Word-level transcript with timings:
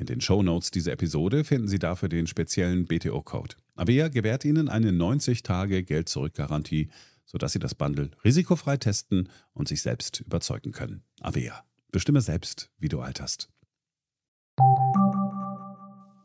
In 0.00 0.06
den 0.06 0.22
Shownotes 0.22 0.70
dieser 0.70 0.92
Episode 0.92 1.44
finden 1.44 1.68
Sie 1.68 1.78
dafür 1.78 2.08
den 2.08 2.26
speziellen 2.26 2.86
BTO-Code. 2.86 3.56
Avea 3.76 4.08
gewährt 4.08 4.46
Ihnen 4.46 4.70
eine 4.70 4.92
90-Tage-Geld-Zurück-Garantie, 4.92 6.88
sodass 7.26 7.52
Sie 7.52 7.58
das 7.58 7.74
Bundle 7.74 8.10
risikofrei 8.24 8.78
testen 8.78 9.28
und 9.52 9.68
sich 9.68 9.82
selbst 9.82 10.20
überzeugen 10.20 10.72
können. 10.72 11.02
Avea. 11.20 11.64
Bestimme 11.92 12.22
selbst, 12.22 12.70
wie 12.78 12.88
du 12.88 13.00
alterst. 13.00 13.50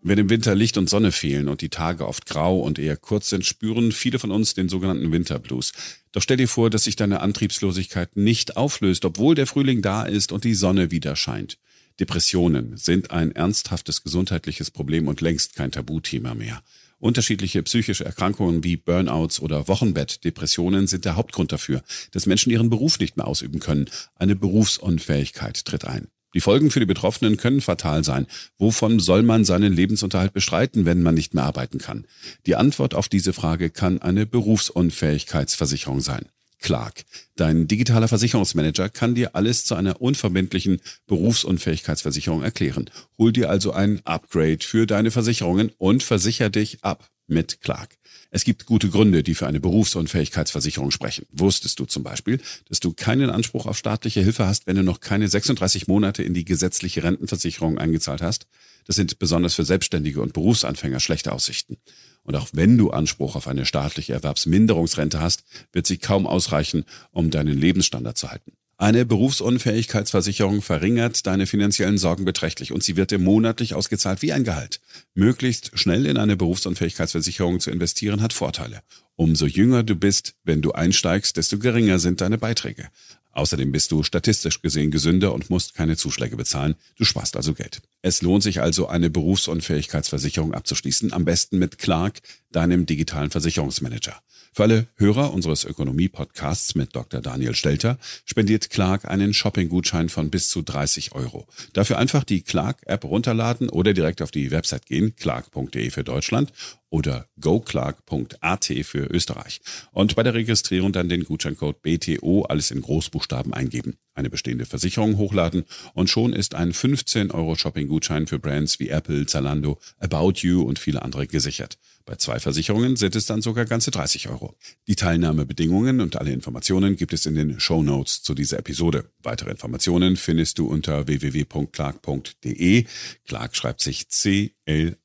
Wenn 0.03 0.19
im 0.19 0.30
Winter 0.30 0.56
Licht 0.56 0.78
und 0.78 0.90
Sonne 0.90 1.12
fehlen 1.12 1.50
und 1.50 1.59
die 1.59 1.69
Tage 1.69 2.08
oft 2.08 2.28
grau 2.28 2.59
und 2.62 2.80
eher 2.80 2.96
kurz 2.96 3.28
sind, 3.28 3.46
spüren 3.46 3.91
viele 3.91 4.19
von 4.19 4.31
uns 4.31 4.53
den 4.53 4.69
sogenannten 4.69 5.12
Winterblues. 5.12 5.74
Doch 6.14 6.22
stell 6.22 6.38
dir 6.38 6.47
vor, 6.47 6.69
dass 6.69 6.85
sich 6.85 6.96
deine 6.96 7.19
Antriebslosigkeit 7.19 8.16
nicht 8.16 8.56
auflöst, 8.56 9.03
obwohl 9.03 9.35
der 9.35 9.47
Frühling 9.47 9.81
da 9.81 10.03
ist 10.03 10.31
und 10.31 10.46
die 10.46 10.53
Sonne 10.53 10.91
wieder 10.91 11.18
scheint. 11.18 11.58
Depressionen 12.00 12.78
sind 12.78 13.11
ein 13.11 13.31
ernsthaftes 13.31 14.03
gesundheitliches 14.03 14.72
Problem 14.72 15.07
und 15.07 15.22
längst 15.22 15.56
kein 15.56 15.72
Tabuthema 15.72 16.33
mehr. 16.33 16.61
Unterschiedliche 17.00 17.61
psychische 17.63 18.06
Erkrankungen 18.06 18.63
wie 18.63 18.78
Burnouts 18.78 19.39
oder 19.39 19.67
Wochenbettdepressionen 19.67 20.88
sind 20.88 21.05
der 21.05 21.16
Hauptgrund 21.16 21.51
dafür, 21.51 21.84
dass 22.11 22.25
Menschen 22.25 22.51
ihren 22.51 22.69
Beruf 22.69 23.00
nicht 23.00 23.17
mehr 23.17 23.28
ausüben 23.28 23.59
können. 23.59 23.89
Eine 24.16 24.35
Berufsunfähigkeit 24.35 25.66
tritt 25.66 25.85
ein. 25.85 26.07
Die 26.34 26.41
Folgen 26.41 26.69
für 26.69 26.81
die 26.81 26.85
Betroffenen 26.85 27.38
können 27.38 27.61
fatal 27.61 28.03
sein. 28.03 28.28
Wovon 28.57 29.00
soll 29.00 29.23
man 29.23 29.45
seinen 29.45 29.72
Lebensunterhalt 29.72 30.34
bestreiten, 30.34 30.85
wenn 30.85 31.01
man 31.01 31.16
nicht 31.16 31.34
mehr 31.34 31.45
arbeiten 31.45 31.78
kann? 31.78 32.05
Die 32.45 32.57
Antwort 32.57 32.94
auf 32.94 33.07
diese 33.07 33.31
Frage 33.31 33.69
kann 33.69 34.01
eine 34.01 34.25
Berufsunfähigkeitsversicherung 34.25 36.01
sein. 36.01 36.25
Clark. 36.59 37.03
Dein 37.35 37.67
digitaler 37.67 38.07
Versicherungsmanager 38.07 38.89
kann 38.89 39.16
dir 39.16 39.35
alles 39.35 39.66
zu 39.66 39.75
einer 39.75 40.01
unverbindlichen 40.01 40.81
Berufsunfähigkeitsversicherung 41.07 42.43
erklären. 42.43 42.89
Hol 43.17 43.31
dir 43.31 43.49
also 43.49 43.71
ein 43.71 44.01
Upgrade 44.05 44.59
für 44.61 44.85
deine 44.85 45.11
Versicherungen 45.11 45.71
und 45.77 46.03
versicher 46.03 46.49
dich 46.49 46.83
ab 46.83 47.09
mit 47.27 47.61
Clark. 47.61 47.97
Es 48.31 48.43
gibt 48.43 48.66
gute 48.66 48.89
Gründe, 48.89 49.23
die 49.23 49.35
für 49.35 49.47
eine 49.47 49.59
Berufsunfähigkeitsversicherung 49.59 50.91
sprechen. 50.91 51.25
Wusstest 51.31 51.79
du 51.79 51.85
zum 51.85 52.03
Beispiel, 52.03 52.41
dass 52.67 52.79
du 52.79 52.93
keinen 52.93 53.29
Anspruch 53.29 53.66
auf 53.66 53.77
staatliche 53.77 54.22
Hilfe 54.22 54.45
hast, 54.45 54.67
wenn 54.67 54.75
du 54.75 54.83
noch 54.83 54.99
keine 54.99 55.27
36 55.27 55.87
Monate 55.87 56.22
in 56.22 56.33
die 56.33 56.45
gesetzliche 56.45 57.03
Rentenversicherung 57.03 57.77
eingezahlt 57.77 58.22
hast? 58.22 58.47
Das 58.87 58.95
sind 58.95 59.17
besonders 59.19 59.55
für 59.55 59.66
Selbstständige 59.66 60.22
und 60.22 60.33
Berufsanfänger 60.33 60.99
schlechte 60.99 61.31
Aussichten. 61.31 61.77
Und 62.25 62.36
auch 62.36 62.50
wenn 62.52 62.78
du 62.78 62.90
Anspruch 62.90 63.36
auf 63.36 63.47
eine 63.47 63.66
staatliche 63.66 64.13
Erwerbsminderungsrente 64.13 65.22
hast, 65.22 65.46
wird 65.72 65.88
sie 65.88 65.97
kaum 65.97 66.28
ausreichen, 66.28 66.84
um 67.12 67.30
deinen 67.30 67.58
Lebensstandard 67.58 68.18
zu 68.18 68.30
halten. 68.30 68.52
Eine 68.78 69.06
Berufsunfähigkeitsversicherung 69.06 70.62
verringert 70.62 71.25
deine 71.28 71.46
finanziellen 71.46 71.97
Sorgen 71.97 72.25
beträchtlich 72.25 72.74
und 72.74 72.84
sie 72.84 72.97
wird 72.97 73.12
dir 73.12 73.19
monatlich 73.19 73.74
ausgezahlt 73.74 74.22
wie 74.22 74.34
ein 74.34 74.44
Gehalt. 74.44 74.81
Möglichst 75.14 75.72
schnell 75.80 76.06
in 76.06 76.18
eine 76.18 76.35
Berufsunfähigkeitsversicherung 76.35 77.62
zu 77.62 77.72
investieren 77.72 78.22
hat 78.22 78.34
Vorteile. 78.34 78.81
Umso 79.16 79.46
jünger 79.46 79.84
du 79.84 79.96
bist, 79.96 80.35
wenn 80.44 80.62
du 80.62 80.74
einsteigst, 80.74 81.38
desto 81.38 81.58
geringer 81.58 82.00
sind 82.00 82.19
deine 82.19 82.38
Beiträge. 82.38 82.90
Außerdem 83.35 83.73
bist 83.73 83.91
du 83.91 84.02
statistisch 84.02 84.61
gesehen 84.61 84.91
gesünder 84.91 85.34
und 85.34 85.49
musst 85.49 85.76
keine 85.76 85.97
Zuschläge 85.97 86.37
bezahlen. 86.37 86.76
Du 86.97 87.03
sparst 87.03 87.35
also 87.35 87.53
Geld. 87.53 87.82
Es 88.02 88.22
lohnt 88.22 88.43
sich 88.43 88.61
also, 88.61 88.87
eine 88.87 89.09
Berufsunfähigkeitsversicherung 89.09 90.53
abzuschließen, 90.53 91.11
am 91.11 91.26
besten 91.26 91.59
mit 91.59 91.78
Clark, 91.78 92.22
deinem 92.52 92.85
digitalen 92.85 93.32
Versicherungsmanager. 93.32 94.16
Für 94.53 94.64
alle 94.64 94.87
Hörer 94.96 95.34
unseres 95.34 95.66
Ökonomie-Podcasts 95.66 96.76
mit 96.76 96.96
Dr. 96.96 97.20
Daniel 97.20 97.55
Stelter 97.55 97.97
spendiert 98.23 98.70
Clark 98.70 99.03
einen 99.03 99.34
Shopping-Gutschein 99.34 100.08
von 100.08 100.29
bis 100.29 100.47
zu 100.47 100.61
30 100.61 101.11
Euro. 101.11 101.46
Dafür 101.73 101.97
einfach 101.97 102.23
die 102.23 102.41
Clark-App 102.41 103.03
runterladen 103.03 103.67
oder 103.67 103.91
direkt 103.91 104.22
auf 104.22 104.32
die 104.32 104.52
Website 104.52 104.85
gehen, 104.85 105.14
clark.de 105.17 105.90
für 105.90 106.05
Deutschland 106.05 106.53
oder 106.96 107.28
goclark.at 107.42 108.66
für 108.84 109.06
Österreich. 109.12 109.59
Und 109.92 110.16
bei 110.16 110.24
der 110.24 110.34
Registrierung 110.34 110.94
dann 110.94 111.09
den 111.09 111.26
Gutscheincode 111.26 111.82
BTO 111.82 112.44
alles 112.44 112.72
in 112.72 112.82
Großbuchstaben 112.82 113.53
eingeben. 113.53 113.97
Eine 114.14 114.30
bestehende 114.30 114.66
Versicherung 114.66 115.18
hochladen 115.18 115.66
und 115.94 116.09
schon 116.09 116.32
ist 116.32 116.56
ein 116.56 116.72
15 116.72 117.32
Euro 117.32 117.56
Shopping-Gutschein 117.56 118.28
für 118.28 118.40
Brands 118.40 118.80
wie 118.80 118.88
Apple, 118.88 119.26
Zalando, 119.26 119.78
About 120.00 120.36
You 120.36 120.62
und 120.62 120.80
viele 120.80 121.02
andere 121.02 121.28
gesichert. 121.28 121.78
Bei 122.06 122.16
zwei 122.16 122.40
Versicherungen 122.40 122.96
sind 122.96 123.14
es 123.18 123.26
dann 123.26 123.42
sogar 123.42 123.66
ganze 123.66 123.92
30 123.92 124.30
Euro. 124.30 124.56
Die 124.88 124.96
Teilnahmebedingungen 124.96 126.00
und 126.00 126.16
alle 126.16 126.32
Informationen 126.32 126.96
gibt 126.96 127.12
es 127.12 127.26
in 127.26 127.36
den 127.36 127.59
Show 127.59 127.84
Notes 127.84 128.24
zu 128.24 128.34
dieser 128.34 128.59
Episode. 128.59 129.12
Weitere 129.22 129.52
Informationen 129.52 130.16
findest 130.16 130.59
du 130.59 130.68
unter 130.68 131.08
www.clark.de. 131.08 132.86
Clark 133.26 133.53
schreibt 133.58 133.82
sich 133.82 134.08
C-L-A-R-K. 134.08 134.96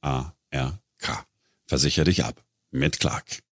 Versicher 1.70 2.02
dich 2.02 2.24
ab 2.24 2.42
mit 2.72 2.98
Clark. 2.98 3.44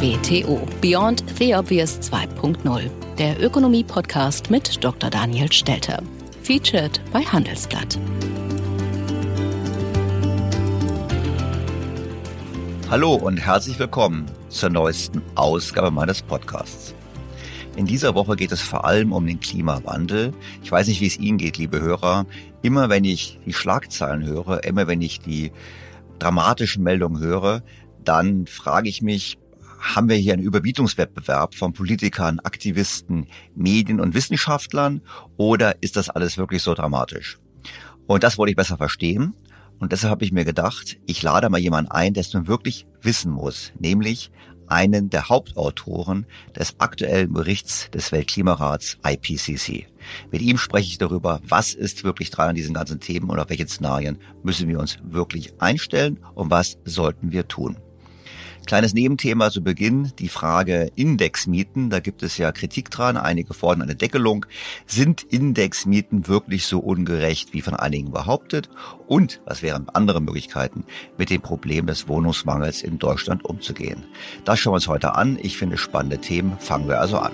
BTO 0.00 0.66
Beyond 0.80 1.22
the 1.38 1.54
Obvious 1.54 2.00
2.0, 2.00 2.90
der 3.16 3.40
Ökonomie-Podcast 3.40 4.50
mit 4.50 4.82
Dr. 4.82 5.10
Daniel 5.10 5.52
Stelter. 5.52 6.02
Featured 6.42 7.00
bei 7.12 7.20
Handelsblatt. 7.20 7.96
Hallo 12.94 13.14
und 13.14 13.38
herzlich 13.38 13.76
willkommen 13.80 14.24
zur 14.48 14.70
neuesten 14.70 15.20
Ausgabe 15.34 15.90
meines 15.90 16.22
Podcasts. 16.22 16.94
In 17.74 17.86
dieser 17.86 18.14
Woche 18.14 18.36
geht 18.36 18.52
es 18.52 18.60
vor 18.60 18.84
allem 18.84 19.12
um 19.12 19.26
den 19.26 19.40
Klimawandel. 19.40 20.32
Ich 20.62 20.70
weiß 20.70 20.86
nicht, 20.86 21.00
wie 21.00 21.08
es 21.08 21.18
Ihnen 21.18 21.36
geht, 21.36 21.58
liebe 21.58 21.80
Hörer. 21.80 22.24
Immer 22.62 22.90
wenn 22.90 23.02
ich 23.02 23.40
die 23.44 23.52
Schlagzeilen 23.52 24.24
höre, 24.24 24.62
immer 24.62 24.86
wenn 24.86 25.02
ich 25.02 25.18
die 25.18 25.50
dramatischen 26.20 26.84
Meldungen 26.84 27.20
höre, 27.20 27.64
dann 28.04 28.46
frage 28.46 28.88
ich 28.88 29.02
mich, 29.02 29.38
haben 29.80 30.08
wir 30.08 30.14
hier 30.14 30.34
einen 30.34 30.44
Überbietungswettbewerb 30.44 31.56
von 31.56 31.72
Politikern, 31.72 32.38
Aktivisten, 32.38 33.26
Medien 33.56 33.98
und 33.98 34.14
Wissenschaftlern 34.14 35.02
oder 35.36 35.82
ist 35.82 35.96
das 35.96 36.10
alles 36.10 36.38
wirklich 36.38 36.62
so 36.62 36.74
dramatisch? 36.74 37.40
Und 38.06 38.22
das 38.22 38.38
wollte 38.38 38.50
ich 38.50 38.56
besser 38.56 38.76
verstehen. 38.76 39.34
Und 39.78 39.92
deshalb 39.92 40.10
habe 40.10 40.24
ich 40.24 40.32
mir 40.32 40.44
gedacht, 40.44 40.98
ich 41.06 41.22
lade 41.22 41.50
mal 41.50 41.58
jemanden 41.58 41.90
ein, 41.90 42.14
der 42.14 42.22
es 42.22 42.32
nun 42.32 42.46
wirklich 42.46 42.86
wissen 43.02 43.32
muss, 43.32 43.72
nämlich 43.78 44.30
einen 44.66 45.10
der 45.10 45.28
Hauptautoren 45.28 46.26
des 46.56 46.80
aktuellen 46.80 47.32
Berichts 47.32 47.90
des 47.90 48.12
Weltklimarats 48.12 48.98
IPCC. 49.04 49.86
Mit 50.30 50.42
ihm 50.42 50.58
spreche 50.58 50.88
ich 50.88 50.98
darüber, 50.98 51.40
was 51.46 51.74
ist 51.74 52.04
wirklich 52.04 52.30
dran 52.30 52.50
an 52.50 52.54
diesen 52.54 52.74
ganzen 52.74 53.00
Themen 53.00 53.30
und 53.30 53.38
auf 53.38 53.48
welche 53.48 53.66
Szenarien 53.66 54.18
müssen 54.42 54.68
wir 54.68 54.78
uns 54.78 54.98
wirklich 55.02 55.52
einstellen 55.60 56.18
und 56.34 56.50
was 56.50 56.78
sollten 56.84 57.32
wir 57.32 57.48
tun. 57.48 57.76
Kleines 58.66 58.94
Nebenthema 58.94 59.50
zu 59.50 59.62
Beginn, 59.62 60.12
die 60.18 60.28
Frage 60.28 60.90
Indexmieten. 60.96 61.90
Da 61.90 62.00
gibt 62.00 62.22
es 62.22 62.38
ja 62.38 62.50
Kritik 62.50 62.90
dran. 62.90 63.16
Einige 63.16 63.52
fordern 63.52 63.82
eine 63.82 63.94
Deckelung. 63.94 64.46
Sind 64.86 65.22
Indexmieten 65.22 66.28
wirklich 66.28 66.66
so 66.66 66.78
ungerecht, 66.78 67.52
wie 67.52 67.60
von 67.60 67.74
einigen 67.74 68.10
behauptet? 68.10 68.70
Und 69.06 69.42
was 69.44 69.62
wären 69.62 69.88
andere 69.90 70.20
Möglichkeiten, 70.20 70.84
mit 71.18 71.28
dem 71.28 71.42
Problem 71.42 71.86
des 71.86 72.08
Wohnungsmangels 72.08 72.82
in 72.82 72.98
Deutschland 72.98 73.44
umzugehen? 73.44 74.04
Das 74.44 74.58
schauen 74.58 74.72
wir 74.72 74.76
uns 74.76 74.88
heute 74.88 75.14
an. 75.14 75.38
Ich 75.42 75.58
finde 75.58 75.76
spannende 75.76 76.18
Themen. 76.18 76.58
Fangen 76.58 76.88
wir 76.88 77.00
also 77.00 77.18
an. 77.18 77.32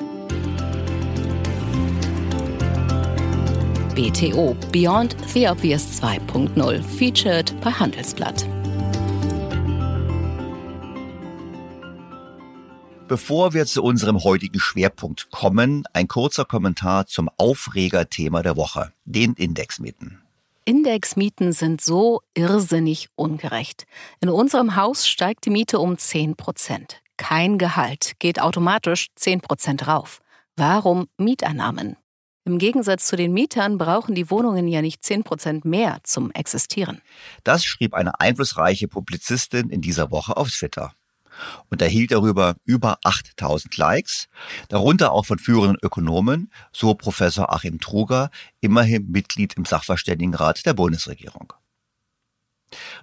BTO 3.94 4.56
Beyond 4.72 5.16
the 5.32 5.46
Obvious 5.48 6.00
2.0 6.00 6.82
featured 6.82 7.54
bei 7.60 7.70
Handelsblatt. 7.70 8.46
Bevor 13.10 13.54
wir 13.54 13.66
zu 13.66 13.82
unserem 13.82 14.22
heutigen 14.22 14.60
Schwerpunkt 14.60 15.32
kommen, 15.32 15.82
ein 15.92 16.06
kurzer 16.06 16.44
Kommentar 16.44 17.08
zum 17.08 17.28
Aufregerthema 17.38 18.40
der 18.44 18.56
Woche, 18.56 18.92
den 19.04 19.32
Indexmieten. 19.32 20.22
Indexmieten 20.64 21.52
sind 21.52 21.80
so 21.80 22.20
irrsinnig 22.34 23.08
ungerecht. 23.16 23.88
In 24.20 24.28
unserem 24.28 24.76
Haus 24.76 25.08
steigt 25.08 25.44
die 25.46 25.50
Miete 25.50 25.80
um 25.80 25.98
10 25.98 26.36
Prozent. 26.36 27.02
Kein 27.16 27.58
Gehalt 27.58 28.12
geht 28.20 28.40
automatisch 28.40 29.08
10 29.16 29.40
Prozent 29.40 29.88
rauf. 29.88 30.20
Warum 30.54 31.08
Mieteinnahmen? 31.16 31.96
Im 32.44 32.58
Gegensatz 32.58 33.08
zu 33.08 33.16
den 33.16 33.32
Mietern 33.32 33.76
brauchen 33.76 34.14
die 34.14 34.30
Wohnungen 34.30 34.68
ja 34.68 34.82
nicht 34.82 35.02
10 35.02 35.24
Prozent 35.24 35.64
mehr 35.64 35.98
zum 36.04 36.30
Existieren. 36.30 37.02
Das 37.42 37.64
schrieb 37.64 37.92
eine 37.92 38.20
einflussreiche 38.20 38.86
Publizistin 38.86 39.68
in 39.68 39.80
dieser 39.80 40.12
Woche 40.12 40.36
auf 40.36 40.48
Twitter 40.50 40.92
und 41.68 41.82
erhielt 41.82 42.12
darüber 42.12 42.56
über 42.64 42.98
8000 43.04 43.76
Likes, 43.76 44.28
darunter 44.68 45.12
auch 45.12 45.26
von 45.26 45.38
führenden 45.38 45.78
Ökonomen, 45.82 46.52
so 46.72 46.94
Professor 46.94 47.52
Achim 47.52 47.80
Truger, 47.80 48.30
immerhin 48.60 49.10
Mitglied 49.10 49.54
im 49.54 49.64
Sachverständigenrat 49.64 50.64
der 50.66 50.74
Bundesregierung. 50.74 51.52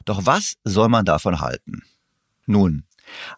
Doch 0.06 0.26
was 0.26 0.56
soll 0.64 0.90
man 0.90 1.06
davon 1.06 1.42
halten? 1.42 1.84
Nun, 2.46 2.86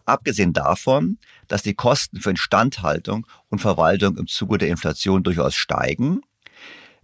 abgesehen 0.04 0.52
davon, 0.52 1.18
dass 1.48 1.62
die 1.62 1.74
Kosten 1.74 2.20
für 2.20 2.30
Instandhaltung 2.30 3.26
und 3.48 3.60
Verwaltung 3.60 4.16
im 4.16 4.26
Zuge 4.26 4.58
der 4.58 4.68
Inflation 4.68 5.22
durchaus 5.22 5.54
steigen, 5.54 6.20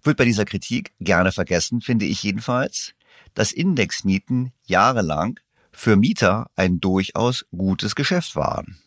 wird 0.02 0.16
bei 0.16 0.24
dieser 0.24 0.44
Kritik 0.44 0.92
gerne 1.00 1.32
vergessen, 1.32 1.80
finde 1.80 2.04
ich 2.04 2.22
jedenfalls, 2.22 2.94
dass 3.34 3.52
Indexmieten 3.52 4.52
jahrelang 4.64 5.40
für 5.76 5.96
Mieter 5.96 6.50
ein 6.56 6.80
durchaus 6.80 7.44
gutes 7.54 7.94
Geschäft 7.94 8.34
waren. 8.34 8.78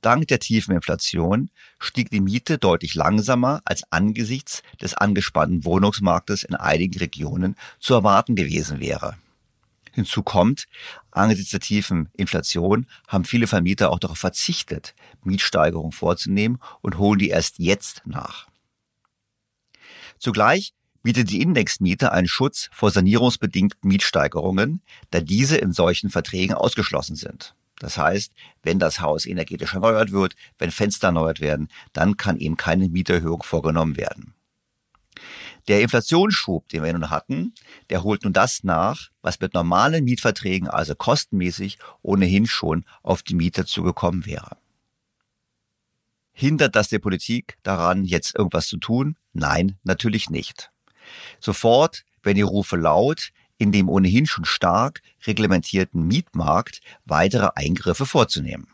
Dank 0.00 0.26
der 0.26 0.40
tiefen 0.40 0.74
Inflation 0.74 1.50
stieg 1.78 2.10
die 2.10 2.20
Miete 2.20 2.58
deutlich 2.58 2.94
langsamer 2.94 3.62
als 3.64 3.84
angesichts 3.90 4.62
des 4.82 4.94
angespannten 4.94 5.64
Wohnungsmarktes 5.64 6.42
in 6.42 6.56
einigen 6.56 6.98
Regionen 6.98 7.54
zu 7.78 7.94
erwarten 7.94 8.34
gewesen 8.34 8.80
wäre. 8.80 9.16
Hinzu 9.92 10.24
kommt, 10.24 10.66
angesichts 11.12 11.52
der 11.52 11.60
tiefen 11.60 12.10
Inflation 12.12 12.86
haben 13.06 13.24
viele 13.24 13.46
Vermieter 13.46 13.90
auch 13.90 14.00
darauf 14.00 14.18
verzichtet, 14.18 14.96
Mietsteigerungen 15.22 15.92
vorzunehmen 15.92 16.58
und 16.82 16.98
holen 16.98 17.20
die 17.20 17.28
erst 17.28 17.60
jetzt 17.60 18.02
nach. 18.04 18.48
Zugleich 20.18 20.74
bietet 21.04 21.30
die 21.30 21.42
Indexmiete 21.42 22.10
einen 22.10 22.26
Schutz 22.26 22.68
vor 22.72 22.90
sanierungsbedingten 22.90 23.88
Mietsteigerungen, 23.88 24.82
da 25.10 25.20
diese 25.20 25.56
in 25.56 25.72
solchen 25.72 26.10
Verträgen 26.10 26.54
ausgeschlossen 26.54 27.14
sind. 27.14 27.54
Das 27.78 27.98
heißt, 27.98 28.32
wenn 28.62 28.78
das 28.78 29.00
Haus 29.00 29.26
energetisch 29.26 29.74
erneuert 29.74 30.10
wird, 30.10 30.34
wenn 30.58 30.70
Fenster 30.70 31.08
erneuert 31.08 31.40
werden, 31.40 31.68
dann 31.92 32.16
kann 32.16 32.38
eben 32.38 32.56
keine 32.56 32.88
Mieterhöhung 32.88 33.42
vorgenommen 33.42 33.96
werden. 33.96 34.34
Der 35.68 35.80
Inflationsschub, 35.80 36.68
den 36.68 36.82
wir 36.82 36.92
nun 36.92 37.10
hatten, 37.10 37.54
der 37.90 38.02
holt 38.02 38.24
nun 38.24 38.32
das 38.32 38.64
nach, 38.64 39.10
was 39.22 39.40
mit 39.40 39.54
normalen 39.54 40.04
Mietverträgen, 40.04 40.68
also 40.68 40.94
kostenmäßig, 40.94 41.78
ohnehin 42.02 42.46
schon 42.46 42.84
auf 43.02 43.22
die 43.22 43.34
Mieter 43.34 43.64
zugekommen 43.66 44.26
wäre. 44.26 44.56
Hindert 46.32 46.74
das 46.76 46.88
der 46.88 46.98
Politik 46.98 47.56
daran, 47.62 48.04
jetzt 48.04 48.34
irgendwas 48.34 48.66
zu 48.66 48.78
tun? 48.78 49.16
Nein, 49.32 49.78
natürlich 49.84 50.30
nicht. 50.30 50.70
Sofort 51.40 52.04
werden 52.22 52.36
die 52.36 52.42
Rufe 52.42 52.76
laut, 52.76 53.30
in 53.58 53.72
dem 53.72 53.88
ohnehin 53.88 54.26
schon 54.26 54.44
stark 54.44 55.02
reglementierten 55.26 56.06
Mietmarkt 56.06 56.80
weitere 57.04 57.50
Eingriffe 57.54 58.06
vorzunehmen. 58.06 58.68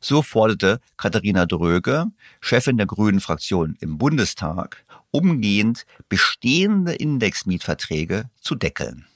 So 0.00 0.22
forderte 0.22 0.80
Katharina 0.96 1.46
Dröge, 1.46 2.06
Chefin 2.40 2.76
der 2.76 2.86
Grünen 2.86 3.20
Fraktion 3.20 3.76
im 3.80 3.98
Bundestag, 3.98 4.84
umgehend 5.10 5.86
bestehende 6.08 6.94
Indexmietverträge 6.94 8.30
zu 8.40 8.54
deckeln. 8.54 9.06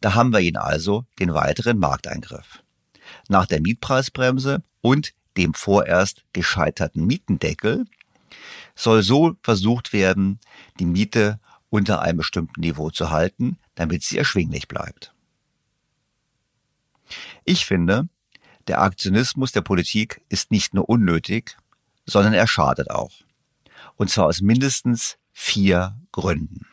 Da 0.00 0.14
haben 0.14 0.32
wir 0.32 0.40
ihn 0.40 0.56
also, 0.56 1.04
den 1.18 1.34
weiteren 1.34 1.78
Markteingriff. 1.78 2.62
Nach 3.28 3.46
der 3.46 3.60
Mietpreisbremse 3.60 4.62
und 4.80 5.12
dem 5.36 5.54
vorerst 5.54 6.24
gescheiterten 6.32 7.06
Mietendeckel 7.06 7.86
soll 8.74 9.02
so 9.02 9.36
versucht 9.42 9.92
werden, 9.92 10.40
die 10.78 10.86
Miete 10.86 11.40
unter 11.70 12.00
einem 12.00 12.18
bestimmten 12.18 12.60
Niveau 12.60 12.90
zu 12.90 13.10
halten, 13.10 13.58
damit 13.74 14.02
sie 14.02 14.18
erschwinglich 14.18 14.68
bleibt. 14.68 15.12
Ich 17.44 17.66
finde, 17.66 18.08
der 18.66 18.82
Aktionismus 18.82 19.52
der 19.52 19.60
Politik 19.60 20.22
ist 20.28 20.50
nicht 20.50 20.74
nur 20.74 20.88
unnötig, 20.88 21.56
sondern 22.04 22.34
er 22.34 22.46
schadet 22.46 22.90
auch. 22.90 23.12
Und 23.96 24.10
zwar 24.10 24.26
aus 24.26 24.40
mindestens 24.40 25.16
vier 25.32 25.96
Gründen. 26.12 26.66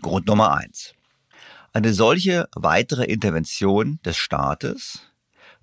Grund 0.00 0.26
Nummer 0.26 0.54
eins. 0.54 0.94
Eine 1.72 1.92
solche 1.92 2.48
weitere 2.54 3.04
Intervention 3.04 4.00
des 4.04 4.16
Staates 4.16 5.00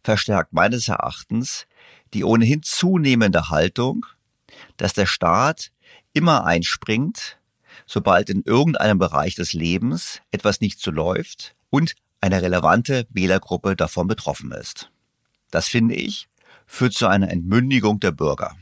verstärkt 0.04 0.54
meines 0.54 0.88
Erachtens 0.88 1.68
die 2.14 2.24
ohnehin 2.24 2.64
zunehmende 2.64 3.50
Haltung, 3.50 4.06
dass 4.78 4.94
der 4.94 5.06
Staat 5.06 5.72
immer 6.14 6.46
einspringt, 6.46 7.38
sobald 7.86 8.30
in 8.30 8.44
irgendeinem 8.44 9.00
Bereich 9.00 9.36
des 9.36 9.54
Lebens 9.54 10.22
etwas 10.32 10.62
nicht 10.62 10.80
so 10.80 10.92
läuft 10.92 11.56
und 11.70 11.96
eine 12.22 12.42
relevante 12.42 13.06
Wählergruppe 13.10 13.76
davon 13.76 14.08
betroffen 14.08 14.52
ist. 14.52 14.92
Das 15.52 15.68
finde 15.68 15.96
ich, 15.96 16.28
führt 16.66 16.94
zu 16.94 17.08
einer 17.08 17.30
Entmündigung 17.30 18.00
der 18.00 18.12
Bürger. 18.12 18.56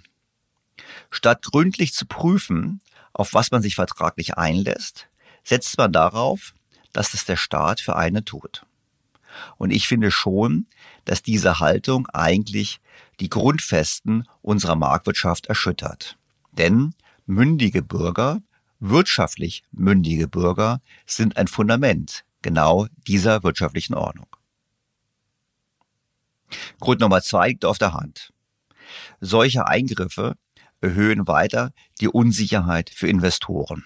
Statt 1.10 1.43
gründlich 1.43 1.93
zu 1.93 2.05
prüfen, 2.05 2.81
auf 3.13 3.34
was 3.34 3.51
man 3.51 3.62
sich 3.62 3.75
vertraglich 3.75 4.38
einlässt, 4.38 5.07
setzt 5.43 5.77
man 5.77 5.91
darauf, 5.91 6.53
dass 6.91 7.13
es 7.13 7.25
der 7.25 7.38
Staat 7.38 7.79
für 7.79 7.95
einen 7.95 8.25
tut. 8.25 8.65
Und 9.57 9.72
ich 9.72 9.88
finde 9.88 10.12
schon, 10.12 10.67
dass 11.05 11.24
diese 11.24 11.59
Haltung 11.59 12.07
eigentlich 12.07 12.79
die 13.19 13.29
Grundfesten 13.29 14.27
unserer 14.41 14.75
Marktwirtschaft 14.75 15.47
erschüttert. 15.47 16.17
Denn 16.51 16.93
mündige 17.25 17.81
Bürger, 17.81 18.41
wirtschaftlich 18.79 19.63
mündige 19.71 20.27
Bürger 20.27 20.81
sind 21.05 21.38
ein 21.38 21.47
Fundament 21.47 22.25
genau 22.41 22.88
dieser 23.07 23.43
wirtschaftlichen 23.43 23.95
Ordnung. 23.95 24.27
Grund 26.79 27.01
Nummer 27.01 27.21
zwei 27.21 27.50
liegt 27.50 27.65
auf 27.65 27.77
der 27.77 27.93
Hand. 27.93 28.31
Solche 29.19 29.67
Eingriffe 29.67 30.35
erhöhen 30.81 31.27
weiter 31.27 31.71
die 32.00 32.07
Unsicherheit 32.07 32.91
für 32.91 33.07
Investoren. 33.07 33.83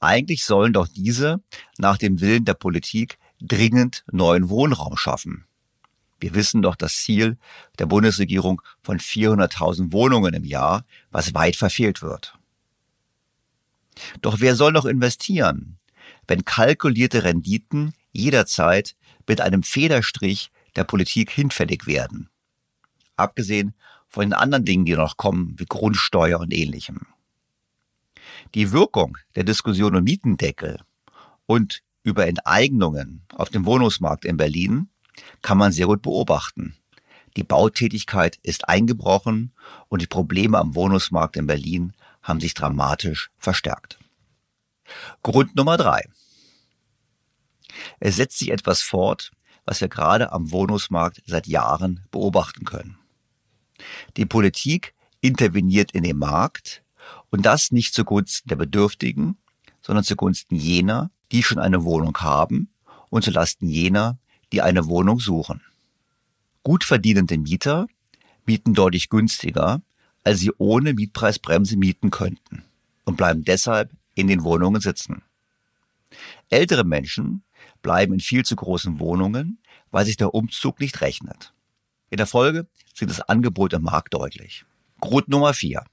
Eigentlich 0.00 0.44
sollen 0.44 0.72
doch 0.72 0.88
diese 0.88 1.42
nach 1.78 1.96
dem 1.96 2.20
Willen 2.20 2.44
der 2.44 2.54
Politik 2.54 3.18
dringend 3.40 4.04
neuen 4.10 4.48
Wohnraum 4.48 4.96
schaffen. 4.96 5.46
Wir 6.20 6.34
wissen 6.34 6.62
doch 6.62 6.76
das 6.76 6.94
Ziel 6.94 7.38
der 7.78 7.86
Bundesregierung 7.86 8.62
von 8.82 8.98
400.000 8.98 9.92
Wohnungen 9.92 10.34
im 10.34 10.44
Jahr, 10.44 10.84
was 11.10 11.34
weit 11.34 11.56
verfehlt 11.56 12.02
wird. 12.02 12.38
Doch 14.20 14.40
wer 14.40 14.54
soll 14.54 14.72
noch 14.72 14.84
investieren, 14.84 15.78
wenn 16.28 16.44
kalkulierte 16.44 17.24
Renditen 17.24 17.94
jederzeit 18.12 18.96
mit 19.26 19.40
einem 19.40 19.62
Federstrich 19.62 20.50
der 20.76 20.84
Politik 20.84 21.30
hinfällig 21.30 21.86
werden? 21.86 22.28
Abgesehen 23.16 23.74
von 24.08 24.24
den 24.24 24.32
anderen 24.32 24.64
Dingen, 24.64 24.84
die 24.84 24.94
noch 24.94 25.16
kommen, 25.16 25.54
wie 25.58 25.66
Grundsteuer 25.66 26.40
und 26.40 26.52
ähnlichem. 26.52 27.06
Die 28.54 28.72
Wirkung 28.72 29.16
der 29.36 29.44
Diskussion 29.44 29.96
um 29.96 30.04
Mietendeckel 30.04 30.80
und 31.46 31.82
über 32.02 32.26
Enteignungen 32.26 33.22
auf 33.34 33.50
dem 33.50 33.66
Wohnungsmarkt 33.66 34.24
in 34.24 34.36
Berlin 34.36 34.88
kann 35.42 35.58
man 35.58 35.72
sehr 35.72 35.86
gut 35.86 36.02
beobachten. 36.02 36.76
Die 37.36 37.44
Bautätigkeit 37.44 38.38
ist 38.42 38.68
eingebrochen 38.68 39.52
und 39.88 40.02
die 40.02 40.06
Probleme 40.06 40.58
am 40.58 40.74
Wohnungsmarkt 40.74 41.36
in 41.36 41.46
Berlin 41.46 41.92
haben 42.22 42.40
sich 42.40 42.54
dramatisch 42.54 43.30
verstärkt. 43.38 43.98
Grund 45.22 45.54
Nummer 45.54 45.76
drei. 45.76 46.08
Es 48.00 48.16
setzt 48.16 48.38
sich 48.38 48.50
etwas 48.50 48.82
fort, 48.82 49.30
was 49.64 49.80
wir 49.80 49.88
gerade 49.88 50.32
am 50.32 50.50
Wohnungsmarkt 50.50 51.22
seit 51.26 51.46
Jahren 51.46 52.04
beobachten 52.10 52.64
können. 52.64 52.98
Die 54.16 54.26
Politik 54.26 54.94
interveniert 55.20 55.92
in 55.92 56.02
den 56.02 56.18
Markt 56.18 56.82
und 57.30 57.46
das 57.46 57.70
nicht 57.70 57.94
zugunsten 57.94 58.48
der 58.48 58.56
Bedürftigen, 58.56 59.38
sondern 59.80 60.04
zugunsten 60.04 60.56
jener, 60.56 61.10
die 61.32 61.42
schon 61.42 61.58
eine 61.58 61.84
Wohnung 61.84 62.16
haben 62.18 62.72
und 63.08 63.24
zulasten 63.24 63.68
jener, 63.68 64.18
die 64.52 64.62
eine 64.62 64.86
Wohnung 64.86 65.20
suchen. 65.20 65.60
Gut 66.62 66.84
verdienende 66.84 67.38
Mieter 67.38 67.86
mieten 68.46 68.74
deutlich 68.74 69.08
günstiger, 69.08 69.80
als 70.24 70.40
sie 70.40 70.52
ohne 70.58 70.94
Mietpreisbremse 70.94 71.76
mieten 71.76 72.10
könnten 72.10 72.64
und 73.04 73.16
bleiben 73.16 73.44
deshalb 73.44 73.90
in 74.14 74.28
den 74.28 74.44
Wohnungen 74.44 74.80
sitzen. 74.80 75.22
Ältere 76.48 76.84
Menschen 76.84 77.42
bleiben 77.82 78.14
in 78.14 78.20
viel 78.20 78.44
zu 78.44 78.56
großen 78.56 78.98
Wohnungen, 78.98 79.58
weil 79.90 80.04
sich 80.04 80.16
der 80.16 80.34
Umzug 80.34 80.80
nicht 80.80 81.00
rechnet. 81.00 81.52
In 82.10 82.16
der 82.16 82.26
Folge 82.26 82.66
sind 82.94 83.10
das 83.10 83.20
Angebot 83.20 83.72
im 83.72 83.82
Markt 83.82 84.14
deutlich. 84.14 84.64
Grund 85.00 85.28
Nummer 85.28 85.54
vier. 85.54 85.84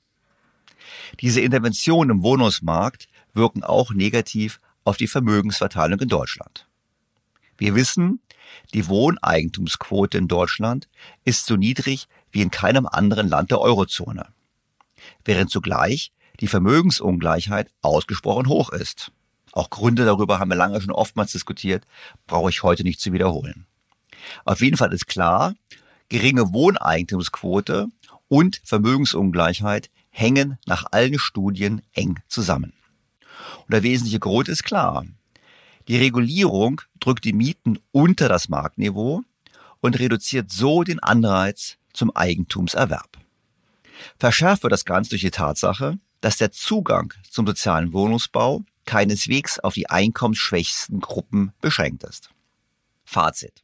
Diese 1.21 1.41
Interventionen 1.41 2.17
im 2.17 2.23
Wohnungsmarkt 2.23 3.07
wirken 3.33 3.63
auch 3.63 3.91
negativ 3.91 4.59
auf 4.83 4.97
die 4.97 5.07
Vermögensverteilung 5.07 5.99
in 5.99 6.09
Deutschland. 6.09 6.67
Wir 7.57 7.75
wissen, 7.75 8.19
die 8.73 8.87
Wohneigentumsquote 8.87 10.17
in 10.17 10.27
Deutschland 10.27 10.87
ist 11.23 11.45
so 11.45 11.55
niedrig 11.55 12.07
wie 12.31 12.41
in 12.41 12.51
keinem 12.51 12.85
anderen 12.85 13.27
Land 13.27 13.51
der 13.51 13.59
Eurozone, 13.59 14.27
während 15.25 15.49
zugleich 15.49 16.11
die 16.39 16.47
Vermögensungleichheit 16.47 17.71
ausgesprochen 17.81 18.47
hoch 18.47 18.69
ist. 18.69 19.11
Auch 19.53 19.69
Gründe 19.69 20.05
darüber 20.05 20.39
haben 20.39 20.49
wir 20.51 20.55
lange 20.55 20.79
schon 20.81 20.91
oftmals 20.91 21.31
diskutiert, 21.31 21.85
brauche 22.27 22.49
ich 22.49 22.63
heute 22.63 22.83
nicht 22.83 22.99
zu 22.99 23.13
wiederholen. 23.13 23.65
Auf 24.45 24.61
jeden 24.61 24.77
Fall 24.77 24.93
ist 24.93 25.07
klar, 25.07 25.55
geringe 26.09 26.53
Wohneigentumsquote 26.53 27.87
und 28.27 28.61
Vermögensungleichheit 28.63 29.89
hängen 30.09 30.57
nach 30.65 30.85
allen 30.91 31.19
Studien 31.19 31.81
eng 31.93 32.19
zusammen. 32.27 32.73
Und 33.65 33.73
der 33.73 33.83
wesentliche 33.83 34.19
Grund 34.19 34.47
ist 34.47 34.63
klar. 34.63 35.05
Die 35.87 35.97
Regulierung 35.97 36.81
drückt 36.99 37.23
die 37.23 37.33
Mieten 37.33 37.79
unter 37.91 38.27
das 38.27 38.49
Marktniveau 38.49 39.21
und 39.79 39.99
reduziert 39.99 40.51
so 40.51 40.83
den 40.83 40.99
Anreiz 40.99 41.77
zum 41.93 42.13
Eigentumserwerb. 42.15 43.17
Verschärft 44.19 44.63
wird 44.63 44.73
das 44.73 44.85
Ganze 44.85 45.11
durch 45.11 45.21
die 45.21 45.31
Tatsache, 45.31 45.97
dass 46.21 46.37
der 46.37 46.51
Zugang 46.51 47.13
zum 47.29 47.47
sozialen 47.47 47.93
Wohnungsbau 47.93 48.63
keineswegs 48.85 49.59
auf 49.59 49.75
die 49.75 49.89
einkommensschwächsten 49.89 50.99
Gruppen 50.99 51.53
beschränkt 51.61 52.03
ist. 52.03 52.29
Fazit. 53.05 53.63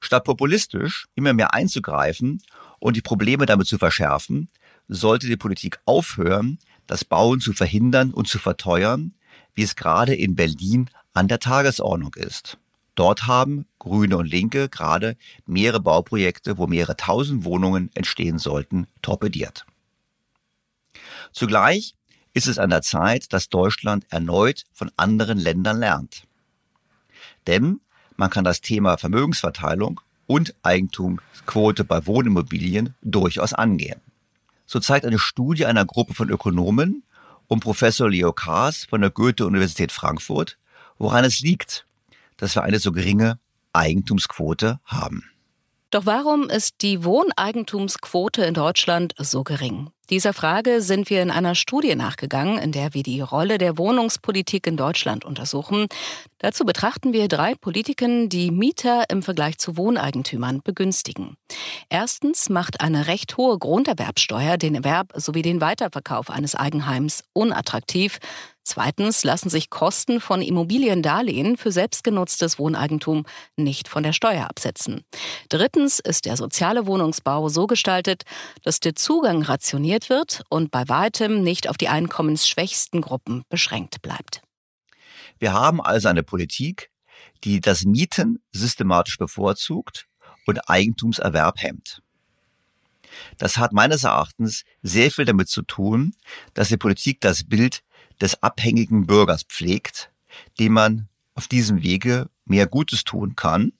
Statt 0.00 0.24
populistisch 0.24 1.08
immer 1.14 1.32
mehr 1.32 1.52
einzugreifen 1.52 2.42
und 2.78 2.96
die 2.96 3.02
Probleme 3.02 3.46
damit 3.46 3.66
zu 3.66 3.78
verschärfen, 3.78 4.48
sollte 4.88 5.26
die 5.26 5.36
Politik 5.36 5.80
aufhören, 5.84 6.58
das 6.86 7.04
Bauen 7.04 7.40
zu 7.40 7.52
verhindern 7.52 8.12
und 8.12 8.28
zu 8.28 8.38
verteuern, 8.38 9.14
wie 9.54 9.62
es 9.62 9.76
gerade 9.76 10.14
in 10.14 10.36
Berlin 10.36 10.88
an 11.20 11.28
der 11.28 11.38
Tagesordnung 11.38 12.14
ist. 12.14 12.56
Dort 12.94 13.26
haben 13.26 13.66
Grüne 13.78 14.16
und 14.16 14.24
Linke 14.24 14.70
gerade 14.70 15.18
mehrere 15.44 15.78
Bauprojekte, 15.78 16.56
wo 16.56 16.66
mehrere 16.66 16.96
tausend 16.96 17.44
Wohnungen 17.44 17.90
entstehen 17.92 18.38
sollten, 18.38 18.86
torpediert. 19.02 19.66
Zugleich 21.30 21.94
ist 22.32 22.46
es 22.46 22.58
an 22.58 22.70
der 22.70 22.80
Zeit, 22.80 23.34
dass 23.34 23.50
Deutschland 23.50 24.06
erneut 24.08 24.64
von 24.72 24.90
anderen 24.96 25.38
Ländern 25.38 25.78
lernt. 25.78 26.26
Denn 27.46 27.80
man 28.16 28.30
kann 28.30 28.44
das 28.44 28.62
Thema 28.62 28.96
Vermögensverteilung 28.96 30.00
und 30.26 30.54
Eigentumsquote 30.62 31.84
bei 31.84 32.06
Wohnimmobilien 32.06 32.94
durchaus 33.02 33.52
angehen. 33.52 34.00
So 34.64 34.80
zeigt 34.80 35.04
eine 35.04 35.18
Studie 35.18 35.66
einer 35.66 35.84
Gruppe 35.84 36.14
von 36.14 36.30
Ökonomen 36.30 37.02
um 37.46 37.60
Professor 37.60 38.08
Leo 38.08 38.32
Kaas 38.32 38.86
von 38.88 39.02
der 39.02 39.10
Goethe-Universität 39.10 39.92
Frankfurt, 39.92 40.56
woran 41.00 41.24
es 41.24 41.40
liegt, 41.40 41.86
dass 42.36 42.54
wir 42.54 42.62
eine 42.62 42.78
so 42.78 42.92
geringe 42.92 43.40
Eigentumsquote 43.72 44.78
haben. 44.84 45.24
Doch 45.90 46.06
warum 46.06 46.48
ist 46.48 46.82
die 46.82 47.02
Wohneigentumsquote 47.02 48.44
in 48.44 48.54
Deutschland 48.54 49.12
so 49.18 49.42
gering? 49.42 49.90
Dieser 50.08 50.32
Frage 50.32 50.82
sind 50.82 51.10
wir 51.10 51.22
in 51.22 51.32
einer 51.32 51.56
Studie 51.56 51.96
nachgegangen, 51.96 52.58
in 52.58 52.70
der 52.70 52.94
wir 52.94 53.02
die 53.02 53.20
Rolle 53.20 53.58
der 53.58 53.76
Wohnungspolitik 53.76 54.66
in 54.68 54.76
Deutschland 54.76 55.24
untersuchen. 55.24 55.86
Dazu 56.38 56.64
betrachten 56.64 57.12
wir 57.12 57.26
drei 57.26 57.54
Politiken, 57.54 58.28
die 58.28 58.52
Mieter 58.52 59.04
im 59.08 59.22
Vergleich 59.22 59.58
zu 59.58 59.76
Wohneigentümern 59.76 60.62
begünstigen. 60.62 61.36
Erstens 61.88 62.48
macht 62.50 62.80
eine 62.80 63.08
recht 63.08 63.36
hohe 63.36 63.58
Grunderwerbsteuer 63.58 64.58
den 64.58 64.76
Erwerb 64.76 65.12
sowie 65.16 65.42
den 65.42 65.60
Weiterverkauf 65.60 66.30
eines 66.30 66.54
Eigenheims 66.54 67.22
unattraktiv. 67.32 68.18
Zweitens 68.72 69.24
lassen 69.24 69.50
sich 69.50 69.68
Kosten 69.68 70.20
von 70.20 70.40
Immobiliendarlehen 70.40 71.56
für 71.56 71.72
selbstgenutztes 71.72 72.56
Wohneigentum 72.60 73.26
nicht 73.56 73.88
von 73.88 74.04
der 74.04 74.12
Steuer 74.12 74.48
absetzen. 74.48 75.02
Drittens 75.48 75.98
ist 75.98 76.24
der 76.24 76.36
soziale 76.36 76.86
Wohnungsbau 76.86 77.48
so 77.48 77.66
gestaltet, 77.66 78.22
dass 78.62 78.78
der 78.78 78.94
Zugang 78.94 79.42
rationiert 79.42 80.08
wird 80.08 80.44
und 80.50 80.70
bei 80.70 80.88
weitem 80.88 81.42
nicht 81.42 81.68
auf 81.68 81.78
die 81.78 81.88
einkommensschwächsten 81.88 83.00
Gruppen 83.00 83.42
beschränkt 83.48 84.02
bleibt. 84.02 84.40
Wir 85.40 85.52
haben 85.52 85.80
also 85.80 86.06
eine 86.06 86.22
Politik, 86.22 86.92
die 87.42 87.60
das 87.60 87.84
Mieten 87.84 88.40
systematisch 88.52 89.18
bevorzugt 89.18 90.06
und 90.46 90.70
Eigentumserwerb 90.70 91.60
hemmt. 91.60 92.02
Das 93.36 93.58
hat 93.58 93.72
meines 93.72 94.04
Erachtens 94.04 94.62
sehr 94.80 95.10
viel 95.10 95.24
damit 95.24 95.48
zu 95.48 95.62
tun, 95.62 96.14
dass 96.54 96.68
die 96.68 96.76
Politik 96.76 97.20
das 97.20 97.42
Bild 97.42 97.82
des 98.20 98.42
abhängigen 98.42 99.06
Bürgers 99.06 99.42
pflegt, 99.44 100.10
dem 100.58 100.74
man 100.74 101.08
auf 101.34 101.48
diesem 101.48 101.82
Wege 101.82 102.28
mehr 102.44 102.66
Gutes 102.66 103.04
tun 103.04 103.36
kann, 103.36 103.72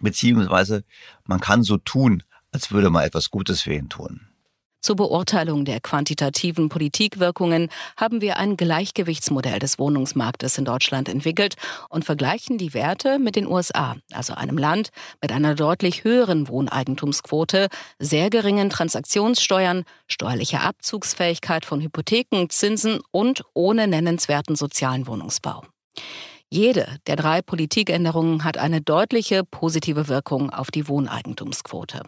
beziehungsweise 0.00 0.84
man 1.26 1.40
kann 1.40 1.62
so 1.62 1.76
tun, 1.76 2.22
als 2.50 2.70
würde 2.70 2.90
man 2.90 3.04
etwas 3.04 3.30
Gutes 3.30 3.62
für 3.62 3.74
ihn 3.74 3.88
tun. 3.88 4.26
Zur 4.84 4.96
Beurteilung 4.96 5.64
der 5.64 5.80
quantitativen 5.80 6.68
Politikwirkungen 6.68 7.70
haben 7.96 8.20
wir 8.20 8.36
ein 8.36 8.58
Gleichgewichtsmodell 8.58 9.58
des 9.58 9.78
Wohnungsmarktes 9.78 10.58
in 10.58 10.66
Deutschland 10.66 11.08
entwickelt 11.08 11.54
und 11.88 12.04
vergleichen 12.04 12.58
die 12.58 12.74
Werte 12.74 13.18
mit 13.18 13.34
den 13.34 13.46
USA, 13.46 13.96
also 14.12 14.34
einem 14.34 14.58
Land 14.58 14.90
mit 15.22 15.32
einer 15.32 15.54
deutlich 15.54 16.04
höheren 16.04 16.48
Wohneigentumsquote, 16.48 17.68
sehr 17.98 18.28
geringen 18.28 18.68
Transaktionssteuern, 18.68 19.84
steuerlicher 20.06 20.60
Abzugsfähigkeit 20.60 21.64
von 21.64 21.80
Hypotheken, 21.80 22.50
Zinsen 22.50 23.00
und 23.10 23.42
ohne 23.54 23.88
nennenswerten 23.88 24.54
sozialen 24.54 25.06
Wohnungsbau. 25.06 25.62
Jede 26.50 26.98
der 27.06 27.16
drei 27.16 27.40
Politikänderungen 27.40 28.44
hat 28.44 28.58
eine 28.58 28.82
deutliche 28.82 29.44
positive 29.44 30.08
Wirkung 30.08 30.50
auf 30.50 30.70
die 30.70 30.88
Wohneigentumsquote. 30.88 32.02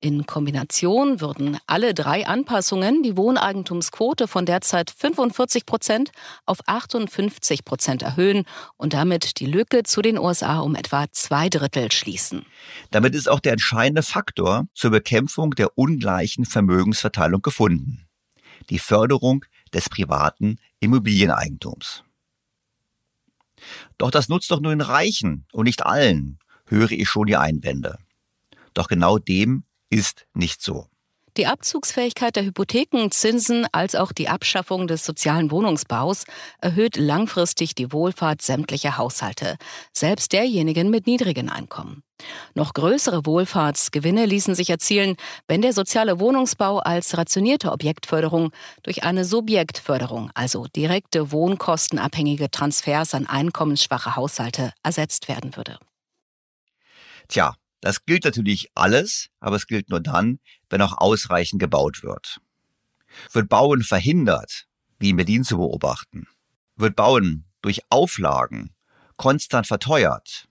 In 0.00 0.26
Kombination 0.26 1.20
würden 1.20 1.58
alle 1.66 1.92
drei 1.92 2.24
Anpassungen 2.24 3.02
die 3.02 3.16
Wohneigentumsquote 3.16 4.28
von 4.28 4.46
derzeit 4.46 4.92
45 4.92 5.66
Prozent 5.66 6.12
auf 6.46 6.58
58 6.66 7.64
Prozent 7.64 8.02
erhöhen 8.02 8.44
und 8.76 8.92
damit 8.92 9.40
die 9.40 9.46
Lücke 9.46 9.82
zu 9.82 10.00
den 10.00 10.16
USA 10.16 10.60
um 10.60 10.76
etwa 10.76 11.06
zwei 11.10 11.48
Drittel 11.48 11.90
schließen. 11.90 12.46
Damit 12.92 13.16
ist 13.16 13.28
auch 13.28 13.40
der 13.40 13.54
entscheidende 13.54 14.04
Faktor 14.04 14.68
zur 14.72 14.92
Bekämpfung 14.92 15.50
der 15.56 15.76
ungleichen 15.76 16.44
Vermögensverteilung 16.44 17.42
gefunden. 17.42 18.06
Die 18.70 18.78
Förderung 18.78 19.44
des 19.74 19.88
privaten 19.88 20.60
Immobilieneigentums. 20.78 22.04
Doch 23.98 24.12
das 24.12 24.28
nutzt 24.28 24.52
doch 24.52 24.60
nur 24.60 24.70
den 24.70 24.80
Reichen 24.80 25.44
und 25.50 25.64
nicht 25.64 25.84
allen, 25.84 26.38
höre 26.66 26.92
ich 26.92 27.08
schon 27.08 27.26
die 27.26 27.36
Einwände. 27.36 27.98
Doch 28.74 28.86
genau 28.86 29.18
dem 29.18 29.64
ist 29.90 30.26
nicht 30.34 30.62
so. 30.62 30.86
Die 31.38 31.46
Abzugsfähigkeit 31.46 32.34
der 32.34 32.44
Hypotheken, 32.44 33.10
Zinsen 33.12 33.64
als 33.70 33.94
auch 33.94 34.10
die 34.10 34.28
Abschaffung 34.28 34.88
des 34.88 35.04
sozialen 35.04 35.52
Wohnungsbaus 35.52 36.24
erhöht 36.60 36.96
langfristig 36.96 37.76
die 37.76 37.92
Wohlfahrt 37.92 38.42
sämtlicher 38.42 38.96
Haushalte, 38.96 39.56
selbst 39.92 40.32
derjenigen 40.32 40.90
mit 40.90 41.06
niedrigen 41.06 41.48
Einkommen. 41.48 42.02
Noch 42.54 42.74
größere 42.74 43.24
Wohlfahrtsgewinne 43.24 44.26
ließen 44.26 44.56
sich 44.56 44.68
erzielen, 44.68 45.14
wenn 45.46 45.62
der 45.62 45.72
soziale 45.72 46.18
Wohnungsbau 46.18 46.78
als 46.78 47.16
rationierte 47.16 47.70
Objektförderung 47.70 48.50
durch 48.82 49.04
eine 49.04 49.24
Subjektförderung, 49.24 50.32
also 50.34 50.66
direkte 50.66 51.30
wohnkostenabhängige 51.30 52.50
Transfers 52.50 53.14
an 53.14 53.28
einkommensschwache 53.28 54.16
Haushalte, 54.16 54.72
ersetzt 54.82 55.28
werden 55.28 55.54
würde. 55.54 55.78
Tja, 57.28 57.54
das 57.80 58.04
gilt 58.04 58.24
natürlich 58.24 58.70
alles, 58.74 59.28
aber 59.40 59.56
es 59.56 59.66
gilt 59.66 59.88
nur 59.88 60.00
dann, 60.00 60.40
wenn 60.70 60.82
auch 60.82 60.98
ausreichend 60.98 61.60
gebaut 61.60 62.02
wird. 62.02 62.40
Wird 63.32 63.48
Bauen 63.48 63.82
verhindert, 63.82 64.66
wie 64.98 65.10
in 65.10 65.16
Berlin 65.16 65.44
zu 65.44 65.56
beobachten, 65.56 66.26
wird 66.76 66.96
Bauen 66.96 67.44
durch 67.62 67.80
Auflagen 67.90 68.74
konstant 69.16 69.66
verteuert, 69.66 70.48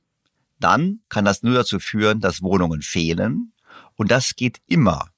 dann 0.59 1.01
kann 1.09 1.25
das 1.25 1.43
nur 1.43 1.53
dazu 1.53 1.79
führen, 1.79 2.19
dass 2.19 2.41
Wohnungen 2.41 2.81
fehlen 2.81 3.53
und 3.95 4.11
das 4.11 4.35
geht 4.35 4.59
immer, 4.67 5.11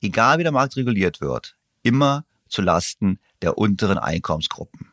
egal 0.00 0.38
wie 0.38 0.42
der 0.42 0.52
Markt 0.52 0.76
reguliert 0.76 1.20
wird, 1.20 1.56
immer 1.82 2.24
zu 2.48 2.62
Lasten 2.62 3.18
der 3.40 3.58
unteren 3.58 3.98
Einkommensgruppen. 3.98 4.90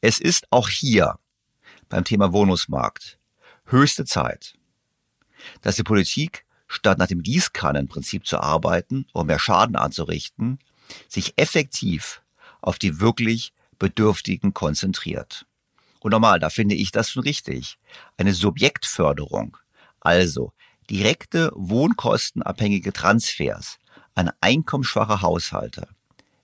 Es 0.00 0.20
ist 0.20 0.46
auch 0.50 0.68
hier 0.68 1.18
beim 1.88 2.04
Thema 2.04 2.32
Wohnungsmarkt 2.32 3.18
höchste 3.66 4.04
Zeit, 4.04 4.55
dass 5.62 5.76
die 5.76 5.82
Politik, 5.82 6.44
statt 6.68 6.98
nach 6.98 7.06
dem 7.06 7.22
Gießkannenprinzip 7.22 8.26
zu 8.26 8.40
arbeiten, 8.40 9.06
um 9.12 9.26
mehr 9.26 9.38
Schaden 9.38 9.76
anzurichten, 9.76 10.58
sich 11.08 11.34
effektiv 11.36 12.22
auf 12.60 12.78
die 12.78 13.00
wirklich 13.00 13.52
Bedürftigen 13.78 14.54
konzentriert. 14.54 15.46
Und 16.00 16.10
normal, 16.10 16.40
da 16.40 16.50
finde 16.50 16.74
ich 16.74 16.92
das 16.92 17.10
schon 17.10 17.22
richtig. 17.22 17.78
Eine 18.16 18.32
Subjektförderung, 18.32 19.56
also 20.00 20.52
direkte 20.88 21.50
wohnkostenabhängige 21.54 22.92
Transfers 22.92 23.78
an 24.14 24.30
einkommensschwache 24.40 25.20
Haushalte, 25.22 25.88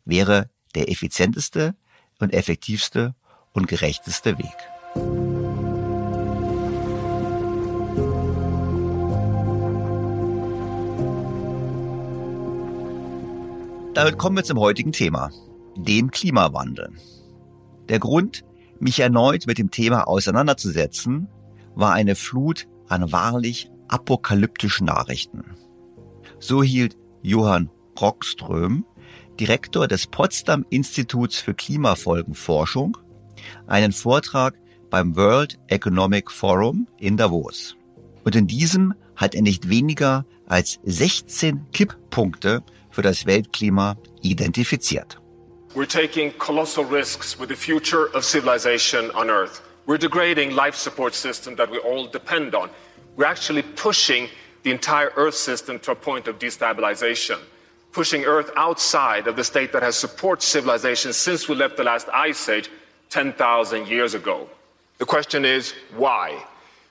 wäre 0.04 0.50
der 0.74 0.90
effizienteste 0.90 1.74
und 2.18 2.32
effektivste 2.32 3.14
und 3.52 3.68
gerechteste 3.68 4.38
Weg. 4.38 4.71
Damit 13.94 14.16
kommen 14.16 14.36
wir 14.36 14.44
zum 14.44 14.58
heutigen 14.58 14.92
Thema, 14.92 15.30
dem 15.76 16.10
Klimawandel. 16.10 16.92
Der 17.90 17.98
Grund, 17.98 18.42
mich 18.80 19.00
erneut 19.00 19.46
mit 19.46 19.58
dem 19.58 19.70
Thema 19.70 20.08
auseinanderzusetzen, 20.08 21.28
war 21.74 21.92
eine 21.92 22.14
Flut 22.14 22.68
an 22.88 23.12
wahrlich 23.12 23.70
apokalyptischen 23.88 24.86
Nachrichten. 24.86 25.44
So 26.38 26.62
hielt 26.62 26.96
Johann 27.20 27.68
Rockström, 28.00 28.86
Direktor 29.38 29.88
des 29.88 30.06
Potsdam 30.06 30.64
Instituts 30.70 31.36
für 31.36 31.52
Klimafolgenforschung, 31.52 32.96
einen 33.66 33.92
Vortrag 33.92 34.54
beim 34.88 35.16
World 35.16 35.58
Economic 35.68 36.30
Forum 36.30 36.88
in 36.98 37.18
Davos. 37.18 37.76
Und 38.24 38.36
in 38.36 38.46
diesem 38.46 38.94
hat 39.16 39.34
er 39.34 39.42
nicht 39.42 39.68
weniger 39.68 40.24
als 40.46 40.80
16 40.84 41.66
Kipppunkte 41.72 42.62
für 42.92 43.02
das 43.02 43.26
Weltklima 43.26 43.96
identifiziert. 44.22 45.18
We're 45.74 45.86
taking 45.86 46.32
colossal 46.38 46.84
risks 46.84 47.38
with 47.38 47.48
the 47.48 47.56
future 47.56 48.10
of 48.14 48.24
civilization 48.24 49.10
on 49.12 49.30
Earth. 49.30 49.62
We're 49.86 49.98
degrading 49.98 50.54
life 50.54 50.76
support 50.76 51.14
system 51.14 51.56
that 51.56 51.70
we 51.70 51.78
all 51.78 52.06
depend 52.06 52.54
on. 52.54 52.68
We're 53.16 53.24
actually 53.24 53.62
pushing 53.62 54.28
the 54.62 54.70
entire 54.70 55.12
Earth 55.16 55.34
system 55.34 55.78
to 55.80 55.92
a 55.92 55.94
point 55.94 56.28
of 56.28 56.38
destabilization, 56.38 57.38
pushing 57.90 58.24
Earth 58.24 58.50
outside 58.56 59.26
of 59.26 59.36
the 59.36 59.44
state 59.44 59.72
that 59.72 59.82
has 59.82 59.96
supported 59.96 60.42
civilization 60.44 61.12
since 61.12 61.48
we 61.48 61.54
left 61.54 61.78
the 61.78 61.84
last 61.84 62.08
ice 62.12 62.48
age 62.48 62.70
10,000 63.08 63.88
years 63.88 64.14
ago. 64.14 64.48
The 64.98 65.06
question 65.06 65.44
is, 65.44 65.74
why? 65.96 66.44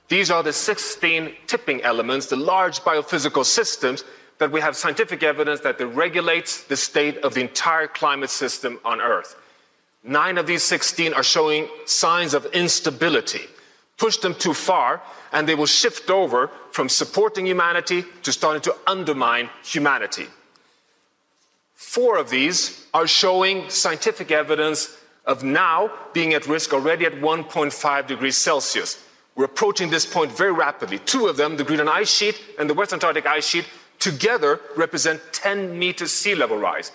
These 0.08 0.30
are 0.30 0.42
the 0.42 0.52
16 0.52 1.34
tipping 1.46 1.82
elements, 1.82 2.26
the 2.26 2.36
large 2.36 2.80
biophysical 2.80 3.44
systems 3.44 4.04
that 4.42 4.50
we 4.50 4.60
have 4.60 4.74
scientific 4.74 5.22
evidence 5.22 5.60
that 5.60 5.80
it 5.80 5.86
regulates 5.86 6.64
the 6.64 6.76
state 6.76 7.16
of 7.18 7.32
the 7.32 7.40
entire 7.40 7.86
climate 7.86 8.28
system 8.28 8.76
on 8.84 9.00
Earth. 9.00 9.36
Nine 10.02 10.36
of 10.36 10.48
these 10.48 10.64
16 10.64 11.14
are 11.14 11.22
showing 11.22 11.68
signs 11.84 12.34
of 12.34 12.44
instability. 12.46 13.46
Push 13.98 14.16
them 14.16 14.34
too 14.34 14.52
far, 14.52 15.00
and 15.30 15.48
they 15.48 15.54
will 15.54 15.66
shift 15.66 16.10
over 16.10 16.50
from 16.72 16.88
supporting 16.88 17.46
humanity 17.46 18.04
to 18.24 18.32
starting 18.32 18.60
to 18.62 18.74
undermine 18.84 19.48
humanity. 19.62 20.26
Four 21.76 22.18
of 22.18 22.28
these 22.28 22.88
are 22.92 23.06
showing 23.06 23.70
scientific 23.70 24.32
evidence 24.32 24.98
of 25.24 25.44
now 25.44 25.92
being 26.12 26.34
at 26.34 26.48
risk 26.48 26.72
already 26.72 27.06
at 27.06 27.12
1.5 27.12 28.06
degrees 28.08 28.36
Celsius. 28.36 29.04
We're 29.36 29.44
approaching 29.44 29.88
this 29.88 30.04
point 30.04 30.36
very 30.36 30.52
rapidly. 30.52 30.98
Two 30.98 31.28
of 31.28 31.36
them, 31.36 31.56
the 31.56 31.64
Greenland 31.64 31.90
ice 31.90 32.10
sheet 32.10 32.40
and 32.58 32.68
the 32.68 32.74
West 32.74 32.92
Antarctic 32.92 33.24
ice 33.24 33.46
sheet, 33.46 33.66
together 34.02 34.60
represent 34.76 35.20
10 35.32 35.78
meters 35.78 36.10
sea 36.10 36.34
level 36.34 36.58
rise. 36.58 36.90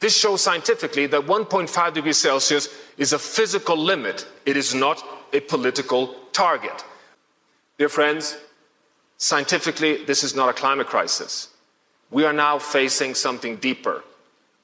This 0.00 0.16
shows 0.16 0.40
scientifically 0.40 1.06
that 1.06 1.20
1.5 1.20 1.94
degrees 1.94 2.16
Celsius 2.16 2.68
is 2.96 3.12
a 3.12 3.18
physical 3.18 3.76
limit. 3.76 4.26
It 4.46 4.56
is 4.56 4.74
not 4.74 5.02
a 5.34 5.40
political 5.40 6.14
target. 6.32 6.84
Dear 7.78 7.90
friends, 7.90 8.38
scientifically, 9.18 10.04
this 10.04 10.24
is 10.24 10.34
not 10.34 10.48
a 10.48 10.54
climate 10.54 10.86
crisis. 10.86 11.48
We 12.10 12.24
are 12.24 12.32
now 12.32 12.58
facing 12.58 13.14
something 13.14 13.56
deeper 13.56 14.02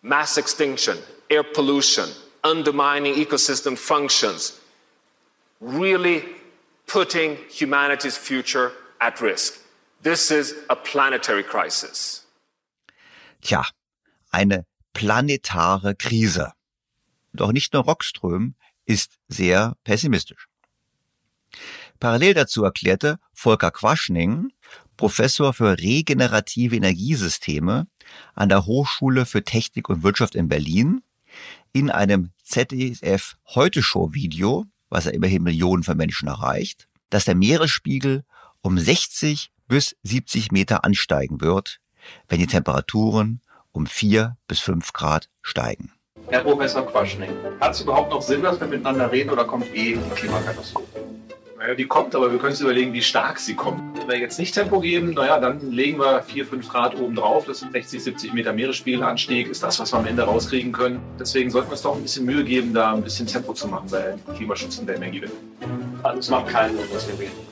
mass 0.03 0.37
extinction, 0.37 0.99
air 1.31 1.45
pollution, 1.45 2.09
undermining 2.43 3.15
ecosystem 3.15 3.79
functions, 3.79 4.61
really 5.61 6.25
putting 6.89 7.37
humanity's 7.49 8.17
future 8.17 8.73
at 9.01 9.21
risk. 9.21 9.62
This 10.03 10.33
is 10.33 10.57
a 10.69 10.75
planetary 10.75 11.45
crisis. 11.45 12.27
Tja, 13.41 13.65
eine 14.33 14.67
planetare 14.95 15.95
Krise. 15.95 16.55
Doch 17.33 17.53
nicht 17.53 17.73
nur 17.73 17.85
Rockström 17.85 18.57
ist 18.85 19.13
sehr 19.29 19.77
pessimistisch. 19.85 20.49
Parallel 22.01 22.35
dazu 22.35 22.65
erklärte 22.65 23.21
Volker 23.33 23.71
Quaschning, 23.71 24.53
Professor 24.97 25.53
für 25.53 25.79
regenerative 25.79 26.75
Energiesysteme 26.75 27.87
an 28.35 28.49
der 28.49 28.67
Hochschule 28.67 29.25
für 29.25 29.45
Technik 29.45 29.89
und 29.89 30.03
Wirtschaft 30.03 30.35
in 30.35 30.49
Berlin, 30.49 31.03
in 31.73 31.91
einem 31.91 32.33
ZDF 32.43 33.37
Heute 33.55 33.85
Show 33.85 34.13
Video, 34.15 34.67
was 34.89 35.07
er 35.07 35.15
immerhin 35.15 35.45
Millionen 35.45 35.85
von 35.85 35.97
Menschen 35.97 36.27
erreicht, 36.27 36.89
dass 37.09 37.25
der 37.25 37.37
Meeresspiegel 37.37 38.25
um 38.63 38.77
60 38.81 39.53
bis 39.73 39.97
70 40.03 40.53
Meter 40.53 40.85
ansteigen 40.85 41.41
wird, 41.41 41.79
wenn 42.29 42.39
die 42.39 42.47
Temperaturen 42.47 43.41
um 43.71 43.87
vier 43.87 44.37
bis 44.47 44.61
fünf 44.61 44.93
Grad 44.93 45.31
steigen. 45.41 45.93
Herr 46.29 46.41
Professor 46.43 46.87
Quaschning, 46.87 47.31
hat 47.59 47.73
es 47.73 47.81
überhaupt 47.81 48.11
noch 48.11 48.21
Sinn, 48.21 48.43
dass 48.43 48.61
wir 48.61 48.67
miteinander 48.67 49.11
reden 49.11 49.31
oder 49.31 49.47
kommt 49.47 49.75
eh 49.75 49.95
die 49.95 50.15
Klimakatastrophe? 50.15 50.87
Naja, 51.57 51.75
die 51.75 51.87
kommt, 51.87 52.15
aber 52.15 52.31
wir 52.31 52.39
können 52.39 52.51
uns 52.51 52.61
überlegen, 52.61 52.93
wie 52.93 53.01
stark 53.01 53.39
sie 53.39 53.55
kommt. 53.55 53.99
Wenn 54.01 54.09
wir 54.09 54.19
jetzt 54.19 54.39
nicht 54.39 54.53
Tempo 54.53 54.79
geben, 54.79 55.15
naja, 55.15 55.41
dann 55.41 55.71
legen 55.71 55.99
wir 55.99 56.23
4, 56.23 56.45
5 56.45 56.69
Grad 56.69 56.95
oben 57.01 57.15
drauf. 57.15 57.47
Das 57.47 57.61
sind 57.61 57.73
60, 57.73 58.05
70 58.05 58.35
Meter 58.35 58.53
Meeresspiegelanstieg, 58.53 59.49
ist 59.49 59.63
das, 59.63 59.81
was 59.81 59.91
wir 59.95 60.01
am 60.01 60.07
Ende 60.07 60.25
rauskriegen 60.25 60.73
können. 60.73 61.01
Deswegen 61.19 61.51
sollten 61.51 61.69
wir 61.69 61.73
uns 61.73 61.83
doch 61.83 61.97
ein 61.97 62.03
bisschen 62.03 62.27
Mühe 62.27 62.45
geben, 62.45 62.75
da 62.75 62.93
ein 62.93 63.03
bisschen 63.03 63.27
Tempo 63.27 63.55
zu 63.55 63.69
machen 63.69 63.89
bei 63.91 64.19
Klimaschutz 64.37 64.77
und 64.77 64.87
der 64.87 64.97
Energiewende. 64.97 65.35
Also 66.03 66.19
es 66.19 66.29
macht 66.29 66.49
keinen 66.49 66.77
Sinn, 66.77 66.89
was 66.93 67.09
wir 67.09 67.19
reden. 67.19 67.52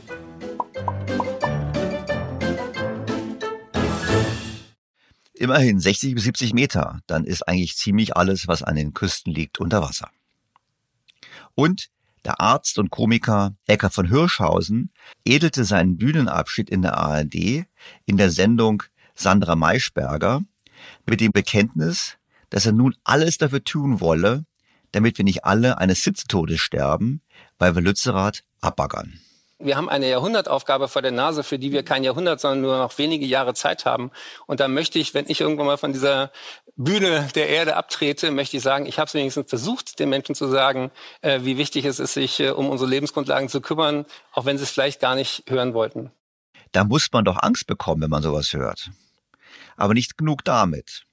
Immerhin 5.41 5.81
60 5.81 6.15
bis 6.17 6.25
70 6.25 6.53
Meter, 6.53 7.01
dann 7.07 7.25
ist 7.25 7.49
eigentlich 7.49 7.75
ziemlich 7.75 8.15
alles, 8.15 8.47
was 8.47 8.63
an 8.63 8.77
den 8.77 8.93
Küsten 8.93 9.33
liegt, 9.33 9.59
unter 9.59 9.81
Wasser. 9.81 10.11
Und 11.55 11.89
der 12.27 12.43
Arzt 12.43 12.79
und 12.79 12.91
Komiker 12.91 13.57
Eckart 13.67 13.95
von 13.95 14.07
Hirschhausen 14.07 14.93
edelte 15.25 15.65
seinen 15.65 15.97
Bühnenabschied 15.97 16.69
in 16.69 16.83
der 16.83 16.99
ARD 16.99 17.65
in 18.05 18.19
der 18.19 18.31
Sendung 18.31 18.83
Sandra 19.15 19.57
Maischberger 19.57 20.43
mit 21.07 21.23
dem 21.23 21.33
Bekenntnis, 21.33 22.19
dass 22.51 22.67
er 22.67 22.73
nun 22.73 22.95
alles 23.05 23.39
dafür 23.39 23.65
tun 23.65 24.01
wolle, 24.01 24.45
damit 24.93 25.17
wir 25.17 25.25
nicht 25.25 25.47
alle 25.47 25.79
eines 25.79 26.03
Sitztodes 26.03 26.61
sterben, 26.61 27.23
weil 27.59 27.75
wir 27.75 27.81
Lützerath 27.81 28.45
abbaggern. 28.61 29.19
Wir 29.63 29.77
haben 29.77 29.91
eine 29.91 30.09
Jahrhundertaufgabe 30.09 30.89
vor 30.89 31.03
der 31.03 31.13
Nase, 31.13 31.43
für 31.45 31.59
die 31.59 31.71
wir 31.71 31.83
kein 31.83 32.03
Jahrhundert, 32.03 32.41
sondern 32.41 32.63
nur 32.63 32.79
noch 32.79 32.97
wenige 32.97 33.27
Jahre 33.27 33.53
Zeit 33.53 33.85
haben. 33.85 34.11
Und 34.47 34.59
da 34.59 34.69
möchte 34.69 34.99
ich, 34.99 35.13
wenn 35.13 35.29
ich 35.29 35.43
irgendwann 35.43 35.67
mal 35.67 35.77
von 35.77 35.93
dieser 35.93 36.33
Bühne 36.77 37.29
der 37.35 37.51
Erde 37.51 37.77
abtrete, 37.77 38.31
möchte 38.31 38.57
ich 38.57 38.63
sagen, 38.63 38.87
ich 38.87 38.99
habe 38.99 39.09
es 39.09 39.15
wenigstens 39.15 39.51
versucht, 39.51 39.99
den 39.99 40.09
Menschen 40.09 40.35
zu 40.35 40.49
sagen, 40.49 40.91
äh, 41.21 41.41
wie 41.43 41.59
wichtig 41.59 41.85
es 41.85 41.99
ist, 41.99 42.15
sich 42.15 42.41
äh, 42.41 42.51
um 42.51 42.71
unsere 42.71 42.89
Lebensgrundlagen 42.89 43.51
zu 43.51 43.61
kümmern, 43.61 44.07
auch 44.33 44.47
wenn 44.47 44.57
sie 44.57 44.65
es 44.65 44.71
vielleicht 44.71 45.01
gar 45.01 45.15
nicht 45.15 45.45
hören 45.47 45.75
wollten. 45.75 46.11
Da 46.73 46.85
muss 46.85 47.13
man 47.13 47.25
doch 47.27 47.37
Angst 47.43 47.67
bekommen, 47.67 48.01
wenn 48.01 48.11
man 48.11 48.23
sowas 48.23 48.55
hört. 48.55 48.91
Aber 49.77 49.93
nicht 49.93 50.17
genug 50.17 50.43
damit. 50.45 51.05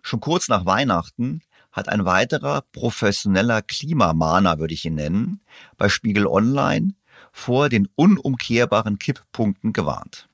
Schon 0.00 0.20
kurz 0.20 0.48
nach 0.48 0.64
Weihnachten 0.64 1.42
hat 1.70 1.88
ein 1.88 2.04
weiterer 2.04 2.62
professioneller 2.72 3.60
Klimamahner, 3.60 4.58
würde 4.58 4.74
ich 4.74 4.84
ihn 4.84 4.94
nennen, 4.94 5.40
bei 5.76 5.88
Spiegel 5.88 6.26
Online 6.26 6.94
vor 7.36 7.68
den 7.68 7.88
unumkehrbaren 7.96 9.00
Kipppunkten 9.00 9.72
gewarnt. 9.72 10.28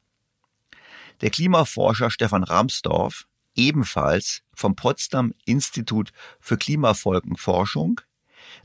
Der 1.22 1.30
Klimaforscher 1.30 2.10
Stefan 2.10 2.44
Ramsdorf, 2.44 3.26
ebenfalls 3.54 4.42
vom 4.52 4.76
Potsdam 4.76 5.32
Institut 5.46 6.12
für 6.40 6.58
Klimafolgenforschung, 6.58 8.02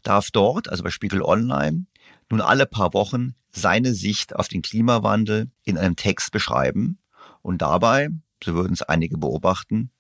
darf 0.04 0.32
dort, 0.32 0.67
also 0.67 0.84
bei 0.84 0.89
Spiegel 0.89 1.21
Online, 1.21 1.86
nun 2.30 2.41
alle 2.41 2.65
paar 2.65 2.93
Wochen 2.93 3.36
seine 3.52 3.93
Sicht 3.93 4.36
auf 4.36 4.50
den 4.50 4.62
Klimawandel 4.62 5.50
in 5.63 5.78
einem 5.78 5.95
Text 5.95 6.32
beschreiben 6.32 7.00
und 7.41 7.62
dabei, 7.62 8.10
so 8.43 8.54
würden 8.54 8.74
es 8.74 8.82
einige 8.82 9.17
beobachten, 9.17 9.91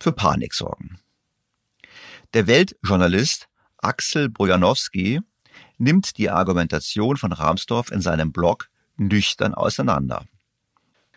für 0.00 0.12
Panik 0.12 0.54
sorgen. 0.54 1.00
Der 2.32 2.46
Weltjournalist 2.46 3.46
Axel 3.76 4.30
Bojanowski 4.30 5.20
nimmt 5.78 6.18
die 6.18 6.30
Argumentation 6.30 7.16
von 7.16 7.32
Rahmsdorf 7.32 7.90
in 7.90 8.00
seinem 8.00 8.32
Blog 8.32 8.68
nüchtern 8.96 9.54
auseinander. 9.54 10.26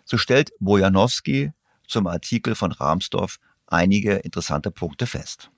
So 0.05 0.17
stellt 0.17 0.51
Bojanowski 0.59 1.51
zum 1.87 2.07
Artikel 2.07 2.55
von 2.55 2.71
Rahmsdorf 2.71 3.39
einige 3.67 4.15
interessante 4.15 4.71
Punkte 4.71 5.07
fest. 5.07 5.49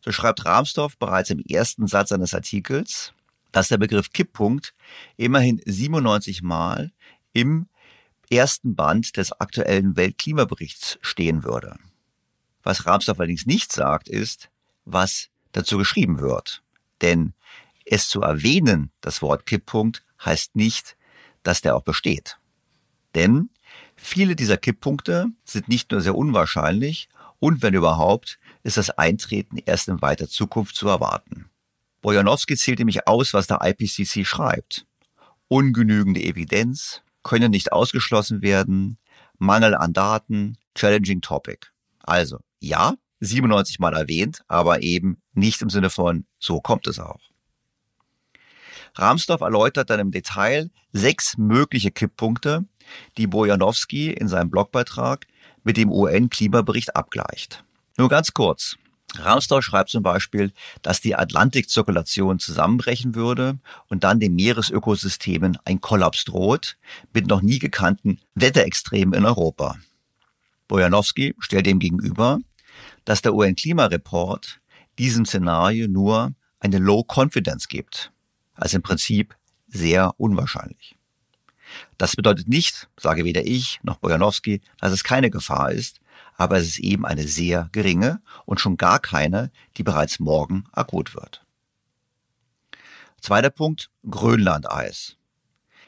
So 0.00 0.12
schreibt 0.12 0.44
Rahmsdorf 0.44 0.98
bereits 0.98 1.30
im 1.30 1.38
ersten 1.38 1.86
Satz 1.86 2.10
seines 2.10 2.34
Artikels, 2.34 3.12
dass 3.52 3.68
der 3.68 3.78
Begriff 3.78 4.10
Kipppunkt 4.12 4.74
immerhin 5.16 5.62
97 5.64 6.42
Mal 6.42 6.92
im 7.32 7.68
ersten 8.30 8.74
Band 8.74 9.16
des 9.16 9.32
aktuellen 9.32 9.96
Weltklimaberichts 9.96 10.98
stehen 11.00 11.44
würde. 11.44 11.76
Was 12.62 12.86
Rahmsdorf 12.86 13.20
allerdings 13.20 13.46
nicht 13.46 13.72
sagt, 13.72 14.08
ist, 14.08 14.50
was 14.84 15.28
dazu 15.52 15.78
geschrieben 15.78 16.20
wird. 16.20 16.62
Denn 17.00 17.34
es 17.84 18.08
zu 18.08 18.22
erwähnen, 18.22 18.90
das 19.00 19.22
Wort 19.22 19.46
Kipppunkt, 19.46 20.04
heißt 20.24 20.56
nicht, 20.56 20.96
dass 21.42 21.60
der 21.60 21.76
auch 21.76 21.82
besteht. 21.82 22.38
Denn 23.14 23.50
viele 23.96 24.36
dieser 24.36 24.56
Kipppunkte 24.56 25.26
sind 25.44 25.68
nicht 25.68 25.90
nur 25.90 26.00
sehr 26.00 26.14
unwahrscheinlich 26.14 27.08
und 27.38 27.62
wenn 27.62 27.74
überhaupt, 27.74 28.38
ist 28.62 28.76
das 28.76 28.90
Eintreten 28.90 29.58
erst 29.58 29.88
in 29.88 30.00
weiter 30.00 30.28
Zukunft 30.28 30.76
zu 30.76 30.88
erwarten. 30.88 31.50
Bojanowski 32.00 32.56
zählt 32.56 32.78
nämlich 32.78 33.06
aus, 33.06 33.34
was 33.34 33.46
der 33.46 33.60
IPCC 33.62 34.26
schreibt. 34.26 34.86
Ungenügende 35.48 36.22
Evidenz, 36.22 37.02
können 37.22 37.50
nicht 37.50 37.72
ausgeschlossen 37.72 38.42
werden, 38.42 38.98
Mangel 39.38 39.74
an 39.74 39.92
Daten, 39.92 40.58
challenging 40.74 41.20
topic. 41.20 41.68
Also, 42.02 42.38
ja, 42.60 42.94
97 43.20 43.78
mal 43.78 43.94
erwähnt, 43.94 44.42
aber 44.46 44.82
eben 44.82 45.20
nicht 45.32 45.62
im 45.62 45.70
Sinne 45.70 45.90
von, 45.90 46.26
so 46.38 46.60
kommt 46.60 46.86
es 46.86 46.98
auch. 46.98 47.20
Rahmsdorf 48.96 49.40
erläutert 49.40 49.90
dann 49.90 50.00
im 50.00 50.10
Detail 50.12 50.70
sechs 50.92 51.36
mögliche 51.36 51.90
Kipppunkte, 51.90 52.64
die 53.16 53.26
Bojanowski 53.26 54.12
in 54.12 54.28
seinem 54.28 54.50
Blogbeitrag 54.50 55.26
mit 55.64 55.76
dem 55.76 55.90
UN-Klimabericht 55.90 56.94
abgleicht. 56.94 57.64
Nur 57.96 58.08
ganz 58.08 58.32
kurz. 58.34 58.76
Rahmsdorf 59.16 59.64
schreibt 59.64 59.90
zum 59.90 60.02
Beispiel, 60.02 60.52
dass 60.82 61.00
die 61.00 61.14
Atlantikzirkulation 61.14 62.38
zusammenbrechen 62.38 63.14
würde 63.14 63.58
und 63.88 64.02
dann 64.02 64.18
den 64.18 64.34
Meeresökosystemen 64.34 65.58
ein 65.64 65.80
Kollaps 65.80 66.24
droht 66.24 66.76
mit 67.12 67.26
noch 67.26 67.42
nie 67.42 67.58
gekannten 67.58 68.20
Wetterextremen 68.34 69.14
in 69.14 69.24
Europa. 69.24 69.76
Bojanowski 70.66 71.34
stellt 71.38 71.66
dem 71.66 71.78
gegenüber, 71.78 72.38
dass 73.04 73.22
der 73.22 73.34
UN-Klimareport 73.34 74.60
diesem 74.98 75.26
Szenario 75.26 75.86
nur 75.86 76.34
eine 76.58 76.78
Low 76.78 77.04
Confidence 77.04 77.68
gibt 77.68 78.10
also 78.54 78.76
im 78.76 78.82
Prinzip 78.82 79.36
sehr 79.68 80.14
unwahrscheinlich. 80.18 80.96
Das 81.98 82.16
bedeutet 82.16 82.48
nicht, 82.48 82.88
sage 82.98 83.24
weder 83.24 83.44
ich 83.44 83.80
noch 83.82 83.98
Bojanowski, 83.98 84.60
dass 84.78 84.92
es 84.92 85.04
keine 85.04 85.30
Gefahr 85.30 85.72
ist, 85.72 86.00
aber 86.36 86.58
es 86.58 86.66
ist 86.66 86.78
eben 86.78 87.04
eine 87.04 87.26
sehr 87.26 87.68
geringe 87.72 88.20
und 88.44 88.60
schon 88.60 88.76
gar 88.76 89.00
keine, 89.00 89.50
die 89.76 89.82
bereits 89.82 90.20
morgen 90.20 90.64
akut 90.72 91.14
wird. 91.14 91.44
Zweiter 93.20 93.50
Punkt, 93.50 93.90
Grönlandeis. 94.08 95.16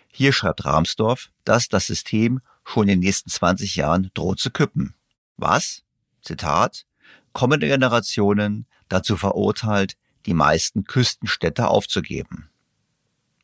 Hier 0.09 0.33
schreibt 0.33 0.65
Rahmsdorf, 0.65 1.31
dass 1.45 1.69
das 1.69 1.87
System 1.87 2.41
schon 2.65 2.85
in 2.85 3.01
den 3.01 3.01
nächsten 3.01 3.31
20 3.31 3.77
Jahren 3.77 4.11
droht 4.15 4.41
zu 4.41 4.51
kippen. 4.51 4.95
Was? 5.37 5.83
Zitat, 6.23 6.87
kommende 7.33 7.69
Generationen 7.69 8.67
dazu 8.89 9.17
verurteilt, 9.17 9.97
die 10.25 10.35
meisten 10.35 10.85
Küstenstädte 10.85 11.69
aufzugeben 11.69 12.49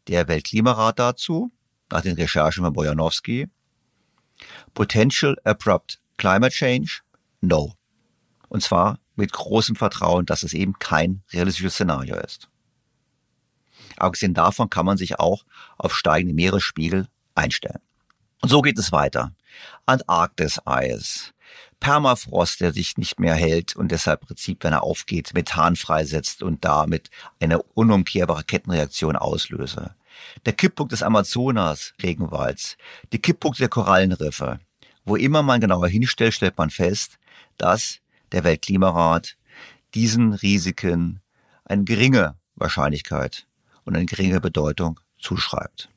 der 0.08 0.28
Weltklimarat 0.28 0.98
dazu, 0.98 1.52
nach 1.90 2.02
den 2.02 2.16
Recherchen 2.16 2.64
von 2.64 2.72
Bojanowski. 2.72 3.48
Potential 4.74 5.36
Abrupt 5.44 6.00
Climate 6.16 6.54
Change? 6.54 7.00
No. 7.40 7.74
Und 8.48 8.62
zwar 8.62 8.98
mit 9.14 9.32
großem 9.32 9.76
Vertrauen, 9.76 10.26
dass 10.26 10.42
es 10.42 10.54
eben 10.54 10.78
kein 10.78 11.22
realistisches 11.32 11.74
Szenario 11.74 12.16
ist. 12.16 12.48
Abgesehen 13.96 14.34
davon 14.34 14.70
kann 14.70 14.86
man 14.86 14.96
sich 14.96 15.18
auch 15.18 15.44
auf 15.76 15.94
steigende 15.94 16.34
Meeresspiegel 16.34 17.08
einstellen. 17.34 17.80
Und 18.40 18.48
so 18.48 18.62
geht 18.62 18.78
es 18.78 18.90
weiter. 18.90 19.34
Antarktis-Eis, 19.86 21.32
Permafrost, 21.83 22.61
der 22.61 22.73
sich 22.73 22.97
nicht 22.97 23.18
mehr 23.18 23.35
hält 23.35 23.75
und 23.75 23.90
deshalb 23.90 24.23
im 24.23 24.29
Prinzip, 24.29 24.62
wenn 24.62 24.73
er 24.73 24.85
aufgeht, 24.85 25.35
Methan 25.35 25.75
freisetzt 25.75 26.45
und 26.45 26.64
damit 26.64 27.11
eine 27.40 27.61
unumkehrbare 27.61 28.45
Kettenreaktion 28.45 29.16
auslöse. 29.16 29.97
Der 30.47 30.53
Kipppunkt 30.53 30.92
des 30.92 31.03
Amazonas-Regenwalds, 31.03 32.77
die 33.12 33.18
Kipppunkte 33.18 33.62
der 33.62 33.68
Korallenriffe. 33.68 34.61
Wo 35.05 35.16
immer 35.16 35.42
man 35.42 35.61
genauer 35.61 35.88
hinstellt, 35.88 36.35
stellt 36.35 36.57
man 36.57 36.71
fest, 36.71 37.18
dass 37.59 37.99
der 38.31 38.45
Weltklimarat 38.45 39.37
diesen 39.95 40.35
Risiken 40.35 41.21
eine 41.64 41.83
geringe 41.83 42.37
Wahrscheinlichkeit 42.55 43.49
und 43.85 43.97
eine 43.97 44.07
geringe 44.07 44.40
Bedeutung 44.40 45.01
zuschreibt. 45.18 45.88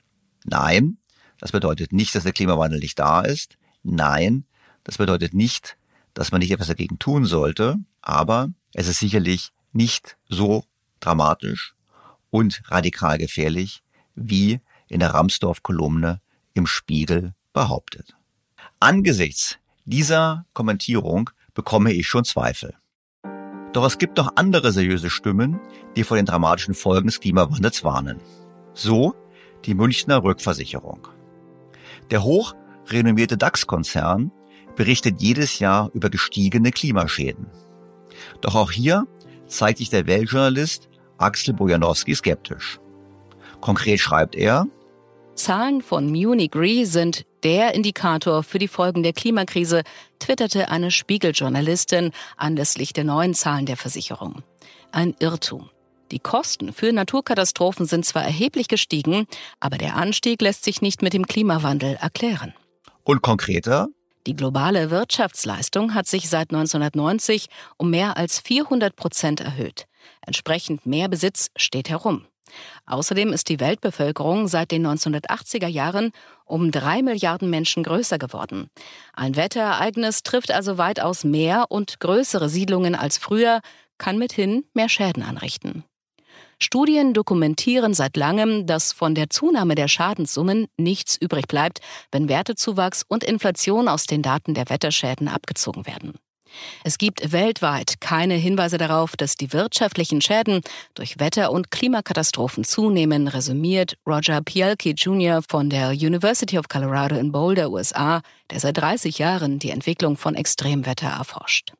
Nein, 0.45 0.97
das 1.37 1.51
bedeutet 1.51 1.93
nicht, 1.93 2.15
dass 2.15 2.23
der 2.23 2.33
Klimawandel 2.33 2.79
nicht 2.79 2.97
da 2.97 3.21
ist. 3.21 3.59
Nein, 3.83 4.45
das 4.85 4.97
bedeutet 4.97 5.33
nicht, 5.33 5.77
dass 6.13 6.31
man 6.31 6.39
nicht 6.39 6.51
etwas 6.51 6.67
dagegen 6.67 6.97
tun 6.97 7.25
sollte, 7.25 7.77
aber 8.01 8.49
es 8.73 8.87
ist 8.87 8.99
sicherlich 8.99 9.51
nicht 9.73 10.15
so 10.29 10.63
dramatisch 11.01 11.75
und 12.29 12.61
radikal 12.67 13.17
gefährlich, 13.17 13.83
wie 14.15 14.61
in 14.87 15.01
der 15.01 15.13
Ramsdorf-Kolumne 15.13 16.21
im 16.53 16.67
Spiegel 16.67 17.33
behauptet. 17.51 18.15
Angesichts 18.79 19.57
Dieser 19.83 20.45
Kommentierung 20.53 21.29
bekomme 21.53 21.91
ich 21.91 22.07
schon 22.07 22.25
Zweifel. 22.25 22.75
Doch 23.73 23.85
es 23.85 23.97
gibt 23.97 24.17
noch 24.17 24.35
andere 24.35 24.71
seriöse 24.71 25.09
Stimmen, 25.09 25.59
die 25.95 26.03
vor 26.03 26.17
den 26.17 26.25
dramatischen 26.25 26.73
Folgen 26.73 27.07
des 27.07 27.19
Klimawandels 27.19 27.83
warnen. 27.83 28.19
So 28.73 29.15
die 29.65 29.73
Münchner 29.73 30.23
Rückversicherung. 30.23 31.07
Der 32.11 32.23
hoch 32.23 32.55
renommierte 32.87 33.37
DAX-Konzern 33.37 34.31
berichtet 34.75 35.21
jedes 35.21 35.59
Jahr 35.59 35.89
über 35.93 36.09
gestiegene 36.09 36.71
Klimaschäden. 36.71 37.47
Doch 38.41 38.55
auch 38.55 38.71
hier 38.71 39.07
zeigt 39.47 39.79
sich 39.79 39.89
der 39.89 40.07
Weltjournalist 40.07 40.89
Axel 41.17 41.53
Bojanowski 41.53 42.15
skeptisch. 42.15 42.79
Konkret 43.61 43.99
schreibt 43.99 44.35
er, 44.35 44.67
Zahlen 45.35 45.81
von 45.81 46.09
Munich 46.09 46.55
Re 46.55 46.85
sind 46.85 47.25
der 47.43 47.75
Indikator 47.75 48.41
für 48.41 48.57
die 48.57 48.69
Folgen 48.69 49.03
der 49.03 49.13
Klimakrise, 49.13 49.83
twitterte 50.19 50.69
eine 50.69 50.91
Spiegeljournalistin 50.91 52.11
anlässlich 52.37 52.93
der 52.93 53.03
neuen 53.03 53.33
Zahlen 53.33 53.65
der 53.65 53.77
Versicherung. 53.77 54.43
Ein 54.91 55.13
Irrtum. 55.19 55.69
Die 56.11 56.19
Kosten 56.19 56.71
für 56.71 56.93
Naturkatastrophen 56.93 57.85
sind 57.85 58.05
zwar 58.05 58.23
erheblich 58.23 58.67
gestiegen, 58.67 59.27
aber 59.59 59.77
der 59.77 59.95
Anstieg 59.95 60.41
lässt 60.41 60.63
sich 60.63 60.81
nicht 60.81 61.01
mit 61.01 61.13
dem 61.13 61.27
Klimawandel 61.27 61.97
erklären. 61.99 62.53
Und 63.03 63.21
konkreter? 63.21 63.89
Die 64.27 64.35
globale 64.35 64.89
Wirtschaftsleistung 64.89 65.93
hat 65.93 66.07
sich 66.07 66.29
seit 66.29 66.51
1990 66.51 67.47
um 67.77 67.91
mehr 67.91 68.17
als 68.17 68.39
400 68.39 68.95
Prozent 68.95 69.39
erhöht. 69.39 69.85
Entsprechend 70.21 70.85
mehr 70.85 71.07
Besitz 71.07 71.51
steht 71.55 71.89
herum. 71.89 72.25
Außerdem 72.85 73.33
ist 73.33 73.49
die 73.49 73.59
Weltbevölkerung 73.59 74.47
seit 74.47 74.71
den 74.71 74.85
1980er 74.85 75.67
Jahren 75.67 76.11
um 76.45 76.71
drei 76.71 77.01
Milliarden 77.01 77.49
Menschen 77.49 77.83
größer 77.83 78.17
geworden. 78.17 78.69
Ein 79.13 79.35
Wetterereignis 79.35 80.23
trifft 80.23 80.51
also 80.51 80.77
weitaus 80.77 81.23
mehr 81.23 81.65
und 81.69 81.99
größere 81.99 82.49
Siedlungen 82.49 82.95
als 82.95 83.17
früher, 83.17 83.61
kann 83.97 84.17
mithin 84.17 84.65
mehr 84.73 84.89
Schäden 84.89 85.23
anrichten. 85.23 85.83
Studien 86.59 87.13
dokumentieren 87.13 87.93
seit 87.93 88.17
langem, 88.17 88.65
dass 88.65 88.93
von 88.93 89.15
der 89.15 89.29
Zunahme 89.29 89.75
der 89.75 89.87
Schadenssummen 89.87 90.67
nichts 90.77 91.15
übrig 91.15 91.47
bleibt, 91.47 91.79
wenn 92.11 92.29
Wertezuwachs 92.29 93.03
und 93.07 93.23
Inflation 93.23 93.87
aus 93.87 94.05
den 94.05 94.21
Daten 94.21 94.53
der 94.53 94.69
Wetterschäden 94.69 95.27
abgezogen 95.27 95.85
werden. 95.85 96.13
Es 96.83 96.97
gibt 96.97 97.31
weltweit 97.31 97.99
keine 97.99 98.35
Hinweise 98.35 98.77
darauf, 98.77 99.17
dass 99.17 99.35
die 99.35 99.51
wirtschaftlichen 99.53 100.21
Schäden 100.21 100.61
durch 100.93 101.19
Wetter- 101.19 101.51
und 101.51 101.71
Klimakatastrophen 101.71 102.63
zunehmen, 102.63 103.27
resümiert 103.27 103.97
Roger 104.07 104.41
Pielke 104.41 104.91
Jr. 104.91 105.41
von 105.47 105.69
der 105.69 105.89
University 105.89 106.57
of 106.57 106.69
Colorado 106.69 107.15
in 107.15 107.31
Boulder, 107.31 107.69
USA, 107.71 108.21
der 108.51 108.59
seit 108.59 108.77
30 108.77 109.17
Jahren 109.17 109.59
die 109.59 109.71
Entwicklung 109.71 110.17
von 110.17 110.35
Extremwetter 110.35 111.07
erforscht. 111.07 111.73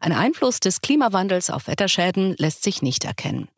Ein 0.00 0.12
Einfluss 0.12 0.60
des 0.60 0.80
Klimawandels 0.80 1.50
auf 1.50 1.66
Wetterschäden 1.66 2.34
lässt 2.38 2.62
sich 2.62 2.82
nicht 2.82 3.04
erkennen. 3.04 3.48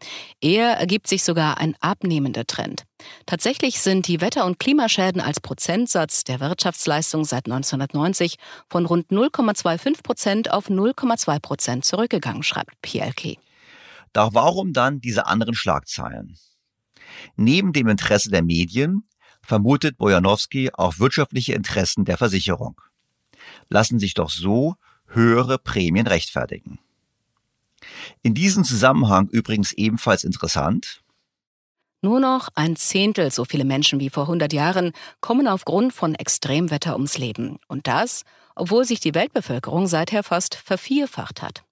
Eher 0.40 0.72
ergibt 0.72 1.06
sich 1.08 1.24
sogar 1.24 1.58
ein 1.58 1.76
abnehmender 1.80 2.46
Trend. 2.46 2.84
Tatsächlich 3.26 3.80
sind 3.80 4.08
die 4.08 4.20
Wetter- 4.20 4.44
und 4.44 4.58
Klimaschäden 4.58 5.20
als 5.20 5.40
Prozentsatz 5.40 6.24
der 6.24 6.40
Wirtschaftsleistung 6.40 7.24
seit 7.24 7.46
1990 7.46 8.36
von 8.68 8.86
rund 8.86 9.10
0,25 9.10 10.02
Prozent 10.02 10.50
auf 10.50 10.68
0,2 10.68 11.40
Prozent 11.40 11.84
zurückgegangen, 11.84 12.42
schreibt 12.42 12.80
PLK. 12.82 13.38
Doch 14.12 14.34
warum 14.34 14.72
dann 14.72 15.00
diese 15.00 15.26
anderen 15.26 15.54
Schlagzeilen? 15.54 16.36
Neben 17.36 17.72
dem 17.72 17.88
Interesse 17.88 18.30
der 18.30 18.42
Medien 18.42 19.04
vermutet 19.42 19.98
Bojanowski 19.98 20.70
auch 20.72 20.98
wirtschaftliche 20.98 21.54
Interessen 21.54 22.04
der 22.04 22.18
Versicherung. 22.18 22.80
Lassen 23.68 23.98
sich 23.98 24.14
doch 24.14 24.30
so 24.30 24.76
höhere 25.14 25.58
Prämien 25.58 26.06
rechtfertigen. 26.06 26.78
In 28.22 28.34
diesem 28.34 28.64
Zusammenhang 28.64 29.28
übrigens 29.28 29.72
ebenfalls 29.72 30.24
interessant. 30.24 31.02
Nur 32.00 32.18
noch 32.18 32.48
ein 32.54 32.74
Zehntel 32.76 33.30
so 33.30 33.44
viele 33.44 33.64
Menschen 33.64 34.00
wie 34.00 34.10
vor 34.10 34.24
100 34.24 34.52
Jahren 34.52 34.92
kommen 35.20 35.46
aufgrund 35.46 35.92
von 35.92 36.14
Extremwetter 36.14 36.94
ums 36.94 37.16
Leben. 37.16 37.58
Und 37.68 37.86
das, 37.86 38.24
obwohl 38.56 38.84
sich 38.84 39.00
die 39.00 39.14
Weltbevölkerung 39.14 39.86
seither 39.86 40.22
fast 40.22 40.56
vervierfacht 40.56 41.42
hat. 41.42 41.64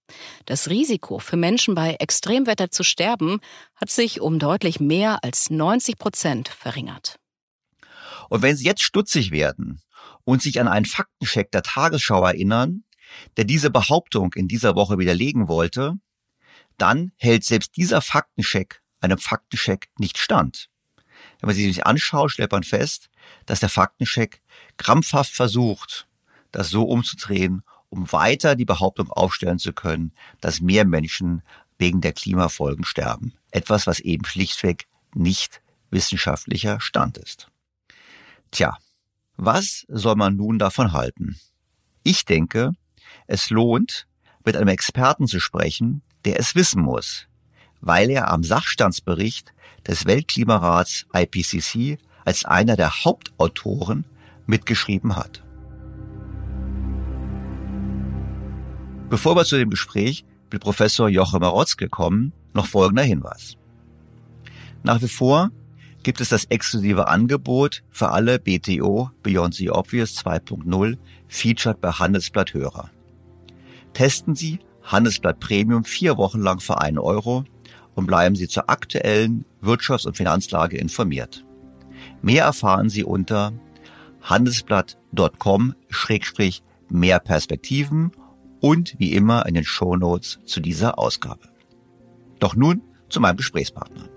Das 0.46 0.68
Risiko 0.68 1.18
für 1.18 1.36
Menschen 1.36 1.74
bei 1.74 1.94
Extremwetter 1.94 2.70
zu 2.70 2.82
sterben 2.82 3.40
hat 3.76 3.90
sich 3.90 4.20
um 4.20 4.38
deutlich 4.38 4.80
mehr 4.80 5.22
als 5.22 5.50
90 5.50 5.98
Prozent 5.98 6.48
verringert. 6.48 7.16
Und 8.28 8.42
wenn 8.42 8.56
Sie 8.56 8.64
jetzt 8.64 8.82
stutzig 8.82 9.32
werden 9.32 9.80
und 10.24 10.42
sich 10.42 10.60
an 10.60 10.68
einen 10.68 10.86
Faktencheck 10.86 11.50
der 11.50 11.62
Tagesschau 11.62 12.24
erinnern, 12.24 12.84
der 13.36 13.44
diese 13.44 13.70
Behauptung 13.70 14.32
in 14.34 14.48
dieser 14.48 14.74
Woche 14.74 14.98
widerlegen 14.98 15.48
wollte, 15.48 15.98
dann 16.78 17.12
hält 17.16 17.44
selbst 17.44 17.76
dieser 17.76 18.00
Faktencheck 18.00 18.80
einem 19.00 19.18
Faktencheck 19.18 19.88
nicht 19.98 20.18
stand. 20.18 20.68
Wenn 21.40 21.48
man 21.48 21.56
sich 21.56 21.86
anschaut, 21.86 22.32
stellt 22.32 22.52
man 22.52 22.62
fest, 22.62 23.10
dass 23.46 23.60
der 23.60 23.68
Faktencheck 23.68 24.42
krampfhaft 24.76 25.32
versucht, 25.32 26.06
das 26.52 26.68
so 26.68 26.84
umzudrehen, 26.84 27.62
um 27.88 28.10
weiter 28.12 28.56
die 28.56 28.64
Behauptung 28.64 29.10
aufstellen 29.10 29.58
zu 29.58 29.72
können, 29.72 30.12
dass 30.40 30.60
mehr 30.60 30.84
Menschen 30.84 31.42
wegen 31.78 32.00
der 32.00 32.12
Klimafolgen 32.12 32.84
sterben. 32.84 33.34
Etwas, 33.50 33.86
was 33.86 34.00
eben 34.00 34.24
schlichtweg 34.24 34.86
nicht 35.14 35.60
wissenschaftlicher 35.90 36.80
Stand 36.80 37.18
ist. 37.18 37.48
Tja, 38.50 38.76
was 39.36 39.86
soll 39.88 40.16
man 40.16 40.36
nun 40.36 40.58
davon 40.58 40.92
halten? 40.92 41.40
Ich 42.02 42.24
denke, 42.24 42.72
es 43.26 43.50
lohnt, 43.50 44.06
mit 44.44 44.56
einem 44.56 44.68
Experten 44.68 45.26
zu 45.26 45.40
sprechen, 45.40 46.02
der 46.24 46.38
es 46.38 46.54
wissen 46.54 46.82
muss, 46.82 47.26
weil 47.80 48.10
er 48.10 48.30
am 48.30 48.42
Sachstandsbericht 48.42 49.52
des 49.86 50.06
Weltklimarats 50.06 51.06
IPCC 51.14 51.98
als 52.24 52.44
einer 52.44 52.76
der 52.76 53.04
Hauptautoren 53.04 54.04
mitgeschrieben 54.46 55.16
hat. 55.16 55.42
Bevor 59.08 59.34
wir 59.36 59.44
zu 59.44 59.58
dem 59.58 59.70
Gespräch 59.70 60.24
mit 60.52 60.62
Professor 60.62 61.08
Joachim 61.08 61.40
Marotzke 61.40 61.88
kommen, 61.88 62.32
noch 62.52 62.66
folgender 62.66 63.02
Hinweis. 63.02 63.56
Nach 64.82 65.00
wie 65.02 65.08
vor 65.08 65.50
gibt 66.02 66.20
es 66.20 66.28
das 66.30 66.44
exklusive 66.46 67.08
Angebot 67.08 67.82
für 67.90 68.10
alle 68.10 68.38
BTO 68.38 69.10
Beyond 69.22 69.54
the 69.54 69.70
Obvious 69.70 70.16
2.0 70.18 70.96
Featured 71.28 71.80
bei 71.80 71.90
Handelsblatt 71.90 72.54
Hörer. 72.54 72.90
Testen 73.92 74.34
Sie 74.34 74.60
Handelsblatt 74.82 75.40
Premium 75.40 75.84
vier 75.84 76.16
Wochen 76.16 76.40
lang 76.40 76.60
für 76.60 76.80
einen 76.80 76.98
Euro 76.98 77.44
und 77.94 78.06
bleiben 78.06 78.36
Sie 78.36 78.48
zur 78.48 78.70
aktuellen 78.70 79.44
Wirtschafts- 79.62 80.06
und 80.06 80.16
Finanzlage 80.16 80.78
informiert. 80.78 81.44
Mehr 82.22 82.44
erfahren 82.44 82.88
Sie 82.88 83.04
unter 83.04 83.52
handelsblatt.com-mehr 84.22 87.20
Perspektiven 87.20 88.12
und 88.60 88.94
wie 88.98 89.12
immer 89.12 89.44
in 89.46 89.54
den 89.54 89.64
Shownotes 89.64 90.40
zu 90.44 90.60
dieser 90.60 90.98
Ausgabe. 90.98 91.48
Doch 92.38 92.54
nun 92.54 92.82
zu 93.08 93.20
meinem 93.20 93.36
Gesprächspartner. 93.36 94.08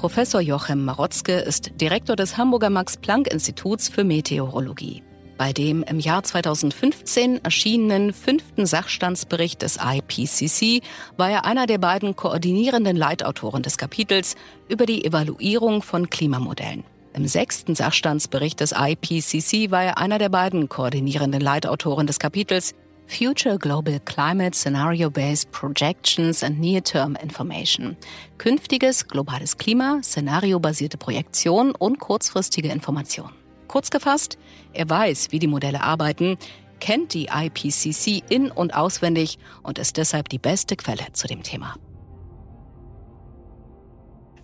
Professor 0.00 0.40
Jochem 0.40 0.86
Marotzke 0.86 1.40
ist 1.40 1.72
Direktor 1.78 2.16
des 2.16 2.38
Hamburger 2.38 2.70
Max-Planck-Instituts 2.70 3.90
für 3.90 4.02
Meteorologie. 4.02 5.02
Bei 5.36 5.52
dem 5.52 5.82
im 5.82 6.00
Jahr 6.00 6.22
2015 6.22 7.44
erschienenen 7.44 8.14
fünften 8.14 8.64
Sachstandsbericht 8.64 9.60
des 9.60 9.76
IPCC 9.76 10.82
war 11.18 11.28
er 11.28 11.44
einer 11.44 11.66
der 11.66 11.76
beiden 11.76 12.16
koordinierenden 12.16 12.96
Leitautoren 12.96 13.62
des 13.62 13.76
Kapitels 13.76 14.36
über 14.70 14.86
die 14.86 15.04
Evaluierung 15.04 15.82
von 15.82 16.08
Klimamodellen. 16.08 16.84
Im 17.12 17.28
sechsten 17.28 17.74
Sachstandsbericht 17.74 18.60
des 18.60 18.72
IPCC 18.72 19.70
war 19.70 19.84
er 19.84 19.98
einer 19.98 20.16
der 20.16 20.30
beiden 20.30 20.70
koordinierenden 20.70 21.42
Leitautoren 21.42 22.06
des 22.06 22.18
Kapitels 22.18 22.74
Future 23.10 23.58
Global 23.58 23.98
Climate 24.04 24.54
Scenario-Based 24.54 25.50
Projections 25.50 26.44
and 26.44 26.60
Near-Term 26.60 27.16
Information. 27.16 27.96
Künftiges 28.38 29.08
globales 29.08 29.58
Klima, 29.58 30.00
szenariobasierte 30.00 30.96
Projektion 30.96 31.72
und 31.72 31.98
kurzfristige 31.98 32.68
Information. 32.68 33.32
Kurz 33.66 33.90
gefasst, 33.90 34.38
er 34.72 34.88
weiß, 34.88 35.32
wie 35.32 35.40
die 35.40 35.48
Modelle 35.48 35.82
arbeiten, 35.82 36.38
kennt 36.78 37.12
die 37.12 37.26
IPCC 37.26 38.22
in- 38.28 38.52
und 38.52 38.74
auswendig 38.74 39.38
und 39.64 39.78
ist 39.80 39.96
deshalb 39.96 40.28
die 40.28 40.38
beste 40.38 40.76
Quelle 40.76 41.06
zu 41.12 41.26
dem 41.26 41.42
Thema. 41.42 41.74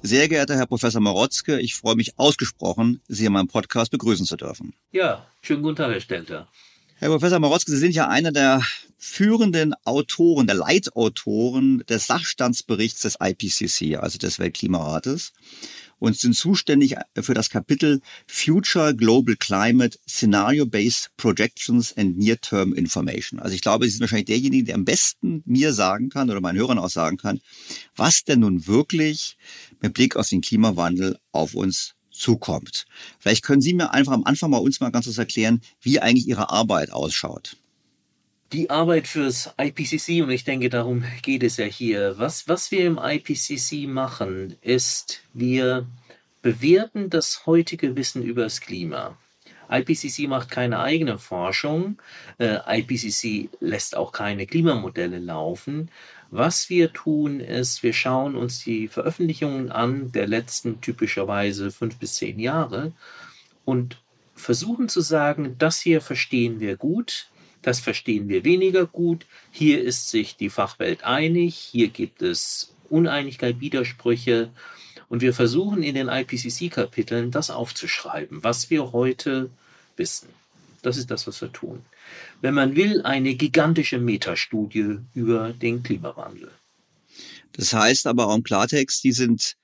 Sehr 0.02 0.28
geehrter 0.28 0.56
Herr 0.56 0.66
Professor 0.66 1.00
Marotzke, 1.00 1.60
ich 1.60 1.76
freue 1.76 1.94
mich 1.94 2.18
ausgesprochen, 2.18 3.00
Sie 3.06 3.26
in 3.26 3.32
meinem 3.32 3.48
Podcast 3.48 3.92
begrüßen 3.92 4.26
zu 4.26 4.36
dürfen. 4.36 4.74
Ja, 4.90 5.24
schönen 5.40 5.62
guten 5.62 5.76
Tag, 5.76 5.92
Herr 5.92 6.00
Stelter. 6.00 6.48
Herr 6.98 7.10
Professor 7.10 7.38
Marotzke, 7.38 7.72
Sie 7.72 7.76
sind 7.76 7.94
ja 7.94 8.08
einer 8.08 8.32
der 8.32 8.62
führenden 8.96 9.74
Autoren, 9.84 10.46
der 10.46 10.56
Leitautoren 10.56 11.84
des 11.90 12.06
Sachstandsberichts 12.06 13.02
des 13.02 13.18
IPCC, 13.20 13.98
also 13.98 14.16
des 14.16 14.38
Weltklimarates. 14.38 15.34
und 15.98 16.18
sind 16.18 16.34
zuständig 16.34 16.94
für 17.20 17.34
das 17.34 17.50
Kapitel 17.50 18.00
Future 18.26 18.94
Global 18.94 19.36
Climate 19.36 19.98
Scenario-Based 20.08 21.10
Projections 21.18 21.94
and 21.96 22.16
Near-Term 22.16 22.72
Information. 22.72 23.40
Also 23.40 23.54
ich 23.54 23.60
glaube, 23.60 23.84
Sie 23.84 23.90
sind 23.90 24.00
wahrscheinlich 24.00 24.26
derjenige, 24.26 24.64
der 24.64 24.74
am 24.76 24.86
besten 24.86 25.42
mir 25.44 25.74
sagen 25.74 26.08
kann 26.08 26.30
oder 26.30 26.40
meinen 26.40 26.58
Hörern 26.58 26.78
auch 26.78 26.90
sagen 26.90 27.18
kann, 27.18 27.40
was 27.94 28.24
denn 28.24 28.40
nun 28.40 28.66
wirklich 28.66 29.36
mit 29.80 29.94
Blick 29.94 30.16
auf 30.16 30.28
den 30.28 30.40
Klimawandel 30.40 31.18
auf 31.32 31.54
uns 31.54 31.95
zukommt. 32.16 32.86
Vielleicht 33.18 33.44
können 33.44 33.60
Sie 33.60 33.74
mir 33.74 33.92
einfach 33.92 34.12
am 34.12 34.24
Anfang 34.24 34.50
mal 34.50 34.58
uns 34.58 34.80
mal 34.80 34.90
ganz 34.90 35.06
kurz 35.06 35.18
erklären, 35.18 35.60
wie 35.80 36.00
eigentlich 36.00 36.28
Ihre 36.28 36.50
Arbeit 36.50 36.90
ausschaut. 36.92 37.56
Die 38.52 38.70
Arbeit 38.70 39.08
fürs 39.08 39.52
IPCC, 39.58 40.22
und 40.22 40.30
ich 40.30 40.44
denke, 40.44 40.68
darum 40.68 41.04
geht 41.22 41.42
es 41.42 41.56
ja 41.56 41.64
hier. 41.64 42.16
Was, 42.18 42.48
was 42.48 42.70
wir 42.70 42.86
im 42.86 42.98
IPCC 43.02 43.88
machen, 43.88 44.56
ist, 44.62 45.20
wir 45.34 45.86
bewerten 46.42 47.10
das 47.10 47.44
heutige 47.46 47.96
Wissen 47.96 48.22
über 48.22 48.44
das 48.44 48.60
Klima. 48.60 49.16
IPCC 49.68 50.28
macht 50.28 50.50
keine 50.50 50.78
eigene 50.78 51.18
Forschung. 51.18 52.00
Äh, 52.38 52.58
IPCC 52.80 53.48
lässt 53.60 53.96
auch 53.96 54.12
keine 54.12 54.46
Klimamodelle 54.46 55.18
laufen. 55.18 55.90
Was 56.30 56.68
wir 56.68 56.92
tun, 56.92 57.40
ist, 57.40 57.82
wir 57.82 57.92
schauen 57.92 58.36
uns 58.36 58.64
die 58.64 58.88
Veröffentlichungen 58.88 59.70
an 59.70 60.12
der 60.12 60.26
letzten 60.26 60.80
typischerweise 60.80 61.70
fünf 61.70 61.96
bis 61.96 62.16
zehn 62.16 62.38
Jahre 62.38 62.92
und 63.64 63.98
versuchen 64.34 64.88
zu 64.88 65.00
sagen, 65.00 65.56
das 65.58 65.80
hier 65.80 66.00
verstehen 66.00 66.60
wir 66.60 66.76
gut, 66.76 67.28
das 67.62 67.80
verstehen 67.80 68.28
wir 68.28 68.44
weniger 68.44 68.86
gut. 68.86 69.26
Hier 69.50 69.82
ist 69.82 70.10
sich 70.10 70.36
die 70.36 70.50
Fachwelt 70.50 71.02
einig. 71.02 71.56
Hier 71.56 71.88
gibt 71.88 72.22
es 72.22 72.74
Uneinigkeit, 72.88 73.58
Widersprüche. 73.58 74.50
Und 75.08 75.20
wir 75.20 75.34
versuchen 75.34 75.82
in 75.82 75.96
den 75.96 76.08
IPCC-Kapiteln 76.08 77.32
das 77.32 77.50
aufzuschreiben, 77.50 78.44
was 78.44 78.70
wir 78.70 78.92
heute 78.92 79.50
wissen. 79.96 80.28
Das 80.82 80.96
ist 80.96 81.10
das, 81.10 81.26
was 81.26 81.40
wir 81.40 81.52
tun. 81.52 81.84
Wenn 82.40 82.54
man 82.54 82.76
will, 82.76 83.02
eine 83.02 83.34
gigantische 83.34 83.98
Metastudie 83.98 84.98
über 85.14 85.52
den 85.52 85.82
Klimawandel. 85.82 86.50
Das 87.52 87.72
heißt 87.72 88.06
aber 88.06 88.28
auch 88.28 88.36
im 88.36 88.42
Klartext, 88.42 89.02
die 89.04 89.12
sind, 89.12 89.54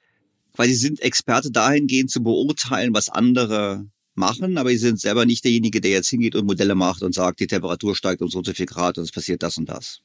weil 0.56 0.68
sie 0.68 0.74
sind 0.74 1.00
Experte 1.00 1.50
dahingehend 1.50 2.10
zu 2.10 2.22
beurteilen, 2.22 2.94
was 2.94 3.08
andere 3.08 3.84
machen, 4.14 4.58
aber 4.58 4.70
sie 4.70 4.78
sind 4.78 5.00
selber 5.00 5.24
nicht 5.26 5.44
derjenige, 5.44 5.80
der 5.80 5.92
jetzt 5.92 6.08
hingeht 6.08 6.34
und 6.34 6.46
Modelle 6.46 6.74
macht 6.74 7.02
und 7.02 7.14
sagt, 7.14 7.40
die 7.40 7.46
Temperatur 7.46 7.94
steigt 7.94 8.22
um 8.22 8.28
so 8.28 8.38
und 8.38 8.46
so 8.46 8.52
viel 8.52 8.66
Grad 8.66 8.98
und 8.98 9.04
es 9.04 9.12
passiert 9.12 9.42
das 9.42 9.58
und 9.58 9.68
das. 9.68 10.00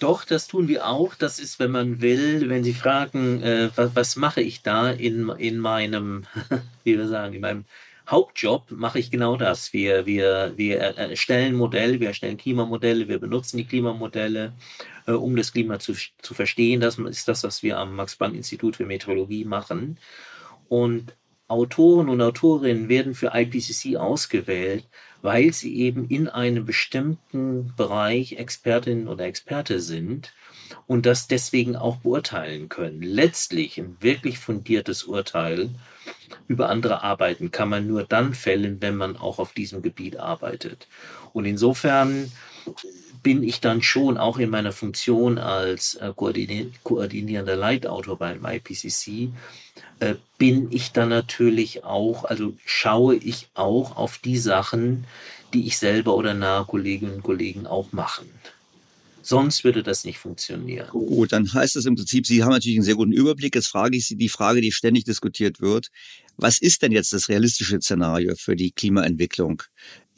Doch, 0.00 0.24
das 0.24 0.48
tun 0.48 0.66
wir 0.66 0.86
auch. 0.86 1.14
Das 1.14 1.38
ist, 1.38 1.58
wenn 1.58 1.70
man 1.70 2.00
will, 2.00 2.48
wenn 2.48 2.64
Sie 2.64 2.72
fragen, 2.72 3.42
äh, 3.42 3.68
was, 3.76 3.94
was, 3.94 4.16
mache 4.16 4.40
ich 4.40 4.62
da 4.62 4.90
in, 4.90 5.28
in 5.38 5.58
meinem, 5.58 6.24
wie 6.84 6.96
wir 6.96 7.06
sagen, 7.06 7.34
in 7.34 7.42
meinem 7.42 7.64
Hauptjob, 8.10 8.72
mache 8.72 8.98
ich 8.98 9.10
genau 9.10 9.36
das. 9.36 9.72
Wir, 9.72 10.04
wir, 10.04 10.54
wir 10.56 10.78
erstellen 10.78 11.54
Modelle, 11.54 12.00
wir 12.00 12.08
erstellen 12.08 12.36
Klimamodelle, 12.36 13.08
wir 13.08 13.20
benutzen 13.20 13.58
die 13.58 13.66
Klimamodelle, 13.66 14.52
äh, 15.06 15.12
um 15.12 15.36
das 15.36 15.52
Klima 15.52 15.78
zu, 15.78 15.94
zu 15.94 16.34
verstehen. 16.34 16.80
Das 16.80 16.98
ist 16.98 17.28
das, 17.28 17.44
was 17.44 17.62
wir 17.62 17.78
am 17.78 17.94
Max-Planck-Institut 17.94 18.76
für 18.76 18.86
Meteorologie 18.86 19.44
machen. 19.44 19.98
Und 20.68 21.14
Autoren 21.46 22.08
und 22.08 22.20
Autorinnen 22.20 22.88
werden 22.88 23.14
für 23.14 23.32
IPCC 23.34 23.96
ausgewählt, 23.96 24.88
weil 25.22 25.52
sie 25.52 25.76
eben 25.76 26.08
in 26.08 26.28
einem 26.28 26.64
bestimmten 26.64 27.74
Bereich 27.76 28.34
Expertin 28.34 29.08
oder 29.08 29.24
Experte 29.24 29.80
sind 29.80 30.32
und 30.86 31.06
das 31.06 31.26
deswegen 31.26 31.76
auch 31.76 31.96
beurteilen 31.98 32.68
können. 32.68 33.02
Letztlich 33.02 33.78
ein 33.78 33.96
wirklich 34.00 34.38
fundiertes 34.38 35.04
Urteil 35.04 35.70
über 36.48 36.68
andere 36.68 37.02
Arbeiten 37.02 37.50
kann 37.50 37.68
man 37.68 37.86
nur 37.86 38.04
dann 38.04 38.34
fällen, 38.34 38.80
wenn 38.80 38.96
man 38.96 39.16
auch 39.16 39.38
auf 39.38 39.52
diesem 39.52 39.82
Gebiet 39.82 40.18
arbeitet. 40.18 40.86
Und 41.32 41.44
insofern 41.44 42.30
bin 43.22 43.42
ich 43.42 43.60
dann 43.60 43.82
schon 43.82 44.16
auch 44.16 44.38
in 44.38 44.50
meiner 44.50 44.72
Funktion 44.72 45.38
als 45.38 45.94
äh, 45.96 46.12
koordinierender 46.14 47.56
Leitautor 47.56 48.16
beim 48.16 48.44
IPCC 48.44 49.30
äh, 50.00 50.14
bin 50.38 50.72
ich 50.72 50.92
dann 50.92 51.10
natürlich 51.10 51.84
auch, 51.84 52.24
also 52.24 52.54
schaue 52.64 53.16
ich 53.16 53.48
auch 53.54 53.96
auf 53.96 54.18
die 54.18 54.38
Sachen, 54.38 55.04
die 55.52 55.66
ich 55.66 55.76
selber 55.76 56.16
oder 56.16 56.32
nahe 56.32 56.64
Kolleginnen 56.64 57.16
und 57.16 57.22
Kollegen 57.22 57.66
auch 57.66 57.92
machen. 57.92 58.26
Sonst 59.22 59.64
würde 59.64 59.82
das 59.82 60.04
nicht 60.04 60.18
funktionieren. 60.18 60.88
Gut, 60.88 61.32
dann 61.32 61.52
heißt 61.52 61.76
das 61.76 61.84
im 61.84 61.94
Prinzip, 61.94 62.26
Sie 62.26 62.42
haben 62.42 62.52
natürlich 62.52 62.78
einen 62.78 62.84
sehr 62.84 62.94
guten 62.94 63.12
Überblick. 63.12 63.54
Jetzt 63.54 63.68
frage 63.68 63.96
ich 63.96 64.06
Sie 64.06 64.16
die 64.16 64.30
Frage, 64.30 64.62
die 64.62 64.72
ständig 64.72 65.04
diskutiert 65.04 65.60
wird. 65.60 65.90
Was 66.40 66.60
ist 66.60 66.82
denn 66.82 66.92
jetzt 66.92 67.12
das 67.12 67.28
realistische 67.28 67.80
Szenario 67.80 68.34
für 68.36 68.56
die 68.56 68.72
Klimaentwicklung 68.72 69.62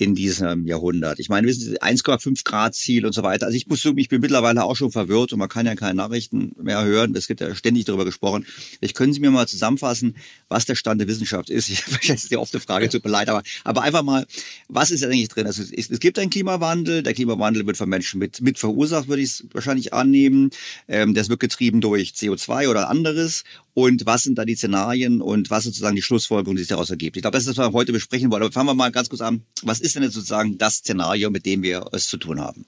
in 0.02 0.14
diesem 0.14 0.66
Jahrhundert. 0.66 1.20
Ich 1.20 1.28
meine, 1.28 1.46
wir 1.46 1.54
sind 1.54 1.80
1,5 1.80 2.44
Grad 2.44 2.74
Ziel 2.74 3.06
und 3.06 3.12
so 3.12 3.22
weiter. 3.22 3.46
Also 3.46 3.56
ich 3.56 3.68
muss 3.68 3.82
sagen, 3.82 3.98
ich 3.98 4.08
bin 4.08 4.20
mittlerweile 4.20 4.64
auch 4.64 4.74
schon 4.74 4.90
verwirrt 4.90 5.32
und 5.32 5.38
man 5.38 5.48
kann 5.48 5.64
ja 5.64 5.76
keine 5.76 5.94
Nachrichten 5.94 6.56
mehr 6.60 6.82
hören. 6.84 7.14
Es 7.14 7.28
gibt 7.28 7.40
ja 7.40 7.54
ständig 7.54 7.84
darüber 7.84 8.04
gesprochen. 8.04 8.44
Vielleicht 8.78 8.96
können 8.96 9.12
Sie 9.12 9.20
mir 9.20 9.30
mal 9.30 9.46
zusammenfassen, 9.46 10.16
was 10.48 10.64
der 10.64 10.74
Stand 10.74 11.00
der 11.00 11.08
Wissenschaft 11.08 11.50
ist. 11.50 11.70
Ich, 12.02 12.10
ist 12.10 12.30
die 12.30 12.36
oft 12.36 12.52
eine 12.52 12.60
Frage, 12.60 12.88
tut 12.88 13.04
mir 13.04 13.10
leid, 13.10 13.28
aber, 13.28 13.42
aber 13.64 13.82
einfach 13.82 14.02
mal, 14.02 14.26
was 14.68 14.90
ist 14.90 15.04
eigentlich 15.04 15.28
drin? 15.28 15.46
Also 15.46 15.62
es, 15.62 15.88
es 15.88 16.00
gibt 16.00 16.18
einen 16.18 16.30
Klimawandel. 16.30 17.02
Der 17.02 17.14
Klimawandel 17.14 17.66
wird 17.66 17.76
von 17.76 17.88
Menschen 17.88 18.18
mit, 18.18 18.40
mit 18.40 18.58
verursacht, 18.58 19.08
würde 19.08 19.22
ich 19.22 19.30
es 19.30 19.46
wahrscheinlich 19.52 19.92
annehmen. 19.92 20.50
Ähm, 20.88 21.14
das 21.14 21.28
wird 21.28 21.38
getrieben 21.38 21.80
durch 21.80 22.10
CO2 22.10 22.68
oder 22.68 22.88
anderes 22.88 23.44
und 23.74 24.04
was 24.06 24.22
sind 24.22 24.36
da 24.36 24.44
die 24.44 24.54
Szenarien 24.54 25.22
und 25.22 25.50
was 25.50 25.64
sozusagen 25.64 25.96
die 25.96 26.02
Schlussfolgerung, 26.02 26.56
die 26.56 26.62
sich 26.62 26.68
daraus 26.68 26.90
ergibt. 26.90 27.16
Ich 27.16 27.22
glaube, 27.22 27.36
das 27.36 27.46
ist, 27.46 27.56
was 27.56 27.68
wir 27.68 27.72
heute 27.72 27.92
besprechen 27.92 28.30
wollen. 28.30 28.42
Aber 28.42 28.52
fangen 28.52 28.68
wir 28.68 28.74
mal 28.74 28.92
ganz 28.92 29.08
kurz 29.08 29.22
an. 29.22 29.42
Was 29.62 29.80
ist 29.80 29.94
denn 29.94 30.02
jetzt 30.02 30.14
sozusagen 30.14 30.58
das 30.58 30.76
Szenario, 30.76 31.30
mit 31.30 31.46
dem 31.46 31.62
wir 31.62 31.86
es 31.92 32.08
zu 32.08 32.18
tun 32.18 32.40
haben? 32.40 32.66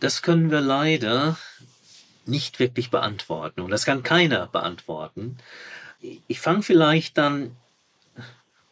Das 0.00 0.22
können 0.22 0.50
wir 0.50 0.60
leider 0.60 1.38
nicht 2.26 2.58
wirklich 2.58 2.90
beantworten 2.90 3.60
und 3.60 3.70
das 3.70 3.84
kann 3.84 4.02
keiner 4.02 4.46
beantworten. 4.46 5.36
Ich 6.26 6.40
fange 6.40 6.62
vielleicht 6.62 7.16
dann 7.16 7.52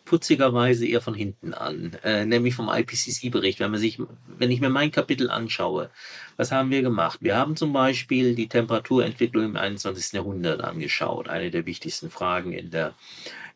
putzigerweise 0.05 0.87
eher 0.87 1.01
von 1.01 1.15
hinten 1.15 1.55
an, 1.55 1.97
äh, 2.05 2.27
nämlich 2.27 2.55
vom 2.55 2.69
IPCC-Bericht. 2.69 3.61
Wenn 3.61 3.73
wenn 3.73 4.51
ich 4.51 4.61
mir 4.61 4.69
mein 4.69 4.91
Kapitel 4.91 5.31
anschaue, 5.31 5.91
was 6.37 6.53
haben 6.53 6.71
wir 6.71 6.83
gemacht? 6.83 7.19
Wir 7.23 7.37
haben 7.37 7.57
zum 7.57 7.73
Beispiel 7.73 8.35
die 8.35 8.49
Temperaturentwicklung 8.49 9.45
im 9.45 9.57
21. 9.57 10.13
Jahrhundert 10.13 10.63
angeschaut. 10.63 11.29
Eine 11.29 11.51
der 11.51 11.67
wichtigsten 11.67 12.11
Fragen 12.11 12.53
in 12.53 12.71
der, 12.71 12.89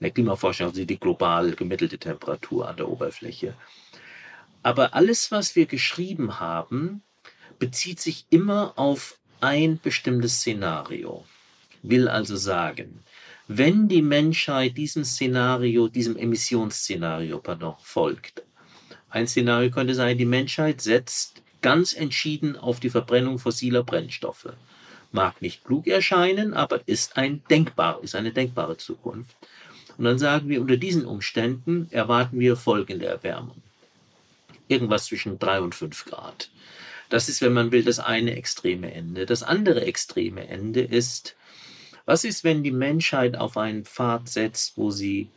in 0.01 0.05
der 0.05 0.11
Klimaforschung, 0.11 0.69
also 0.69 0.85
die 0.85 0.99
global 0.99 1.53
gemittelte 1.53 1.99
Temperatur 1.99 2.69
an 2.69 2.77
der 2.77 2.89
Oberfläche. 2.89 3.55
Aber 4.63 4.95
alles, 4.95 5.31
was 5.31 5.55
wir 5.55 5.67
geschrieben 5.67 6.41
haben, 6.41 7.03
bezieht 7.59 8.01
sich 8.01 8.27
immer 8.31 8.73
auf 8.77 9.19
ein 9.41 9.79
bestimmtes 9.81 10.41
Szenario. 10.41 11.25
Will 11.83 12.09
also 12.09 12.37
sagen, 12.37 13.05
wenn 13.49 13.89
die 13.89 14.03
Menschheit 14.03 14.77
diesem 14.77 15.05
Szenario, 15.05 15.89
diesem 15.89 16.17
Emissionsszenario, 16.17 17.39
pardon, 17.39 17.75
folgt. 17.83 18.43
Ein 19.09 19.27
Szenario 19.27 19.71
könnte 19.71 19.95
sein, 19.95 20.19
die 20.19 20.27
Menschheit 20.27 20.83
setzt 20.83 21.43
ganz 21.63 21.95
entschieden 21.95 22.57
auf 22.57 22.79
die 22.79 22.91
Verbrennung 22.91 23.39
fossiler 23.39 23.83
Brennstoffe. 23.83 24.53
Mag 25.13 25.41
nicht 25.41 25.65
klug 25.65 25.87
erscheinen, 25.87 26.53
aber 26.53 26.87
ist 26.87 27.17
ein 27.17 27.43
denkbar, 27.49 28.01
ist 28.03 28.15
eine 28.15 28.33
denkbare 28.33 28.77
Zukunft. 28.77 29.35
Und 29.97 30.05
dann 30.05 30.19
sagen 30.19 30.51
wir, 30.51 30.61
unter 30.61 30.77
diesen 30.77 31.07
Umständen 31.07 31.89
erwarten 31.91 32.39
wir 32.39 32.55
folgende 32.55 33.07
Erwärmung. 33.07 33.63
Irgendwas 34.69 35.07
zwischen 35.07 35.39
drei 35.39 35.63
und 35.63 35.75
fünf 35.75 36.05
Grad. 36.05 36.51
Das 37.09 37.31
ist, 37.31 37.41
wenn 37.41 37.55
man 37.55 37.73
will, 37.73 37.83
das 37.83 37.99
eine 37.99 38.37
extreme 38.37 38.93
Ende. 38.93 39.25
Das 39.25 39.43
andere 39.43 39.87
extreme 39.87 40.47
Ende 40.47 40.83
ist, 40.83 41.35
was 42.09 42.25
ist, 42.25 42.43
wenn 42.43 42.63
die 42.63 42.73
Menschheit 42.73 43.37
auf 43.37 43.59
einen 43.59 43.85
Pfad 43.85 44.31
setzt, 44.31 44.79
wo 44.79 44.91
sie 44.91 45.29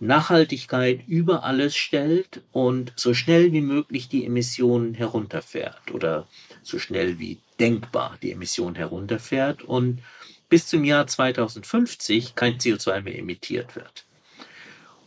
Nachhaltigkeit 0.00 1.06
über 1.06 1.44
alles 1.44 1.76
stellt 1.76 2.42
und 2.50 2.92
so 2.96 3.14
schnell 3.14 3.52
wie 3.52 3.60
möglich 3.60 4.08
die 4.08 4.26
Emissionen 4.26 4.94
herunterfährt 4.94 5.92
oder 5.92 6.26
so 6.64 6.80
schnell 6.80 7.20
wie 7.20 7.38
denkbar 7.60 8.18
die 8.20 8.32
Emissionen 8.32 8.74
herunterfährt 8.74 9.62
und 9.62 10.02
bis 10.48 10.66
zum 10.66 10.82
Jahr 10.82 11.06
2050 11.06 12.34
kein 12.34 12.58
CO2 12.58 13.02
mehr 13.02 13.18
emittiert 13.20 13.76
wird. 13.76 14.06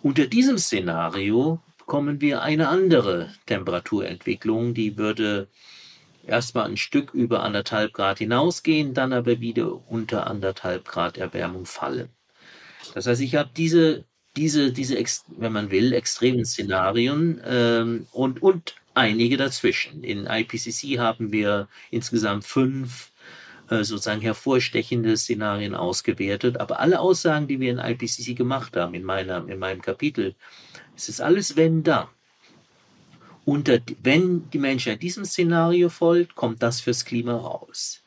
Unter 0.02 0.28
diesem 0.28 0.58
Szenario 0.58 1.60
bekommen 1.78 2.22
wir 2.22 2.42
eine 2.42 2.70
andere 2.70 3.34
Temperaturentwicklung, 3.48 4.74
die 4.74 4.98
würde 4.98 5.50
erstmal 6.30 6.66
ein 6.66 6.78
Stück 6.78 7.14
über 7.14 7.44
anderthalb 7.44 7.94
Grad 7.94 8.20
hinausgehen, 8.20 8.94
dann 8.94 9.14
aber 9.14 9.40
wieder 9.40 9.90
unter 9.90 10.28
anderthalb 10.28 10.86
Grad 10.86 11.18
Erwärmung 11.18 11.66
fallen. 11.66 12.10
Das 12.94 13.08
heißt, 13.08 13.22
ich 13.22 13.36
habe 13.36 13.50
diese, 13.56 14.06
diese, 14.36 14.72
diese, 14.72 14.96
wenn 15.38 15.52
man 15.52 15.72
will, 15.72 15.94
extremen 15.94 16.46
Szenarien 16.46 17.42
ähm, 17.46 18.08
und, 18.12 18.42
und 18.42 18.76
einige 18.94 19.38
dazwischen. 19.38 20.04
In 20.04 20.26
IPCC 20.26 21.00
haben 21.00 21.32
wir 21.32 21.68
insgesamt 21.92 22.46
fünf 22.46 23.12
äh, 23.70 23.84
sozusagen 23.84 24.22
hervorstechende 24.22 25.16
Szenarien 25.18 25.76
ausgewertet. 25.76 26.60
Aber 26.60 26.80
alle 26.80 27.00
Aussagen, 27.00 27.48
die 27.48 27.60
wir 27.60 27.72
in 27.72 27.80
IPCC 27.80 28.36
gemacht 28.36 28.76
haben, 28.76 28.94
in, 28.94 29.04
meiner, 29.04 29.48
in 29.48 29.60
meinem 29.60 29.82
Kapitel, 29.82 30.36
es 30.96 31.10
ist 31.10 31.22
alles 31.22 31.56
wenn 31.56 31.84
dann. 31.84 32.08
Unter, 33.50 33.80
wenn 34.04 34.48
die 34.52 34.60
Menschheit 34.60 35.02
diesem 35.02 35.26
Szenario 35.26 35.90
folgt, 35.90 36.36
kommt 36.36 36.62
das 36.62 36.82
fürs 36.82 37.04
Klima 37.04 37.36
raus. 37.36 38.04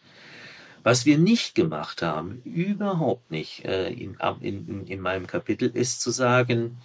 Was 0.84 1.05
wir 1.05 1.18
nicht 1.18 1.57
gemacht 1.57 2.01
haben, 2.01 2.40
überhaupt 2.45 3.28
nicht 3.32 3.64
äh, 3.64 3.90
in, 3.90 4.16
in, 4.40 4.86
in 4.86 5.01
meinem 5.01 5.26
Kapitel, 5.26 5.68
ist 5.74 6.01
zu 6.01 6.12
sagen, 6.12 6.78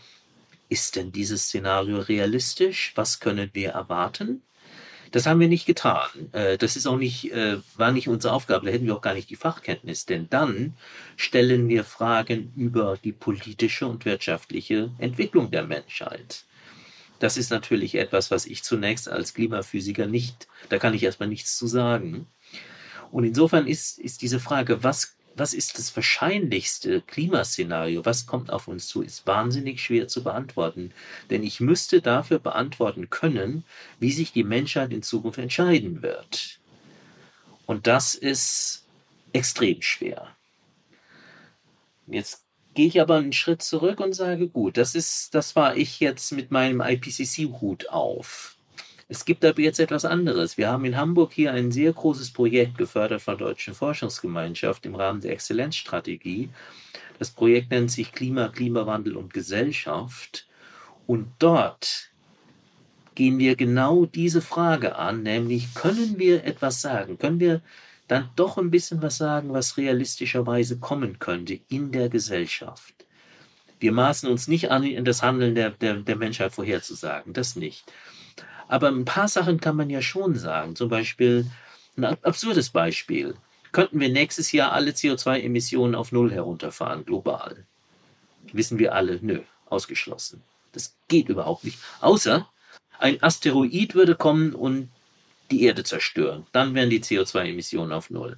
ist 0.70 0.96
denn 0.96 1.12
dieses 1.12 1.44
Szenario 1.44 2.00
realistisch? 2.00 2.94
Was 2.96 3.20
können 3.20 3.52
wir 3.54 3.74
erwarten? 3.74 4.42
Das 5.12 5.28
haben 5.28 5.40
wir 5.40 5.50
nicht 5.50 5.68
getan. 5.68 6.10
Äh, 6.32 6.58
das 6.58 6.76
ist 6.76 6.88
auch 6.88 6.98
nicht, 6.98 7.32
äh, 7.32 7.58
war 7.76 7.92
nicht 7.92 8.10
unsere 8.10 8.34
Aufgabe. 8.34 8.66
Da 8.66 8.72
hätten 8.72 8.88
wir 8.88 8.96
auch 8.96 9.02
gar 9.02 9.14
nicht 9.14 9.30
die 9.30 9.36
Fachkenntnis. 9.36 10.08
Denn 10.08 10.32
dann 10.32 10.74
stellen 11.16 11.70
wir 11.70 11.84
Fragen 11.84 12.54
über 12.56 12.98
die 13.04 13.14
politische 13.14 13.86
und 13.86 14.04
wirtschaftliche 14.06 14.90
Entwicklung 14.98 15.52
der 15.52 15.68
Menschheit. 15.68 16.47
Das 17.20 17.38
ist 17.38 17.50
natürlich 17.50 17.96
etwas, 17.96 18.32
was 18.32 18.46
ich 18.46 18.64
zunächst 18.64 19.10
als 19.10 19.34
Klimaphysiker 19.34 20.06
nicht, 20.06 20.48
da 20.70 20.78
kann 20.78 20.94
ich 20.94 21.04
erstmal 21.04 21.30
nichts 21.30 21.58
zu 21.58 21.68
sagen. 21.68 22.28
Und 23.12 23.24
insofern 23.24 23.68
ist, 23.68 24.00
ist 24.00 24.22
diese 24.22 24.40
Frage, 24.40 24.84
was, 24.84 25.16
was 25.36 25.54
ist 25.54 25.78
das 25.78 25.96
wahrscheinlichste 25.96 27.02
Klimaszenario, 27.02 28.06
was 28.06 28.26
kommt 28.28 28.52
auf 28.52 28.68
uns 28.68 28.88
zu, 28.88 29.02
ist 29.02 29.26
wahnsinnig 29.26 29.82
schwer 29.82 30.08
zu 30.08 30.24
beantworten. 30.24 30.92
Denn 31.30 31.44
ich 31.44 31.60
müsste 31.60 32.02
dafür 32.02 32.40
beantworten 32.40 33.10
können, 33.10 33.64
wie 34.00 34.12
sich 34.12 34.32
die 34.32 34.44
Menschheit 34.44 34.92
in 34.92 35.04
Zukunft 35.04 35.40
entscheiden 35.40 36.02
wird. 36.02 36.60
Und 37.66 37.88
das 37.88 38.16
ist 38.16 38.86
extrem 39.34 39.82
schwer. 39.82 40.36
Jetzt 42.08 42.47
gehe 42.78 42.86
ich 42.86 43.02
aber 43.02 43.16
einen 43.16 43.34
Schritt 43.34 43.64
zurück 43.64 44.00
und 44.00 44.14
sage, 44.14 44.50
gut, 44.50 44.78
das 44.78 44.94
ist, 44.94 45.34
das 45.34 45.56
war 45.56 45.76
ich 45.76 46.00
jetzt 46.00 46.32
mit 46.32 46.52
meinem 46.52 46.80
IPCC-Hut 46.80 47.90
auf. 47.90 48.56
Es 49.10 49.26
gibt 49.26 49.44
aber 49.44 49.60
jetzt 49.62 49.80
etwas 49.80 50.06
anderes. 50.06 50.60
Wir 50.60 50.70
haben 50.70 50.86
in 50.86 50.96
Hamburg 50.96 51.34
hier 51.34 51.54
ein 51.54 51.72
sehr 51.72 51.92
großes 51.92 52.30
Projekt 52.34 52.78
gefördert 52.78 53.24
von 53.24 53.36
der 53.36 53.48
Deutschen 53.48 53.74
Forschungsgemeinschaft 53.74 54.86
im 54.86 54.94
Rahmen 54.94 55.22
der 55.22 55.32
Exzellenzstrategie. 55.32 56.50
Das 57.18 57.32
Projekt 57.32 57.72
nennt 57.72 57.90
sich 57.90 58.12
Klima, 58.12 58.50
Klimawandel 58.50 59.18
und 59.18 59.34
Gesellschaft. 59.34 60.46
Und 61.08 61.32
dort 61.40 62.12
gehen 63.16 63.40
wir 63.40 63.56
genau 63.56 64.06
diese 64.06 64.44
Frage 64.44 64.98
an, 64.98 65.24
nämlich 65.24 65.74
können 65.74 66.20
wir 66.20 66.44
etwas 66.44 66.80
sagen? 66.84 67.18
Können 67.18 67.40
wir 67.40 67.62
dann 68.08 68.30
doch 68.36 68.58
ein 68.58 68.72
bisschen 68.72 69.02
was 69.02 69.18
sagen, 69.18 69.54
was 69.54 69.78
realistischerweise 69.78 70.80
kommen 70.80 71.20
könnte 71.20 71.60
in 71.70 71.92
der 71.92 72.10
Gesellschaft? 72.10 72.94
Wir 73.80 73.92
maßen 73.92 74.30
uns 74.30 74.48
nicht 74.48 74.72
an, 74.72 75.06
das 75.06 75.22
Handeln 75.22 75.54
der, 75.54 75.72
der, 75.72 75.96
der 75.96 76.16
Menschheit 76.16 76.54
vorherzusagen, 76.54 77.34
das 77.34 77.56
nicht. 77.56 77.92
Aber 78.68 78.88
ein 78.90 79.06
paar 79.06 79.28
Sachen 79.28 79.60
kann 79.60 79.76
man 79.76 79.90
ja 79.90 80.02
schon 80.02 80.36
sagen. 80.36 80.76
Zum 80.76 80.90
Beispiel, 80.90 81.46
ein 81.96 82.06
absurdes 82.06 82.70
Beispiel. 82.70 83.36
Könnten 83.72 84.00
wir 84.00 84.10
nächstes 84.10 84.52
Jahr 84.52 84.72
alle 84.72 84.92
CO2-Emissionen 84.92 85.96
auf 85.96 86.12
Null 86.12 86.32
herunterfahren, 86.32 87.06
global? 87.06 87.66
Wissen 88.54 88.80
wir 88.80 88.96
alle, 88.96 89.20
nö, 89.22 89.42
ausgeschlossen. 89.68 90.42
Das 90.72 90.96
geht 91.08 91.30
überhaupt 91.30 91.64
nicht. 91.64 91.80
Außer 92.02 92.48
ein 93.00 93.22
Asteroid 93.22 93.94
würde 93.94 94.16
kommen 94.16 94.54
und 94.54 94.90
die 95.52 95.64
Erde 95.64 95.84
zerstören. 95.84 96.46
Dann 96.52 96.74
wären 96.76 96.90
die 96.90 97.02
CO2-Emissionen 97.02 97.92
auf 97.92 98.10
Null. 98.10 98.38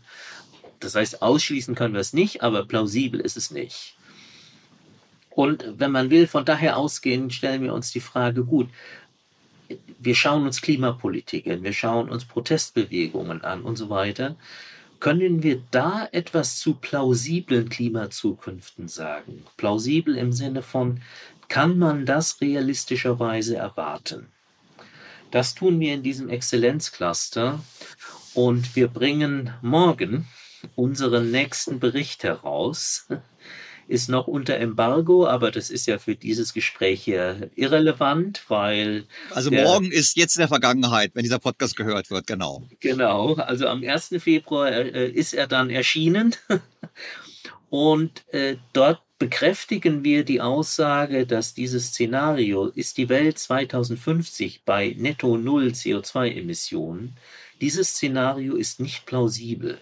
Das 0.80 0.96
heißt, 0.96 1.22
ausschließen 1.22 1.76
können 1.76 1.94
wir 1.94 2.02
es 2.02 2.14
nicht, 2.14 2.42
aber 2.42 2.66
plausibel 2.66 3.20
ist 3.20 3.38
es 3.38 3.52
nicht. 3.52 3.96
Und 5.30 5.66
wenn 5.78 5.92
man 5.92 6.10
will, 6.10 6.28
von 6.28 6.46
daher 6.46 6.78
ausgehen, 6.78 7.32
stellen 7.32 7.64
wir 7.64 7.74
uns 7.74 7.92
die 7.92 8.00
Frage, 8.00 8.44
gut, 8.44 8.70
wir 10.00 10.16
schauen 10.16 10.46
uns 10.46 10.62
Klimapolitik 10.62 11.48
an, 11.48 11.64
wir 11.64 11.74
schauen 11.74 12.10
uns 12.10 12.26
Protestbewegungen 12.26 13.44
an 13.44 13.62
und 13.62 13.76
so 13.76 13.90
weiter. 13.90 14.36
Können 15.00 15.44
wir 15.44 15.62
da 15.72 16.10
etwas 16.12 16.60
zu 16.60 16.74
plausiblen 16.74 17.70
Klimazukünften 17.70 18.88
sagen? 18.88 19.46
Plausibel 19.56 20.18
im 20.18 20.34
Sinne 20.34 20.62
von, 20.62 21.02
kann 21.48 21.78
man 21.78 22.06
das 22.06 22.42
realistischerweise 22.42 23.56
erwarten? 23.56 24.28
Das 25.32 25.56
tun 25.56 25.80
wir 25.80 25.94
in 25.94 26.04
diesem 26.04 26.30
Exzellenzcluster 26.30 27.64
und 28.34 28.76
wir 28.76 28.88
bringen 28.88 29.54
morgen 29.62 30.28
unseren 30.76 31.32
nächsten 31.32 31.80
Bericht 31.80 32.24
heraus 32.24 33.08
ist 33.90 34.08
noch 34.08 34.28
unter 34.28 34.56
Embargo, 34.58 35.28
aber 35.28 35.52
das 35.52 35.72
ist 35.72 35.88
ja 35.88 35.98
für 35.98 36.16
dieses 36.16 36.54
Gespräch 36.54 37.02
hier 37.04 37.50
irrelevant, 37.56 38.44
weil. 38.48 39.06
Also 39.32 39.50
morgen 39.52 39.92
ist 39.92 40.16
jetzt 40.16 40.36
in 40.36 40.42
der 40.42 40.48
Vergangenheit, 40.48 41.12
wenn 41.16 41.24
dieser 41.24 41.40
Podcast 41.40 41.76
gehört 41.76 42.12
wird, 42.12 42.28
genau. 42.28 42.68
Genau, 42.80 43.34
also 43.34 43.68
am 43.68 43.84
1. 43.84 44.16
Februar 44.20 44.72
äh, 44.72 45.10
ist 45.10 45.34
er 45.34 45.48
dann 45.48 45.70
erschienen. 45.70 46.36
Und 47.72 48.24
äh, 48.34 48.58
dort 48.74 49.02
bekräftigen 49.20 50.06
wir 50.06 50.24
die 50.24 50.40
Aussage, 50.40 51.28
dass 51.28 51.54
dieses 51.54 51.88
Szenario 51.88 52.68
ist 52.68 52.98
die 52.98 53.10
Welt 53.10 53.38
2050 53.38 54.62
bei 54.64 54.96
netto 54.98 55.38
Null 55.38 55.68
CO2-Emissionen. 55.68 57.18
Dieses 57.60 57.90
Szenario 57.90 58.56
ist 58.56 58.80
nicht 58.80 59.06
plausibel. 59.06 59.80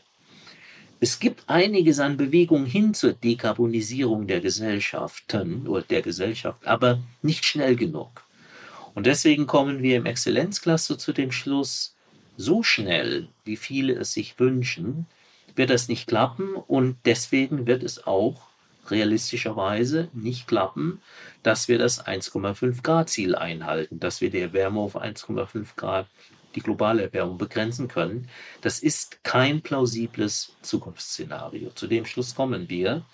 Es 0.99 1.19
gibt 1.19 1.43
einiges 1.47 1.99
an 1.99 2.17
Bewegung 2.17 2.65
hin 2.65 2.95
zur 2.95 3.13
Dekarbonisierung 3.13 4.25
der 4.25 4.39
Gesellschaften 4.39 5.67
oder 5.67 5.83
der 5.83 6.01
Gesellschaft, 6.01 6.65
aber 6.65 6.99
nicht 7.21 7.45
schnell 7.45 7.75
genug. 7.75 8.23
Und 8.95 9.05
deswegen 9.05 9.45
kommen 9.45 9.83
wir 9.83 9.97
im 9.97 10.07
Exzellenzcluster 10.07 10.97
zu 10.97 11.13
dem 11.13 11.31
Schluss, 11.31 11.93
so 12.35 12.63
schnell, 12.63 13.27
wie 13.45 13.57
viele 13.57 13.93
es 13.93 14.13
sich 14.13 14.39
wünschen, 14.39 15.05
wird 15.55 15.69
das 15.69 15.87
nicht 15.87 16.07
klappen 16.07 16.55
und 16.55 16.97
deswegen 17.05 17.67
wird 17.67 17.83
es 17.83 18.07
auch 18.07 18.47
realistischerweise 18.91 20.09
nicht 20.13 20.47
klappen, 20.47 21.01
dass 21.43 21.67
wir 21.67 21.77
das 21.77 22.05
1,5 22.05 22.81
Grad 22.83 23.09
Ziel 23.09 23.35
einhalten, 23.35 23.99
dass 23.99 24.21
wir 24.21 24.29
die 24.29 24.41
Erwärmung 24.41 24.85
auf 24.85 25.01
1,5 25.01 25.75
Grad 25.75 26.07
die 26.55 26.61
globale 26.61 27.03
Erwärmung 27.03 27.37
begrenzen 27.37 27.87
können. 27.87 28.27
Das 28.61 28.79
ist 28.79 29.23
kein 29.23 29.61
plausibles 29.61 30.55
Zukunftsszenario. 30.61 31.69
Zu 31.71 31.87
dem 31.87 32.05
Schluss 32.05 32.35
kommen 32.35 32.69
wir. 32.69 33.05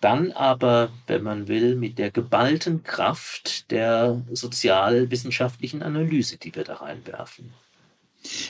Dann 0.00 0.32
aber, 0.32 0.90
wenn 1.06 1.22
man 1.22 1.48
will, 1.48 1.74
mit 1.74 1.98
der 1.98 2.10
geballten 2.10 2.84
Kraft 2.84 3.70
der 3.70 4.22
sozialwissenschaftlichen 4.30 5.82
Analyse, 5.82 6.38
die 6.38 6.54
wir 6.54 6.64
da 6.64 6.74
reinwerfen. 6.74 7.52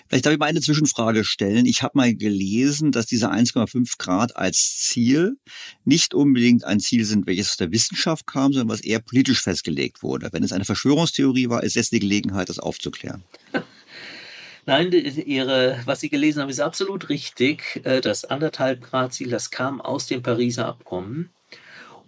Vielleicht 0.09 0.27
darf 0.27 0.33
ich 0.33 0.39
mal 0.39 0.47
eine 0.47 0.61
Zwischenfrage 0.61 1.25
stellen. 1.25 1.67
Ich 1.67 1.83
habe 1.83 1.93
mal 1.97 2.15
gelesen, 2.15 2.93
dass 2.93 3.07
diese 3.07 3.31
1,5 3.31 3.99
Grad 3.99 4.37
als 4.37 4.77
Ziel 4.79 5.37
nicht 5.85 6.15
unbedingt 6.15 6.65
ein 6.65 6.81
Ziel 6.81 7.05
sind, 7.05 7.27
welches 7.27 7.51
aus 7.51 7.57
der 7.59 7.71
Wissenschaft 7.71 8.27
kam, 8.27 8.53
sondern 8.53 8.69
was 8.69 8.81
eher 8.81 9.01
politisch 9.01 9.43
festgelegt 9.43 10.03
wurde. 10.03 10.29
Wenn 10.33 10.43
es 10.43 10.53
eine 10.53 10.65
Verschwörungstheorie 10.65 11.49
war, 11.49 11.63
ist 11.63 11.77
jetzt 11.77 11.93
die 11.93 12.01
Gelegenheit, 12.01 12.49
das 12.49 12.59
aufzuklären. 12.59 13.23
Nein, 14.67 14.93
ihre, 14.93 15.81
was 15.87 16.01
Sie 16.01 16.11
gelesen 16.11 16.43
haben, 16.43 16.51
ist 16.51 16.61
absolut 16.61 17.09
richtig. 17.09 17.81
Äh, 17.85 18.03
das 18.03 18.27
anderthalb 18.27 18.83
Grad 18.83 19.15
Ziel, 19.15 19.31
das 19.31 19.51
kam 19.51 19.81
aus 19.81 20.07
dem 20.07 20.23
Pariser 20.23 20.67
Abkommen. 20.67 21.31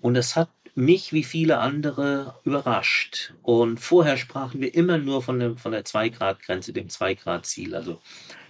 Und 0.03 0.15
das 0.15 0.37
hat 0.37 0.51
mich 0.75 1.13
wie 1.13 1.25
viele 1.25 1.59
andere 1.59 2.35
überrascht. 2.45 3.33
Und 3.43 3.79
vorher 3.79 4.17
sprachen 4.17 4.61
wir 4.61 4.75
immer 4.75 4.99
nur 4.99 5.23
von, 5.23 5.39
dem, 5.39 5.57
von 5.57 5.73
der 5.73 5.85
2-Grad-Grenze, 5.85 6.73
dem 6.73 6.89
2-Grad-Ziel, 6.89 7.75
also 7.75 8.01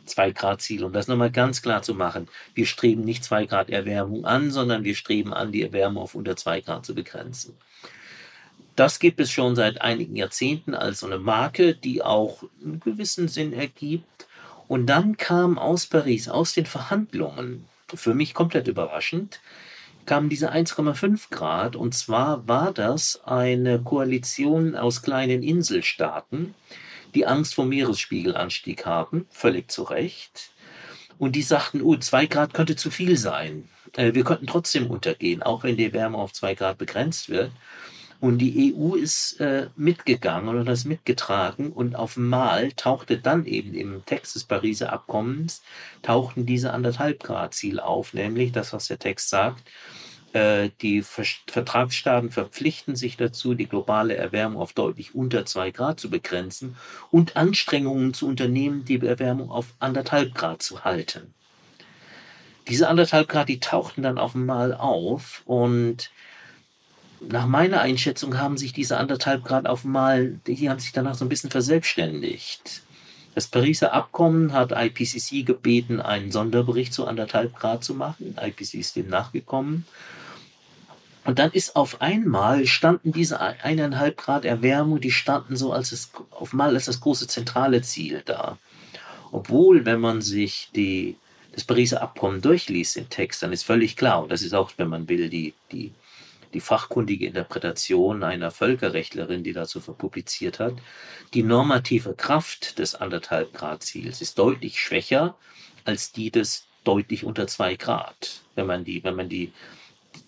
2-Grad-Ziel. 0.07 0.85
Um 0.85 0.93
das 0.93 1.09
nochmal 1.09 1.31
ganz 1.31 1.63
klar 1.63 1.83
zu 1.83 1.95
machen, 1.95 2.29
wir 2.55 2.67
streben 2.67 3.03
nicht 3.03 3.25
2 3.25 3.47
Grad 3.47 3.71
Erwärmung 3.71 4.25
an, 4.25 4.51
sondern 4.51 4.85
wir 4.85 4.95
streben 4.95 5.33
an, 5.33 5.53
die 5.53 5.63
Erwärmung 5.63 6.03
auf 6.03 6.15
unter 6.15 6.37
2 6.37 6.61
Grad 6.63 6.87
zu 6.87 6.95
begrenzen. 6.95 7.57
Das 8.77 8.99
gibt 8.99 9.21
es 9.21 9.31
schon 9.31 9.57
seit 9.57 9.83
einigen 9.83 10.17
Jahrzehnten 10.17 10.75
als 10.75 11.01
so 11.01 11.07
eine 11.07 11.19
Marke, 11.19 11.75
die 11.75 12.03
auch 12.03 12.45
einen 12.65 12.81
gewissen 12.81 13.29
Sinn 13.29 13.53
ergibt. 13.53 14.27
Und 14.69 14.87
dann 14.87 15.17
kam 15.17 15.59
aus 15.59 15.87
Paris, 15.87 16.29
aus 16.29 16.55
den 16.55 16.67
Verhandlungen, 16.67 17.67
für 17.93 18.15
mich 18.15 18.35
komplett 18.35 18.69
überraschend, 18.69 19.41
kamen 20.11 20.29
diese 20.29 20.53
1,5 20.53 21.31
Grad. 21.31 21.77
Und 21.77 21.95
zwar 21.95 22.49
war 22.49 22.73
das 22.73 23.21
eine 23.27 23.81
Koalition 23.81 24.75
aus 24.75 25.03
kleinen 25.03 25.45
Inselstaaten, 25.45 26.57
die 27.15 27.29
Angst 27.29 27.55
vor 27.55 27.65
Meeresspiegelanstieg 27.65 28.87
haben, 28.87 29.29
völlig 29.31 29.71
zu 29.71 29.85
Recht. 29.85 30.51
Und 31.19 31.37
die 31.37 31.43
sagten, 31.43 31.81
oh, 31.81 31.95
2 31.95 32.27
Grad 32.27 32.55
könnte 32.55 32.75
zu 32.75 32.91
viel 32.91 33.17
sein. 33.17 33.69
Äh, 33.95 34.13
wir 34.15 34.25
könnten 34.25 34.49
trotzdem 34.49 34.91
untergehen, 34.91 35.45
auch 35.45 35.63
wenn 35.63 35.77
die 35.77 35.93
Wärme 35.93 36.19
auf 36.19 36.33
2 36.33 36.57
Grad 36.57 36.79
begrenzt 36.79 37.29
wird. 37.29 37.53
Und 38.21 38.39
die 38.39 38.75
EU 38.75 38.95
ist 38.97 39.41
äh, 39.41 39.69
mitgegangen 39.77 40.51
oder 40.51 40.63
das 40.63 40.85
mitgetragen 40.85 41.73
und 41.73 41.97
auf 41.97 42.19
einmal 42.19 42.71
tauchte 42.73 43.17
dann 43.19 43.47
eben 43.47 43.73
im 43.73 44.05
Text 44.05 44.35
des 44.35 44.45
Pariser 44.45 44.93
Abkommens, 44.93 45.63
tauchten 46.03 46.45
diese 46.45 46.73
anderthalb 46.73 47.23
Grad 47.23 47.55
Ziel 47.55 47.81
auf, 47.81 48.13
nämlich 48.13 48.53
das, 48.53 48.75
was 48.75 48.89
der 48.89 48.99
Text 48.99 49.31
sagt, 49.31 49.63
äh, 50.33 50.71
die 50.81 51.03
Vertragsstaaten 51.03 52.31
verpflichten 52.31 52.95
sich 52.95 53.17
dazu, 53.17 53.55
die 53.55 53.67
globale 53.67 54.17
Erwärmung 54.17 54.61
auf 54.61 54.75
deutlich 54.75 55.15
unter 55.15 55.45
zwei 55.45 55.71
Grad 55.71 55.99
zu 55.99 56.09
begrenzen 56.09 56.77
und 57.11 57.37
Anstrengungen 57.37 58.15
zu 58.15 58.29
unternehmen, 58.29 58.85
die 58.85 59.01
Erwärmung 59.05 59.51
auf 59.51 59.75
anderthalb 59.81 60.35
Grad 60.35 60.63
zu 60.63 60.85
halten. 60.85 61.35
Diese 62.69 62.89
anderthalb 62.89 63.29
Grad, 63.29 63.49
die 63.49 63.59
tauchten 63.59 64.03
dann 64.03 64.19
auf 64.19 64.37
einmal 64.37 64.75
auf 64.75 65.43
und 65.47 66.13
nach 67.21 67.47
meiner 67.47 67.81
Einschätzung 67.81 68.39
haben 68.39 68.57
sich 68.57 68.73
diese 68.73 68.97
anderthalb 68.97 69.45
Grad 69.45 69.67
auf 69.67 69.85
einmal, 69.85 70.41
die 70.47 70.71
haben 70.71 70.81
sich 70.81 70.93
danach 70.93 71.15
so 71.15 71.25
ein 71.25 71.29
bisschen 71.29 71.51
verselbstständigt. 71.51 72.83
Das 73.35 73.47
Pariser 73.47 73.93
Abkommen 73.93 74.53
hat 74.53 74.73
IPCC 74.73 75.45
gebeten, 75.47 76.01
einen 76.01 76.33
Sonderbericht 76.33 76.93
zu 76.93 77.07
anderthalb 77.07 77.57
Grad 77.57 77.85
zu 77.85 77.95
machen. 77.95 78.37
IPCC 78.41 78.75
ist 78.75 78.97
dem 78.97 79.09
nachgekommen. 79.09 79.87
Und 81.25 81.39
dann 81.39 81.53
ist 81.53 81.77
auf 81.77 82.01
einmal 82.01 82.67
standen 82.67 83.13
diese 83.13 83.41
eineinhalb 83.41 84.17
Grad 84.17 84.45
Erwärmung, 84.45 85.01
die 85.01 85.13
standen 85.13 85.55
so 85.55 85.73
als 85.73 85.91
das, 85.91 86.11
auf 86.31 86.53
einmal 86.53 86.75
als 86.75 86.87
das 86.87 87.01
große 87.01 87.29
zentrale 87.29 87.83
Ziel 87.83 88.23
da. 88.25 88.59
Obwohl, 89.31 89.85
wenn 89.85 90.01
man 90.01 90.23
sich 90.23 90.71
die, 90.75 91.17
das 91.53 91.63
Pariser 91.63 92.03
Abkommen 92.03 92.41
durchliest, 92.41 92.97
den 92.97 93.11
Text, 93.11 93.43
dann 93.43 93.53
ist 93.53 93.63
völlig 93.63 93.97
klar, 93.97 94.23
und 94.23 94.33
das 94.33 94.43
ist 94.43 94.55
auch, 94.55 94.73
wenn 94.77 94.89
man 94.89 95.09
will, 95.09 95.29
die, 95.29 95.55
die 95.71 95.93
die 96.55 96.61
fachkundige 96.61 97.27
Interpretation 97.27 98.23
einer 98.23 98.51
Völkerrechtlerin, 98.51 99.45
die 99.45 99.53
dazu 99.53 99.81
publiziert 99.81 100.59
hat, 100.59 100.75
die 101.35 101.43
normative 101.43 102.15
Kraft 102.15 102.79
des 102.79 102.95
anderthalb 102.95 103.53
Grad 103.53 103.83
Ziels 103.83 104.21
ist 104.21 104.39
deutlich 104.39 104.81
schwächer 104.81 105.37
als 105.85 106.13
die 106.13 106.31
des 106.31 106.67
deutlich 106.85 107.25
unter 107.25 107.47
zwei 107.47 107.77
Grad. 107.77 108.43
Wenn 108.55 108.67
man 108.67 108.85
die, 108.85 109.05
wenn 109.05 109.15
man 109.15 109.29
die, 109.29 109.53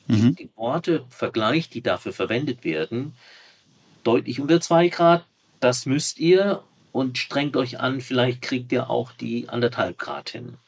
mhm. 0.07 0.35
die, 0.37 0.45
die 0.45 0.51
Worte 0.57 1.05
vergleicht, 1.09 1.75
die 1.75 1.83
dafür 1.83 2.13
verwendet 2.13 2.65
werden, 2.65 3.15
deutlich 4.05 4.41
unter 4.41 4.61
zwei 4.61 4.89
Grad, 4.89 5.25
das 5.61 5.87
müsst 5.87 6.19
ihr 6.19 6.63
und 6.93 7.19
strengt 7.19 7.57
euch 7.57 7.81
an, 7.81 8.01
vielleicht 8.01 8.43
kriegt 8.43 8.73
ihr 8.73 8.91
auch 8.91 9.13
die 9.13 9.49
anderthalb 9.49 9.99
Grad 9.99 10.31
hin. 10.31 10.59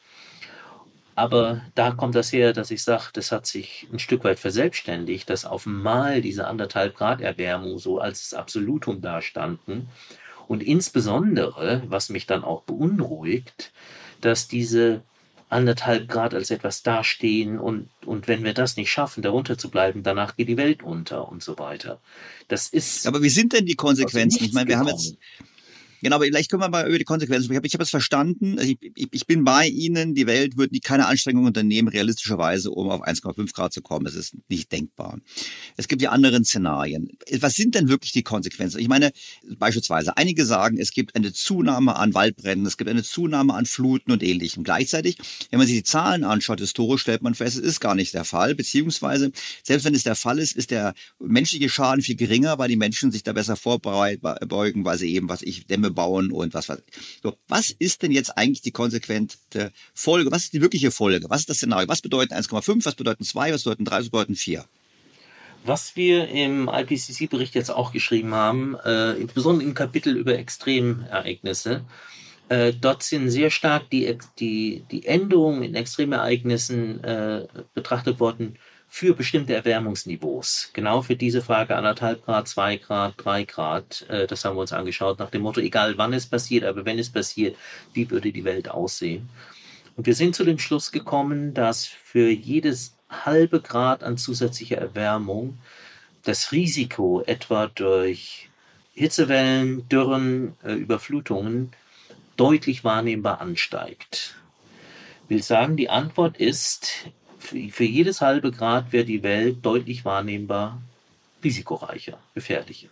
Aber 1.15 1.61
da 1.75 1.91
kommt 1.91 2.15
das 2.15 2.33
her, 2.33 2.51
dass 2.51 2.71
ich 2.71 2.83
sage, 2.83 3.05
das 3.13 3.31
hat 3.31 3.45
sich 3.45 3.87
ein 3.91 3.99
Stück 3.99 4.25
weit 4.25 4.37
verselbstständigt, 4.37 5.29
dass 5.29 5.45
auf 5.45 5.65
einmal 5.65 6.21
diese 6.21 6.45
anderthalb 6.45 6.95
Grad 6.95 7.21
Erwärmung 7.21 7.79
so 7.79 7.99
als 7.99 8.29
das 8.29 8.37
Absolutum 8.37 9.01
dastanden. 9.01 9.87
Und 10.47 10.61
insbesondere, 10.61 11.83
was 11.87 12.09
mich 12.09 12.27
dann 12.27 12.43
auch 12.43 12.63
beunruhigt, 12.63 13.71
dass 14.19 14.47
diese 14.47 15.01
anderthalb 15.49 16.09
Grad 16.09 16.33
als 16.33 16.51
etwas 16.51 16.83
dastehen 16.83 17.59
und, 17.59 17.89
und 18.05 18.27
wenn 18.27 18.43
wir 18.43 18.53
das 18.53 18.75
nicht 18.75 18.91
schaffen, 18.91 19.21
darunter 19.21 19.57
zu 19.57 19.69
bleiben, 19.69 20.03
danach 20.03 20.35
geht 20.35 20.49
die 20.49 20.57
Welt 20.57 20.83
unter 20.83 21.29
und 21.29 21.43
so 21.43 21.57
weiter. 21.57 21.99
Das 22.47 22.67
ist. 22.67 23.07
Aber 23.07 23.21
wie 23.21 23.29
sind 23.29 23.53
denn 23.53 23.65
die 23.65 23.75
Konsequenzen? 23.75 24.43
Ich 24.43 24.53
meine, 24.53 24.67
wir 24.67 24.79
haben 24.79 24.87
jetzt, 24.87 25.15
Genau, 26.05 26.17
aber 26.17 26.25
vielleicht 26.25 26.51
können 26.51 26.61
wir 26.61 26.69
mal 26.69 26.87
über 26.87 26.99
die 26.99 27.03
Konsequenzen. 27.03 27.51
Ich 27.51 27.57
habe 27.57 27.65
ich 27.65 27.73
hab 27.73 27.81
es 27.81 27.89
verstanden. 27.89 28.59
Also 28.59 28.73
ich, 28.73 28.91
ich, 28.95 29.07
ich 29.09 29.25
bin 29.25 29.43
bei 29.43 29.67
Ihnen. 29.67 30.13
Die 30.13 30.27
Welt 30.27 30.55
wird 30.55 30.71
nie 30.71 30.79
keine 30.79 31.07
Anstrengungen 31.07 31.47
unternehmen, 31.47 31.87
realistischerweise, 31.87 32.69
um 32.69 32.91
auf 32.91 33.01
1,5 33.01 33.51
Grad 33.55 33.73
zu 33.73 33.81
kommen. 33.81 34.05
Es 34.05 34.13
ist 34.13 34.35
nicht 34.47 34.71
denkbar. 34.71 35.17
Es 35.77 35.87
gibt 35.87 36.03
ja 36.03 36.11
andere 36.11 36.43
Szenarien. 36.43 37.09
Was 37.39 37.55
sind 37.55 37.73
denn 37.73 37.89
wirklich 37.89 38.11
die 38.11 38.21
Konsequenzen? 38.21 38.79
Ich 38.81 38.87
meine, 38.87 39.13
beispielsweise, 39.57 40.15
einige 40.15 40.45
sagen, 40.45 40.77
es 40.77 40.91
gibt 40.91 41.15
eine 41.15 41.33
Zunahme 41.33 41.95
an 41.95 42.13
Waldbränden, 42.13 42.67
es 42.67 42.77
gibt 42.77 42.91
eine 42.91 43.01
Zunahme 43.01 43.55
an 43.55 43.65
Fluten 43.65 44.11
und 44.11 44.21
ähnlichem. 44.21 44.63
Gleichzeitig, 44.63 45.17
wenn 45.49 45.57
man 45.57 45.65
sich 45.65 45.77
die 45.77 45.83
Zahlen 45.83 46.23
anschaut, 46.23 46.59
historisch 46.59 47.01
stellt 47.01 47.23
man 47.23 47.33
fest, 47.33 47.57
es 47.57 47.63
ist 47.63 47.79
gar 47.79 47.95
nicht 47.95 48.13
der 48.13 48.25
Fall. 48.25 48.53
Beziehungsweise, 48.53 49.31
selbst 49.63 49.85
wenn 49.85 49.95
es 49.95 50.03
der 50.03 50.15
Fall 50.15 50.37
ist, 50.37 50.55
ist 50.55 50.69
der 50.69 50.93
menschliche 51.17 51.67
Schaden 51.67 52.03
viel 52.03 52.15
geringer, 52.15 52.59
weil 52.59 52.69
die 52.69 52.75
Menschen 52.75 53.11
sich 53.11 53.23
da 53.23 53.33
besser 53.33 53.55
vorbeugen, 53.55 54.85
weil 54.85 54.97
sie 54.99 55.11
eben, 55.11 55.29
was 55.29 55.41
ich, 55.41 55.65
Dämme 55.65 55.94
bauen 55.95 56.31
und 56.31 56.53
was 56.53 56.69
was. 56.69 56.83
So, 57.23 57.35
was 57.47 57.71
ist 57.71 58.03
denn 58.03 58.11
jetzt 58.11 58.37
eigentlich 58.37 58.61
die 58.61 58.71
konsequente 58.71 59.71
Folge? 59.93 60.31
Was 60.31 60.43
ist 60.43 60.53
die 60.53 60.61
wirkliche 60.61 60.91
Folge? 60.91 61.29
Was 61.29 61.41
ist 61.41 61.49
das 61.49 61.57
Szenario? 61.57 61.87
Was 61.87 62.01
bedeuten 62.01 62.33
1,5? 62.33 62.85
Was 62.85 62.95
bedeuten 62.95 63.23
2? 63.23 63.53
Was 63.53 63.63
bedeuten 63.63 63.85
3? 63.85 63.97
Was 63.97 64.09
bedeuten 64.09 64.35
4? 64.35 64.65
Was 65.65 65.95
wir 65.95 66.27
im 66.27 66.69
IPCC-Bericht 66.71 67.55
jetzt 67.55 67.71
auch 67.71 67.91
geschrieben 67.91 68.35
haben, 68.35 68.75
äh, 68.85 69.13
insbesondere 69.13 69.67
im 69.67 69.73
Kapitel 69.73 70.15
über 70.15 70.37
Extremereignisse, 70.37 71.83
äh, 72.49 72.73
dort 72.79 73.01
sind 73.01 73.31
sehr 73.31 73.49
stark 73.49 73.89
die, 73.89 74.15
die, 74.39 74.83
die 74.91 75.05
Änderungen 75.07 75.63
in 75.63 75.73
Extremereignissen 75.73 77.03
äh, 77.03 77.47
betrachtet 77.73 78.19
worden 78.19 78.57
für 78.95 79.13
bestimmte 79.13 79.53
Erwärmungsniveaus. 79.53 80.69
Genau 80.71 81.01
für 81.01 81.17
diese 81.17 81.41
Frage 81.41 81.75
anderthalb 81.75 82.23
Grad, 82.23 82.47
zwei 82.47 82.77
Grad, 82.77 83.15
drei 83.17 83.43
Grad. 83.43 84.05
Äh, 84.07 84.25
das 84.25 84.45
haben 84.45 84.55
wir 84.55 84.61
uns 84.61 84.71
angeschaut 84.71 85.19
nach 85.19 85.29
dem 85.29 85.41
Motto, 85.41 85.59
egal 85.59 85.97
wann 85.97 86.13
es 86.13 86.25
passiert, 86.25 86.63
aber 86.63 86.85
wenn 86.85 86.97
es 86.97 87.09
passiert, 87.09 87.57
wie 87.91 88.09
würde 88.09 88.31
die 88.31 88.45
Welt 88.45 88.69
aussehen? 88.69 89.27
Und 89.97 90.05
wir 90.07 90.15
sind 90.15 90.33
zu 90.33 90.45
dem 90.45 90.59
Schluss 90.59 90.93
gekommen, 90.93 91.53
dass 91.53 91.85
für 91.85 92.29
jedes 92.29 92.95
halbe 93.09 93.59
Grad 93.59 94.01
an 94.01 94.17
zusätzlicher 94.17 94.77
Erwärmung 94.77 95.57
das 96.23 96.53
Risiko 96.53 97.21
etwa 97.25 97.67
durch 97.67 98.47
Hitzewellen, 98.93 99.89
Dürren, 99.89 100.53
äh, 100.63 100.71
Überflutungen 100.71 101.73
deutlich 102.37 102.85
wahrnehmbar 102.85 103.41
ansteigt. 103.41 104.35
Ich 105.25 105.29
will 105.29 105.43
sagen, 105.43 105.75
die 105.75 105.89
Antwort 105.89 106.37
ist, 106.37 107.09
für 107.45 107.83
jedes 107.83 108.21
halbe 108.21 108.51
Grad 108.51 108.91
wird 108.91 109.07
die 109.07 109.23
Welt 109.23 109.57
deutlich 109.61 110.05
wahrnehmbar 110.05 110.81
risikoreicher, 111.43 112.17
gefährlicher. 112.33 112.89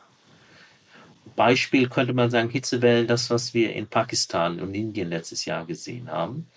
Beispiel 1.35 1.89
könnte 1.89 2.13
man 2.13 2.29
sagen, 2.29 2.49
Hitzewellen, 2.49 3.07
das, 3.07 3.29
was 3.29 3.53
wir 3.53 3.73
in 3.73 3.87
Pakistan 3.87 4.59
und 4.59 4.73
Indien 4.73 5.09
letztes 5.09 5.45
Jahr 5.45 5.65
gesehen 5.65 6.11
haben, 6.11 6.47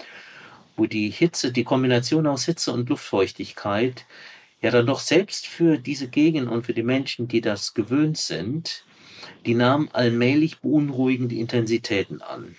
wo 0.76 0.86
die 0.86 1.08
Hitze, 1.10 1.52
die 1.52 1.64
Kombination 1.64 2.26
aus 2.26 2.44
Hitze 2.44 2.72
und 2.72 2.88
Luftfeuchtigkeit 2.88 4.04
ja 4.60 4.70
dann 4.70 4.86
doch 4.86 5.00
selbst 5.00 5.46
für 5.46 5.78
diese 5.78 6.08
Gegend 6.08 6.48
und 6.50 6.66
für 6.66 6.74
die 6.74 6.82
Menschen, 6.82 7.28
die 7.28 7.40
das 7.40 7.74
gewöhnt 7.74 8.18
sind, 8.18 8.84
die 9.46 9.54
nahmen 9.54 9.88
allmählich 9.92 10.58
beunruhigende 10.60 11.36
Intensitäten 11.36 12.20
an. 12.20 12.56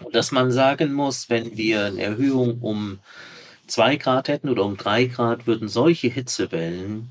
Und 0.00 0.14
dass 0.14 0.32
man 0.32 0.52
sagen 0.52 0.92
muss, 0.92 1.30
wenn 1.30 1.56
wir 1.56 1.86
eine 1.86 2.02
Erhöhung 2.02 2.60
um 2.60 2.98
zwei 3.66 3.96
Grad 3.96 4.28
hätten 4.28 4.48
oder 4.48 4.64
um 4.64 4.76
drei 4.76 5.06
Grad, 5.06 5.46
würden 5.46 5.68
solche 5.68 6.08
Hitzewellen 6.08 7.10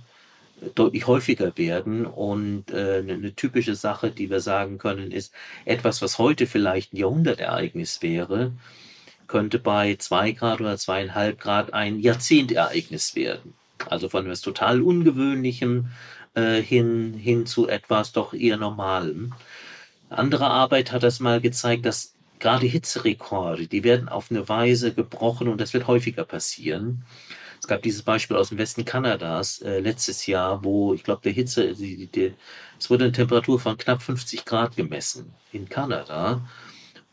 deutlich 0.75 1.07
häufiger 1.07 1.57
werden. 1.57 2.05
Und 2.05 2.71
äh, 2.71 3.03
eine 3.07 3.35
typische 3.35 3.75
Sache, 3.75 4.11
die 4.11 4.29
wir 4.29 4.39
sagen 4.39 4.77
können, 4.77 5.11
ist, 5.11 5.33
etwas, 5.65 6.01
was 6.01 6.17
heute 6.17 6.47
vielleicht 6.47 6.93
ein 6.93 6.97
Jahrhundertereignis 6.97 8.01
wäre, 8.01 8.53
könnte 9.27 9.59
bei 9.59 9.95
zwei 9.97 10.31
Grad 10.31 10.61
oder 10.61 10.77
zweieinhalb 10.77 11.39
Grad 11.39 11.73
ein 11.73 11.99
Jahrzehntereignis 11.99 13.15
werden. 13.15 13.53
Also 13.89 14.09
von 14.09 14.25
etwas 14.25 14.41
total 14.41 14.81
Ungewöhnlichem 14.81 15.87
äh, 16.33 16.61
hin, 16.61 17.13
hin 17.13 17.45
zu 17.45 17.67
etwas 17.67 18.11
doch 18.13 18.33
eher 18.33 18.57
Normalem. 18.57 19.33
Andere 20.09 20.47
Arbeit 20.47 20.91
hat 20.91 21.03
das 21.03 21.19
mal 21.19 21.41
gezeigt, 21.41 21.85
dass 21.85 22.14
gerade 22.39 22.65
Hitzerekorde, 22.67 23.67
die 23.67 23.83
werden 23.83 24.09
auf 24.09 24.31
eine 24.31 24.47
Weise 24.47 24.93
gebrochen 24.93 25.47
und 25.47 25.59
das 25.59 25.73
wird 25.73 25.87
häufiger 25.87 26.25
passieren. 26.25 27.03
Es 27.59 27.67
gab 27.67 27.81
dieses 27.81 28.03
Beispiel 28.03 28.37
aus 28.37 28.49
dem 28.49 28.57
Westen 28.57 28.85
Kanadas 28.85 29.61
äh, 29.61 29.79
letztes 29.79 30.27
Jahr, 30.27 30.63
wo 30.63 30.93
ich 30.93 31.03
glaube, 31.03 31.21
der 31.23 31.31
Hitze, 31.31 31.73
die, 31.73 32.07
die, 32.07 32.33
es 32.79 32.89
wurde 32.89 33.05
eine 33.05 33.13
Temperatur 33.13 33.59
von 33.59 33.77
knapp 33.77 34.01
50 34.01 34.45
Grad 34.45 34.75
gemessen 34.75 35.33
in 35.51 35.67
Kanada. 35.67 36.47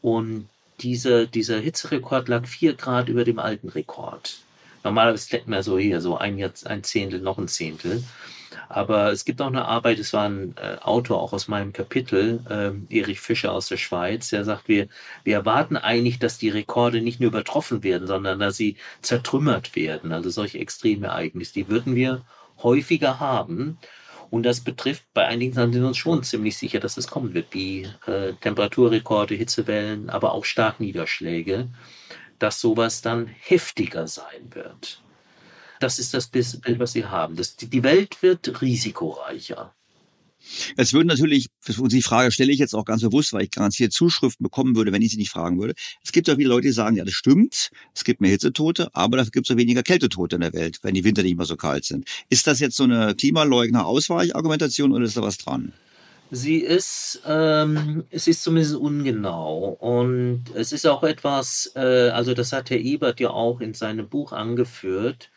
Und 0.03 0.49
dieser, 0.81 1.27
dieser 1.27 1.59
Hitzerekord 1.59 2.29
lag 2.29 2.47
vier 2.47 2.75
Grad 2.75 3.09
über 3.09 3.25
dem 3.25 3.39
alten 3.39 3.69
Rekord. 3.69 4.41
Normalerweise 4.85 5.31
hätten 5.31 5.53
wir 5.53 5.63
so 5.63 5.79
hier 5.79 6.01
so 6.01 6.19
ein, 6.19 6.43
ein 6.65 6.85
Zehntel, 6.85 7.21
noch 7.21 7.39
ein 7.39 7.49
Zehntel. 7.49 8.03
Aber 8.69 9.13
es 9.13 9.25
gibt 9.25 9.41
auch 9.41 9.49
eine 9.49 9.67
Arbeit, 9.67 9.99
es 9.99 10.13
war 10.13 10.29
ein 10.29 10.55
äh, 10.57 10.77
Autor 10.81 11.21
auch 11.21 11.33
aus 11.33 11.49
meinem 11.49 11.73
Kapitel, 11.73 12.41
äh, 12.49 12.99
Erich 12.99 13.21
Fischer 13.21 13.53
aus 13.53 13.69
der 13.69 13.77
Schweiz, 13.77 14.31
der 14.31 14.45
sagt, 14.45 14.69
wir, 14.69 14.89
wir 15.25 15.35
erwarten 15.35 15.77
eigentlich, 15.77 16.19
dass 16.19 16.39
die 16.39 16.49
Rekorde 16.49 17.01
nicht 17.01 17.21
nur 17.21 17.29
übertroffen 17.29 17.83
werden, 17.83 18.07
sondern 18.07 18.39
dass 18.39 18.57
sie 18.57 18.77
zertrümmert 19.03 19.77
werden. 19.77 20.13
Also 20.13 20.31
solche 20.31 20.59
Extremereignisse, 20.59 21.53
die 21.55 21.69
würden 21.69 21.95
wir 21.95 22.23
häufiger 22.63 23.21
haben. 23.21 23.79
Und 24.31 24.45
das 24.45 24.61
betrifft, 24.61 25.05
bei 25.13 25.27
einigen 25.27 25.53
sind 25.53 25.75
wir 25.75 25.87
uns 25.87 25.99
schon 25.99 26.23
ziemlich 26.23 26.57
sicher, 26.57 26.81
dass 26.81 26.97
es 26.97 27.07
kommen 27.07 27.35
wird, 27.35 27.49
wie 27.51 27.87
äh, 28.07 28.33
Temperaturrekorde, 28.41 29.35
Hitzewellen, 29.35 30.09
aber 30.09 30.33
auch 30.33 30.47
Starkniederschläge, 30.47 31.69
dass 32.39 32.59
sowas 32.59 33.03
dann 33.03 33.27
heftiger 33.27 34.07
sein 34.07 34.49
wird. 34.55 35.03
Das 35.83 35.99
ist 35.99 36.15
das 36.15 36.29
Bild, 36.29 36.79
was 36.79 36.93
Sie 36.93 37.05
haben. 37.05 37.35
Das, 37.35 37.57
die 37.57 37.83
Welt 37.83 38.23
wird 38.23 38.63
risikoreicher. 38.63 39.75
Es 40.77 40.93
würden 40.93 41.09
natürlich, 41.09 41.49
die 41.67 42.03
Frage 42.03 42.31
stelle 42.31 42.53
ich 42.53 42.59
jetzt 42.59 42.75
auch 42.75 42.85
ganz 42.85 43.03
bewusst, 43.03 43.33
weil 43.33 43.43
ich 43.43 43.51
garantiert 43.51 43.93
Zuschriften 43.93 44.45
bekommen 44.45 44.77
würde, 44.77 44.93
wenn 44.93 45.03
ich 45.03 45.13
sie 45.13 45.17
nicht 45.17 45.31
fragen 45.31 45.61
würde. 45.61 45.75
Es 46.05 46.13
gibt 46.13 46.29
ja 46.29 46.37
viele 46.37 46.49
Leute, 46.49 46.69
die 46.69 46.73
sagen, 46.73 46.97
ja, 46.97 47.05
das 47.05 47.15
stimmt, 47.15 47.71
es 47.95 48.05
gibt 48.05 48.21
mehr 48.21 48.31
Hitzetote, 48.31 48.95
aber 48.95 49.17
dafür 49.17 49.33
gibt 49.33 49.49
es 49.49 49.55
auch 49.55 49.59
weniger 49.59 49.83
Kältetote 49.83 50.37
in 50.37 50.43
der 50.43 50.53
Welt, 50.53 50.79
wenn 50.83 50.95
die 50.95 51.05
Winter 51.05 51.23
nicht 51.23 51.37
mehr 51.37 51.47
so 51.47 51.57
kalt 51.57 51.85
sind. 51.85 52.09
Ist 52.29 52.47
das 52.47 52.61
jetzt 52.61 52.77
so 52.77 52.85
eine 52.85 53.15
Klimaleugner-Ausweichargumentation 53.15 54.93
oder 54.93 55.05
ist 55.05 55.17
da 55.17 55.23
was 55.23 55.39
dran? 55.39 55.73
Sie 56.31 56.59
ist, 56.59 57.21
ähm, 57.27 58.05
es 58.09 58.27
ist 58.27 58.43
zumindest 58.43 58.77
ungenau 58.77 59.77
und 59.81 60.45
es 60.55 60.73
ist 60.73 60.87
auch 60.87 61.03
etwas, 61.03 61.71
äh, 61.77 62.09
also 62.09 62.33
das 62.33 62.53
hat 62.53 62.71
Herr 62.71 62.79
Ebert 62.79 63.21
ja 63.21 63.31
auch 63.31 63.61
in 63.61 63.75
seinem 63.75 64.09
Buch 64.09 64.33
angeführt 64.33 65.31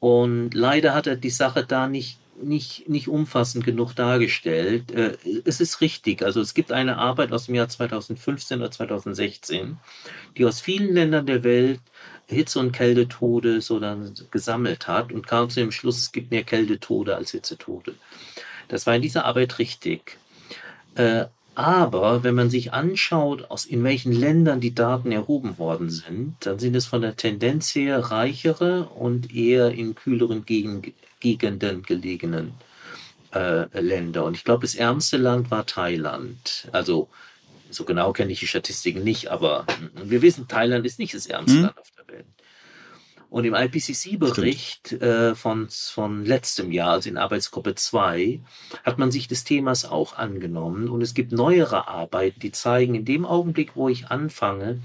und 0.00 0.54
leider 0.54 0.94
hat 0.94 1.06
er 1.06 1.16
die 1.16 1.30
Sache 1.30 1.64
da 1.64 1.86
nicht 1.86 2.18
nicht, 2.42 2.88
nicht 2.88 3.08
umfassend 3.08 3.64
genug 3.64 3.94
dargestellt. 3.94 4.92
Äh, 4.92 5.16
es 5.44 5.60
ist 5.60 5.80
richtig, 5.80 6.22
also 6.22 6.40
es 6.40 6.54
gibt 6.54 6.72
eine 6.72 6.96
Arbeit 6.96 7.32
aus 7.32 7.46
dem 7.46 7.54
Jahr 7.54 7.68
2015 7.68 8.60
oder 8.60 8.70
2016, 8.70 9.78
die 10.36 10.44
aus 10.46 10.60
vielen 10.60 10.94
Ländern 10.94 11.26
der 11.26 11.44
Welt 11.44 11.80
Hitze- 12.26 12.60
und 12.60 12.72
Kältetode 12.72 13.60
so 13.60 13.80
dann 13.80 14.14
gesammelt 14.30 14.86
hat 14.86 15.12
und 15.12 15.26
kam 15.26 15.50
zu 15.50 15.60
dem 15.60 15.72
Schluss, 15.72 15.98
es 15.98 16.12
gibt 16.12 16.30
mehr 16.30 16.44
Kältetode 16.44 17.16
als 17.16 17.32
Hitzetode. 17.32 17.94
Das 18.68 18.86
war 18.86 18.94
in 18.94 19.02
dieser 19.02 19.24
Arbeit 19.24 19.58
richtig. 19.58 20.16
Aber 21.54 22.22
wenn 22.22 22.34
man 22.34 22.48
sich 22.48 22.72
anschaut, 22.72 23.50
aus 23.50 23.66
in 23.66 23.82
welchen 23.84 24.12
Ländern 24.12 24.60
die 24.60 24.74
Daten 24.74 25.12
erhoben 25.12 25.58
worden 25.58 25.90
sind, 25.90 26.36
dann 26.40 26.58
sind 26.58 26.74
es 26.74 26.86
von 26.86 27.02
der 27.02 27.16
Tendenz 27.16 27.74
her 27.74 27.98
reichere 27.98 28.84
und 28.86 29.34
eher 29.34 29.72
in 29.72 29.94
kühleren 29.94 30.44
Gegenden 30.44 30.94
Gegenden 31.20 31.82
gelegenen 31.82 32.54
äh, 33.34 33.66
Länder. 33.78 34.24
Und 34.24 34.36
ich 34.36 34.44
glaube, 34.44 34.62
das 34.62 34.74
ärmste 34.74 35.18
Land 35.18 35.50
war 35.50 35.66
Thailand. 35.66 36.68
Also 36.72 37.08
so 37.70 37.84
genau 37.84 38.12
kenne 38.12 38.32
ich 38.32 38.40
die 38.40 38.46
Statistiken 38.46 39.04
nicht, 39.04 39.28
aber 39.28 39.66
wir 39.94 40.22
wissen, 40.22 40.48
Thailand 40.48 40.84
ist 40.86 40.98
nicht 40.98 41.14
das 41.14 41.26
ärmste 41.26 41.58
mhm. 41.58 41.62
Land 41.64 41.78
auf 41.78 41.90
der 41.96 42.14
Welt. 42.14 42.26
Und 43.30 43.44
im 43.44 43.54
IPCC-Bericht 43.54 44.92
äh, 45.00 45.34
von, 45.34 45.68
von 45.70 46.24
letztem 46.24 46.72
Jahr, 46.72 46.90
also 46.92 47.08
in 47.08 47.16
Arbeitsgruppe 47.16 47.76
2, 47.76 48.40
hat 48.84 48.98
man 48.98 49.10
sich 49.10 49.28
des 49.28 49.44
Themas 49.44 49.84
auch 49.84 50.18
angenommen. 50.18 50.88
Und 50.88 51.00
es 51.00 51.14
gibt 51.14 51.30
neuere 51.30 51.86
Arbeiten, 51.88 52.40
die 52.40 52.50
zeigen, 52.52 52.94
in 52.96 53.04
dem 53.04 53.24
Augenblick, 53.24 53.76
wo 53.76 53.88
ich 53.88 54.08
anfange, 54.08 54.80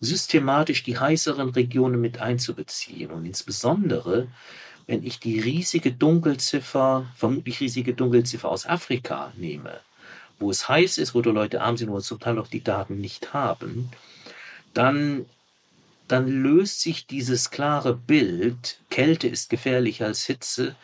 systematisch 0.00 0.82
die 0.82 0.98
heißeren 0.98 1.50
Regionen 1.50 2.00
mit 2.00 2.20
einzubeziehen 2.20 3.10
und 3.10 3.24
insbesondere 3.24 4.26
wenn 4.86 5.04
ich 5.04 5.20
die 5.20 5.40
riesige 5.40 5.92
Dunkelziffer, 5.92 7.06
vermutlich 7.16 7.60
riesige 7.60 7.94
Dunkelziffer 7.94 8.48
aus 8.48 8.66
Afrika 8.66 9.32
nehme, 9.36 9.80
wo 10.38 10.50
es 10.50 10.68
heiß 10.68 10.98
ist, 10.98 11.14
wo 11.14 11.22
die 11.22 11.30
Leute 11.30 11.62
arm 11.62 11.76
sind, 11.76 11.90
wo 11.90 12.00
zum 12.00 12.20
Teil 12.20 12.34
noch 12.34 12.48
die 12.48 12.64
Daten 12.64 13.00
nicht 13.00 13.32
haben, 13.32 13.90
dann, 14.74 15.26
dann 16.12 16.28
löst 16.28 16.82
sich 16.82 17.06
dieses 17.06 17.50
klare 17.50 17.94
Bild, 17.94 18.78
Kälte 18.90 19.28
ist 19.28 19.48
gefährlicher 19.48 20.06
als 20.06 20.24
Hitze, 20.26 20.76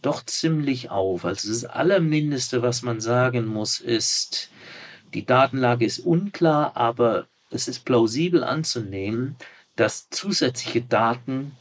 doch 0.00 0.24
ziemlich 0.24 0.90
auf. 0.90 1.26
Also 1.26 1.50
das 1.50 1.66
Allermindeste, 1.66 2.62
was 2.62 2.80
man 2.80 3.00
sagen 3.00 3.44
muss, 3.44 3.80
ist, 3.80 4.50
die 5.12 5.26
Datenlage 5.26 5.84
ist 5.84 5.98
unklar, 5.98 6.76
aber 6.76 7.26
es 7.50 7.68
ist 7.68 7.84
plausibel 7.84 8.42
anzunehmen, 8.42 9.36
dass 9.76 10.08
zusätzliche 10.08 10.80
Daten 10.80 11.52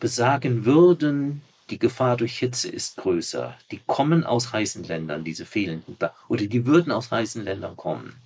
besagen 0.00 0.64
würden, 0.64 1.42
die 1.70 1.78
Gefahr 1.78 2.16
durch 2.16 2.38
Hitze 2.38 2.68
ist 2.68 2.96
größer. 2.96 3.56
Die 3.70 3.80
kommen 3.86 4.24
aus 4.24 4.52
heißen 4.52 4.82
Ländern, 4.82 5.22
diese 5.22 5.46
fehlenden, 5.46 5.96
oder 6.28 6.46
die 6.46 6.66
würden 6.66 6.90
aus 6.90 7.12
heißen 7.12 7.44
Ländern 7.44 7.76
kommen. 7.76 8.16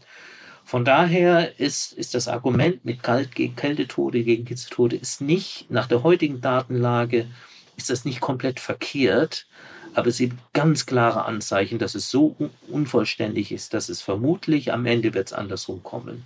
Von 0.67 0.85
daher 0.85 1.61
ist, 1.61 1.93
ist 1.93 2.15
das 2.15 2.27
Argument 2.27 2.85
mit 2.85 3.01
Kalt 3.01 3.37
gegen 3.37 3.55
Kältetode, 3.55 4.25
gegen 4.25 4.47
Hitzetode, 4.47 4.97
ist 4.97 5.21
nicht, 5.21 5.71
nach 5.71 5.87
der 5.87 6.03
heutigen 6.03 6.41
Datenlage, 6.41 7.29
ist 7.77 7.89
das 7.89 8.05
nicht 8.05 8.21
komplett 8.21 8.59
verkehrt, 8.59 9.47
aber 9.95 10.09
es 10.09 10.17
sind 10.17 10.35
ganz 10.53 10.85
klare 10.85 11.25
Anzeichen, 11.25 11.79
dass 11.79 11.95
es 11.95 12.11
so 12.11 12.35
unvollständig 12.67 13.53
ist, 13.53 13.75
dass 13.75 13.89
es 13.89 14.03
vermutlich 14.03 14.73
am 14.73 14.87
Ende 14.87 15.15
wird 15.15 15.29
es 15.29 15.33
andersrum 15.33 15.85
kommen. 15.85 16.25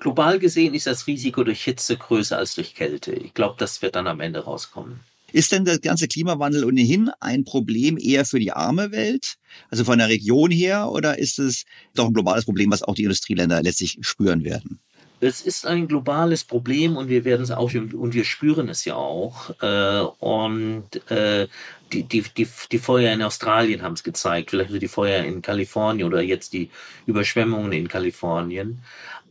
Global 0.00 0.38
gesehen 0.38 0.74
ist 0.74 0.86
das 0.86 1.06
Risiko 1.06 1.44
durch 1.44 1.64
Hitze 1.64 1.96
größer 1.96 2.36
als 2.36 2.54
durch 2.56 2.74
Kälte. 2.74 3.14
Ich 3.14 3.32
glaube, 3.32 3.54
das 3.56 3.80
wird 3.80 3.96
dann 3.96 4.06
am 4.06 4.20
Ende 4.20 4.40
rauskommen. 4.40 5.00
Ist 5.34 5.50
denn 5.50 5.64
der 5.64 5.80
ganze 5.80 6.06
Klimawandel 6.06 6.64
ohnehin 6.64 7.10
ein 7.18 7.44
Problem 7.44 7.98
eher 7.98 8.24
für 8.24 8.38
die 8.38 8.52
arme 8.52 8.92
Welt, 8.92 9.34
also 9.68 9.82
von 9.82 9.98
der 9.98 10.08
Region 10.08 10.52
her, 10.52 10.92
oder 10.92 11.18
ist 11.18 11.40
es 11.40 11.64
doch 11.92 12.06
ein 12.06 12.14
globales 12.14 12.44
Problem, 12.44 12.70
was 12.70 12.84
auch 12.84 12.94
die 12.94 13.02
Industrieländer 13.02 13.60
letztlich 13.60 13.98
spüren 14.02 14.44
werden? 14.44 14.78
Es 15.18 15.40
ist 15.40 15.66
ein 15.66 15.88
globales 15.88 16.44
Problem 16.44 16.96
und 16.96 17.08
wir 17.08 17.24
werden 17.24 17.42
es 17.42 17.50
auch 17.50 17.74
und 17.74 18.14
wir 18.14 18.24
spüren 18.24 18.68
es 18.68 18.84
ja 18.84 18.94
auch. 18.94 19.50
Äh, 19.60 20.00
und 20.24 21.10
äh, 21.10 21.48
die, 21.92 22.04
die, 22.04 22.22
die, 22.22 22.46
die 22.70 22.78
Feuer 22.78 23.12
in 23.12 23.22
Australien 23.22 23.82
haben 23.82 23.94
es 23.94 24.04
gezeigt, 24.04 24.50
vielleicht 24.50 24.70
die 24.70 24.88
Feuer 24.88 25.24
in 25.24 25.42
Kalifornien 25.42 26.06
oder 26.06 26.22
jetzt 26.22 26.52
die 26.52 26.70
Überschwemmungen 27.06 27.72
in 27.72 27.88
Kalifornien 27.88 28.82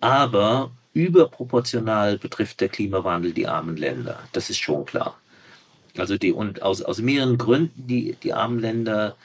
aber 0.04 0.72
überproportional 0.94 2.18
betrifft 2.18 2.60
der 2.60 2.68
Klimawandel 2.68 3.32
die 3.32 3.48
armen 3.48 3.78
Länder. 3.78 4.20
Das 4.34 4.50
ist 4.50 4.60
schon 4.60 4.86
klar. 4.86 5.18
Also 5.98 6.18
die, 6.18 6.32
und 6.32 6.62
aus, 6.62 6.82
aus 6.82 7.00
mehreren 7.00 7.38
Gründen, 7.38 7.88
die, 7.88 8.16
die 8.24 8.34
armen 8.34 8.60
Länder 8.60 9.16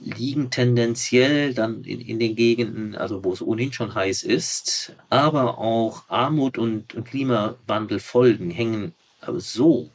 liegen 0.00 0.50
tendenziell 0.50 1.54
dann 1.54 1.82
in, 1.84 2.00
in 2.00 2.18
den 2.18 2.36
Gegenden, 2.36 2.94
also 2.94 3.24
wo 3.24 3.32
es 3.32 3.42
ohnehin 3.42 3.72
schon 3.72 3.94
heiß 3.94 4.22
ist, 4.22 4.92
aber 5.10 5.58
auch 5.58 6.04
Armut 6.08 6.58
und, 6.58 6.94
und 6.94 7.04
Klimawandelfolgen 7.04 8.50
hängen 8.50 8.94
so 9.36 9.90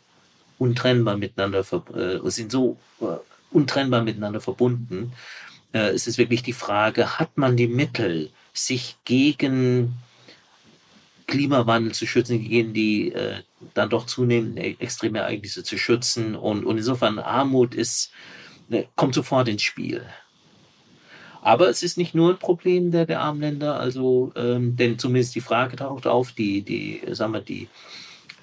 untrennbar 0.59 1.17
miteinander, 1.17 1.65
äh, 1.95 2.29
sind 2.29 2.51
so 2.51 2.77
äh, 2.99 3.05
untrennbar 3.51 4.03
miteinander 4.03 4.41
verbunden. 4.41 5.13
Äh, 5.71 5.89
es 5.89 6.07
ist 6.07 6.17
wirklich 6.17 6.43
die 6.43 6.53
Frage, 6.53 7.19
hat 7.19 7.37
man 7.37 7.55
die 7.55 7.67
Mittel, 7.67 8.29
sich 8.53 8.97
gegen 9.05 9.93
Klimawandel 11.27 11.93
zu 11.93 12.05
schützen, 12.05 12.43
gegen 12.47 12.73
die 12.73 13.11
äh, 13.13 13.41
dann 13.73 13.89
doch 13.89 14.05
zunehmend 14.05 14.57
extreme 14.57 15.19
Ereignisse 15.19 15.63
zu 15.63 15.77
schützen. 15.77 16.35
Und, 16.35 16.65
und 16.65 16.77
insofern 16.77 17.19
Armut 17.19 17.75
ist, 17.75 18.11
ne, 18.69 18.87
kommt 18.95 19.15
sofort 19.15 19.47
ins 19.47 19.61
Spiel. 19.61 20.03
Aber 21.41 21.69
es 21.69 21.83
ist 21.83 21.97
nicht 21.97 22.15
nur 22.15 22.31
ein 22.31 22.39
Problem 22.39 22.91
der, 22.91 23.05
der 23.05 23.19
armen 23.19 23.41
Länder, 23.41 23.77
also, 23.77 24.31
ähm, 24.35 24.77
denn 24.77 24.97
zumindest 24.97 25.35
die 25.35 25.41
Frage 25.41 25.75
taucht 25.75 26.07
auf, 26.07 26.31
die, 26.31 26.61
die, 26.61 27.01
sagen 27.11 27.33
wir, 27.33 27.41
die, 27.41 27.67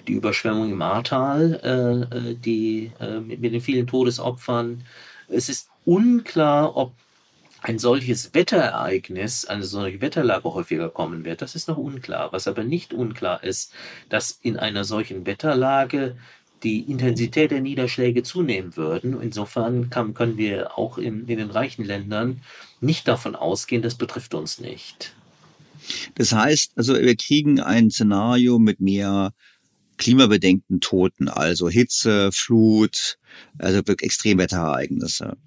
die 0.07 0.13
Überschwemmung 0.13 0.71
im 0.71 0.81
Ahrtal, 0.81 1.59
äh, 1.63 2.15
äh 2.15 2.35
die, 2.35 2.91
äh, 2.99 3.19
mit, 3.19 3.41
mit 3.41 3.53
den 3.53 3.61
vielen 3.61 3.87
Todesopfern. 3.87 4.83
Es 5.27 5.49
ist 5.49 5.69
unklar, 5.83 6.77
ob 6.77 6.93
ein 7.61 7.77
solches 7.77 8.33
Wetterereignis, 8.33 9.45
eine 9.45 9.63
solche 9.63 10.01
Wetterlage 10.01 10.53
häufiger 10.53 10.89
kommen 10.89 11.25
wird, 11.25 11.41
das 11.41 11.55
ist 11.55 11.67
noch 11.67 11.77
unklar. 11.77 12.33
Was 12.33 12.47
aber 12.47 12.63
nicht 12.63 12.93
unklar 12.93 13.43
ist, 13.43 13.71
dass 14.09 14.39
in 14.41 14.57
einer 14.57 14.83
solchen 14.83 15.25
Wetterlage 15.25 16.17
die 16.63 16.79
Intensität 16.81 17.51
der 17.51 17.61
Niederschläge 17.61 18.23
zunehmen 18.23 18.75
würden. 18.75 19.19
Insofern 19.21 19.89
kann, 19.89 20.13
können 20.13 20.37
wir 20.37 20.77
auch 20.77 20.97
in, 20.97 21.27
in 21.27 21.37
den 21.37 21.49
reichen 21.49 21.83
Ländern 21.85 22.41
nicht 22.81 23.07
davon 23.07 23.35
ausgehen, 23.35 23.81
das 23.81 23.95
betrifft 23.95 24.33
uns 24.33 24.59
nicht. 24.59 25.13
Das 26.15 26.31
heißt, 26.33 26.73
also 26.75 26.93
wir 26.93 27.15
kriegen 27.15 27.59
ein 27.59 27.89
Szenario 27.89 28.59
mit 28.59 28.79
mehr 28.79 29.33
klimabedenkten 29.97 30.81
Toten, 30.81 31.27
also 31.27 31.69
Hitze, 31.69 32.31
Flut, 32.31 33.17
also 33.57 33.79
Extremwetterereignisse. 33.79 35.37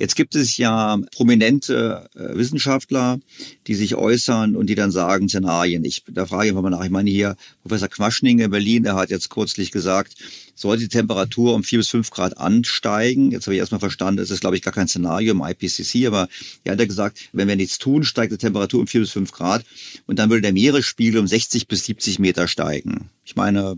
Jetzt 0.00 0.16
gibt 0.16 0.34
es 0.34 0.56
ja 0.56 0.98
prominente 1.14 2.08
äh, 2.14 2.34
Wissenschaftler, 2.34 3.20
die 3.66 3.74
sich 3.74 3.96
äußern 3.96 4.56
und 4.56 4.68
die 4.68 4.74
dann 4.74 4.90
sagen 4.90 5.28
Szenarien. 5.28 5.84
Ich, 5.84 6.04
da 6.08 6.24
frage 6.24 6.48
ich 6.48 6.54
mal 6.54 6.62
nach. 6.70 6.82
Ich 6.82 6.90
meine 6.90 7.10
hier 7.10 7.36
Professor 7.62 7.88
Quaschning 7.88 8.38
in 8.38 8.50
Berlin, 8.50 8.82
der 8.82 8.94
hat 8.94 9.10
jetzt 9.10 9.28
kürzlich 9.28 9.70
gesagt, 9.70 10.14
sollte 10.54 10.84
die 10.84 10.88
Temperatur 10.88 11.54
um 11.54 11.62
vier 11.64 11.80
bis 11.80 11.88
fünf 11.88 12.10
Grad 12.10 12.38
ansteigen, 12.38 13.30
jetzt 13.30 13.46
habe 13.46 13.54
ich 13.54 13.60
erstmal 13.60 13.78
verstanden, 13.78 14.22
es 14.22 14.30
ist 14.30 14.40
glaube 14.40 14.56
ich 14.56 14.62
gar 14.62 14.72
kein 14.72 14.88
Szenario 14.88 15.32
im 15.32 15.42
IPCC, 15.42 16.06
aber 16.06 16.30
er 16.64 16.72
hat 16.72 16.80
ja 16.80 16.86
gesagt, 16.86 17.18
wenn 17.34 17.48
wir 17.48 17.56
nichts 17.56 17.78
tun, 17.78 18.02
steigt 18.02 18.32
die 18.32 18.38
Temperatur 18.38 18.80
um 18.80 18.86
vier 18.86 19.02
bis 19.02 19.10
fünf 19.10 19.32
Grad 19.32 19.66
und 20.06 20.18
dann 20.18 20.30
würde 20.30 20.40
der 20.40 20.54
Meeresspiegel 20.54 21.20
um 21.20 21.26
60 21.26 21.68
bis 21.68 21.84
70 21.84 22.18
Meter 22.18 22.48
steigen. 22.48 23.10
Ich 23.22 23.36
meine, 23.36 23.76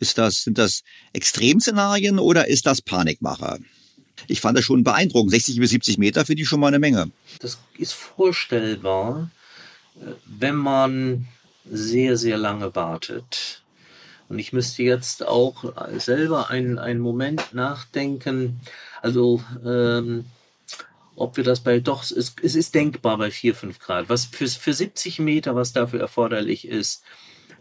ist 0.00 0.18
das, 0.18 0.42
sind 0.42 0.58
das 0.58 0.82
Extremszenarien 1.12 2.18
oder 2.18 2.48
ist 2.48 2.66
das 2.66 2.82
Panikmacher? 2.82 3.60
Ich 4.26 4.40
fand 4.40 4.56
das 4.56 4.64
schon 4.64 4.84
beeindruckend. 4.84 5.30
60 5.30 5.58
bis 5.58 5.70
70 5.70 5.98
Meter 5.98 6.24
finde 6.24 6.42
ich 6.42 6.48
schon 6.48 6.60
mal 6.60 6.68
eine 6.68 6.78
Menge. 6.78 7.10
Das 7.40 7.58
ist 7.78 7.92
vorstellbar, 7.92 9.30
äh, 10.00 10.12
wenn 10.24 10.56
man 10.56 11.26
sehr, 11.70 12.16
sehr 12.16 12.38
lange 12.38 12.74
wartet. 12.74 13.62
Und 14.28 14.38
ich 14.38 14.52
müsste 14.52 14.82
jetzt 14.82 15.26
auch 15.26 15.72
selber 15.98 16.50
einen, 16.50 16.78
einen 16.78 17.00
Moment 17.00 17.54
nachdenken. 17.54 18.60
Also 19.00 19.42
ähm, 19.64 20.24
ob 21.14 21.36
wir 21.36 21.44
das 21.44 21.60
bei, 21.60 21.80
doch, 21.80 22.02
es, 22.02 22.34
es 22.42 22.54
ist 22.54 22.74
denkbar 22.74 23.18
bei 23.18 23.30
4, 23.30 23.54
5 23.54 23.78
Grad. 23.78 24.08
Was 24.08 24.26
für, 24.26 24.46
für 24.46 24.72
70 24.72 25.18
Meter, 25.20 25.54
was 25.54 25.72
dafür 25.72 26.00
erforderlich 26.00 26.68
ist, 26.68 27.02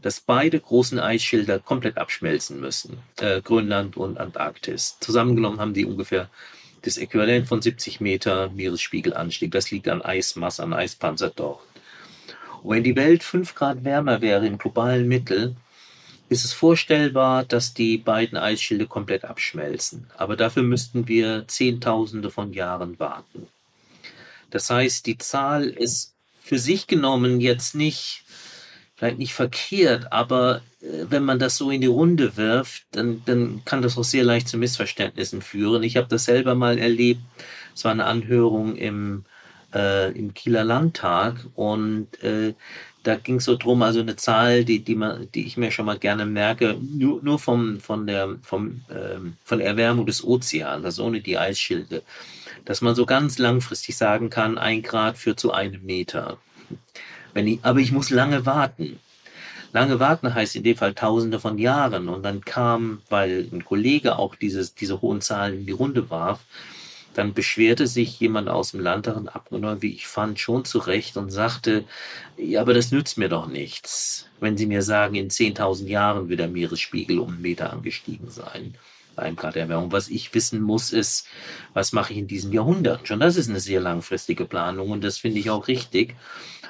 dass 0.06 0.22
beide 0.22 0.60
großen 0.60 1.00
Eisschilder 1.00 1.58
komplett 1.58 1.98
abschmelzen 1.98 2.60
müssen, 2.60 3.00
äh, 3.18 3.42
Grönland 3.42 3.98
und 3.98 4.20
Antarktis. 4.20 4.98
Zusammengenommen 5.00 5.60
haben 5.60 5.74
die 5.74 5.84
ungefähr 5.84 6.30
das 6.84 6.98
Äquivalent 6.98 7.48
von 7.48 7.60
70 7.60 8.02
Meter 8.02 8.52
Meeresspiegelanstieg. 8.52 9.50
Das 9.50 9.72
liegt 9.72 9.88
an 9.88 10.04
Eismasse, 10.04 10.62
an 10.62 10.74
Eispanzer 10.74 11.32
dort. 11.36 11.62
Und 12.62 12.76
wenn 12.76 12.84
die 12.84 12.96
Welt 12.96 13.24
5 13.24 13.56
Grad 13.56 13.84
wärmer 13.84 14.22
wäre 14.22 14.46
im 14.46 14.60
globalen 14.60 15.08
Mittel, 15.08 15.56
ist 16.30 16.46
es 16.46 16.54
vorstellbar, 16.54 17.44
dass 17.44 17.74
die 17.74 17.98
beiden 17.98 18.38
Eisschilde 18.38 18.86
komplett 18.86 19.26
abschmelzen. 19.26 20.06
Aber 20.16 20.36
dafür 20.36 20.62
müssten 20.62 21.08
wir 21.08 21.48
Zehntausende 21.48 22.30
von 22.30 22.54
Jahren 22.54 23.00
warten. 23.00 23.48
Das 24.52 24.70
heißt, 24.70 25.08
die 25.08 25.18
Zahl 25.18 25.66
ist 25.66 26.14
für 26.44 26.60
sich 26.60 26.86
genommen 26.86 27.42
jetzt 27.42 27.74
nicht, 27.74 28.25
vielleicht 28.96 29.20
nicht 29.20 29.34
verkehrt, 29.34 30.12
aber 30.12 30.62
äh, 30.82 31.06
wenn 31.10 31.24
man 31.24 31.40
das 31.40 31.58
so 31.58 31.70
in 31.72 31.82
die 31.82 31.88
Runde 31.88 32.38
wirft, 32.38 32.84
dann, 32.92 33.22
dann 33.26 33.62
kann 33.66 33.82
das 33.82 33.98
auch 33.98 34.04
sehr 34.04 34.24
leicht 34.24 34.48
zu 34.48 34.58
Missverständnissen 34.58 35.42
führen. 35.42 35.84
Ich 35.84 35.98
habe 35.98 36.08
das 36.08 36.26
selber 36.26 36.56
mal 36.56 36.78
erlebt. 36.78 37.22
Es 37.74 37.84
war 37.84 37.92
eine 37.92 38.06
Anhörung 38.06 38.76
im, 38.76 39.26
äh, 39.74 40.12
im 40.18 40.34
Kieler 40.34 40.64
Landtag 40.64 41.46
und 41.56 42.08
äh, 42.24 42.54
da 43.04 43.16
ging 43.16 43.36
es 43.36 43.46
so 43.46 43.56
drum, 43.56 43.84
also 43.84 44.00
eine 44.00 44.16
Zahl, 44.16 44.66
die, 44.66 44.80
die, 44.80 44.96
man, 44.96 45.30
die 45.34 45.46
ich 45.46 45.58
mir 45.58 45.70
schon 45.72 45.86
mal 45.86 46.00
gerne 46.00 46.26
merke, 46.26 46.76
nur, 46.82 47.22
nur 47.22 47.38
vom, 47.38 47.80
von, 47.80 48.08
der, 48.08 48.38
vom, 48.42 48.82
ähm, 48.90 49.38
von 49.44 49.60
der 49.60 49.68
Erwärmung 49.68 50.08
des 50.08 50.24
Ozeans, 50.24 50.84
also 50.84 51.06
ohne 51.06 51.22
die 51.22 51.38
Eisschilde, 51.38 52.02
dass 52.64 52.82
man 52.82 52.96
so 52.96 53.06
ganz 53.06 53.38
langfristig 53.38 53.96
sagen 53.96 54.32
kann, 54.32 54.58
ein 54.58 54.82
Grad 54.82 55.18
führt 55.18 55.40
zu 55.40 55.52
einem 55.52 55.86
Meter. 55.86 56.40
Wenn 57.36 57.48
ich, 57.48 57.60
aber 57.64 57.80
ich 57.80 57.92
muss 57.92 58.10
lange 58.10 58.46
warten. 58.46 58.98
Lange 59.74 60.00
warten 60.00 60.34
heißt 60.34 60.56
in 60.56 60.64
dem 60.64 60.78
Fall 60.78 60.94
Tausende 60.94 61.38
von 61.38 61.58
Jahren. 61.58 62.08
Und 62.08 62.24
dann 62.24 62.46
kam, 62.46 63.02
weil 63.10 63.50
ein 63.52 63.66
Kollege 63.66 64.18
auch 64.18 64.36
dieses, 64.36 64.74
diese 64.74 65.02
hohen 65.02 65.20
Zahlen 65.20 65.60
in 65.60 65.66
die 65.66 65.74
Runde 65.74 66.10
warf, 66.10 66.40
dann 67.14 67.34
beschwerte 67.34 67.88
sich 67.88 68.20
jemand 68.22 68.48
aus 68.48 68.72
dem 68.72 68.80
Landtag 68.80 69.18
Abgeordneter, 69.18 69.82
wie 69.82 69.94
ich 69.94 70.08
fand, 70.08 70.40
schon 70.40 70.64
zurecht 70.64 71.18
und 71.18 71.30
sagte, 71.30 71.84
ja, 72.38 72.62
aber 72.62 72.74
das 72.74 72.92
nützt 72.92 73.18
mir 73.18 73.30
doch 73.30 73.48
nichts, 73.48 74.28
wenn 74.40 74.58
Sie 74.58 74.66
mir 74.66 74.82
sagen, 74.82 75.16
in 75.16 75.30
10.000 75.30 75.88
Jahren 75.88 76.30
wird 76.30 76.40
der 76.40 76.48
Meeresspiegel 76.48 77.20
um 77.20 77.30
einen 77.30 77.42
Meter 77.42 77.72
angestiegen 77.72 78.30
sein. 78.32 78.76
Einem 79.18 79.36
Grad 79.36 79.56
Erwärmung. 79.56 79.92
Was 79.92 80.10
ich 80.10 80.34
wissen 80.34 80.62
muss, 80.62 80.92
ist, 80.92 81.28
was 81.74 81.94
mache 81.94 82.14
ich 82.14 82.20
in 82.20 82.28
diesem 82.28 82.54
Jahrhundert? 82.54 83.08
Schon 83.08 83.20
das 83.20 83.38
ist 83.38 83.50
eine 83.50 83.60
sehr 83.60 83.82
langfristige 83.82 84.46
Planung 84.46 84.92
und 84.92 85.04
das 85.04 85.18
finde 85.18 85.40
ich 85.40 85.50
auch 85.50 85.68
richtig. 85.68 86.16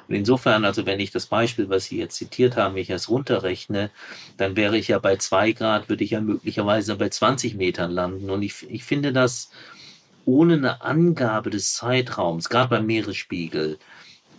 Und 0.08 0.16
insofern, 0.16 0.66
also 0.66 0.86
wenn 0.86 1.00
ich 1.00 1.12
das 1.12 1.26
Beispiel, 1.26 1.70
was 1.70 1.86
Sie 1.86 1.98
jetzt 1.98 2.16
zitiert 2.16 2.56
haben, 2.58 2.78
ich 2.78 2.90
es 2.90 3.10
runterrechne, 3.10 3.90
dann 4.38 4.56
wäre 4.56 4.78
ich 4.78 4.90
ja 4.90 5.00
bei 5.00 5.18
zwei 5.18 5.52
Grad, 5.52 5.90
würde 5.90 6.04
ich 6.04 6.12
ja 6.12 6.22
möglicherweise 6.22 6.96
bei 6.96 7.10
20 7.10 7.56
Metern 7.56 7.92
landen. 7.92 8.30
Und 8.30 8.44
ich, 8.44 8.70
ich 8.70 8.84
finde 8.84 9.14
das 9.14 9.50
ohne 10.26 10.56
eine 10.56 10.82
Angabe 10.82 11.50
des 11.50 11.74
Zeitraums, 11.74 12.50
gerade 12.50 12.70
beim 12.70 12.86
Meeresspiegel, 12.86 13.80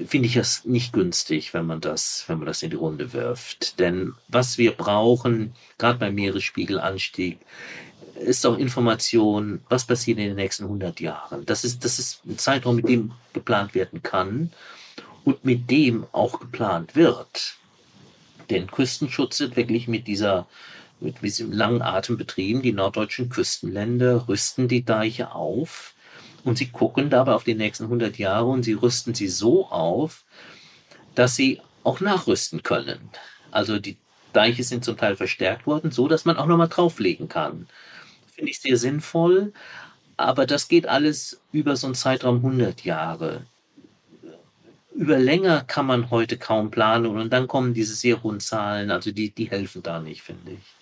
finde 0.04 0.28
ich 0.28 0.36
es 0.36 0.64
nicht 0.64 0.92
günstig, 0.92 1.54
wenn 1.54 1.66
man 1.66 1.80
das, 1.80 2.24
wenn 2.26 2.38
man 2.38 2.46
das 2.46 2.62
in 2.62 2.70
die 2.70 2.76
Runde 2.76 3.12
wirft. 3.12 3.78
Denn 3.78 4.14
was 4.28 4.58
wir 4.58 4.72
brauchen, 4.72 5.54
gerade 5.78 5.98
beim 5.98 6.14
Meeresspiegelanstieg, 6.14 7.38
ist 8.18 8.46
auch 8.46 8.58
Information, 8.58 9.60
was 9.68 9.84
passiert 9.84 10.18
in 10.18 10.28
den 10.28 10.36
nächsten 10.36 10.64
100 10.64 11.00
Jahren. 11.00 11.44
Das 11.46 11.64
ist, 11.64 11.84
das 11.84 11.98
ist 11.98 12.24
ein 12.26 12.38
Zeitraum, 12.38 12.76
mit 12.76 12.88
dem 12.88 13.12
geplant 13.32 13.74
werden 13.74 14.02
kann 14.02 14.50
und 15.24 15.44
mit 15.44 15.70
dem 15.70 16.06
auch 16.12 16.40
geplant 16.40 16.96
wird. 16.96 17.56
Denn 18.50 18.70
Küstenschutz 18.70 19.40
wird 19.40 19.56
wirklich 19.56 19.88
mit 19.88 20.06
dieser 20.06 20.46
mit 20.98 21.22
diesem 21.22 21.52
langen 21.52 21.82
Atem 21.82 22.16
betrieben. 22.16 22.62
Die 22.62 22.72
norddeutschen 22.72 23.28
Küstenländer 23.28 24.28
rüsten 24.28 24.66
die 24.66 24.84
Deiche 24.84 25.32
auf 25.34 25.94
und 26.44 26.56
sie 26.56 26.68
gucken 26.68 27.10
dabei 27.10 27.32
auf 27.32 27.44
die 27.44 27.54
nächsten 27.54 27.84
100 27.84 28.18
Jahre 28.18 28.46
und 28.46 28.62
sie 28.62 28.72
rüsten 28.72 29.14
sie 29.14 29.28
so 29.28 29.66
auf, 29.66 30.24
dass 31.14 31.36
sie 31.36 31.60
auch 31.84 32.00
nachrüsten 32.00 32.62
können. 32.62 33.10
Also 33.50 33.78
die 33.78 33.96
Deiche 34.32 34.64
sind 34.64 34.84
zum 34.84 34.96
Teil 34.96 35.16
verstärkt 35.16 35.66
worden, 35.66 35.90
so 35.90 36.08
dass 36.08 36.24
man 36.24 36.36
auch 36.36 36.46
nochmal 36.46 36.68
drauflegen 36.68 37.28
kann. 37.28 37.68
Finde 38.36 38.50
ich 38.50 38.60
sehr 38.60 38.76
sinnvoll, 38.76 39.54
aber 40.18 40.44
das 40.44 40.68
geht 40.68 40.86
alles 40.86 41.40
über 41.52 41.74
so 41.74 41.86
einen 41.86 41.94
Zeitraum 41.94 42.36
100 42.36 42.84
Jahre. 42.84 43.46
Über 44.94 45.18
länger 45.18 45.64
kann 45.64 45.86
man 45.86 46.10
heute 46.10 46.36
kaum 46.36 46.70
planen 46.70 47.06
und 47.06 47.30
dann 47.30 47.48
kommen 47.48 47.72
diese 47.72 47.94
sehr 47.94 48.22
hohen 48.22 48.40
Zahlen, 48.40 48.90
also 48.90 49.10
die, 49.10 49.30
die 49.30 49.50
helfen 49.50 49.82
da 49.82 50.00
nicht, 50.00 50.20
finde 50.22 50.52
ich. 50.52 50.75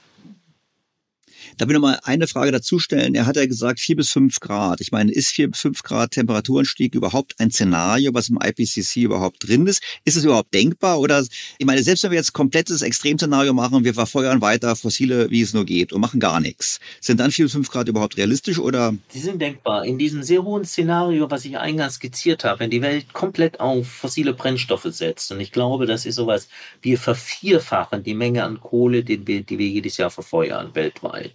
Da 1.57 1.67
will 1.67 1.77
ich 1.77 1.81
noch 1.81 1.89
mal 1.89 2.01
eine 2.03 2.27
Frage 2.27 2.53
dazu 2.53 2.79
stellen. 2.79 3.15
Er 3.15 3.27
hat 3.27 3.37
ja 3.37 3.47
gesagt, 3.47 3.81
vier 3.81 3.97
bis 3.97 4.11
fünf 4.11 4.41
Grad. 4.41 4.81
Ich 4.81 4.93
meine, 4.93 5.13
ist 5.13 5.29
vier 5.29 5.51
bis 5.51 5.61
fünf 5.61 5.83
Grad 5.83 6.13
Temperaturanstieg 6.13 6.95
überhaupt 6.95 7.35
ein 7.39 7.51
Szenario, 7.51 8.13
was 8.15 8.29
im 8.29 8.39
IPCC 8.43 8.97
überhaupt 9.03 9.47
drin 9.47 9.67
ist? 9.67 9.83
Ist 10.05 10.17
es 10.17 10.25
überhaupt 10.25 10.53
denkbar? 10.55 11.01
Oder, 11.01 11.25
ich 11.59 11.67
meine, 11.67 11.83
selbst 11.83 12.03
wenn 12.05 12.11
wir 12.11 12.19
jetzt 12.19 12.33
komplettes 12.33 12.83
Extremszenario 12.83 13.53
machen 13.53 13.85
wir 13.85 13.95
verfeuern 13.95 14.41
weiter 14.41 14.77
fossile, 14.77 15.31
wie 15.31 15.43
es 15.43 15.53
nur 15.53 15.65
geht 15.65 15.93
und 15.93 16.01
machen 16.01 16.21
gar 16.21 16.41
nichts, 16.41 16.81
sind 17.01 17.21
dann 17.21 17.31
vier 17.31 17.47
bis 17.47 17.53
fünf 17.53 17.71
Grad 17.71 17.89
überhaupt 17.89 18.17
realistisch 18.17 18.59
oder? 18.59 18.95
Die 19.13 19.19
sind 19.19 19.41
denkbar. 19.41 19.85
In 19.85 19.99
diesem 19.99 20.23
sehr 20.23 20.45
hohen 20.45 20.65
Szenario, 20.65 21.31
was 21.31 21.45
ich 21.45 21.59
eingangs 21.59 21.95
skizziert 21.95 22.45
habe, 22.45 22.61
wenn 22.61 22.71
die 22.71 22.83
Welt 22.83 23.13
komplett 23.13 23.61
auf 23.61 23.87
fossile 23.87 24.35
Brennstoffe 24.35 24.87
setzt, 24.91 25.33
und 25.33 25.41
ich 25.41 25.53
glaube, 25.53 25.87
das 25.87 26.07
ist 26.07 26.17
sowas, 26.17 26.49
wir 26.83 26.99
vervierfachen 26.99 28.03
die 28.03 28.15
Menge 28.15 28.45
an 28.45 28.61
Kohle, 28.61 29.05
die 29.05 29.27
wir, 29.27 29.43
die 29.43 29.59
wir 29.59 29.69
jedes 29.69 29.97
Jahr 29.97 30.11
verfeuern, 30.11 30.75
weltweit 30.75 31.34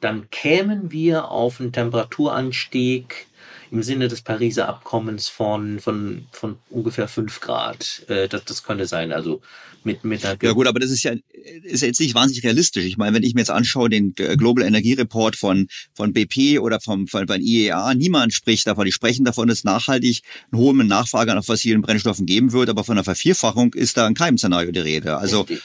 dann 0.00 0.30
kämen 0.30 0.92
wir 0.92 1.30
auf 1.30 1.60
einen 1.60 1.72
Temperaturanstieg 1.72 3.26
im 3.70 3.82
Sinne 3.82 4.08
des 4.08 4.20
Pariser 4.22 4.68
Abkommens 4.68 5.28
von, 5.28 5.80
von, 5.80 6.26
von 6.30 6.56
ungefähr 6.70 7.08
5 7.08 7.40
Grad. 7.40 8.02
Äh, 8.08 8.28
das, 8.28 8.44
das 8.44 8.62
könnte 8.62 8.86
sein. 8.86 9.12
Also 9.12 9.40
mit, 9.82 10.04
mit 10.04 10.24
einer 10.24 10.36
Ja 10.40 10.52
gut, 10.52 10.66
aber 10.66 10.80
das 10.80 10.90
ist 10.90 11.02
ja 11.04 11.14
ist 11.62 11.82
jetzt 11.82 12.00
nicht 12.00 12.14
wahnsinnig 12.14 12.44
realistisch. 12.44 12.84
Ich 12.84 12.96
meine, 12.96 13.14
wenn 13.14 13.22
ich 13.22 13.34
mir 13.34 13.40
jetzt 13.40 13.50
anschaue, 13.50 13.88
den 13.88 14.14
Global 14.14 14.64
Energie 14.64 14.94
Report 14.94 15.36
von, 15.36 15.68
von 15.94 16.12
BP 16.12 16.58
oder 16.58 16.80
vom, 16.80 17.06
von, 17.06 17.26
von 17.26 17.40
IEA, 17.40 17.94
niemand 17.94 18.34
spricht 18.34 18.66
davon. 18.66 18.84
Die 18.84 18.92
sprechen 18.92 19.24
davon, 19.24 19.48
dass 19.48 19.64
nachhaltig 19.64 20.22
eine 20.50 20.60
hohe 20.60 20.74
Nachfrage 20.74 21.34
nach 21.34 21.44
fossilen 21.44 21.82
Brennstoffen 21.82 22.26
geben 22.26 22.52
wird, 22.52 22.68
aber 22.68 22.84
von 22.84 22.96
einer 22.96 23.04
Vervierfachung 23.04 23.74
ist 23.74 23.96
da 23.96 24.06
in 24.06 24.14
keinem 24.14 24.38
Szenario 24.38 24.72
die 24.72 24.80
Rede. 24.80 25.16
Also 25.16 25.42
Richtig. 25.42 25.62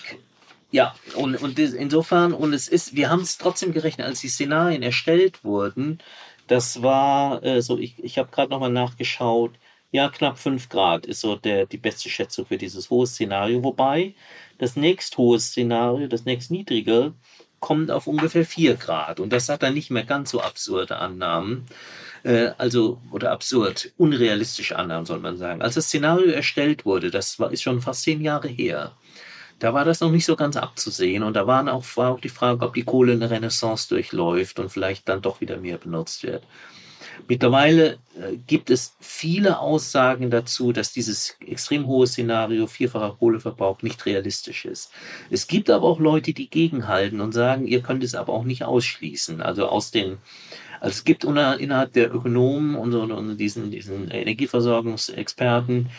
Ja, 0.71 0.95
und, 1.15 1.35
und 1.41 1.59
insofern, 1.59 2.33
und 2.33 2.53
es 2.53 2.67
ist, 2.67 2.95
wir 2.95 3.09
haben 3.09 3.21
es 3.21 3.37
trotzdem 3.37 3.73
gerechnet, 3.73 4.07
als 4.07 4.21
die 4.21 4.29
Szenarien 4.29 4.83
erstellt 4.83 5.43
wurden, 5.43 5.99
das 6.47 6.81
war 6.81 7.43
äh, 7.43 7.61
so, 7.61 7.77
ich, 7.77 8.01
ich 8.03 8.17
habe 8.17 8.31
gerade 8.31 8.49
nochmal 8.51 8.71
nachgeschaut, 8.71 9.51
ja, 9.91 10.09
knapp 10.09 10.37
5 10.39 10.69
Grad 10.69 11.05
ist 11.05 11.19
so 11.19 11.35
der, 11.35 11.65
die 11.65 11.77
beste 11.77 12.09
Schätzung 12.09 12.45
für 12.45 12.57
dieses 12.57 12.89
hohe 12.89 13.05
Szenario, 13.05 13.63
wobei 13.63 14.15
das 14.57 14.77
nächst 14.77 15.17
hohe 15.17 15.39
Szenario, 15.39 16.07
das 16.07 16.23
nächst 16.23 16.49
niedrige, 16.51 17.13
kommt 17.59 17.91
auf 17.91 18.07
ungefähr 18.07 18.45
4 18.45 18.75
Grad. 18.75 19.19
Und 19.19 19.31
das 19.31 19.49
hat 19.49 19.63
dann 19.63 19.73
nicht 19.73 19.91
mehr 19.91 20.03
ganz 20.03 20.31
so 20.31 20.41
absurde 20.41 20.97
Annahmen. 20.97 21.65
Äh, 22.23 22.51
also, 22.57 23.01
oder 23.11 23.31
absurd, 23.31 23.91
unrealistische 23.97 24.77
Annahmen, 24.77 25.05
soll 25.05 25.19
man 25.19 25.37
sagen. 25.37 25.61
Als 25.61 25.75
das 25.75 25.85
Szenario 25.87 26.31
erstellt 26.31 26.85
wurde, 26.85 27.11
das 27.11 27.39
war, 27.39 27.51
ist 27.51 27.61
schon 27.61 27.81
fast 27.81 28.03
zehn 28.03 28.21
Jahre 28.21 28.47
her, 28.47 28.93
da 29.61 29.75
war 29.75 29.85
das 29.85 29.99
noch 29.99 30.09
nicht 30.09 30.25
so 30.25 30.35
ganz 30.35 30.57
abzusehen. 30.57 31.21
Und 31.21 31.35
da 31.35 31.45
waren 31.45 31.69
auch, 31.69 31.85
war 31.95 32.11
auch 32.11 32.19
die 32.19 32.29
Frage, 32.29 32.65
ob 32.65 32.73
die 32.73 32.83
Kohle 32.83 33.13
eine 33.13 33.29
Renaissance 33.29 33.87
durchläuft 33.89 34.59
und 34.59 34.69
vielleicht 34.69 35.07
dann 35.07 35.21
doch 35.21 35.39
wieder 35.39 35.57
mehr 35.57 35.77
benutzt 35.77 36.23
wird. 36.23 36.43
Mittlerweile 37.27 37.99
äh, 38.15 38.37
gibt 38.47 38.71
es 38.71 38.95
viele 38.99 39.59
Aussagen 39.59 40.31
dazu, 40.31 40.71
dass 40.71 40.93
dieses 40.93 41.37
extrem 41.45 41.85
hohe 41.85 42.07
Szenario 42.07 42.65
vierfacher 42.65 43.15
Kohleverbrauch 43.19 43.83
nicht 43.83 44.03
realistisch 44.07 44.65
ist. 44.65 44.91
Es 45.29 45.45
gibt 45.45 45.69
aber 45.69 45.85
auch 45.85 45.99
Leute, 45.99 46.33
die 46.33 46.49
gegenhalten 46.49 47.21
und 47.21 47.31
sagen, 47.31 47.67
ihr 47.67 47.81
könnt 47.81 48.03
es 48.03 48.15
aber 48.15 48.33
auch 48.33 48.45
nicht 48.45 48.63
ausschließen. 48.63 49.43
Also 49.43 49.67
aus 49.67 49.91
den 49.91 50.17
also 50.79 50.93
es 50.93 51.03
gibt 51.03 51.23
innerhalb 51.23 51.93
der 51.93 52.11
Ökonomen 52.11 52.73
und, 52.73 52.95
und 52.95 53.37
diesen, 53.37 53.69
diesen 53.69 54.09
Energieversorgungsexperten 54.09 55.91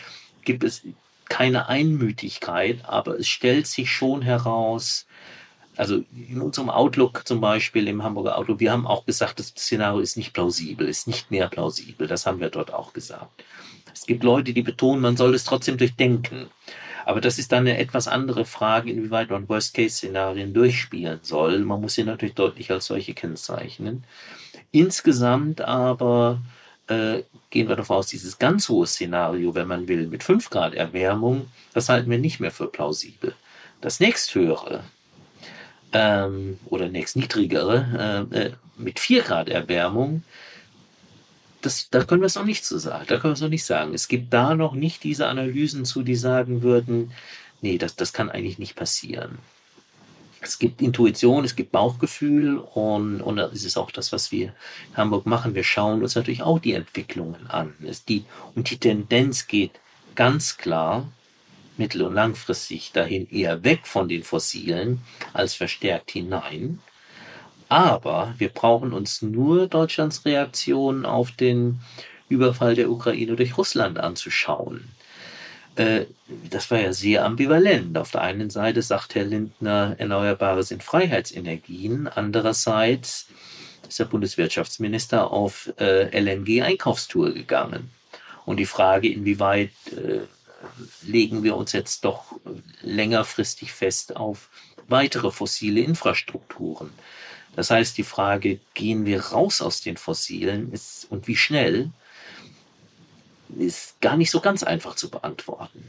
gibt 0.43 0.65
es 0.65 0.81
keine 1.29 1.67
Einmütigkeit, 1.67 2.85
aber 2.85 3.19
es 3.19 3.27
stellt 3.27 3.67
sich 3.67 3.91
schon 3.91 4.21
heraus, 4.21 5.05
also 5.75 6.03
in 6.13 6.41
unserem 6.41 6.69
Outlook 6.69 7.27
zum 7.27 7.41
Beispiel, 7.41 7.87
im 7.87 8.03
Hamburger 8.03 8.37
Outlook, 8.37 8.59
wir 8.59 8.71
haben 8.71 8.85
auch 8.85 9.05
gesagt, 9.05 9.39
das 9.39 9.47
Szenario 9.47 9.99
ist 9.99 10.17
nicht 10.17 10.33
plausibel, 10.33 10.87
ist 10.87 11.07
nicht 11.07 11.31
mehr 11.31 11.47
plausibel. 11.47 12.07
Das 12.07 12.25
haben 12.25 12.39
wir 12.39 12.49
dort 12.49 12.73
auch 12.73 12.93
gesagt. 12.93 13.43
Es 13.93 14.05
gibt 14.05 14.23
Leute, 14.23 14.53
die 14.53 14.61
betonen, 14.61 15.01
man 15.01 15.17
soll 15.17 15.33
es 15.35 15.43
trotzdem 15.43 15.77
durchdenken. 15.77 16.47
Aber 17.05 17.21
das 17.21 17.37
ist 17.37 17.51
dann 17.51 17.67
eine 17.67 17.77
etwas 17.77 18.07
andere 18.07 18.45
Frage, 18.45 18.91
inwieweit 18.91 19.29
man 19.29 19.49
Worst-Case-Szenarien 19.49 20.53
durchspielen 20.53 21.19
soll. 21.21 21.59
Man 21.59 21.81
muss 21.81 21.95
sie 21.95 22.03
natürlich 22.03 22.35
deutlich 22.35 22.71
als 22.71 22.85
solche 22.85 23.13
kennzeichnen. 23.13 24.03
Insgesamt 24.71 25.61
aber 25.61 26.41
äh, 26.87 27.23
gehen 27.53 27.69
wir 27.69 27.75
davon 27.75 27.97
aus, 27.97 28.07
dieses 28.07 28.39
ganz 28.39 28.67
hohe 28.67 28.87
Szenario, 28.87 29.53
wenn 29.53 29.67
man 29.67 29.87
will, 29.87 30.07
mit 30.07 30.23
5 30.23 30.49
Grad 30.49 30.73
Erwärmung, 30.73 31.45
das 31.73 31.87
halten 31.87 32.09
wir 32.09 32.17
nicht 32.17 32.39
mehr 32.39 32.49
für 32.49 32.67
plausibel. 32.67 33.35
Das 33.79 33.99
nächsthöhere 33.99 34.83
ähm, 35.93 36.57
oder 36.65 36.89
nächstniedrigere 36.89 38.27
äh, 38.33 38.39
äh, 38.39 38.51
mit 38.75 38.99
4 38.99 39.21
Grad 39.21 39.49
Erwärmung, 39.49 40.23
das, 41.61 41.89
da 41.91 42.03
können 42.03 42.21
wir 42.21 42.25
es 42.25 42.35
noch 42.35 42.43
nicht 42.43 42.65
zu 42.65 42.79
sagen. 42.79 43.05
Da 43.07 43.17
können 43.17 43.31
wir 43.31 43.35
es 43.35 43.41
noch 43.41 43.49
nicht 43.49 43.65
sagen. 43.65 43.93
Es 43.93 44.07
gibt 44.07 44.33
da 44.33 44.55
noch 44.55 44.73
nicht 44.73 45.03
diese 45.03 45.27
Analysen 45.27 45.85
zu, 45.85 46.01
die 46.01 46.15
sagen 46.15 46.63
würden, 46.63 47.11
nee, 47.61 47.77
das, 47.77 47.95
das 47.95 48.13
kann 48.13 48.31
eigentlich 48.31 48.57
nicht 48.57 48.75
passieren. 48.75 49.37
Es 50.43 50.59
gibt 50.59 50.81
Intuition, 50.81 51.45
es 51.45 51.55
gibt 51.55 51.71
Bauchgefühl 51.71 52.57
und, 52.57 53.21
und 53.21 53.37
das 53.37 53.63
ist 53.63 53.77
auch 53.77 53.91
das, 53.91 54.11
was 54.11 54.31
wir 54.31 54.47
in 54.89 54.97
Hamburg 54.97 55.25
machen. 55.25 55.55
Wir 55.55 55.63
schauen 55.63 56.03
uns 56.03 56.15
natürlich 56.15 56.43
auch 56.43 56.59
die 56.59 56.73
Entwicklungen 56.73 57.47
an. 57.47 57.73
Es 57.81 58.03
die, 58.03 58.25
und 58.53 58.69
die 58.69 58.77
Tendenz 58.77 59.47
geht 59.47 59.71
ganz 60.15 60.57
klar 60.57 61.07
mittel- 61.77 62.03
und 62.03 62.13
langfristig 62.13 62.91
dahin 62.91 63.29
eher 63.29 63.63
weg 63.63 63.87
von 63.87 64.09
den 64.09 64.23
Fossilen 64.23 65.01
als 65.31 65.53
verstärkt 65.53 66.11
hinein. 66.11 66.79
Aber 67.69 68.35
wir 68.37 68.49
brauchen 68.49 68.93
uns 68.93 69.21
nur 69.21 69.67
Deutschlands 69.67 70.25
Reaktion 70.25 71.05
auf 71.05 71.31
den 71.31 71.79
Überfall 72.29 72.75
der 72.75 72.91
Ukraine 72.91 73.35
durch 73.35 73.57
Russland 73.57 73.97
anzuschauen. 73.97 74.89
Äh, 75.75 76.05
das 76.49 76.69
war 76.71 76.79
ja 76.79 76.93
sehr 76.93 77.25
ambivalent. 77.25 77.97
Auf 77.97 78.11
der 78.11 78.21
einen 78.21 78.49
Seite 78.49 78.81
sagt 78.81 79.15
Herr 79.15 79.25
Lindner, 79.25 79.95
Erneuerbare 79.97 80.63
sind 80.63 80.83
Freiheitsenergien. 80.83 82.07
Andererseits 82.07 83.27
ist 83.87 83.99
der 83.99 84.05
Bundeswirtschaftsminister 84.05 85.31
auf 85.31 85.73
äh, 85.79 86.17
LNG-Einkaufstour 86.19 87.33
gegangen. 87.33 87.91
Und 88.45 88.57
die 88.57 88.65
Frage, 88.65 89.09
inwieweit 89.09 89.71
äh, 89.91 90.21
legen 91.01 91.43
wir 91.43 91.55
uns 91.55 91.71
jetzt 91.71 92.05
doch 92.05 92.39
längerfristig 92.81 93.71
fest 93.71 94.15
auf 94.15 94.49
weitere 94.87 95.31
fossile 95.31 95.81
Infrastrukturen. 95.81 96.89
Das 97.55 97.69
heißt, 97.69 97.97
die 97.97 98.03
Frage, 98.03 98.59
gehen 98.73 99.05
wir 99.05 99.21
raus 99.27 99.61
aus 99.61 99.81
den 99.81 99.97
Fossilen 99.97 100.71
ist, 100.71 101.07
und 101.09 101.27
wie 101.27 101.35
schnell, 101.35 101.91
ist 103.59 103.99
gar 104.01 104.17
nicht 104.17 104.31
so 104.31 104.39
ganz 104.39 104.63
einfach 104.63 104.95
zu 104.95 105.09
beantworten. 105.09 105.83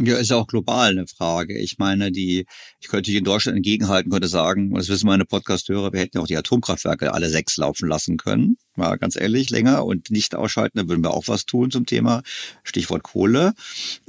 Ja, 0.00 0.16
ist 0.16 0.30
ja 0.30 0.36
auch 0.36 0.48
global 0.48 0.90
eine 0.90 1.06
Frage. 1.06 1.56
Ich 1.56 1.78
meine, 1.78 2.10
die, 2.10 2.46
ich 2.80 2.88
könnte 2.88 3.12
hier 3.12 3.18
in 3.18 3.24
Deutschland 3.24 3.56
entgegenhalten, 3.56 4.10
könnte 4.10 4.26
sagen, 4.26 4.74
das 4.74 4.88
wissen 4.88 5.06
meine 5.06 5.24
Podcast-Hörer, 5.24 5.92
wir 5.92 6.00
hätten 6.00 6.16
ja 6.16 6.22
auch 6.22 6.26
die 6.26 6.36
Atomkraftwerke 6.36 7.14
alle 7.14 7.30
sechs 7.30 7.56
laufen 7.56 7.88
lassen 7.88 8.16
können. 8.16 8.56
Mal 8.76 8.96
ganz 8.96 9.16
ehrlich, 9.16 9.50
länger 9.50 9.84
und 9.84 10.10
nicht 10.10 10.34
ausschalten, 10.34 10.78
da 10.78 10.88
würden 10.88 11.04
wir 11.04 11.12
auch 11.12 11.28
was 11.28 11.46
tun 11.46 11.70
zum 11.70 11.86
Thema 11.86 12.22
Stichwort 12.62 13.02
Kohle. 13.02 13.54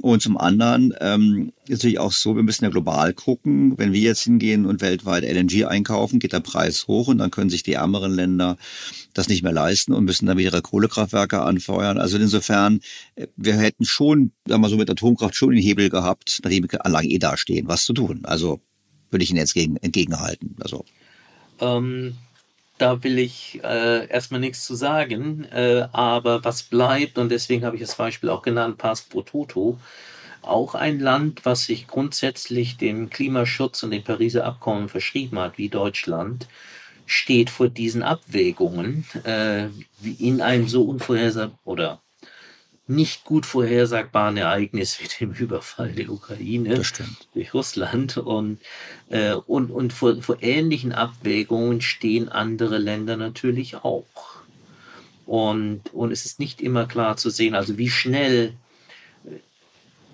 Und 0.00 0.22
zum 0.22 0.36
anderen 0.36 0.94
ähm, 1.00 1.52
ist 1.64 1.78
natürlich 1.78 1.98
auch 1.98 2.12
so, 2.12 2.36
wir 2.36 2.42
müssen 2.42 2.64
ja 2.64 2.70
global 2.70 3.12
gucken. 3.12 3.78
Wenn 3.78 3.92
wir 3.92 4.00
jetzt 4.00 4.22
hingehen 4.22 4.66
und 4.66 4.80
weltweit 4.80 5.24
LNG 5.24 5.66
einkaufen, 5.66 6.18
geht 6.18 6.32
der 6.32 6.40
Preis 6.40 6.86
hoch 6.86 7.08
und 7.08 7.18
dann 7.18 7.30
können 7.30 7.50
sich 7.50 7.62
die 7.62 7.74
ärmeren 7.74 8.12
Länder 8.12 8.56
das 9.14 9.28
nicht 9.28 9.42
mehr 9.42 9.52
leisten 9.52 9.92
und 9.92 10.04
müssen 10.04 10.26
dann 10.26 10.38
wieder 10.38 10.52
ihre 10.52 10.62
Kohlekraftwerke 10.62 11.42
anfeuern. 11.42 11.98
Also 11.98 12.18
insofern, 12.18 12.80
äh, 13.14 13.26
wir 13.36 13.56
hätten 13.56 13.84
schon, 13.84 14.32
sagen 14.46 14.62
wir 14.62 14.68
so 14.68 14.76
mit 14.76 14.90
Atomkraft 14.90 15.34
schon 15.34 15.50
den 15.50 15.62
Hebel 15.62 15.90
gehabt, 15.90 16.40
nachdem 16.42 16.66
die 16.68 16.80
Anlagen 16.80 17.10
eh 17.10 17.18
dastehen, 17.18 17.68
was 17.68 17.84
zu 17.84 17.92
tun. 17.92 18.20
Also 18.24 18.60
würde 19.10 19.22
ich 19.22 19.30
Ihnen 19.30 19.38
jetzt 19.38 19.54
gegen, 19.54 19.76
entgegenhalten. 19.76 20.56
Also. 20.60 20.84
Ähm, 21.60 22.16
da 22.78 23.02
will 23.02 23.18
ich 23.18 23.60
äh, 23.62 24.06
erstmal 24.08 24.40
nichts 24.40 24.64
zu 24.64 24.74
sagen, 24.74 25.44
äh, 25.44 25.88
aber 25.92 26.44
was 26.44 26.62
bleibt, 26.62 27.18
und 27.18 27.30
deswegen 27.30 27.64
habe 27.64 27.76
ich 27.76 27.82
das 27.82 27.96
Beispiel 27.96 28.30
auch 28.30 28.42
genannt, 28.42 28.78
Pass 28.78 29.08
Toto, 29.08 29.78
auch 30.42 30.74
ein 30.74 31.00
Land, 31.00 31.44
was 31.44 31.64
sich 31.64 31.86
grundsätzlich 31.86 32.76
dem 32.76 33.10
Klimaschutz 33.10 33.82
und 33.82 33.90
dem 33.90 34.04
Pariser 34.04 34.44
Abkommen 34.44 34.88
verschrieben 34.88 35.38
hat, 35.38 35.58
wie 35.58 35.68
Deutschland, 35.68 36.46
steht 37.06 37.50
vor 37.50 37.68
diesen 37.68 38.02
Abwägungen, 38.02 39.06
äh, 39.24 39.68
in 40.18 40.40
einem 40.40 40.68
so 40.68 40.84
unvorhersehbaren 40.84 41.58
oder 41.64 42.00
nicht 42.88 43.24
gut 43.24 43.46
vorhersagbaren 43.46 44.36
Ereignis 44.36 45.00
wie 45.00 45.08
dem 45.08 45.32
Überfall 45.32 45.92
der 45.92 46.08
Ukraine 46.08 46.82
durch 47.34 47.52
Russland. 47.52 48.16
Und, 48.16 48.60
äh, 49.08 49.34
und, 49.34 49.70
und 49.70 49.92
vor, 49.92 50.22
vor 50.22 50.38
ähnlichen 50.40 50.92
Abwägungen 50.92 51.80
stehen 51.80 52.28
andere 52.28 52.78
Länder 52.78 53.16
natürlich 53.16 53.76
auch. 53.76 54.36
Und, 55.26 55.92
und 55.92 56.12
es 56.12 56.24
ist 56.24 56.38
nicht 56.38 56.60
immer 56.60 56.86
klar 56.86 57.16
zu 57.16 57.30
sehen, 57.30 57.56
also 57.56 57.76
wie 57.78 57.90
schnell, 57.90 58.54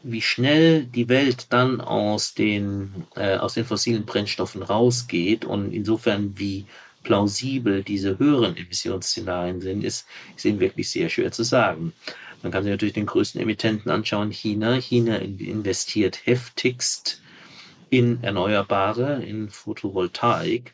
wie 0.03 0.23
schnell 0.23 0.85
die 0.85 1.11
Welt 1.11 1.49
dann 1.51 1.83
aus 1.83 2.33
den, 2.33 3.05
äh, 3.14 3.37
aus 3.37 3.53
den 3.55 3.66
fossilen 3.66 4.07
Brennstoffen 4.07 4.62
rausgeht 4.62 5.45
und 5.45 5.73
insofern 5.73 6.39
wie 6.39 6.64
plausibel 7.03 7.83
diese 7.83 8.18
höheren 8.18 8.57
Emissionsszenarien 8.57 9.61
sind, 9.61 9.85
ist, 9.85 10.07
ist 10.35 10.47
eben 10.47 10.61
wirklich 10.61 10.89
sehr 10.89 11.11
schwer 11.11 11.33
zu 11.33 11.43
sagen. 11.43 11.93
Man 12.43 12.51
kann 12.51 12.64
sich 12.64 12.70
natürlich 12.70 12.95
den 12.95 13.07
größten 13.07 13.40
Emittenten 13.40 13.90
anschauen, 13.90 14.30
China. 14.30 14.74
China 14.74 15.16
investiert 15.16 16.26
heftigst 16.26 17.20
in 17.90 18.22
Erneuerbare, 18.22 19.22
in 19.22 19.51
Photovoltaik. 19.51 20.72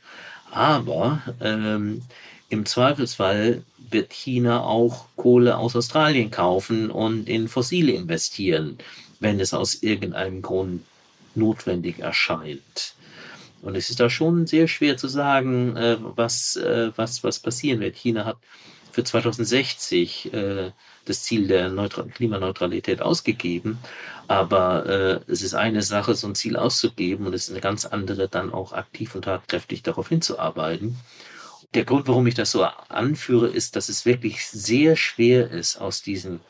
Aber 0.51 1.23
ähm, 1.41 2.03
im 2.49 2.65
Zweifelsfall 2.65 3.63
wird 3.91 4.13
China 4.13 4.63
auch 4.63 5.07
Kohle 5.17 5.59
aus 5.59 5.77
Australien 5.77 6.31
kaufen 6.31 6.91
und 6.91 7.29
in 7.29 7.49
Fossile 7.49 7.93
investieren, 7.93 8.79
wenn 9.21 9.41
es 9.41 9.53
aus 9.53 9.83
irgendeinem 9.83 10.41
Grund 10.43 10.83
notwendig 11.35 11.99
erscheint. 11.99 12.95
Und 13.61 13.77
es 13.77 13.91
ist 13.91 14.01
da 14.01 14.09
schon 14.09 14.47
sehr 14.47 14.69
schwer 14.69 14.97
zu 14.97 15.09
sagen, 15.09 15.77
äh, 15.77 15.97
was, 16.01 16.57
äh, 16.57 16.93
was, 16.97 17.25
was 17.25 17.41
passieren 17.41 17.81
wird. 17.81 17.97
China 17.97 18.25
hat 18.25 18.39
für 18.93 19.05
2060 19.05 20.33
äh, 20.33 20.71
das 21.09 21.23
Ziel 21.23 21.47
der 21.49 21.71
Neutra 21.71 22.03
Klimaneutralität 22.03 23.03
ausgegeben. 23.03 23.79
Aber 24.27 24.87
äh, 24.87 25.31
es 25.31 25.43
ist 25.43 25.55
eine 25.55 25.83
Sache, 25.83 26.15
so 26.15 26.27
ein 26.27 26.35
Ziel 26.35 26.57
auszugeben 26.57 27.27
und 27.27 27.35
es 27.35 27.45
ist 27.45 27.51
eine 27.51 27.61
ganz 27.61 27.85
andere, 27.87 28.29
dann 28.29 28.53
auch 28.53 28.73
aktiv 28.73 29.15
und 29.15 29.23
tatkräftig 29.23 29.83
darauf 29.83 30.09
hinzuarbeiten. 30.09 30.99
Der 31.75 31.85
Grund, 31.85 32.09
warum 32.09 32.27
ich 32.27 32.35
das 32.35 32.51
so 32.51 32.65
anführe, 32.65 33.49
ist, 33.49 33.77
dass 33.77 33.89
es 33.89 34.07
wirklich 34.07 34.47
sehr 34.47 34.97
schwer 34.97 35.51
ist, 35.51 35.77
aus 35.77 36.03
diesen 36.03 36.41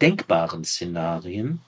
denkbaren 0.00 0.64
Szenarien 0.64 1.60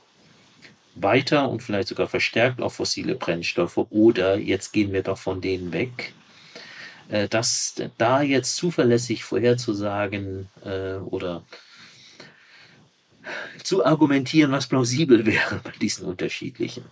weiter 0.95 1.49
und 1.49 1.63
vielleicht 1.63 1.89
sogar 1.89 2.09
verstärkt 2.09 2.61
auf 2.61 2.75
fossile 2.75 3.15
Brennstoffe 3.15 3.79
oder 3.91 4.37
jetzt 4.39 4.73
gehen 4.73 4.93
wir 4.93 5.03
doch 5.03 5.19
von 5.19 5.41
denen 5.41 5.73
weg, 5.73 6.13
äh, 7.09 7.29
das 7.29 7.75
da 7.99 8.23
jetzt 8.23 8.57
zuverlässig 8.57 9.25
vorherzusagen 9.25 10.49
äh, 10.65 10.95
oder 10.97 11.43
zu 13.63 13.85
argumentieren, 13.85 14.53
was 14.53 14.67
plausibel 14.67 15.27
wäre 15.27 15.61
bei 15.63 15.73
diesen 15.81 16.07
unterschiedlichen. 16.07 16.85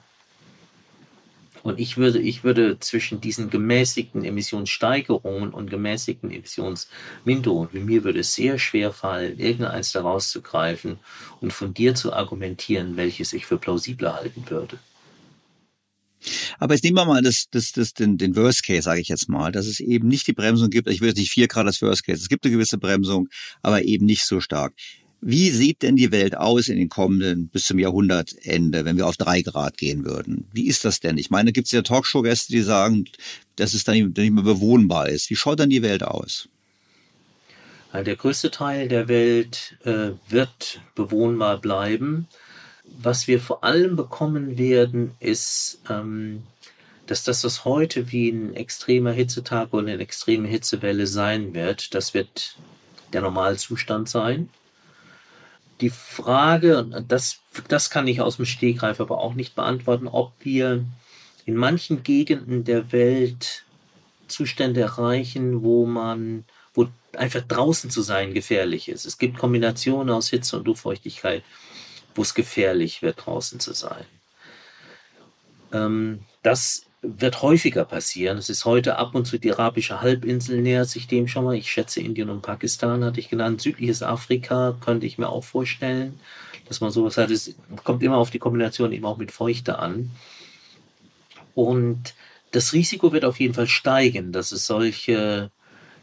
Und 1.67 1.81
ich 1.81 1.97
würde, 1.97 2.21
ich 2.21 2.45
würde 2.45 2.79
zwischen 2.79 3.21
diesen 3.21 3.51
gemäßigten 3.51 4.25
Emissionssteigerungen 4.25 5.51
und 5.51 5.69
gemäßigten 5.69 6.31
Emissionsminderungen, 6.31 7.71
wie 7.73 7.81
mir 7.81 8.05
würde 8.05 8.21
es 8.21 8.35
sehr 8.35 8.61
schwer 8.61 8.93
fallen, 8.93 9.41
irgendeins 9.41 9.91
daraus 9.91 10.31
zu 10.31 10.43
greifen 10.43 11.01
und 11.41 11.53
von 11.53 11.75
dir 11.75 11.97
zu 11.97 12.13
argumentieren, 12.13 12.97
welches 12.97 13.33
ich 13.33 13.47
für 13.47 13.59
plausibler 13.59 14.15
halten 14.15 14.45
würde. 14.49 14.79
Aber 16.61 16.75
jetzt 16.75 16.85
nehmen 16.85 16.97
wir 16.97 17.05
mal 17.05 17.23
das, 17.23 17.47
das, 17.51 17.73
das, 17.73 17.93
den, 17.95 18.17
den 18.17 18.37
Worst 18.37 18.65
Case, 18.65 18.83
sage 18.83 19.01
ich 19.01 19.09
jetzt 19.09 19.29
mal, 19.29 19.51
dass 19.51 19.67
es 19.67 19.81
eben 19.81 20.07
nicht 20.07 20.29
die 20.29 20.33
Bremsung 20.33 20.71
gibt. 20.71 20.89
Ich 20.89 21.01
will 21.01 21.09
jetzt 21.09 21.19
nicht 21.19 21.33
vier 21.33 21.49
Grad 21.49 21.67
als 21.67 21.83
Worst 21.83 22.05
Case. 22.05 22.23
Es 22.23 22.29
gibt 22.29 22.45
eine 22.45 22.53
gewisse 22.53 22.79
Bremsung, 22.79 23.29
aber 23.63 23.83
eben 23.83 24.07
nicht 24.07 24.25
so 24.25 24.41
stark. 24.41 24.73
Wie 25.21 25.51
sieht 25.51 25.83
denn 25.83 25.97
die 25.97 26.13
Welt 26.13 26.37
aus 26.37 26.69
in 26.69 26.77
den 26.77 26.89
kommenden 26.89 27.49
bis 27.49 27.67
zum 27.67 27.79
Jahrhundertende, 27.79 28.85
wenn 28.85 28.97
wir 28.97 29.07
auf 29.07 29.17
drei 29.17 29.43
Grad 29.43 29.79
gehen 29.79 30.05
würden? 30.05 30.47
Wie 30.53 30.67
ist 30.67 30.85
das 30.85 31.01
denn? 31.01 31.17
Ich 31.17 31.31
meine, 31.31 31.53
gibt 31.53 31.67
es 31.67 31.73
ja 31.73 31.83
Talkshow-Gäste, 31.83 32.53
die 32.53 32.61
sagen, 32.61 33.07
dass 33.57 33.73
es 33.73 33.85
dann 33.85 33.95
nicht 33.95 34.17
mehr 34.17 34.45
bewohnbar 34.45 35.09
ist. 35.09 35.31
Wie 35.31 35.37
schaut 35.37 35.61
dann 35.61 35.71
die 35.71 35.83
Welt 35.83 36.03
aus? 36.03 36.49
Der 37.93 38.17
größte 38.17 38.51
Teil 38.51 38.89
der 38.89 39.09
Welt 39.09 39.79
äh, 39.85 40.11
wird 40.29 40.81
bewohnbar 40.95 41.59
bleiben. 41.59 42.29
Was 42.85 43.27
wir 43.27 43.41
vor 43.41 43.65
allem 43.65 43.97
bekommen 43.97 44.59
werden, 44.59 45.13
ist, 45.19 45.81
ähm, 45.89 46.43
dass 47.07 47.25
das, 47.25 47.43
was 47.43 47.65
heute 47.65 48.13
wie 48.13 48.29
ein 48.29 48.55
extremer 48.55 49.13
Hitzetag 49.13 49.73
oder 49.73 49.89
eine 49.89 50.03
extreme 50.03 50.47
Hitzewelle 50.47 51.07
sein 51.07 51.55
wird, 51.55 51.95
das 51.95 52.13
wird 52.13 52.57
der 53.15 53.23
Normalzustand 53.23 54.11
sein 54.11 54.51
die 55.81 55.91
Frage, 55.91 57.05
das, 57.07 57.41
das 57.69 57.91
kann 57.91 58.07
ich 58.07 58.21
aus 58.21 58.37
dem 58.37 58.47
Stegreif 58.47 59.01
aber 59.01 59.19
auch 59.19 59.35
nicht 59.35 59.55
beantworten, 59.55 60.09
ob 60.09 60.33
wir 60.41 60.85
in 61.45 61.57
manchen 61.57 62.03
Gegenden 62.03 62.65
der 62.65 62.93
Welt 62.93 63.65
Zustände 64.29 64.81
erreichen, 64.81 65.63
wo 65.63 65.87
man, 65.87 66.45
wo 66.75 66.89
einfach 67.17 67.43
draußen 67.43 67.91
zu 67.91 68.03
sein 68.03 68.35
gefährlich 68.35 68.89
ist. 68.89 69.07
Es 69.07 69.19
gibt 69.19 69.39
Kombinationen 69.39 70.13
aus 70.15 70.29
Hitze 70.29 70.57
und 70.57 70.67
Luftfeuchtigkeit, 70.67 71.45
wo 72.15 72.23
es 72.23 72.35
gefährlich 72.35 73.03
wird, 73.03 73.25
draußen 73.25 73.61
zu 73.61 73.73
sein. 73.73 74.05
Ähm, 75.73 76.21
das 76.43 76.87
wird 77.03 77.43
häufiger 77.43 77.85
passieren. 77.85 78.39
Es 78.39 78.49
ist 78.49 78.65
heute 78.65 78.97
ab 78.99 79.15
und 79.15 79.27
zu 79.27 79.39
die 79.39 79.53
arabische 79.53 80.01
Halbinsel 80.01 80.61
nähert 80.61 80.89
sich 80.89 81.07
dem 81.07 81.29
schon 81.29 81.45
mal. 81.45 81.55
Ich 81.55 81.71
schätze 81.71 82.01
Indien 82.01 82.31
und 82.31 82.43
Pakistan 82.43 83.05
hatte 83.05 83.21
ich 83.21 83.29
genannt. 83.29 83.61
Südliches 83.61 84.03
Afrika 84.03 84.77
könnte 84.85 85.07
ich 85.07 85.19
mir 85.19 85.29
auch 85.29 85.45
vorstellen, 85.45 86.19
dass 86.69 86.81
man 86.81 86.91
sowas 86.91 87.17
hat. 87.17 87.31
Es 87.31 87.55
kommt 87.85 88.03
immer 88.03 88.17
auf 88.17 88.31
die 88.31 88.39
Kombination 88.39 88.93
eben 88.93 89.05
auch 89.05 89.19
mit 89.19 89.31
Feuchte 89.33 89.79
an. 89.79 90.11
Und 91.55 92.15
das 92.53 92.73
Risiko 92.73 93.13
wird 93.13 93.25
auf 93.25 93.41
jeden 93.41 93.55
Fall 93.55 93.67
steigen, 93.67 94.33
dass 94.33 94.53
es 94.53 94.67
solche 94.67 95.51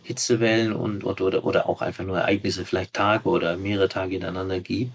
Hitzewellen 0.03 0.73
und, 0.73 1.03
oder, 1.05 1.43
oder 1.45 1.69
auch 1.69 1.81
einfach 1.81 2.03
nur 2.03 2.19
Ereignisse, 2.19 2.65
vielleicht 2.65 2.93
Tage 2.93 3.29
oder 3.29 3.57
mehrere 3.57 3.89
Tage 3.89 4.13
hintereinander 4.13 4.59
gibt. 4.59 4.91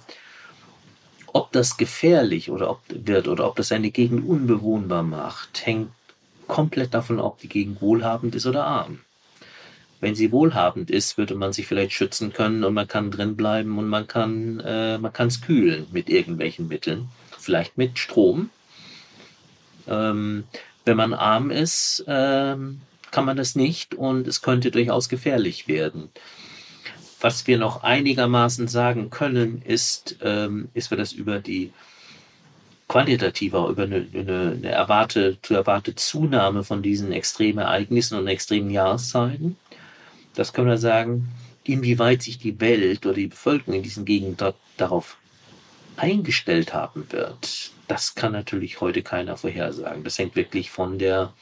Ob 1.33 1.53
das 1.53 1.76
gefährlich 1.76 2.51
oder 2.51 2.70
ob, 2.70 2.81
wird 2.89 3.29
oder 3.29 3.47
ob 3.47 3.57
das 3.57 3.72
eine 3.72 3.91
Gegend 3.91 4.29
unbewohnbar 4.29 5.03
macht, 5.03 5.66
hängt 5.66 5.91
komplett 6.47 6.95
davon 6.95 7.18
ab, 7.18 7.26
ob 7.26 7.39
die 7.39 7.49
Gegend 7.49 7.83
wohlhabend 7.83 8.35
ist 8.35 8.47
oder 8.47 8.64
arm. 8.64 9.01
Wenn 10.01 10.14
sie 10.14 10.33
wohlhabend 10.33 10.91
ist, 10.91 11.18
würde 11.18 11.35
man 11.35 11.53
sich 11.53 11.66
vielleicht 11.66 11.93
schützen 11.93 12.33
können 12.33 12.64
und 12.64 12.72
man 12.72 12.87
kann 12.87 13.11
drin 13.11 13.37
bleiben 13.37 13.79
und 13.79 13.89
man 13.89 14.07
kann 14.07 14.61
äh, 14.61 14.97
man 14.99 15.12
kann 15.12 15.29
es 15.29 15.41
kühlen 15.41 15.87
mit 15.91 16.09
irgendwelchen 16.09 16.68
Mitteln, 16.68 17.09
vielleicht 17.37 17.76
mit 17.76 17.99
Strom. 17.99 18.51
Ähm, 19.89 20.45
wenn 20.85 20.97
man 20.97 21.14
arm 21.14 21.51
ist, 21.51 22.05
ähm, 22.07 22.81
kann 23.11 23.24
man 23.24 23.37
das 23.37 23.57
nicht 23.57 23.95
und 23.95 24.26
es 24.26 24.41
könnte 24.41 24.70
durchaus 24.70 25.09
gefährlich 25.09 25.66
werden. 25.66 26.11
Was 27.21 27.47
wir 27.47 27.59
noch 27.59 27.83
einigermaßen 27.83 28.69
sagen 28.69 29.11
können, 29.11 29.62
ist, 29.62 30.16
ähm, 30.23 30.69
ist 30.75 30.91
wir 30.91 30.99
das 30.99 31.12
über 31.12 31.41
die 31.41 31.73
quantitative, 32.87 33.69
über 33.69 33.83
eine, 33.83 34.07
eine, 34.14 34.53
eine 34.57 34.69
erwarte, 34.69 35.37
zu 35.43 35.55
erwarte 35.55 35.95
Zunahme 35.95 36.64
von 36.64 36.83
diesen 36.83 37.12
extremen 37.12 37.59
Ereignissen 37.59 38.19
und 38.19 38.27
extremen 38.29 38.71
Jahreszeiten. 38.71 39.57
Das 40.35 40.53
können 40.53 40.69
wir 40.69 40.79
sagen, 40.79 41.29
inwieweit 41.64 42.23
sich 42.23 42.39
die 42.39 42.61
Welt 42.61 43.05
oder 43.05 43.14
die 43.14 43.27
Bevölkerung 43.27 43.75
in 43.75 43.83
diesen 43.83 44.05
Gegenden 44.05 44.55
darauf 44.77 45.19
eingestellt 45.97 46.73
haben 46.73 47.07
wird. 47.11 47.73
Das 47.89 48.14
kann 48.14 48.33
natürlich 48.33 48.81
heute 48.81 49.03
keiner 49.03 49.37
vorhersagen. 49.37 50.05
Das 50.05 50.19
hängt 50.19 50.37
wirklich 50.37 50.71
von 50.71 50.99
der 50.99 51.33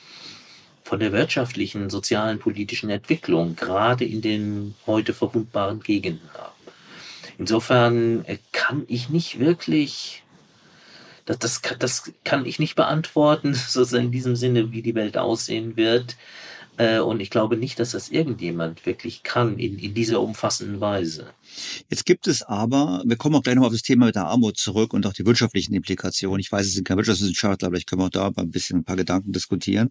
von 0.87 1.01
der 1.01 1.11
wirtschaftlichen, 1.11 1.91
sozialen, 1.91 2.39
politischen 2.39 2.91
Entwicklung, 2.91 3.57
gerade 3.57 4.05
in 4.05 4.23
den 4.23 4.77
heute 4.87 5.15
verwundbaren 5.15 5.81
Gegenden 5.81 6.31
ab. 6.35 6.55
Insofern 7.39 8.25
äh, 8.27 8.39
kann 8.53 8.85
ich 8.87 9.09
nicht 9.09 9.41
wirklich, 9.41 10.23
das, 11.25 11.41
das, 11.41 11.61
das 11.81 12.13
kann 12.23 12.47
ich 12.47 12.61
nicht 12.61 12.77
beantworten, 12.77 13.53
sozusagen 13.69 14.05
in 14.05 14.13
diesem 14.13 14.37
Sinne, 14.37 14.71
wie 14.71 14.81
die 14.81 14.95
Welt 14.95 15.19
aussehen 15.19 15.77
wird. 15.77 16.17
Äh, 16.77 17.01
und 17.01 17.19
ich 17.19 17.31
glaube 17.31 17.57
nicht, 17.57 17.81
dass 17.81 17.91
das 17.91 18.09
irgendjemand 18.09 18.87
wirklich 18.87 19.25
kann 19.25 19.59
in, 19.59 19.81
in 19.81 19.93
dieser 19.93 20.21
umfassenden 20.21 20.81
Weise. 20.81 21.27
Jetzt 21.91 22.07
gibt 22.07 22.27
es 22.27 22.43
aber, 22.43 23.03
wir 23.07 23.17
kommen 23.17 23.37
auch 23.37 23.43
gleich 23.43 23.55
noch 23.55 23.67
auf 23.67 23.73
das 23.73 23.83
Thema 23.83 24.07
mit 24.07 24.15
der 24.15 24.27
Armut 24.27 24.57
zurück 24.57 24.93
und 24.93 25.07
auch 25.07 25.13
die 25.13 25.27
wirtschaftlichen 25.27 25.75
Implikationen. 25.75 26.41
Ich 26.41 26.51
weiß, 26.51 26.67
es 26.67 26.75
sind 26.75 26.87
keine 26.87 26.99
Wirtschaftswissenschaftler, 26.99 27.69
aber 27.69 27.77
ich 27.77 27.87
können 27.87 28.01
wir 28.01 28.07
auch 28.07 28.11
da 28.11 28.33
ein 28.37 28.51
bisschen 28.51 28.81
ein 28.81 28.85
paar 28.85 28.97
Gedanken 28.97 29.33
diskutieren. 29.33 29.91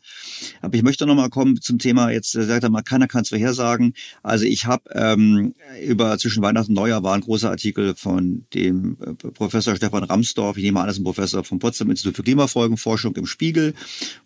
Aber 0.62 0.76
ich 0.76 0.84
möchte 0.84 1.06
noch 1.06 1.16
mal 1.16 1.30
kommen 1.30 1.62
zum 1.62 1.80
Thema, 1.80 2.12
jetzt 2.12 2.36
äh, 2.36 2.46
sagt 2.46 2.64
er 2.64 2.70
mal, 2.70 2.82
keiner 2.82 3.08
kann 3.08 3.22
es 3.22 3.30
vorhersagen. 3.30 3.94
Also 4.24 4.46
ich 4.46 4.66
habe 4.66 4.90
ähm, 4.94 5.54
über 5.84 6.18
zwischen 6.18 6.44
Weihnachten 6.44 6.72
und 6.72 6.76
Neujahr 6.76 7.04
war 7.04 7.14
ein 7.14 7.22
großer 7.22 7.50
Artikel 7.50 7.96
von 7.96 8.46
dem 8.54 8.98
äh, 9.02 9.14
Professor 9.32 9.76
Stefan 9.76 10.04
Ramsdorf, 10.04 10.58
ich 10.58 10.64
nehme 10.64 10.80
an, 10.80 10.88
das 10.88 10.96
ist 10.96 11.02
ein 11.02 11.06
Professor 11.06 11.44
vom 11.44 11.60
Potsdam 11.60 11.90
Institut 11.90 12.16
für 12.16 12.24
Klimafolgenforschung 12.24 13.16
im 13.16 13.26
Spiegel, 13.26 13.74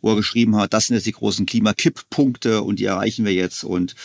wo 0.01 0.11
er 0.11 0.15
geschrieben 0.15 0.55
hat, 0.55 0.73
das 0.73 0.87
sind 0.87 0.95
jetzt 0.95 1.05
die 1.05 1.11
großen 1.11 1.45
Klimakipppunkte 1.45 2.61
und 2.61 2.79
die 2.79 2.85
erreichen 2.85 3.25
wir 3.25 3.33
jetzt 3.33 3.63
und 3.63 3.95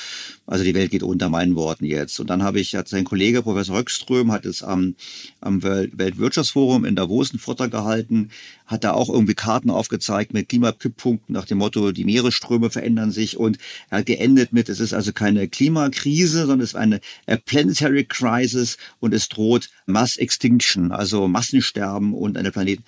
also 0.46 0.62
die 0.62 0.74
Welt 0.74 0.90
geht 0.90 1.02
unter 1.02 1.28
meinen 1.30 1.56
Worten 1.56 1.84
jetzt. 1.84 2.20
Und 2.20 2.28
dann 2.28 2.42
habe 2.42 2.60
ich, 2.60 2.74
hat 2.74 2.88
sein 2.88 3.04
Kollege 3.04 3.42
Professor 3.42 3.76
Röckström 3.76 4.30
hat 4.30 4.44
es 4.44 4.62
am, 4.62 4.94
am 5.40 5.62
Weltwirtschaftsforum 5.62 6.84
in 6.84 6.96
Davos 6.96 7.30
einen 7.30 7.38
Vortrag 7.38 7.70
gehalten, 7.70 8.30
hat 8.66 8.84
da 8.84 8.92
auch 8.92 9.08
irgendwie 9.08 9.34
Karten 9.34 9.70
aufgezeigt 9.70 10.34
mit 10.34 10.48
Klimakipppunkten 10.48 11.32
nach 11.32 11.46
dem 11.46 11.58
Motto, 11.58 11.92
die 11.92 12.04
Meeresströme 12.04 12.70
verändern 12.70 13.10
sich 13.10 13.38
und 13.38 13.58
er 13.88 13.98
hat 13.98 14.06
geendet 14.06 14.52
mit, 14.52 14.68
es 14.68 14.80
ist 14.80 14.92
also 14.92 15.12
keine 15.12 15.48
Klimakrise, 15.48 16.40
sondern 16.40 16.60
es 16.60 16.70
ist 16.70 16.76
eine 16.76 17.00
planetary 17.46 18.04
crisis 18.04 18.76
und 19.00 19.14
es 19.14 19.28
droht 19.28 19.70
Mass 19.86 20.16
Extinction, 20.16 20.92
also 20.92 21.26
Massensterben 21.26 22.12
und 22.12 22.36
eine 22.36 22.52
Planeten. 22.52 22.84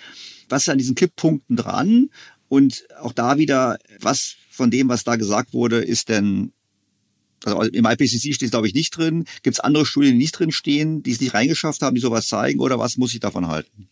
Was 0.49 0.63
ist 0.63 0.69
an 0.69 0.79
diesen 0.79 0.95
Kipppunkten 0.95 1.57
dran? 1.57 2.11
Und 2.49 2.85
auch 3.01 3.13
da 3.13 3.39
wieder, 3.39 3.79
was 4.01 4.37
von 4.51 4.71
dem, 4.71 4.89
was 4.89 5.05
da 5.05 5.17
gesagt 5.17 5.53
wurde, 5.53 5.79
ist 5.79 6.09
denn 6.09 6.53
also 7.47 7.63
im 7.63 7.85
IPCC 7.85 8.35
steht 8.35 8.43
es, 8.43 8.51
glaube 8.51 8.67
ich, 8.67 8.75
nicht 8.75 8.97
drin. 8.97 9.25
Gibt 9.43 9.57
es 9.57 9.61
andere 9.61 9.87
Studien, 9.87 10.13
die 10.13 10.19
nicht 10.19 10.39
drin 10.39 10.53
stehen, 10.53 11.03
die 11.03 11.13
es 11.13 11.21
nicht 11.21 11.35
reingeschafft 11.35 11.83
haben, 11.83 11.95
die 11.95 12.01
sowas 12.01 12.29
zeigen? 12.29 12.61
Oder 12.61 12.79
was 12.79 12.97
muss 12.97 13.15
ich 13.15 13.21
davon 13.21 13.49
halten? 13.49 13.89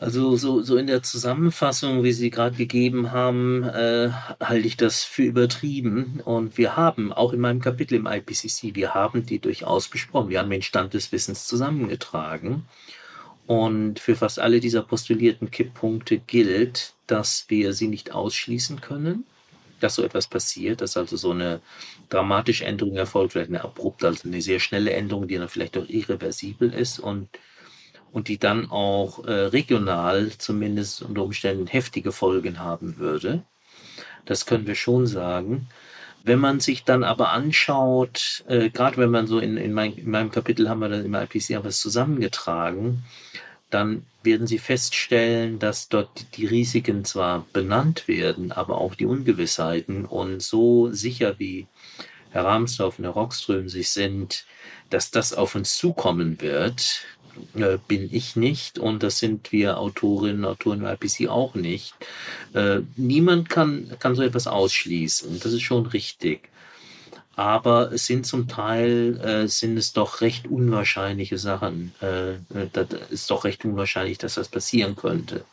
Also 0.00 0.36
so, 0.36 0.60
so 0.60 0.76
in 0.76 0.86
der 0.86 1.02
Zusammenfassung, 1.02 2.02
wie 2.02 2.12
Sie 2.12 2.30
gerade 2.30 2.56
gegeben 2.56 3.12
haben, 3.12 3.62
äh, 3.62 4.10
halte 4.40 4.66
ich 4.66 4.76
das 4.76 5.04
für 5.04 5.22
übertrieben. 5.22 6.20
Und 6.24 6.58
wir 6.58 6.76
haben, 6.76 7.12
auch 7.12 7.32
in 7.32 7.40
meinem 7.40 7.60
Kapitel 7.60 7.94
im 7.94 8.06
IPCC, 8.06 8.74
wir 8.74 8.92
haben 8.92 9.24
die 9.24 9.38
durchaus 9.38 9.88
besprochen. 9.88 10.30
Wir 10.30 10.40
haben 10.40 10.50
den 10.50 10.62
Stand 10.62 10.94
des 10.94 11.12
Wissens 11.12 11.46
zusammengetragen. 11.46 12.64
Und 13.46 14.00
für 14.00 14.16
fast 14.16 14.38
alle 14.38 14.60
dieser 14.60 14.82
postulierten 14.82 15.50
Kipppunkte 15.50 16.18
gilt, 16.18 16.94
dass 17.06 17.46
wir 17.48 17.72
sie 17.72 17.88
nicht 17.88 18.12
ausschließen 18.12 18.80
können 18.80 19.24
dass 19.80 19.96
so 19.96 20.02
etwas 20.02 20.26
passiert, 20.26 20.80
dass 20.80 20.96
also 20.96 21.16
so 21.16 21.30
eine 21.30 21.60
dramatische 22.08 22.64
Änderung 22.64 22.96
erfolgt, 22.96 23.32
vielleicht 23.32 23.50
eine 23.50 23.64
abrupte, 23.64 24.06
also 24.06 24.28
eine 24.28 24.42
sehr 24.42 24.60
schnelle 24.60 24.92
Änderung, 24.92 25.28
die 25.28 25.36
dann 25.36 25.48
vielleicht 25.48 25.76
auch 25.76 25.88
irreversibel 25.88 26.72
ist 26.72 26.98
und, 26.98 27.28
und 28.12 28.28
die 28.28 28.38
dann 28.38 28.70
auch 28.70 29.24
äh, 29.24 29.32
regional 29.32 30.30
zumindest 30.38 31.02
unter 31.02 31.22
Umständen 31.22 31.66
heftige 31.66 32.12
Folgen 32.12 32.58
haben 32.58 32.98
würde. 32.98 33.42
Das 34.24 34.46
können 34.46 34.66
wir 34.66 34.74
schon 34.74 35.06
sagen. 35.06 35.68
Wenn 36.22 36.38
man 36.38 36.58
sich 36.58 36.84
dann 36.84 37.04
aber 37.04 37.32
anschaut, 37.32 38.44
äh, 38.48 38.70
gerade 38.70 38.96
wenn 38.96 39.10
man 39.10 39.26
so 39.26 39.38
in, 39.38 39.58
in, 39.58 39.74
mein, 39.74 39.92
in 39.92 40.10
meinem 40.10 40.30
Kapitel 40.30 40.70
haben 40.70 40.80
wir 40.80 40.88
dann 40.88 41.04
im 41.04 41.14
IPC 41.14 41.62
was 41.62 41.78
zusammengetragen, 41.80 43.04
dann 43.74 44.06
werden 44.22 44.46
Sie 44.46 44.58
feststellen, 44.58 45.58
dass 45.58 45.88
dort 45.88 46.36
die 46.36 46.46
Risiken 46.46 47.04
zwar 47.04 47.44
benannt 47.52 48.06
werden, 48.06 48.52
aber 48.52 48.78
auch 48.78 48.94
die 48.94 49.04
Ungewissheiten 49.04 50.04
und 50.04 50.40
so 50.42 50.92
sicher 50.92 51.38
wie 51.38 51.66
Herr 52.30 52.44
Ramsdorf 52.44 52.98
und 52.98 53.04
Herr 53.04 53.12
Rockström 53.12 53.68
sich 53.68 53.90
sind, 53.90 54.46
dass 54.90 55.10
das 55.10 55.32
auf 55.34 55.56
uns 55.56 55.76
zukommen 55.76 56.40
wird, 56.40 57.04
äh, 57.56 57.78
bin 57.88 58.08
ich 58.12 58.36
nicht 58.36 58.78
und 58.78 59.02
das 59.02 59.18
sind 59.18 59.50
wir 59.50 59.78
Autorinnen 59.78 60.44
und 60.44 60.50
Autoren 60.52 60.80
im 60.80 60.86
IPC 60.86 61.28
auch 61.28 61.54
nicht. 61.54 61.94
Äh, 62.54 62.80
niemand 62.96 63.48
kann, 63.48 63.90
kann 63.98 64.14
so 64.14 64.22
etwas 64.22 64.46
ausschließen. 64.46 65.40
Das 65.40 65.52
ist 65.52 65.62
schon 65.62 65.86
richtig 65.86 66.48
aber 67.36 67.92
es 67.92 68.06
sind 68.06 68.26
zum 68.26 68.48
Teil 68.48 69.20
äh, 69.20 69.48
sind 69.48 69.76
es 69.76 69.92
doch 69.92 70.20
recht 70.20 70.46
unwahrscheinliche 70.46 71.38
Sachen. 71.38 71.92
Äh, 72.00 72.34
äh, 72.34 72.68
das 72.72 72.88
ist 73.10 73.30
doch 73.30 73.44
recht 73.44 73.64
unwahrscheinlich, 73.64 74.18
dass 74.18 74.34
das 74.34 74.48
passieren 74.48 74.94
könnte. 74.94 75.44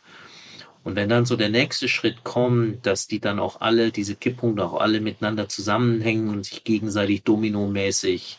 Und 0.84 0.96
wenn 0.96 1.08
dann 1.08 1.26
so 1.26 1.36
der 1.36 1.48
nächste 1.48 1.88
Schritt 1.88 2.24
kommt, 2.24 2.86
dass 2.86 3.06
die 3.06 3.20
dann 3.20 3.38
auch 3.38 3.60
alle, 3.60 3.92
diese 3.92 4.16
Kipppunkte 4.16 4.64
auch 4.64 4.80
alle 4.80 5.00
miteinander 5.00 5.48
zusammenhängen 5.48 6.28
und 6.28 6.44
sich 6.44 6.64
gegenseitig 6.64 7.22
dominomäßig 7.22 8.38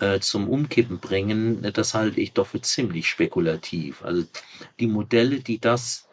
äh, 0.00 0.18
zum 0.20 0.48
Umkippen 0.48 0.98
bringen, 0.98 1.68
das 1.72 1.94
halte 1.94 2.20
ich 2.20 2.32
doch 2.32 2.48
für 2.48 2.60
ziemlich 2.60 3.08
spekulativ. 3.08 4.04
Also 4.04 4.24
die 4.80 4.88
Modelle, 4.88 5.40
die 5.40 5.60
das 5.60 6.08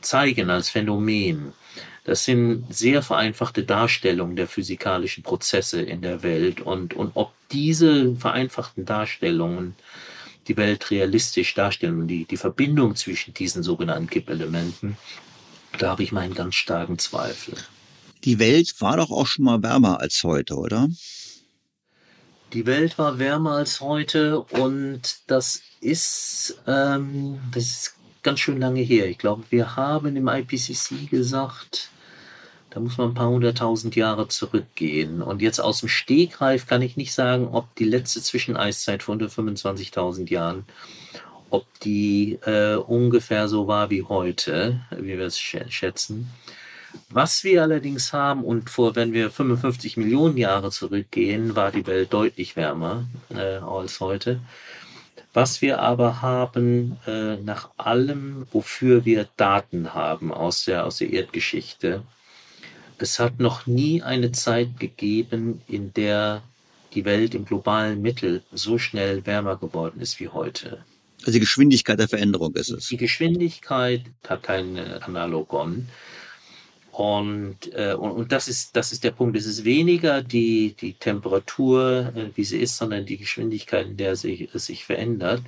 zeigen 0.00 0.50
als 0.50 0.68
Phänomen, 0.68 1.52
das 2.06 2.24
sind 2.24 2.72
sehr 2.72 3.02
vereinfachte 3.02 3.64
Darstellungen 3.64 4.36
der 4.36 4.46
physikalischen 4.46 5.24
Prozesse 5.24 5.82
in 5.82 6.02
der 6.02 6.22
Welt. 6.22 6.60
Und, 6.60 6.94
und 6.94 7.10
ob 7.14 7.32
diese 7.50 8.14
vereinfachten 8.14 8.84
Darstellungen 8.84 9.74
die 10.46 10.56
Welt 10.56 10.88
realistisch 10.92 11.52
darstellen 11.54 12.02
und 12.02 12.06
die, 12.06 12.24
die 12.24 12.36
Verbindung 12.36 12.94
zwischen 12.94 13.34
diesen 13.34 13.64
sogenannten 13.64 14.08
Kippelementen, 14.08 14.96
da 15.78 15.90
habe 15.90 16.04
ich 16.04 16.12
meinen 16.12 16.34
ganz 16.34 16.54
starken 16.54 16.96
Zweifel. 17.00 17.54
Die 18.22 18.38
Welt 18.38 18.80
war 18.80 18.98
doch 18.98 19.10
auch 19.10 19.26
schon 19.26 19.44
mal 19.44 19.64
wärmer 19.64 19.98
als 19.98 20.22
heute, 20.22 20.54
oder? 20.54 20.88
Die 22.52 22.66
Welt 22.66 22.98
war 22.98 23.18
wärmer 23.18 23.56
als 23.56 23.80
heute 23.80 24.42
und 24.42 25.00
das 25.26 25.60
ist, 25.80 26.56
ähm, 26.68 27.40
das 27.52 27.64
ist 27.64 27.94
ganz 28.22 28.38
schön 28.38 28.60
lange 28.60 28.80
her. 28.80 29.08
Ich 29.08 29.18
glaube, 29.18 29.42
wir 29.50 29.74
haben 29.74 30.14
im 30.14 30.28
IPCC 30.28 31.10
gesagt, 31.10 31.90
Da 32.76 32.82
muss 32.82 32.98
man 32.98 33.08
ein 33.08 33.14
paar 33.14 33.30
hunderttausend 33.30 33.96
Jahre 33.96 34.28
zurückgehen. 34.28 35.22
Und 35.22 35.40
jetzt 35.40 35.60
aus 35.60 35.80
dem 35.80 35.88
Stegreif 35.88 36.66
kann 36.66 36.82
ich 36.82 36.98
nicht 36.98 37.14
sagen, 37.14 37.48
ob 37.48 37.74
die 37.76 37.86
letzte 37.86 38.20
Zwischeneiszeit 38.20 39.02
von 39.02 39.18
125.000 39.18 40.28
Jahren, 40.28 40.66
ob 41.48 41.64
die 41.80 42.38
äh, 42.44 42.74
ungefähr 42.74 43.48
so 43.48 43.66
war 43.66 43.88
wie 43.88 44.02
heute, 44.02 44.82
wie 44.90 45.16
wir 45.16 45.24
es 45.24 45.38
schätzen. 45.38 46.28
Was 47.08 47.44
wir 47.44 47.62
allerdings 47.62 48.12
haben, 48.12 48.44
und 48.44 48.68
vor, 48.68 48.94
wenn 48.94 49.14
wir 49.14 49.30
55 49.30 49.96
Millionen 49.96 50.36
Jahre 50.36 50.70
zurückgehen, 50.70 51.56
war 51.56 51.72
die 51.72 51.86
Welt 51.86 52.12
deutlich 52.12 52.56
wärmer 52.56 53.06
äh, 53.30 53.56
als 53.56 54.00
heute. 54.00 54.40
Was 55.32 55.62
wir 55.62 55.78
aber 55.80 56.20
haben, 56.20 56.98
äh, 57.06 57.36
nach 57.36 57.70
allem, 57.78 58.46
wofür 58.52 59.06
wir 59.06 59.26
Daten 59.38 59.94
haben 59.94 60.30
aus 60.30 60.66
der, 60.66 60.84
aus 60.84 60.98
der 60.98 61.08
Erdgeschichte, 61.10 62.02
es 62.98 63.18
hat 63.18 63.40
noch 63.40 63.66
nie 63.66 64.02
eine 64.02 64.32
Zeit 64.32 64.78
gegeben, 64.78 65.60
in 65.68 65.92
der 65.92 66.42
die 66.94 67.04
Welt 67.04 67.34
im 67.34 67.44
globalen 67.44 68.00
Mittel 68.00 68.42
so 68.52 68.78
schnell 68.78 69.26
wärmer 69.26 69.56
geworden 69.56 70.00
ist 70.00 70.18
wie 70.18 70.28
heute. 70.28 70.84
Also 71.20 71.32
die 71.32 71.40
Geschwindigkeit 71.40 71.98
der 71.98 72.08
Veränderung 72.08 72.54
ist 72.54 72.70
es. 72.70 72.88
Die 72.88 72.96
Geschwindigkeit 72.96 74.02
hat 74.26 74.42
kein 74.42 74.78
Analogon. 74.78 75.88
Und, 76.92 77.74
äh, 77.74 77.92
und, 77.92 78.12
und 78.12 78.32
das, 78.32 78.48
ist, 78.48 78.74
das 78.74 78.92
ist 78.92 79.04
der 79.04 79.10
Punkt. 79.10 79.36
Es 79.36 79.44
ist 79.44 79.64
weniger 79.64 80.22
die, 80.22 80.74
die 80.80 80.94
Temperatur, 80.94 82.12
äh, 82.16 82.30
wie 82.34 82.44
sie 82.44 82.58
ist, 82.58 82.78
sondern 82.78 83.04
die 83.04 83.18
Geschwindigkeit, 83.18 83.86
in 83.86 83.96
der 83.98 84.16
sich, 84.16 84.48
es 84.54 84.66
sich 84.66 84.86
verändert. 84.86 85.42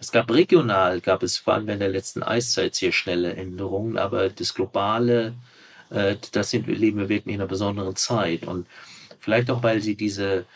Es 0.00 0.10
gab 0.10 0.32
regional, 0.32 1.00
gab 1.00 1.22
es 1.22 1.36
vor 1.36 1.54
allem 1.54 1.68
in 1.68 1.78
der 1.78 1.90
letzten 1.90 2.24
Eiszeit 2.24 2.74
sehr 2.74 2.90
schnelle 2.90 3.34
Änderungen, 3.34 3.98
aber 3.98 4.30
das 4.30 4.54
globale, 4.54 5.34
äh, 5.90 6.16
das 6.32 6.50
sind, 6.50 6.66
leben 6.66 6.98
wir 6.98 7.08
wirklich 7.08 7.34
in 7.34 7.40
einer 7.40 7.48
besonderen 7.48 7.96
Zeit. 7.96 8.46
Und 8.46 8.66
vielleicht 9.20 9.50
auch, 9.50 9.62
weil 9.62 9.80
sie 9.80 9.96
diese 9.96 10.46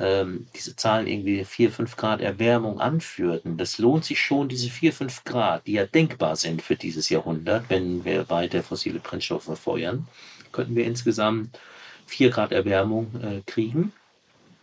ähm, 0.00 0.46
diese 0.54 0.74
Zahlen 0.76 1.06
irgendwie 1.06 1.44
4, 1.44 1.70
5 1.70 1.96
Grad 1.96 2.20
Erwärmung 2.20 2.80
anführten, 2.80 3.56
das 3.56 3.78
lohnt 3.78 4.04
sich 4.04 4.20
schon, 4.20 4.48
diese 4.48 4.70
4, 4.70 4.92
5 4.92 5.24
Grad, 5.24 5.66
die 5.66 5.72
ja 5.72 5.86
denkbar 5.86 6.36
sind 6.36 6.62
für 6.62 6.76
dieses 6.76 7.08
Jahrhundert, 7.08 7.66
wenn 7.68 8.04
wir 8.04 8.30
weiter 8.30 8.62
fossile 8.62 9.00
Brennstoffe 9.00 9.44
verfeuern, 9.44 10.08
könnten 10.50 10.76
wir 10.76 10.86
insgesamt 10.86 11.58
4 12.06 12.30
Grad 12.30 12.52
Erwärmung 12.52 13.14
äh, 13.22 13.42
kriegen. 13.44 13.92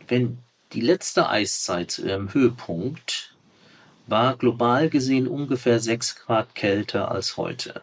Wenn 0.08 0.40
die 0.74 0.82
letzte 0.82 1.30
Eiszeit 1.30 1.92
zu 1.92 2.08
ihrem 2.08 2.34
Höhepunkt 2.34 3.36
war 4.08 4.36
global 4.36 4.90
gesehen 4.90 5.28
ungefähr 5.28 5.80
6 5.80 6.16
Grad 6.16 6.56
kälter 6.56 7.12
als 7.12 7.38
heute. 7.38 7.82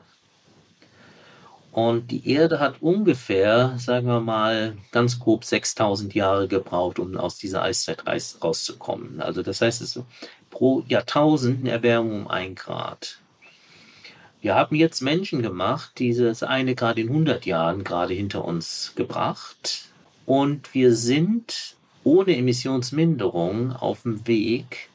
Und 1.76 2.10
die 2.10 2.30
Erde 2.30 2.58
hat 2.58 2.80
ungefähr, 2.80 3.74
sagen 3.76 4.06
wir 4.06 4.20
mal, 4.20 4.78
ganz 4.92 5.20
grob 5.20 5.44
6000 5.44 6.14
Jahre 6.14 6.48
gebraucht, 6.48 6.98
um 6.98 7.18
aus 7.18 7.36
dieser 7.36 7.62
Eiszeit 7.62 8.02
rauszukommen. 8.42 9.20
Also 9.20 9.42
das 9.42 9.60
heißt, 9.60 9.82
es 9.82 9.94
ist 9.94 10.04
pro 10.48 10.84
Jahrtausend 10.88 11.60
eine 11.60 11.72
Erwärmung 11.72 12.22
um 12.22 12.28
ein 12.28 12.54
Grad. 12.54 13.18
Wir 14.40 14.54
haben 14.54 14.74
jetzt 14.74 15.02
Menschen 15.02 15.42
gemacht, 15.42 15.92
dieses 15.98 16.42
eine 16.42 16.74
Grad 16.74 16.96
in 16.96 17.08
100 17.08 17.44
Jahren 17.44 17.84
gerade 17.84 18.14
hinter 18.14 18.46
uns 18.46 18.94
gebracht. 18.96 19.90
Und 20.24 20.72
wir 20.72 20.94
sind 20.94 21.76
ohne 22.04 22.38
Emissionsminderung 22.38 23.72
auf 23.72 24.04
dem 24.04 24.26
Weg, 24.26 24.88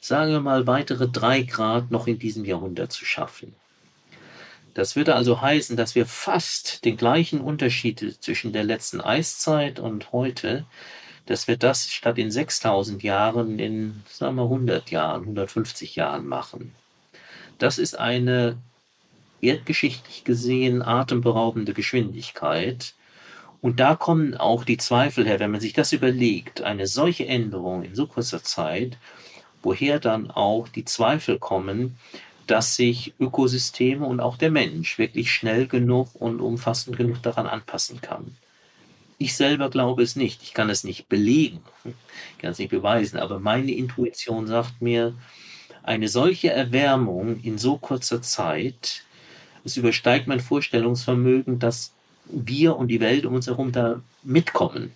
sagen 0.00 0.32
wir 0.32 0.40
mal, 0.40 0.66
weitere 0.66 1.06
drei 1.06 1.42
Grad 1.42 1.92
noch 1.92 2.08
in 2.08 2.18
diesem 2.18 2.44
Jahrhundert 2.44 2.90
zu 2.90 3.04
schaffen. 3.04 3.54
Das 4.74 4.96
würde 4.96 5.14
also 5.14 5.40
heißen, 5.40 5.76
dass 5.76 5.94
wir 5.94 6.04
fast 6.04 6.84
den 6.84 6.96
gleichen 6.96 7.40
Unterschied 7.40 8.16
zwischen 8.20 8.52
der 8.52 8.64
letzten 8.64 9.00
Eiszeit 9.00 9.78
und 9.78 10.12
heute, 10.12 10.66
dass 11.26 11.46
wir 11.46 11.56
das 11.56 11.88
statt 11.88 12.18
in 12.18 12.30
6000 12.30 13.02
Jahren 13.02 13.58
in, 13.58 14.02
sagen 14.10 14.36
wir, 14.36 14.42
100 14.42 14.90
Jahren, 14.90 15.22
150 15.22 15.94
Jahren 15.94 16.26
machen. 16.26 16.74
Das 17.58 17.78
ist 17.78 17.98
eine 17.98 18.58
erdgeschichtlich 19.40 20.24
gesehen 20.24 20.82
atemberaubende 20.82 21.72
Geschwindigkeit. 21.72 22.94
Und 23.60 23.80
da 23.80 23.94
kommen 23.94 24.36
auch 24.36 24.64
die 24.64 24.76
Zweifel 24.76 25.24
her, 25.24 25.38
wenn 25.38 25.52
man 25.52 25.60
sich 25.60 25.72
das 25.72 25.92
überlegt, 25.92 26.62
eine 26.62 26.86
solche 26.86 27.26
Änderung 27.26 27.84
in 27.84 27.94
so 27.94 28.06
kurzer 28.06 28.42
Zeit, 28.42 28.98
woher 29.62 30.00
dann 30.00 30.30
auch 30.30 30.68
die 30.68 30.84
Zweifel 30.84 31.38
kommen, 31.38 31.96
dass 32.46 32.76
sich 32.76 33.14
Ökosysteme 33.18 34.04
und 34.06 34.20
auch 34.20 34.36
der 34.36 34.50
Mensch 34.50 34.98
wirklich 34.98 35.32
schnell 35.32 35.66
genug 35.66 36.14
und 36.14 36.40
umfassend 36.40 36.96
genug 36.96 37.22
daran 37.22 37.46
anpassen 37.46 38.00
kann. 38.00 38.36
Ich 39.18 39.36
selber 39.36 39.70
glaube 39.70 40.02
es 40.02 40.16
nicht. 40.16 40.42
Ich 40.42 40.54
kann 40.54 40.70
es 40.70 40.84
nicht 40.84 41.08
belegen, 41.08 41.60
ich 41.84 42.38
kann 42.38 42.52
es 42.52 42.58
nicht 42.58 42.70
beweisen, 42.70 43.18
aber 43.18 43.38
meine 43.38 43.72
Intuition 43.72 44.46
sagt 44.46 44.82
mir, 44.82 45.14
eine 45.82 46.08
solche 46.08 46.50
Erwärmung 46.50 47.40
in 47.42 47.58
so 47.58 47.76
kurzer 47.76 48.22
Zeit, 48.22 49.04
es 49.64 49.76
übersteigt 49.76 50.26
mein 50.26 50.40
Vorstellungsvermögen, 50.40 51.58
dass 51.58 51.92
wir 52.26 52.76
und 52.76 52.88
die 52.88 53.00
Welt 53.00 53.26
um 53.26 53.34
uns 53.34 53.46
herum 53.46 53.70
da 53.70 54.00
mitkommen. 54.22 54.92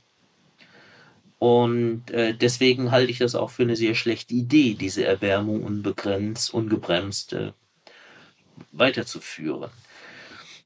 Und 1.39 2.11
äh, 2.11 2.35
deswegen 2.35 2.91
halte 2.91 3.13
ich 3.13 3.19
das 3.19 3.35
auch 3.35 3.51
für 3.51 3.63
eine 3.63 3.77
sehr 3.77 3.95
schlechte 3.95 4.35
Idee, 4.35 4.75
diese 4.75 5.05
Erwärmung 5.05 5.63
unbegrenzt, 5.63 6.53
ungebremst 6.53 7.33
äh, 7.33 7.53
weiterzuführen. 8.73 9.71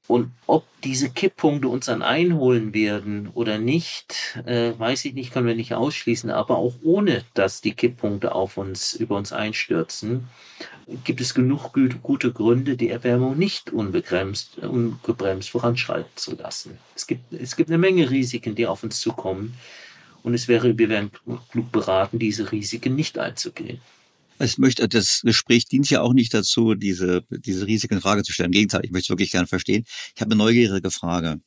Und 0.08 0.32
ob 0.46 0.66
diese 0.82 1.10
Kipppunkte 1.10 1.68
uns 1.68 1.86
dann 1.86 2.02
einholen 2.02 2.74
werden 2.74 3.28
oder 3.34 3.58
nicht, 3.58 4.38
äh, 4.46 4.72
weiß 4.76 5.04
ich 5.04 5.14
nicht, 5.14 5.32
können 5.32 5.46
wir 5.46 5.54
nicht 5.54 5.74
ausschließen. 5.74 6.30
Aber 6.30 6.58
auch 6.58 6.74
ohne, 6.82 7.24
dass 7.34 7.60
die 7.60 7.72
Kipppunkte 7.72 8.34
auf 8.34 8.56
uns, 8.56 8.94
über 8.94 9.16
uns 9.16 9.32
einstürzen, 9.32 10.28
gibt 11.04 11.20
es 11.20 11.34
genug 11.34 11.72
gute 12.02 12.32
Gründe, 12.32 12.76
die 12.76 12.90
Erwärmung 12.90 13.38
nicht 13.38 13.70
unbegrenzt, 13.70 14.58
ungebremst 14.58 15.50
voranschreiten 15.50 16.10
zu 16.16 16.34
lassen. 16.34 16.78
Es 16.96 17.06
gibt, 17.06 17.32
es 17.32 17.56
gibt 17.56 17.70
eine 17.70 17.78
Menge 17.78 18.10
Risiken, 18.10 18.54
die 18.54 18.66
auf 18.66 18.82
uns 18.82 19.00
zukommen, 19.00 19.54
und 20.22 20.34
es 20.34 20.48
wäre, 20.48 20.76
wir 20.78 20.88
wären 20.88 21.10
klug 21.50 21.72
beraten, 21.72 22.18
diese 22.18 22.50
Risiken 22.52 22.94
nicht 22.94 23.18
einzugehen. 23.18 23.80
Ich 24.38 24.58
möchte, 24.58 24.88
das 24.88 25.20
Gespräch 25.22 25.66
dient 25.66 25.88
ja 25.90 26.00
auch 26.00 26.14
nicht 26.14 26.34
dazu, 26.34 26.74
diese, 26.74 27.24
diese 27.30 27.66
Risiken 27.66 27.94
in 27.94 28.00
Frage 28.00 28.24
zu 28.24 28.32
stellen. 28.32 28.48
Im 28.48 28.52
Gegenteil, 28.52 28.84
ich 28.84 28.90
möchte 28.90 29.06
es 29.06 29.10
wirklich 29.10 29.30
gerne 29.30 29.46
verstehen. 29.46 29.84
Ich 30.14 30.20
habe 30.20 30.32
eine 30.32 30.38
neugierige 30.38 30.90
Frage. 30.90 31.40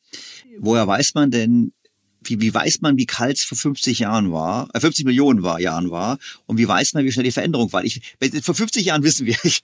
Woher 0.59 0.87
weiß 0.87 1.13
man 1.13 1.29
denn, 1.29 1.73
wie, 2.29 2.41
wie 2.41 2.53
weiß 2.53 2.81
man, 2.81 2.97
wie 2.97 3.05
kalt 3.05 3.37
es 3.37 3.43
vor 3.43 3.57
50 3.57 3.99
Jahren 3.99 4.31
war, 4.31 4.67
äh, 4.73 4.79
50 4.79 5.05
Millionen 5.05 5.43
war, 5.43 5.59
Jahren 5.59 5.91
war 5.91 6.17
und 6.45 6.57
wie 6.57 6.67
weiß 6.67 6.93
man, 6.93 7.05
wie 7.05 7.11
schnell 7.11 7.25
die 7.25 7.31
Veränderung 7.31 7.71
war? 7.73 7.83
Ich, 7.83 8.01
vor 8.41 8.55
50 8.55 8.85
Jahren 8.85 9.03
wissen 9.03 9.25
wir, 9.25 9.35
ich, 9.43 9.61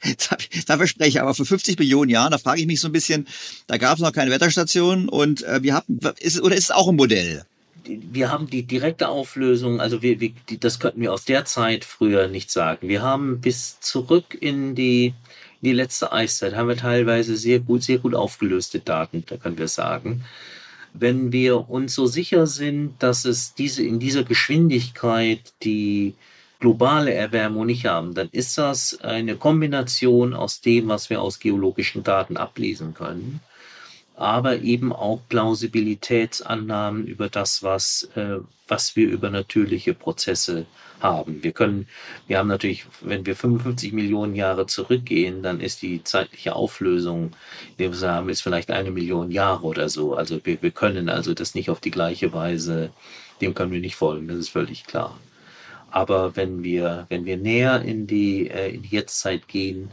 da 0.65 0.77
verspreche 0.77 1.09
ich, 1.09 1.21
aber 1.21 1.33
vor 1.33 1.45
50 1.45 1.79
Millionen 1.79 2.09
Jahren, 2.09 2.31
da 2.31 2.37
frage 2.37 2.61
ich 2.61 2.67
mich 2.67 2.79
so 2.79 2.87
ein 2.87 2.93
bisschen, 2.93 3.27
da 3.67 3.77
gab 3.77 3.95
es 3.95 4.01
noch 4.01 4.13
keine 4.13 4.31
Wetterstation 4.31 5.09
und 5.09 5.43
äh, 5.43 5.63
wir 5.63 5.73
haben, 5.73 5.99
ist, 6.19 6.41
oder 6.41 6.55
ist 6.55 6.65
es 6.65 6.71
auch 6.71 6.89
ein 6.89 6.95
Modell? 6.95 7.45
Wir 7.85 8.31
haben 8.31 8.47
die 8.47 8.63
direkte 8.63 9.09
Auflösung, 9.09 9.79
also 9.79 10.01
wir, 10.01 10.19
wir, 10.19 10.31
das 10.59 10.79
könnten 10.79 11.01
wir 11.01 11.13
aus 11.13 11.25
der 11.25 11.45
Zeit 11.45 11.85
früher 11.85 12.27
nicht 12.27 12.51
sagen. 12.51 12.87
Wir 12.87 13.01
haben 13.01 13.41
bis 13.41 13.79
zurück 13.79 14.37
in 14.39 14.75
die, 14.75 15.07
in 15.07 15.13
die 15.63 15.73
letzte 15.73 16.11
Eiszeit, 16.11 16.55
haben 16.55 16.69
wir 16.69 16.77
teilweise 16.77 17.35
sehr 17.37 17.59
gut, 17.59 17.83
sehr 17.83 17.97
gut 17.97 18.15
aufgelöste 18.15 18.79
Daten, 18.79 19.23
da 19.27 19.37
können 19.37 19.57
wir 19.57 19.67
sagen. 19.67 20.23
Wenn 20.93 21.31
wir 21.31 21.69
uns 21.69 21.95
so 21.95 22.05
sicher 22.05 22.47
sind, 22.47 23.01
dass 23.01 23.25
es 23.25 23.53
diese, 23.53 23.83
in 23.83 23.99
dieser 23.99 24.23
Geschwindigkeit 24.23 25.53
die 25.63 26.15
globale 26.59 27.13
Erwärmung 27.13 27.65
nicht 27.65 27.85
haben, 27.85 28.13
dann 28.13 28.29
ist 28.31 28.57
das 28.57 28.99
eine 29.01 29.35
Kombination 29.35 30.33
aus 30.33 30.61
dem, 30.61 30.89
was 30.89 31.09
wir 31.09 31.21
aus 31.21 31.39
geologischen 31.39 32.03
Daten 32.03 32.37
ablesen 32.37 32.93
können 32.93 33.39
aber 34.21 34.59
eben 34.59 34.93
auch 34.93 35.19
Plausibilitätsannahmen 35.29 37.07
über 37.07 37.27
das, 37.27 37.63
was, 37.63 38.07
äh, 38.15 38.37
was 38.67 38.95
wir 38.95 39.09
über 39.09 39.31
natürliche 39.31 39.95
Prozesse 39.95 40.67
haben. 40.99 41.43
Wir 41.43 41.51
können, 41.51 41.87
wir 42.27 42.37
haben 42.37 42.47
natürlich, 42.47 42.85
wenn 43.01 43.25
wir 43.25 43.35
55 43.35 43.93
Millionen 43.93 44.35
Jahre 44.35 44.67
zurückgehen, 44.67 45.41
dann 45.41 45.59
ist 45.59 45.81
die 45.81 46.03
zeitliche 46.03 46.55
Auflösung, 46.55 47.31
die 47.79 47.91
wir 47.91 48.09
haben, 48.09 48.29
ist 48.29 48.41
vielleicht 48.41 48.69
eine 48.69 48.91
Million 48.91 49.31
Jahre 49.31 49.65
oder 49.65 49.89
so. 49.89 50.13
Also 50.13 50.39
wir, 50.45 50.61
wir 50.61 50.71
können 50.71 51.09
also 51.09 51.33
das 51.33 51.55
nicht 51.55 51.71
auf 51.71 51.79
die 51.79 51.91
gleiche 51.91 52.31
Weise, 52.31 52.91
dem 53.41 53.55
können 53.55 53.71
wir 53.71 53.81
nicht 53.81 53.95
folgen, 53.95 54.27
das 54.27 54.37
ist 54.37 54.49
völlig 54.49 54.85
klar. 54.85 55.19
Aber 55.89 56.35
wenn 56.35 56.63
wir, 56.63 57.07
wenn 57.09 57.25
wir 57.25 57.37
näher 57.37 57.81
in 57.81 58.05
die, 58.05 58.49
äh, 58.49 58.69
in 58.75 58.83
die 58.83 58.95
Jetztzeit 58.95 59.47
gehen, 59.47 59.89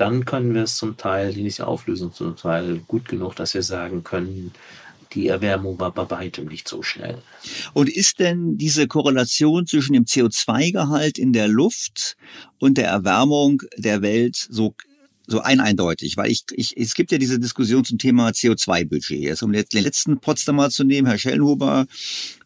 dann 0.00 0.24
können 0.24 0.54
wir 0.54 0.62
es 0.62 0.76
zum 0.76 0.96
Teil, 0.96 1.34
die 1.34 1.42
diese 1.42 1.66
Auflösung 1.66 2.12
zum 2.14 2.36
Teil 2.36 2.80
gut 2.88 3.06
genug, 3.06 3.36
dass 3.36 3.52
wir 3.54 3.62
sagen 3.62 4.02
können, 4.02 4.52
die 5.12 5.26
Erwärmung 5.26 5.78
war 5.78 5.92
bei 5.92 6.08
weitem 6.08 6.46
nicht 6.46 6.68
so 6.68 6.82
schnell. 6.82 7.18
Und 7.74 7.90
ist 7.90 8.20
denn 8.20 8.56
diese 8.56 8.86
Korrelation 8.86 9.66
zwischen 9.66 9.92
dem 9.92 10.04
CO2-Gehalt 10.04 11.18
in 11.18 11.32
der 11.32 11.48
Luft 11.48 12.16
und 12.58 12.78
der 12.78 12.88
Erwärmung 12.88 13.62
der 13.76 14.02
Welt 14.02 14.36
so 14.36 14.74
so 15.26 15.40
ein 15.40 15.60
eindeutig, 15.60 16.16
weil 16.16 16.28
ich, 16.28 16.42
ich, 16.50 16.76
es 16.76 16.94
gibt 16.94 17.12
ja 17.12 17.18
diese 17.18 17.38
Diskussion 17.38 17.84
zum 17.84 17.98
Thema 17.98 18.30
CO2-Budget. 18.30 19.20
Jetzt 19.20 19.44
um 19.44 19.52
den 19.52 19.64
letzten 19.70 20.18
Potsdamer 20.18 20.70
zu 20.70 20.82
nehmen, 20.82 21.06
Herr 21.06 21.18
Schellenhuber, 21.18 21.86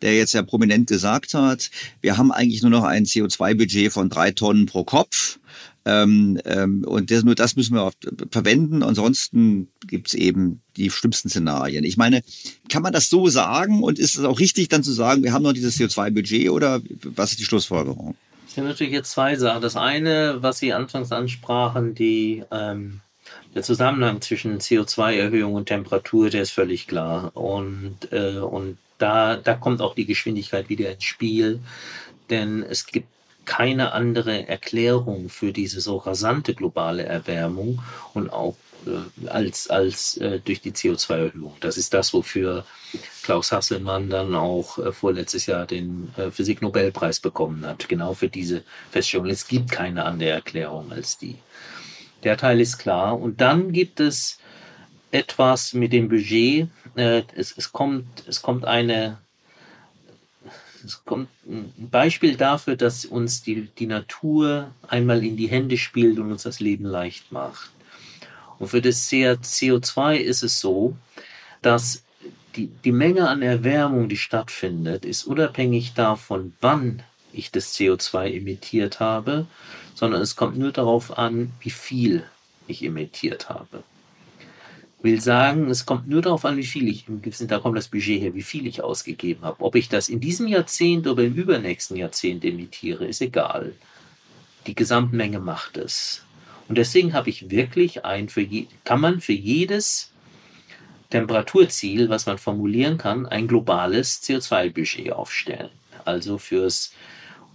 der 0.02 0.14
jetzt 0.14 0.34
ja 0.34 0.42
prominent 0.42 0.88
gesagt 0.88 1.32
hat, 1.32 1.70
wir 2.02 2.18
haben 2.18 2.30
eigentlich 2.30 2.60
nur 2.60 2.70
noch 2.70 2.84
ein 2.84 3.06
CO2-Budget 3.06 3.90
von 3.90 4.10
drei 4.10 4.32
Tonnen 4.32 4.66
pro 4.66 4.84
Kopf. 4.84 5.38
Ähm, 5.86 6.40
ähm, 6.44 6.84
und 6.86 7.10
das, 7.10 7.24
nur 7.24 7.34
das 7.34 7.56
müssen 7.56 7.74
wir 7.74 7.92
verwenden. 8.30 8.82
Ansonsten 8.82 9.68
gibt's 9.86 10.14
eben 10.14 10.62
die 10.76 10.90
schlimmsten 10.90 11.28
Szenarien. 11.28 11.84
Ich 11.84 11.96
meine, 11.96 12.22
kann 12.68 12.82
man 12.82 12.92
das 12.92 13.10
so 13.10 13.28
sagen 13.28 13.82
und 13.82 13.98
ist 13.98 14.16
es 14.16 14.24
auch 14.24 14.40
richtig, 14.40 14.68
dann 14.68 14.82
zu 14.82 14.92
sagen, 14.92 15.22
wir 15.22 15.32
haben 15.32 15.42
noch 15.42 15.52
dieses 15.52 15.78
CO2-Budget 15.78 16.50
oder 16.50 16.80
was 17.02 17.32
ist 17.32 17.40
die 17.40 17.44
Schlussfolgerung? 17.44 18.16
Es 18.46 18.54
sind 18.54 18.64
natürlich 18.64 18.92
jetzt 18.92 19.10
zwei 19.10 19.36
Sachen. 19.36 19.62
Das 19.62 19.76
eine, 19.76 20.38
was 20.40 20.58
Sie 20.58 20.72
anfangs 20.72 21.12
ansprachen, 21.12 21.94
die, 21.94 22.44
ähm, 22.50 23.00
der 23.54 23.62
Zusammenhang 23.62 24.20
zwischen 24.20 24.58
CO2-Erhöhung 24.58 25.54
und 25.54 25.66
Temperatur, 25.66 26.30
der 26.30 26.42
ist 26.42 26.52
völlig 26.52 26.86
klar. 26.86 27.36
Und, 27.36 27.96
äh, 28.10 28.38
und 28.38 28.78
da, 28.98 29.36
da 29.36 29.54
kommt 29.54 29.80
auch 29.80 29.94
die 29.94 30.06
Geschwindigkeit 30.06 30.68
wieder 30.68 30.92
ins 30.92 31.04
Spiel. 31.04 31.60
Denn 32.30 32.62
es 32.62 32.86
gibt 32.86 33.08
keine 33.44 33.92
andere 33.92 34.48
Erklärung 34.48 35.28
für 35.28 35.52
diese 35.52 35.80
so 35.80 35.96
rasante 35.96 36.54
globale 36.54 37.04
Erwärmung 37.04 37.82
und 38.12 38.30
auch 38.32 38.56
äh, 38.86 39.28
als, 39.28 39.70
als 39.70 40.16
äh, 40.18 40.40
durch 40.40 40.60
die 40.60 40.72
CO2-Erhöhung. 40.72 41.56
Das 41.60 41.76
ist 41.76 41.94
das, 41.94 42.12
wofür 42.12 42.64
Klaus 43.22 43.52
Hasselmann 43.52 44.10
dann 44.10 44.34
auch 44.34 44.78
äh, 44.78 44.92
vorletztes 44.92 45.46
Jahr 45.46 45.66
den 45.66 46.12
äh, 46.16 46.30
Physiknobelpreis 46.30 47.20
bekommen 47.20 47.64
hat. 47.66 47.88
Genau 47.88 48.14
für 48.14 48.28
diese 48.28 48.62
Feststellung. 48.90 49.26
Es 49.26 49.46
gibt 49.46 49.70
keine 49.70 50.04
andere 50.04 50.30
Erklärung 50.30 50.92
als 50.92 51.18
die. 51.18 51.36
Der 52.22 52.36
Teil 52.36 52.60
ist 52.60 52.78
klar. 52.78 53.18
Und 53.18 53.40
dann 53.40 53.72
gibt 53.72 54.00
es 54.00 54.38
etwas 55.10 55.72
mit 55.72 55.92
dem 55.92 56.08
Budget. 56.08 56.68
Äh, 56.96 57.22
es, 57.34 57.56
es, 57.56 57.72
kommt, 57.72 58.24
es 58.26 58.42
kommt 58.42 58.64
eine 58.64 59.18
es 60.84 61.04
kommt 61.04 61.28
ein 61.46 61.72
Beispiel 61.76 62.36
dafür, 62.36 62.76
dass 62.76 63.04
uns 63.04 63.42
die, 63.42 63.68
die 63.78 63.86
Natur 63.86 64.70
einmal 64.86 65.24
in 65.24 65.36
die 65.36 65.48
Hände 65.48 65.78
spielt 65.78 66.18
und 66.18 66.30
uns 66.30 66.42
das 66.42 66.60
Leben 66.60 66.84
leicht 66.84 67.32
macht. 67.32 67.70
Und 68.58 68.68
für 68.68 68.80
das 68.80 69.10
CO2 69.10 70.16
ist 70.16 70.42
es 70.42 70.60
so, 70.60 70.96
dass 71.62 72.04
die, 72.56 72.68
die 72.68 72.92
Menge 72.92 73.28
an 73.28 73.42
Erwärmung, 73.42 74.08
die 74.08 74.16
stattfindet, 74.16 75.04
ist 75.04 75.24
unabhängig 75.24 75.94
davon, 75.94 76.54
wann 76.60 77.02
ich 77.32 77.50
das 77.50 77.74
CO2 77.74 78.36
emittiert 78.36 79.00
habe, 79.00 79.46
sondern 79.94 80.22
es 80.22 80.36
kommt 80.36 80.56
nur 80.56 80.72
darauf 80.72 81.18
an, 81.18 81.52
wie 81.60 81.70
viel 81.70 82.24
ich 82.66 82.84
emittiert 82.84 83.48
habe. 83.48 83.82
Will 85.04 85.20
sagen, 85.20 85.68
es 85.68 85.84
kommt 85.84 86.08
nur 86.08 86.22
darauf 86.22 86.46
an, 86.46 86.56
wie 86.56 86.64
viel 86.64 86.88
ich, 86.88 87.04
da 87.46 87.58
kommt 87.58 87.76
das 87.76 87.88
Budget 87.88 88.22
her, 88.22 88.34
wie 88.34 88.42
viel 88.42 88.66
ich 88.66 88.82
ausgegeben 88.82 89.42
habe. 89.42 89.62
Ob 89.62 89.74
ich 89.74 89.90
das 89.90 90.08
in 90.08 90.18
diesem 90.18 90.48
Jahrzehnt 90.48 91.06
oder 91.06 91.22
im 91.22 91.34
übernächsten 91.34 91.98
Jahrzehnt 91.98 92.42
emittiere, 92.42 93.06
ist 93.06 93.20
egal. 93.20 93.74
Die 94.66 94.74
Gesamtmenge 94.74 95.40
macht 95.40 95.76
es. 95.76 96.24
Und 96.68 96.78
deswegen 96.78 97.12
habe 97.12 97.28
ich 97.28 97.50
wirklich 97.50 98.06
ein, 98.06 98.30
für 98.30 98.40
je, 98.40 98.66
kann 98.84 99.02
man 99.02 99.20
für 99.20 99.34
jedes 99.34 100.10
Temperaturziel, 101.10 102.08
was 102.08 102.24
man 102.24 102.38
formulieren 102.38 102.96
kann, 102.96 103.26
ein 103.26 103.46
globales 103.46 104.22
CO2-Budget 104.22 105.12
aufstellen. 105.12 105.68
Also 106.06 106.38
fürs, 106.38 106.94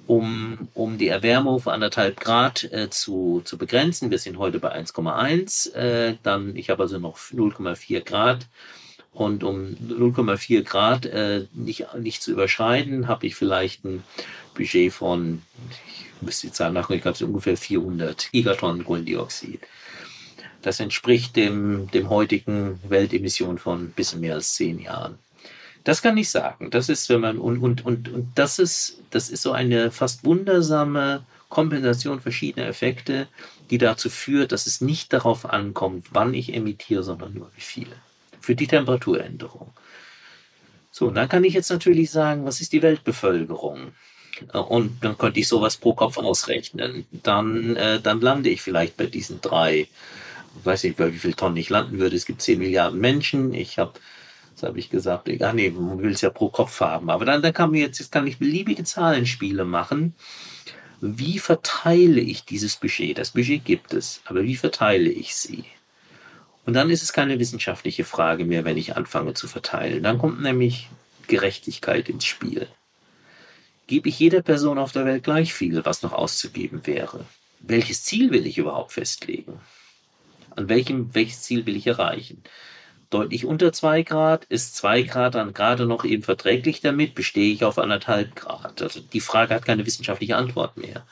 um, 0.10 0.70
um 0.74 0.98
die 0.98 1.08
Erwärmung 1.08 1.54
auf 1.54 1.68
anderthalb 1.68 2.20
Grad 2.20 2.64
äh, 2.72 2.90
zu, 2.90 3.44
zu 3.46 3.60
begrenzen. 3.60 4.10
Wir 4.10 4.18
sind 4.18 4.40
heute 4.40 4.58
bei 4.58 4.76
1,1. 4.76 5.76
Äh, 5.76 6.18
dann, 6.24 6.56
ich 6.56 6.72
habe 6.72 6.82
also 6.82 6.98
noch 6.98 7.20
0,4 7.20 8.02
Grad. 8.02 8.48
Und 9.14 9.44
um 9.44 9.76
0,4 9.88 10.64
Grad 10.64 11.06
äh, 11.06 11.46
nicht, 11.54 11.86
nicht 12.00 12.24
zu 12.24 12.32
überschreiten, 12.32 13.08
habe 13.08 13.28
ich 13.28 13.36
vielleicht 13.36 13.86
ein 13.86 14.04
Budget 14.56 14.92
von, 14.92 15.44
müsste 16.22 16.48
die 16.48 16.54
Zahl 16.54 16.72
nachgucken, 16.72 16.96
ich 16.96 17.02
glaube, 17.04 17.16
es 17.16 17.22
ungefähr 17.22 17.56
400 17.56 18.32
Gigatonnen 18.32 18.86
Kohlendioxid. 18.86 19.62
Das 20.64 20.80
entspricht 20.80 21.36
dem, 21.36 21.88
dem 21.92 22.10
heutigen 22.10 22.80
Weltemission 22.90 23.60
von 23.60 23.80
ein 23.84 23.92
bisschen 23.92 24.22
mehr 24.22 24.34
als 24.34 24.56
zehn 24.56 24.80
Jahren. 24.80 25.20
Das 25.90 26.04
kann 26.04 26.18
ich 26.18 26.30
sagen. 26.30 26.70
Das 26.70 26.88
ist, 26.88 27.10
wenn 27.10 27.22
man, 27.22 27.40
und, 27.40 27.58
und, 27.64 27.84
und, 27.84 28.10
und 28.10 28.32
das 28.36 28.60
ist, 28.60 29.02
das 29.10 29.32
ist 29.32 29.42
so 29.42 29.54
eine 29.54 29.90
fast 29.90 30.24
wundersame 30.24 31.26
Kompensation 31.50 32.22
verschiedener 32.22 32.68
Effekte, 32.68 33.28
die 33.72 33.80
dazu 33.80 34.12
führt, 34.12 34.52
dass 34.52 34.68
es 34.68 34.82
nicht 34.82 35.12
darauf 35.12 35.52
ankommt, 35.52 36.10
wann 36.12 36.36
ich 36.36 36.54
emittiere, 36.54 37.02
sondern 37.02 37.34
nur 37.34 37.50
wie 37.56 37.62
viele. 37.62 37.96
Für 38.40 38.54
die 38.54 38.68
Temperaturänderung. 38.68 39.72
So, 40.92 41.08
und 41.08 41.16
dann 41.16 41.28
kann 41.28 41.44
ich 41.44 41.56
jetzt 41.56 41.72
natürlich 41.72 42.12
sagen, 42.12 42.46
was 42.46 42.62
ist 42.62 42.72
die 42.72 42.84
Weltbevölkerung? 42.84 43.94
Und 44.54 45.04
dann 45.04 45.18
könnte 45.18 45.40
ich 45.40 45.48
sowas 45.48 45.76
pro 45.76 45.96
Kopf 45.96 46.20
ausrechnen. 46.20 47.08
Dann, 47.12 47.76
äh, 47.78 48.00
dann 48.00 48.22
lande 48.22 48.52
ich 48.52 48.62
vielleicht 48.62 48.96
bei 48.96 49.08
diesen 49.08 49.42
drei, 49.42 49.88
ich 50.60 50.66
weiß 50.66 50.84
nicht, 50.84 50.98
bei 50.98 51.12
wie 51.12 51.18
viel 51.18 51.34
Tonnen 51.34 51.58
ich 51.58 51.72
landen 51.72 51.98
würde. 51.98 52.16
Es 52.16 52.28
gibt 52.28 52.44
10 52.44 52.60
Milliarden 52.60 53.00
Menschen. 53.00 53.56
Ich 53.56 53.80
habe, 53.80 53.94
das 54.60 54.70
habe 54.70 54.80
ich 54.80 54.90
gesagt, 54.90 55.30
ach 55.42 55.54
nee, 55.54 55.70
man 55.70 56.02
will 56.02 56.12
es 56.12 56.22
ja 56.22 56.30
pro 56.30 56.50
Kopf 56.50 56.80
haben. 56.82 57.10
Aber 57.10 57.26
dann, 57.26 57.42
dann 57.42 57.54
kann 57.54 57.72
mir 57.72 57.82
jetzt, 57.82 58.00
jetzt 58.00 58.12
kann 58.12 58.28
ich 58.28 58.40
beliebige 58.40 58.84
Zahlenspiele 58.84 59.66
machen. 59.66 60.16
Wie 61.02 61.40
verteile 61.40 62.20
ich 62.20 62.46
dieses 62.46 62.76
Budget? 62.76 63.18
Das 63.18 63.32
Budget 63.32 63.64
gibt 63.64 63.94
es, 63.94 64.22
aber 64.26 64.44
wie 64.44 64.58
verteile 64.58 65.10
ich 65.10 65.36
sie? 65.36 65.66
Und 66.66 66.74
dann 66.74 66.90
ist 66.90 67.04
es 67.04 67.14
keine 67.14 67.40
wissenschaftliche 67.40 68.04
Frage 68.04 68.46
mehr, 68.46 68.66
wenn 68.66 68.78
ich 68.78 68.98
anfange 68.98 69.34
zu 69.34 69.48
verteilen. 69.48 70.04
Dann 70.04 70.18
kommt 70.18 70.42
nämlich 70.42 70.90
Gerechtigkeit 71.28 72.10
ins 72.10 72.26
Spiel 72.26 72.68
gebe 73.90 74.08
ich 74.08 74.20
jeder 74.20 74.44
Person 74.44 74.78
auf 74.78 74.92
der 74.92 75.06
Welt 75.06 75.24
gleich 75.24 75.52
viel, 75.52 75.84
was 75.84 76.04
noch 76.04 76.14
auszugeben 76.14 76.86
wäre. 76.86 77.26
Welches 77.60 78.04
Ziel 78.04 78.30
will 78.32 78.46
ich 78.46 78.60
überhaupt 78.60 78.94
festlegen? 78.94 79.60
An 80.56 80.70
welchem, 80.70 81.14
welches 81.16 81.42
Ziel 81.42 81.66
will 81.66 81.76
ich 81.76 81.88
erreichen? 81.88 82.44
Deutlich 83.10 83.46
unter 83.46 83.74
zwei 83.74 84.04
Grad, 84.04 84.46
ist 84.46 84.76
zwei 84.76 85.02
Grad 85.02 85.34
dann 85.36 85.54
gerade 85.54 85.88
noch 85.88 86.06
eben 86.06 86.22
verträglich 86.22 86.82
damit, 86.82 87.16
bestehe 87.16 87.52
ich 87.54 87.64
auf 87.64 87.80
anderthalb 87.80 88.36
Grad? 88.36 88.82
Also 88.82 89.00
die 89.00 89.20
Frage 89.20 89.56
hat 89.56 89.66
keine 89.66 89.86
wissenschaftliche 89.86 90.38
Antwort 90.38 90.78
mehr. 90.78 91.06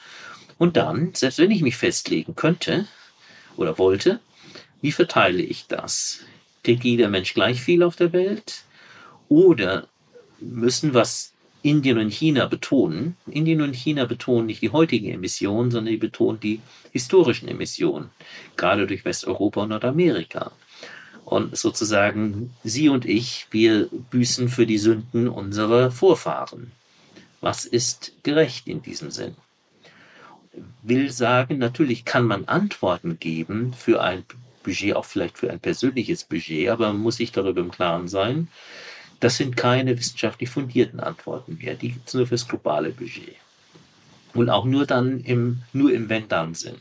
Und 0.60 0.78
dann, 0.78 1.14
selbst 1.15 1.40
wenn 1.40 1.52
ich 1.52 1.61
mich 1.61 1.78
festlegen 1.78 2.36
könnte 2.36 2.88
oder 3.56 3.78
wollte, 3.80 4.19
wie 4.82 4.91
verteile 4.91 5.41
ich 5.41 5.68
das? 5.68 6.19
Kriegt 6.64 6.84
jeder 6.84 7.10
Mensch 7.10 7.34
gleich 7.34 7.61
viel 7.61 7.82
auf 7.82 7.95
der 7.95 8.14
Welt? 8.14 8.64
Oder 9.28 9.88
müssen, 10.40 10.94
was 10.94 11.34
Indien 11.64 11.98
und 11.98 12.14
China 12.14 12.45
betonen. 12.45 13.18
Indien 13.26 13.61
und 13.61 13.76
China 13.76 14.06
betonen 14.06 14.45
nicht 14.45 14.61
die 14.61 14.69
heutigen 14.69 15.10
Emissionen, 15.10 15.72
sondern 15.72 15.91
die 15.91 15.98
betonen 15.98 16.40
die 16.40 16.61
historischen 16.91 17.48
Emissionen, 17.48 18.10
gerade 18.56 18.88
durch 18.88 19.03
Westeuropa 19.03 19.64
und 19.64 19.69
Nordamerika. 19.69 20.52
Und 21.28 21.58
sozusagen 21.58 22.54
Sie 22.64 22.88
und 22.88 23.04
ich, 23.04 23.48
wir 23.52 23.90
büßen 24.12 24.48
für 24.48 24.66
die 24.66 24.78
Sünden 24.78 25.28
unserer 25.28 25.91
Vorfahren. 25.91 26.72
Was 27.41 27.66
ist 27.66 28.14
gerecht 28.24 28.66
in 28.70 28.82
diesem 28.82 29.12
Sinn? 29.12 29.36
Will 30.84 31.12
sagen, 31.12 31.58
natürlich 31.58 32.06
kann 32.06 32.24
man 32.24 32.45
Antworten 32.45 33.20
geben 33.20 33.74
für 33.74 34.02
ein 34.02 34.24
Budget, 34.64 34.95
auch 34.95 35.04
vielleicht 35.04 35.38
für 35.38 35.52
ein 35.52 35.60
persönliches 35.60 36.24
Budget, 36.24 36.70
aber 36.70 36.94
man 36.94 37.02
muss 37.02 37.18
sich 37.18 37.34
darüber 37.34 37.60
im 37.60 37.72
Klaren 37.72 38.08
sein, 38.08 38.48
das 39.20 39.36
sind 39.36 39.58
keine 39.58 39.98
wissenschaftlich 39.98 40.49
fundierten 40.49 41.02
Antworten 41.02 41.58
mehr. 41.62 41.76
Die 41.76 41.91
gibt 41.91 42.08
es 42.08 42.14
nur 42.14 42.26
fürs 42.26 42.48
globale 42.48 42.91
Budget. 42.91 43.36
Und 44.34 44.49
auch 44.49 44.64
nur 44.64 44.86
dann 44.86 45.20
im, 45.20 45.64
nur 45.74 45.91
im 45.91 46.08
Wenn-Dann-Sinn. 46.08 46.78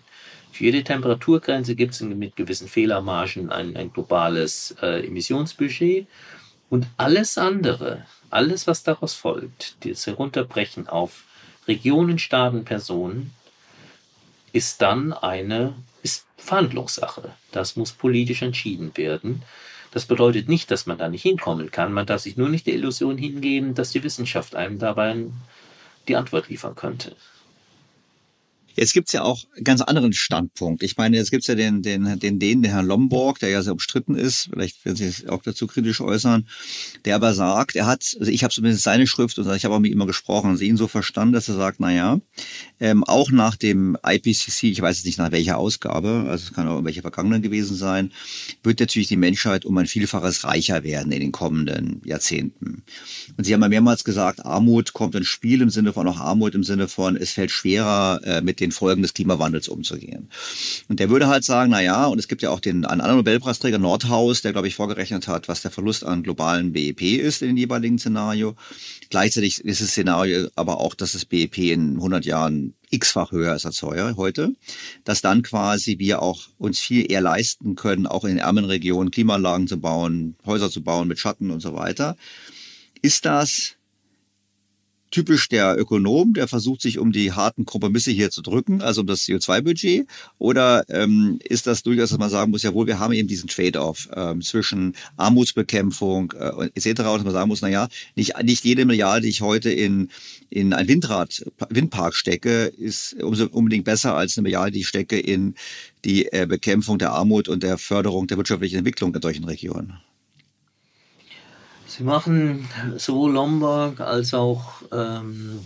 Für 0.57 0.65
jede 0.65 0.85
Temperaturgrenze 0.85 1.75
gibt 1.75 1.93
es 1.93 2.01
mit 2.01 2.35
gewissen 2.35 2.67
Fehlermargen 2.67 3.53
ein, 3.53 3.77
ein 3.77 3.93
globales 3.93 4.75
äh, 4.81 5.07
Emissionsbudget. 5.07 6.07
Und 6.71 6.87
alles 6.97 7.37
andere, 7.37 8.07
alles, 8.31 8.67
was 8.67 8.83
daraus 8.83 9.13
folgt, 9.13 9.77
das 9.85 10.07
Herunterbrechen 10.07 10.89
auf 10.89 11.25
Regionen, 11.69 12.19
Staaten, 12.19 12.65
Personen, 12.65 13.33
ist 14.55 14.81
dann 14.81 15.13
eine 15.13 15.75
ist 16.03 16.25
Verhandlungssache. 16.39 17.35
Das 17.53 17.77
muss 17.77 17.93
politisch 17.93 18.41
entschieden 18.41 18.97
werden. 18.97 19.43
Das 19.91 20.07
bedeutet 20.07 20.49
nicht, 20.49 20.71
dass 20.71 20.87
man 20.87 20.97
da 20.97 21.11
nicht 21.11 21.21
hinkommen 21.21 21.71
kann. 21.71 21.93
Man 21.93 22.07
darf 22.07 22.23
sich 22.23 22.39
nur 22.39 22.49
nicht 22.49 22.67
der 22.67 22.75
Illusion 22.75 23.19
hingeben, 23.19 23.75
dass 23.75 23.91
die 23.91 24.03
Wissenschaft 24.03 24.55
einem 24.55 24.79
dabei 24.79 25.17
die 26.09 26.17
Antwort 26.17 26.49
liefern 26.49 26.77
könnte. 26.77 27.15
Jetzt 28.77 28.93
gibt's 28.93 29.13
ja 29.13 29.23
auch 29.23 29.45
ganz 29.65 29.81
anderen 29.81 30.13
Standpunkt. 30.13 30.83
Ich 30.83 30.97
meine, 30.97 31.17
jetzt 31.17 31.31
gibt's 31.31 31.47
ja 31.47 31.55
den, 31.55 31.83
den, 31.83 32.19
den, 32.19 32.39
den, 32.39 32.63
den 32.63 32.65
Herrn 32.65 32.87
Lomborg, 32.87 33.39
der 33.39 33.49
ja 33.49 33.63
sehr 33.63 33.73
umstritten 33.73 34.15
ist, 34.15 34.49
vielleicht 34.51 34.85
werden 34.85 34.97
Sie 34.97 35.29
auch 35.29 35.43
dazu 35.43 35.67
kritisch 35.67 36.01
äußern, 36.01 36.47
der 37.05 37.17
aber 37.17 37.35
sagt, 37.35 37.77
er 37.77 37.87
hat, 37.87 38.17
also 38.19 38.31
ich 38.31 38.45
habe 38.45 38.53
zumindest 38.55 38.85
seine 38.85 39.07
Schrift 39.07 39.39
und 39.39 39.53
ich 39.55 39.65
habe 39.65 39.75
auch 39.75 39.81
mit 39.81 39.91
ihm 39.91 39.97
immer 39.97 40.07
gesprochen 40.07 40.57
sie 40.57 40.69
ihn 40.69 40.77
so 40.77 40.89
verstanden, 40.89 41.33
dass 41.33 41.49
er 41.49 41.57
sagt, 41.57 41.81
na 41.81 41.93
ja, 41.93 42.21
ähm, 42.81 43.05
auch 43.05 43.31
nach 43.31 43.57
dem 43.57 43.97
IPCC, 44.05 44.65
ich 44.65 44.83
weiß 44.83 44.99
jetzt 44.99 45.07
nicht 45.07 45.19
nach 45.19 45.33
welcher 45.33 45.59
Ausgabe, 45.59 46.27
also 46.29 46.45
es 46.45 46.53
kann 46.53 46.69
auch 46.69 46.85
welche 46.85 47.03
vergangenen 47.03 47.43
gewesen 47.43 47.77
sein, 47.77 48.13
wird 48.63 48.81
natürlich 48.81 49.09
die 49.09 49.17
Menschheit 49.17 49.65
um 49.65 49.77
ein 49.79 49.87
Vielfaches 49.87 50.45
reicher 50.45 50.85
werden 50.85 51.13
in 51.13 51.21
den 51.21 51.33
kommenden 51.33 52.03
Jahrzehnten. 52.05 52.83
Und 53.37 53.45
Sie 53.45 53.55
haben 53.55 53.63
ja 53.63 53.69
mehrmals 53.69 54.05
gesagt, 54.05 54.45
Armut 54.45 54.93
kommt 54.93 55.15
ins 55.15 55.27
Spiel 55.27 55.63
im 55.63 55.71
Sinne 55.71 55.93
von 55.93 56.07
auch 56.09 56.21
Armut 56.21 56.55
im 56.55 56.65
Sinne 56.65 56.89
von, 56.89 57.17
es 57.17 57.33
fällt 57.33 57.51
schwerer, 57.51 58.21
äh, 58.25 58.43
mit 58.43 58.61
den 58.61 58.66
Folgen 58.73 59.03
des 59.03 59.15
Klimawandels 59.15 59.69
umzugehen. 59.69 60.31
Und 60.89 61.01
der 61.01 61.11
würde 61.11 61.29
halt 61.29 61.45
sagen, 61.45 61.71
na 61.71 61.83
ja, 61.83 62.07
und 62.07 62.19
es 62.19 62.29
gibt 62.29 62.43
ja 62.43 62.51
auch 62.51 62.61
den 62.61 62.85
einen 62.85 63.01
anderen 63.01 63.19
Nobelpreisträger 63.19 63.79
Nordhaus, 63.79 64.43
der 64.43 64.53
glaube 64.53 64.69
ich 64.69 64.75
vorgerechnet 64.75 65.29
hat, 65.29 65.49
was 65.49 65.63
der 65.63 65.71
Verlust 65.71 66.05
an 66.05 66.23
globalen 66.23 66.73
BIP 66.73 67.03
ist 67.03 67.43
in 67.43 67.49
dem 67.49 67.57
jeweiligen 67.57 67.99
Szenario. 67.99 68.55
Gleichzeitig 69.11 69.65
ist 69.65 69.81
das 69.81 69.91
Szenario 69.91 70.49
aber 70.55 70.81
auch, 70.81 70.95
dass 70.95 71.13
das 71.13 71.25
BIP 71.25 71.59
in 71.59 71.97
100 71.97 72.25
Jahren 72.25 72.75
x-fach 72.91 73.33
höher 73.33 73.55
ist 73.55 73.67
als 73.67 73.83
heute, 73.83 74.53
dass 75.05 75.21
dann 75.21 75.43
quasi 75.43 75.99
wir 75.99 76.23
auch 76.23 76.49
uns 76.59 76.79
viel 76.79 77.11
eher 77.11 77.21
leisten 77.21 77.75
können, 77.75 78.07
auch 78.07 78.25
in 78.25 78.39
ärmeren 78.39 78.69
Regionen 78.69 79.11
Klimaanlagen 79.11 79.67
zu 79.67 79.79
bauen, 79.79 80.37
Häuser 80.45 80.71
zu 80.71 80.83
bauen 80.83 81.09
mit 81.09 81.19
Schatten 81.19 81.51
und 81.51 81.61
so 81.61 81.75
weiter. 81.75 82.17
Ist 83.03 83.25
das 83.25 83.77
typisch 85.11 85.49
der 85.49 85.79
Ökonom, 85.79 86.35
der 86.35 86.49
versucht, 86.49 86.83
sich 86.83 86.99
um 86.99 87.13
die 87.13 87.33
harten 87.33 87.65
Kompromisse 87.65 88.11
hier 88.11 88.31
zu 88.31 88.43
drücken, 88.43 88.83
also 88.83 89.03
um 89.03 89.07
das 89.07 89.23
CO2-Budget? 89.23 90.07
Oder 90.39 90.85
ähm, 90.89 91.39
ist 91.45 91.67
das 91.67 91.83
durchaus, 91.83 92.11
dass 92.11 92.19
man 92.19 92.31
sagen 92.31 92.51
muss, 92.51 92.63
jawohl, 92.63 92.87
wir 92.87 92.99
haben 92.99 93.13
eben 93.13 93.29
diesen 93.29 93.49
Trade-off 93.49 94.09
ähm, 94.15 94.43
zwischen 94.43 94.95
Armutsbekämpfung 95.17 96.33
äh, 96.33 96.71
etc. 96.75 96.89
Und 96.89 96.99
dass 96.99 97.25
man 97.25 97.33
sagen 97.33 97.49
muss, 97.49 97.63
na 97.63 97.69
ja, 97.69 97.89
nicht, 98.15 98.35
nicht 98.43 98.65
jede 98.65 98.85
Milliarde, 98.85 99.23
die 99.23 99.29
ich 99.29 99.41
heute 99.41 99.71
in, 99.71 100.11
in 100.51 100.73
ein 100.73 100.89
Windrad, 100.89 101.45
Windpark 101.69 102.15
stecke, 102.15 102.67
ist 102.67 103.15
unbedingt 103.23 103.85
besser 103.85 104.15
als 104.15 104.37
eine 104.37 104.43
Milliarde, 104.43 104.73
die 104.73 104.81
ich 104.81 104.89
stecke 104.89 105.19
in 105.19 105.55
die 106.05 106.33
äh, 106.33 106.47
Bekämpfung 106.49 106.99
der 106.99 107.13
Armut 107.13 107.49
und 107.49 107.63
der 107.63 107.79
Förderung 107.79 108.27
der 108.27 108.37
wirtschaftlichen 108.37 108.79
Entwicklung 108.79 109.15
in 109.15 109.23
solchen 109.23 109.45
Regionen. 109.45 109.99
Sie 111.97 112.05
machen 112.05 112.69
sowohl 112.99 113.33
Lombok 113.33 114.01
als 114.01 114.35
auch 114.35 114.83
ähm, 114.93 115.65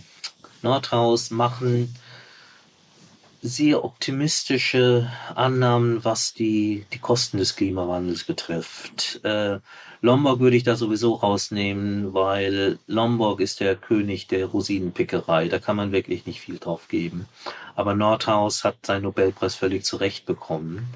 Nordhaus 0.61 1.29
machen 1.29 1.93
sehr 3.41 3.83
optimistische 3.83 5.11
Annahmen, 5.35 6.05
was 6.05 6.33
die, 6.33 6.85
die 6.93 6.99
Kosten 6.99 7.37
des 7.37 7.57
Klimawandels 7.57 8.23
betrifft. 8.23 9.19
Äh, 9.25 9.59
Lombok 9.99 10.39
würde 10.39 10.55
ich 10.55 10.63
da 10.63 10.77
sowieso 10.77 11.15
rausnehmen, 11.15 12.13
weil 12.13 12.79
Lombok 12.87 13.41
ist 13.41 13.59
der 13.59 13.75
König 13.75 14.27
der 14.27 14.45
Rosinenpickerei. 14.45 15.49
Da 15.49 15.59
kann 15.59 15.75
man 15.75 15.91
wirklich 15.91 16.25
nicht 16.27 16.39
viel 16.39 16.59
drauf 16.59 16.87
geben. 16.87 17.25
Aber 17.75 17.93
Nordhaus 17.93 18.63
hat 18.63 18.85
seinen 18.85 19.03
Nobelpreis 19.03 19.55
völlig 19.55 19.83
zurecht 19.83 20.25
bekommen. 20.25 20.87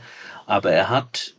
Aber 0.46 0.72
er 0.72 0.88
hat 0.88 1.34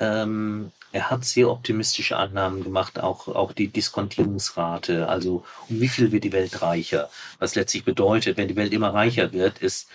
ähm, 0.00 0.72
er 0.92 1.10
hat 1.10 1.24
sehr 1.24 1.50
optimistische 1.50 2.18
Annahmen 2.18 2.62
gemacht, 2.62 3.00
auch, 3.00 3.26
auch 3.28 3.52
die 3.52 3.68
Diskontierungsrate, 3.68 5.08
also 5.08 5.44
um 5.68 5.80
wie 5.80 5.88
viel 5.88 6.12
wird 6.12 6.24
die 6.24 6.32
Welt 6.32 6.60
reicher. 6.60 7.08
Was 7.38 7.54
letztlich 7.54 7.84
bedeutet, 7.84 8.36
wenn 8.36 8.48
die 8.48 8.56
Welt 8.56 8.74
immer 8.74 8.92
reicher 8.92 9.32
wird, 9.32 9.58
ist, 9.58 9.88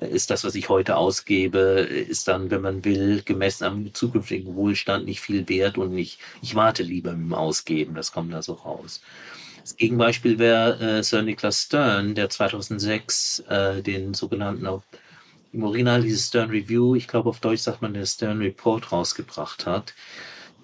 ist 0.00 0.30
das, 0.30 0.44
was 0.44 0.54
ich 0.54 0.68
heute 0.68 0.96
ausgebe, 0.96 1.58
ist 1.58 2.28
dann, 2.28 2.50
wenn 2.50 2.60
man 2.60 2.84
will, 2.84 3.22
gemessen 3.22 3.64
am 3.64 3.94
zukünftigen 3.94 4.54
Wohlstand 4.54 5.06
nicht 5.06 5.20
viel 5.20 5.48
wert 5.48 5.78
und 5.78 5.94
nicht, 5.94 6.18
ich 6.42 6.54
warte 6.54 6.82
lieber 6.82 7.12
mit 7.12 7.26
dem 7.26 7.34
Ausgeben, 7.34 7.94
das 7.94 8.12
kommt 8.12 8.32
da 8.32 8.42
so 8.42 8.52
raus. 8.52 9.00
Das 9.62 9.76
Gegenbeispiel 9.76 10.38
wäre 10.38 10.98
äh, 10.98 11.02
Sir 11.02 11.22
Nicholas 11.22 11.62
Stern, 11.62 12.14
der 12.14 12.28
2006 12.28 13.44
äh, 13.48 13.82
den 13.82 14.12
sogenannten 14.12 14.66
im 15.54 15.62
Original 15.62 16.02
dieses 16.02 16.26
Stern 16.26 16.50
Review, 16.50 16.96
ich 16.96 17.08
glaube 17.08 17.30
auf 17.30 17.40
Deutsch 17.40 17.60
sagt 17.60 17.80
man 17.80 17.94
der 17.94 18.04
Stern 18.04 18.38
Report 18.42 18.92
rausgebracht 18.92 19.64
hat, 19.64 19.94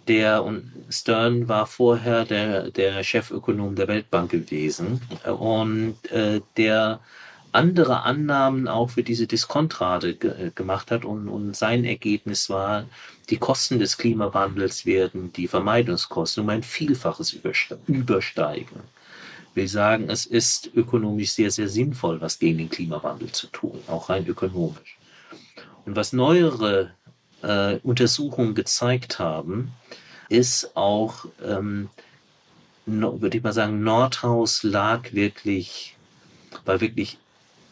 der 0.09 0.45
und 0.45 0.73
Stern 0.89 1.49
war 1.49 1.67
vorher 1.67 2.25
der, 2.25 2.71
der 2.71 3.03
Chefökonom 3.03 3.75
der 3.77 3.89
Weltbank 3.89 4.31
gewesen 4.31 5.01
und 5.25 5.97
äh, 6.11 6.41
der 6.57 7.01
andere 7.53 8.03
Annahmen 8.03 8.69
auch 8.69 8.91
für 8.91 9.03
diese 9.03 9.27
Diskontrate 9.27 10.15
ge 10.15 10.53
gemacht 10.55 10.91
hat 10.91 11.05
und, 11.05 11.29
und 11.29 11.57
sein 11.57 11.85
Ergebnis 11.85 12.49
war, 12.49 12.85
die 13.29 13.39
Kosten 13.39 13.79
des 13.79 13.99
Klimawandels 13.99 14.87
werden 14.87 15.33
die 15.33 15.49
Vermeidungskosten 15.49 16.45
um 16.45 16.49
ein 16.49 16.63
Vielfaches 16.63 17.37
übersteigen. 17.87 18.81
Ich 19.51 19.57
will 19.57 19.69
sagen, 19.69 20.09
es 20.09 20.27
ist 20.27 20.71
ökonomisch 20.75 21.33
sehr, 21.33 21.51
sehr 21.51 21.69
sinnvoll, 21.69 22.21
was 22.21 22.39
gegen 22.39 22.59
den 22.59 22.71
Klimawandel 22.71 23.33
zu 23.33 23.49
tun, 23.49 23.81
auch 23.89 24.09
rein 24.09 24.27
ökonomisch. 24.27 24.97
Und 25.87 25.97
was 25.97 26.13
neuere 26.13 26.93
äh, 27.43 27.77
Untersuchungen 27.83 28.55
gezeigt 28.55 29.19
haben, 29.19 29.73
ist 30.29 30.77
auch, 30.77 31.27
ähm, 31.45 31.89
würde 32.87 33.37
ich 33.37 33.43
mal 33.43 33.53
sagen, 33.53 33.83
Nordhaus 33.83 34.63
lag 34.63 35.13
wirklich, 35.13 35.97
war 36.65 36.81
wirklich 36.81 37.19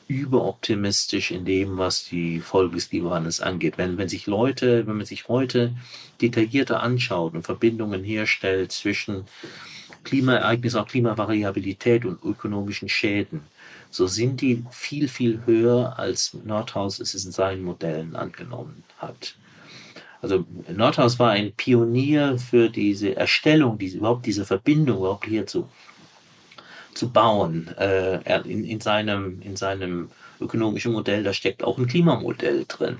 überoptimistisch 0.08 1.30
in 1.30 1.44
dem, 1.44 1.76
was 1.76 2.04
die 2.06 2.40
Folge 2.40 2.76
des 2.76 2.88
Klimawandels 2.88 3.40
angeht. 3.40 3.76
Wenn, 3.76 3.98
wenn 3.98 4.08
sich 4.08 4.26
Leute, 4.26 4.86
wenn 4.86 4.96
man 4.96 5.06
sich 5.06 5.28
heute 5.28 5.74
detaillierter 6.20 6.82
anschaut 6.82 7.34
und 7.34 7.44
Verbindungen 7.44 8.02
herstellt 8.02 8.72
zwischen 8.72 9.24
Klimaereignissen, 10.04 10.80
auch 10.80 10.88
Klimavariabilität 10.88 12.06
und 12.06 12.22
ökonomischen 12.24 12.88
Schäden, 12.88 13.42
so 13.90 14.06
sind 14.06 14.40
die 14.40 14.64
viel, 14.70 15.08
viel 15.08 15.42
höher, 15.44 15.98
als 15.98 16.34
Nordhaus 16.44 17.00
es 17.00 17.14
in 17.14 17.32
seinen 17.32 17.62
Modellen 17.62 18.16
angenommen 18.16 18.84
hat. 18.98 19.34
Also 20.20 20.44
Nordhaus 20.68 21.18
war 21.18 21.30
ein 21.30 21.52
Pionier 21.52 22.38
für 22.38 22.68
diese 22.68 23.16
Erstellung, 23.16 23.78
diese, 23.78 23.98
überhaupt 23.98 24.26
diese 24.26 24.44
Verbindung 24.44 24.98
überhaupt 24.98 25.26
hier 25.26 25.46
zu, 25.46 25.68
zu 26.94 27.10
bauen. 27.10 27.68
Äh, 27.78 28.40
in, 28.48 28.64
in, 28.64 28.80
seinem, 28.80 29.40
in 29.42 29.56
seinem 29.56 30.10
ökonomischen 30.40 30.92
Modell, 30.92 31.22
da 31.22 31.32
steckt 31.32 31.62
auch 31.62 31.78
ein 31.78 31.86
Klimamodell 31.86 32.64
drin. 32.66 32.98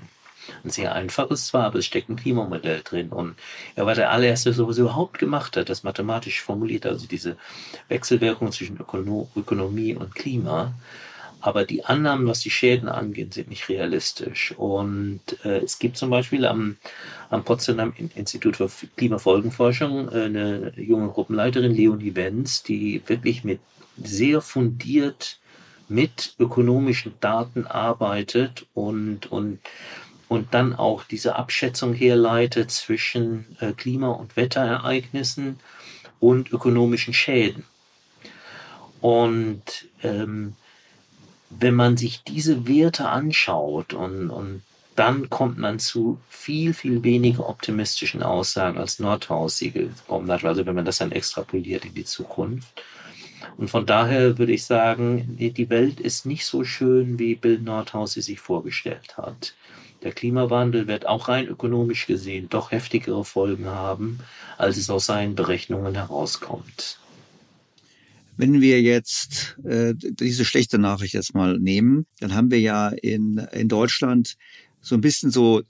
Ein 0.63 0.71
sehr 0.71 0.95
einfaches 0.95 1.47
zwar, 1.47 1.65
aber 1.65 1.79
es 1.79 1.85
steckt 1.85 2.09
ein 2.09 2.15
Klimamodell 2.15 2.81
drin. 2.83 3.09
Und 3.09 3.35
er 3.75 3.85
war 3.85 3.95
der 3.95 4.11
allererste, 4.11 4.49
der 4.49 4.55
sowas 4.55 4.77
überhaupt 4.77 5.19
gemacht 5.19 5.57
hat, 5.57 5.69
das 5.69 5.83
mathematisch 5.83 6.41
formuliert, 6.41 6.85
also 6.85 7.05
diese 7.05 7.37
Wechselwirkung 7.87 8.51
zwischen 8.51 8.77
Ökono 8.79 9.29
Ökonomie 9.35 9.95
und 9.95 10.15
Klima. 10.15 10.73
Aber 11.41 11.65
die 11.65 11.85
Annahmen, 11.85 12.27
was 12.27 12.41
die 12.41 12.49
Schäden 12.49 12.89
angeht, 12.89 13.33
sind 13.33 13.49
nicht 13.49 13.69
realistisch. 13.69 14.53
Und 14.57 15.21
äh, 15.45 15.59
es 15.59 15.79
gibt 15.79 15.97
zum 15.97 16.09
Beispiel 16.09 16.45
am, 16.45 16.77
am 17.29 17.43
Potsdam 17.45 17.93
Institut 18.15 18.57
für 18.57 18.69
Klimafolgenforschung 18.97 20.09
äh, 20.09 20.23
eine 20.23 20.73
junge 20.75 21.09
Gruppenleiterin, 21.09 21.73
Leonie 21.73 22.15
Wenz, 22.15 22.63
die 22.63 23.01
wirklich 23.07 23.43
mit 23.43 23.61
sehr 23.97 24.41
fundiert 24.41 25.39
mit 25.89 26.35
ökonomischen 26.39 27.13
Daten 27.19 27.65
arbeitet 27.65 28.67
und, 28.73 29.31
und, 29.31 29.59
und 30.27 30.53
dann 30.53 30.75
auch 30.75 31.03
diese 31.03 31.35
Abschätzung 31.35 31.93
herleitet 31.93 32.71
zwischen 32.71 33.57
äh, 33.59 33.73
Klima- 33.73 34.11
und 34.11 34.35
Wetterereignissen 34.37 35.59
und 36.19 36.51
ökonomischen 36.51 37.13
Schäden. 37.13 37.65
Und 39.01 39.63
ähm, 40.03 40.55
wenn 41.49 41.75
man 41.75 41.97
sich 41.97 42.23
diese 42.23 42.67
Werte 42.67 43.09
anschaut 43.09 43.93
und, 43.93 44.29
und 44.29 44.61
dann 44.95 45.29
kommt 45.29 45.57
man 45.57 45.79
zu 45.79 46.19
viel, 46.29 46.73
viel 46.73 47.03
weniger 47.03 47.47
optimistischen 47.47 48.21
Aussagen 48.21 48.77
als 48.77 48.99
Nordhaus 48.99 49.57
sie 49.57 49.71
gekommen 49.71 50.29
hat, 50.29 50.43
also 50.43 50.65
wenn 50.65 50.75
man 50.75 50.85
das 50.85 50.97
dann 50.97 51.11
extrapoliert 51.11 51.85
in 51.85 51.93
die 51.93 52.03
Zukunft. 52.03 52.83
Und 53.55 53.69
von 53.69 53.85
daher 53.85 54.37
würde 54.37 54.51
ich 54.51 54.65
sagen, 54.65 55.37
die 55.37 55.69
Welt 55.69 55.99
ist 55.99 56.25
nicht 56.25 56.45
so 56.45 56.63
schön, 56.63 57.17
wie 57.17 57.35
Bill 57.35 57.59
Nordhaus 57.59 58.13
sie 58.13 58.21
sich 58.21 58.39
vorgestellt 58.39 59.17
hat. 59.17 59.53
Der 60.03 60.13
Klimawandel 60.13 60.87
wird 60.87 61.05
auch 61.05 61.27
rein 61.27 61.47
ökonomisch 61.47 62.05
gesehen 62.05 62.47
doch 62.49 62.71
heftigere 62.71 63.25
Folgen 63.25 63.67
haben, 63.67 64.19
als 64.57 64.77
es 64.77 64.89
aus 64.89 65.05
seinen 65.05 65.35
Berechnungen 65.35 65.95
herauskommt. 65.95 66.98
Wenn 68.39 68.61
wir 68.61 68.81
jetzt 68.81 69.57
äh, 69.65 69.93
diese 69.97 70.45
schlechte 70.45 70.77
Nachricht 70.77 71.13
jetzt 71.13 71.33
mal 71.33 71.59
nehmen, 71.59 72.05
dann 72.21 72.33
haben 72.33 72.49
wir 72.51 72.59
ja 72.61 72.87
in, 72.87 73.37
in 73.51 73.67
Deutschland 73.67 74.37
so 74.79 74.95
ein 74.95 75.01
bisschen 75.01 75.29
so 75.29 75.61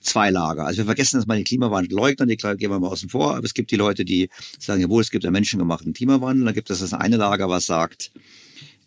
zwei 0.00 0.30
Lager. 0.30 0.66
Also 0.66 0.78
wir 0.78 0.86
vergessen 0.86 1.20
jetzt 1.20 1.28
mal 1.28 1.36
den 1.36 1.44
Klimawandel 1.44 1.96
leugnen, 1.96 2.28
die 2.28 2.36
gehen 2.36 2.58
wir 2.58 2.80
mal 2.80 2.88
außen 2.88 3.08
vor, 3.08 3.36
aber 3.36 3.44
es 3.44 3.54
gibt 3.54 3.70
die 3.70 3.76
Leute, 3.76 4.04
die 4.04 4.30
sagen, 4.58 4.80
jawohl, 4.80 5.00
es 5.00 5.12
gibt 5.12 5.24
einen 5.26 5.32
menschengemachten 5.32 5.92
Klimawandel, 5.92 6.44
dann 6.46 6.54
gibt 6.54 6.70
es 6.70 6.80
das 6.80 6.92
eine 6.92 7.18
Lager, 7.18 7.48
was 7.50 7.66
sagt, 7.66 8.10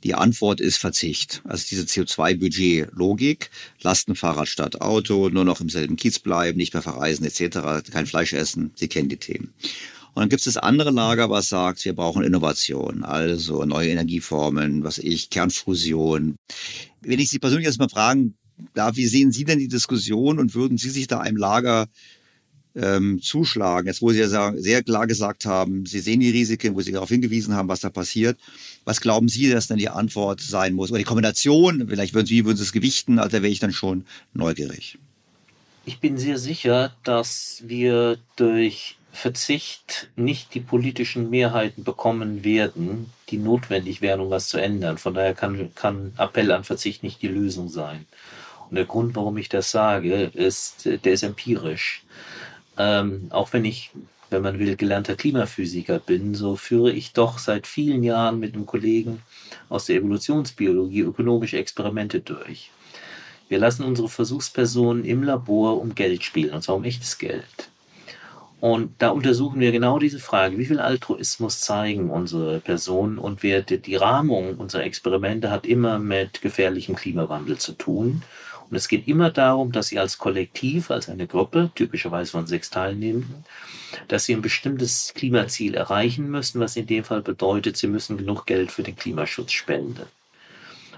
Die 0.04 0.16
Antwort 0.16 0.60
ist 0.60 0.78
Verzicht. 0.78 1.42
Also 1.46 1.66
diese 1.70 1.84
CO2-Budget-Logik, 1.84 3.50
Lastenfahrrad 3.82 4.50
statt 4.50 4.82
Auto, 4.82 5.30
nur 5.30 5.46
noch 5.46 5.62
im 5.62 5.70
selben 5.70 5.96
Kiez 5.96 6.20
bleiben, 6.20 6.58
nicht 6.58 6.74
mehr 6.74 6.82
verreisen 6.82 7.26
etc., 7.26 7.90
kein 7.92 8.08
Fleisch 8.08 8.34
essen. 8.34 8.72
Sie 8.76 8.88
kennen 8.88 9.10
die 9.10 9.18
Themen. 9.18 9.54
Und 10.14 10.22
dann 10.22 10.30
gibt 10.30 10.42
es 10.42 10.54
das 10.54 10.58
andere 10.58 10.92
Lager, 10.92 11.30
was 11.30 11.48
sagt, 11.48 11.86
wir 11.86 11.96
brauchen 11.96 12.24
Innovation, 12.24 13.04
also 13.04 13.64
neue 13.64 13.90
Energieformen, 13.90 14.84
was 14.84 14.98
ich, 14.98 15.30
Kernfusion. 15.30 16.36
Wenn 17.00 17.20
ich 17.20 17.30
Sie 17.30 17.40
persönlich 17.40 17.66
jetzt 17.66 17.80
mal 17.80 17.88
fragen 17.88 18.36
darf, 18.74 18.98
wie 18.98 19.06
sehen 19.06 19.32
Sie 19.32 19.46
denn 19.46 19.60
die 19.60 19.70
Diskussion 19.70 20.38
und 20.38 20.54
würden 20.54 20.78
Sie 20.78 20.90
sich 20.90 21.08
da 21.08 21.20
einem 21.22 21.38
Lager 21.38 21.88
ähm, 22.76 23.22
zuschlagen? 23.22 23.88
Jetzt, 23.88 24.02
wo 24.02 24.12
Sie 24.12 24.20
ja 24.20 24.54
sehr 24.58 24.84
klar 24.84 25.08
gesagt 25.08 25.46
haben, 25.46 25.86
Sie 25.86 26.00
sehen 26.00 26.20
die 26.20 26.30
Risiken, 26.30 26.76
wo 26.76 26.82
Sie 26.82 26.92
darauf 26.92 27.10
hingewiesen 27.10 27.56
haben, 27.56 27.70
was 27.70 27.80
da 27.80 27.90
passiert. 27.90 28.38
Was 28.84 29.00
glauben 29.00 29.30
Sie, 29.30 29.50
dass 29.50 29.68
dann 29.68 29.78
die 29.78 29.90
Antwort 29.90 30.42
sein 30.42 30.74
muss? 30.74 30.92
Oder 30.92 31.00
die 31.00 31.06
Kombination, 31.06 31.88
vielleicht 31.88 32.14
würden 32.14 32.28
Sie, 32.28 32.44
würden 32.44 32.58
Sie 32.58 32.64
es 32.64 32.74
gewichten, 32.74 33.18
also 33.18 33.38
da 33.38 33.42
wäre 33.42 33.52
ich 33.52 33.60
dann 33.60 33.74
schon 33.74 34.06
neugierig. 34.34 34.98
Ich 35.86 36.00
bin 36.00 36.18
sehr 36.18 36.38
sicher, 36.38 36.96
dass 37.04 37.64
wir 37.66 38.20
durch 38.36 38.98
Verzicht 39.12 40.10
nicht 40.16 40.54
die 40.54 40.62
politischen 40.62 41.30
Mehrheiten 41.30 41.84
bekommen 41.84 42.44
werden, 42.44 43.12
die 43.30 43.38
notwendig 43.38 44.02
wären, 44.02 44.22
um 44.22 44.30
was 44.30 44.48
zu 44.48 44.58
ändern. 44.58 44.98
Von 44.98 45.14
daher 45.14 45.34
kann, 45.34 45.74
kann 45.76 46.14
Appell 46.18 46.52
an 46.52 46.64
Verzicht 46.64 47.04
nicht 47.04 47.22
die 47.22 47.28
Lösung 47.28 47.70
sein. 47.70 48.06
Und 48.70 48.76
der 48.78 48.86
Grund, 48.86 49.16
warum 49.16 49.38
ich 49.38 49.50
das 49.50 49.70
sage, 49.72 50.32
ist, 50.34 50.86
der 50.86 51.14
ist 51.14 51.24
empirisch. 51.24 52.04
Ähm, 52.78 53.28
auch 53.32 53.52
wenn 53.52 53.66
ich, 53.66 53.92
wenn 54.30 54.44
man 54.44 54.60
will, 54.60 54.78
gelernter 54.78 55.16
Klimaphysiker 55.16 56.00
bin, 56.00 56.34
so 56.34 56.56
führe 56.56 56.92
ich 56.92 57.12
doch 57.12 57.38
seit 57.38 57.68
vielen 57.68 58.04
Jahren 58.04 58.40
mit 58.40 58.54
einem 58.54 58.66
Kollegen 58.66 59.22
aus 59.68 59.86
der 59.86 59.98
Evolutionsbiologie 59.98 61.02
ökonomische 61.02 61.58
Experimente 61.58 62.22
durch. 62.22 62.72
Wir 63.50 63.60
lassen 63.60 63.84
unsere 63.84 64.08
Versuchspersonen 64.08 65.04
im 65.04 65.24
Labor 65.24 65.82
um 65.82 65.94
Geld 65.94 66.24
spielen, 66.24 66.54
und 66.54 66.62
zwar 66.62 66.78
um 66.78 66.86
echtes 66.86 67.18
Geld. 67.18 67.71
Und 68.62 69.02
da 69.02 69.10
untersuchen 69.10 69.60
wir 69.60 69.72
genau 69.72 69.98
diese 69.98 70.20
Frage, 70.20 70.60
wie 70.60 70.68
viel 70.68 70.80
Altruismus 70.80 71.62
zeigen 71.62 72.12
unsere 72.12 72.60
Personen 72.60 73.18
und 73.18 73.42
wir, 73.42 73.64
die 73.64 73.96
Rahmung 73.96 74.56
unserer 74.58 74.84
Experimente 74.84 75.50
hat 75.50 75.66
immer 75.66 75.98
mit 75.98 76.44
gefährlichem 76.44 76.96
Klimawandel 76.96 77.58
zu 77.58 77.72
tun. 77.72 78.22
Und 78.70 78.78
es 78.78 78.88
geht 78.88 79.08
immer 79.08 79.32
darum, 79.32 79.72
dass 79.72 79.88
sie 79.88 79.98
als 79.98 80.20
Kollektiv, 80.20 80.92
als 80.92 81.10
eine 81.10 81.26
Gruppe, 81.26 81.72
typischerweise 81.74 82.34
von 82.34 82.46
sechs 82.46 82.70
Teilnehmenden, 82.70 83.46
dass 84.08 84.26
sie 84.26 84.36
ein 84.36 84.44
bestimmtes 84.44 85.14
Klimaziel 85.16 85.74
erreichen 85.74 86.30
müssen, 86.30 86.62
was 86.62 86.76
in 86.76 86.86
dem 86.86 87.04
Fall 87.04 87.24
bedeutet, 87.24 87.78
sie 87.78 87.88
müssen 87.88 88.16
genug 88.16 88.46
Geld 88.46 88.72
für 88.72 88.84
den 88.84 88.96
Klimaschutz 88.96 89.54
spenden. 89.54 90.06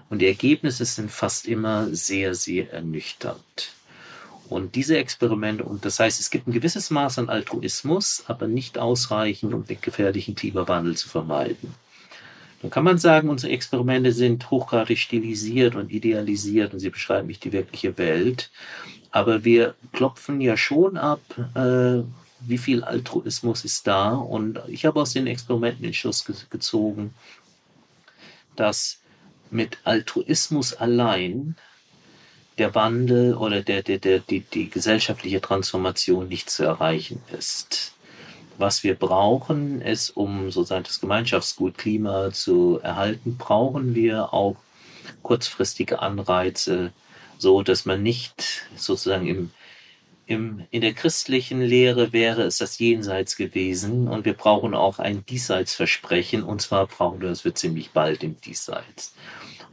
Und 0.10 0.20
die 0.20 0.28
Ergebnisse 0.28 0.84
sind 0.84 1.10
fast 1.10 1.48
immer 1.48 1.88
sehr, 1.96 2.36
sehr 2.36 2.74
ernüchternd. 2.74 3.74
Und 4.50 4.76
diese 4.76 4.98
Experimente, 4.98 5.64
und 5.64 5.86
das 5.86 6.00
heißt, 6.00 6.20
es 6.20 6.30
gibt 6.30 6.48
ein 6.48 6.54
gewisses 6.54 6.90
Maß 6.90 7.20
an 7.20 7.30
Altruismus, 7.30 8.24
aber 8.28 8.48
nicht 8.48 8.78
ausreichend, 8.78 9.54
um 9.54 9.66
den 9.66 9.82
gefährlichen 9.82 10.36
Klimawandel 10.36 10.96
zu 10.96 11.10
vermeiden. 11.10 11.74
Dann 12.62 12.72
kann 12.72 12.84
man 12.84 12.98
sagen, 12.98 13.30
unsere 13.30 13.52
Experimente 13.52 14.14
sind 14.14 14.50
hochgradig 14.50 14.98
stilisiert 14.98 15.76
und 15.76 15.92
idealisiert 15.92 16.74
und 16.74 16.80
sie 16.80 16.90
beschreiben 16.90 17.28
nicht 17.28 17.44
die 17.44 17.52
wirkliche 17.52 17.98
Welt. 17.98 18.52
Aber 19.12 19.44
wir 19.44 19.76
klopfen 19.92 20.40
ja 20.40 20.56
schon 20.56 20.98
ab, 20.98 21.22
äh, 21.56 22.04
wie 22.40 22.58
viel 22.58 22.84
Altruismus 22.84 23.66
ist 23.66 23.86
da. 23.86 24.12
Und 24.14 24.62
ich 24.68 24.86
habe 24.86 25.02
aus 25.02 25.14
den 25.14 25.28
Experimenten 25.28 25.84
den 25.84 25.94
Schluss 25.94 26.24
ge 26.26 26.36
gezogen, 26.50 27.14
dass 28.56 29.00
mit 29.52 29.78
Altruismus 29.84 30.74
allein 30.74 31.56
der 32.58 32.76
Wandel 32.76 33.36
oder 33.36 33.62
der, 33.62 33.84
der, 33.84 33.98
der, 33.98 34.20
die, 34.20 34.42
die 34.42 34.70
gesellschaftliche 34.70 35.42
Transformation 35.42 36.28
nicht 36.28 36.50
zu 36.50 36.64
erreichen 36.64 37.22
ist. 37.38 37.94
Was 38.58 38.84
wir 38.84 38.94
brauchen, 38.94 39.82
ist, 39.82 40.12
um 40.12 40.52
sozusagen 40.52 40.84
das 40.84 41.00
Gemeinschaftsgut 41.00 41.78
Klima 41.78 42.32
zu 42.32 42.80
erhalten, 42.84 43.38
brauchen 43.38 43.96
wir 43.96 44.34
auch 44.34 44.58
kurzfristige 45.24 46.00
Anreize, 46.00 46.92
so 47.38 47.64
dass 47.64 47.86
man 47.86 48.04
nicht 48.04 48.68
sozusagen 48.76 49.28
im, 49.28 49.52
im, 50.28 50.66
in 50.70 50.82
der 50.82 50.94
christlichen 50.94 51.62
Lehre 51.62 52.14
wäre 52.14 52.44
es 52.44 52.58
das 52.58 52.78
Jenseits 52.78 53.36
gewesen 53.36 54.08
und 54.08 54.24
wir 54.26 54.34
brauchen 54.34 54.76
auch 54.76 55.00
ein 55.00 55.26
Diesseitsversprechen 55.26 56.44
und 56.44 56.62
zwar 56.62 56.88
brauchen 56.88 57.22
wir 57.22 57.30
das 57.30 57.44
wir 57.44 57.56
ziemlich 57.56 57.92
bald 57.92 58.24
im 58.24 58.40
Diesseits. 58.40 59.16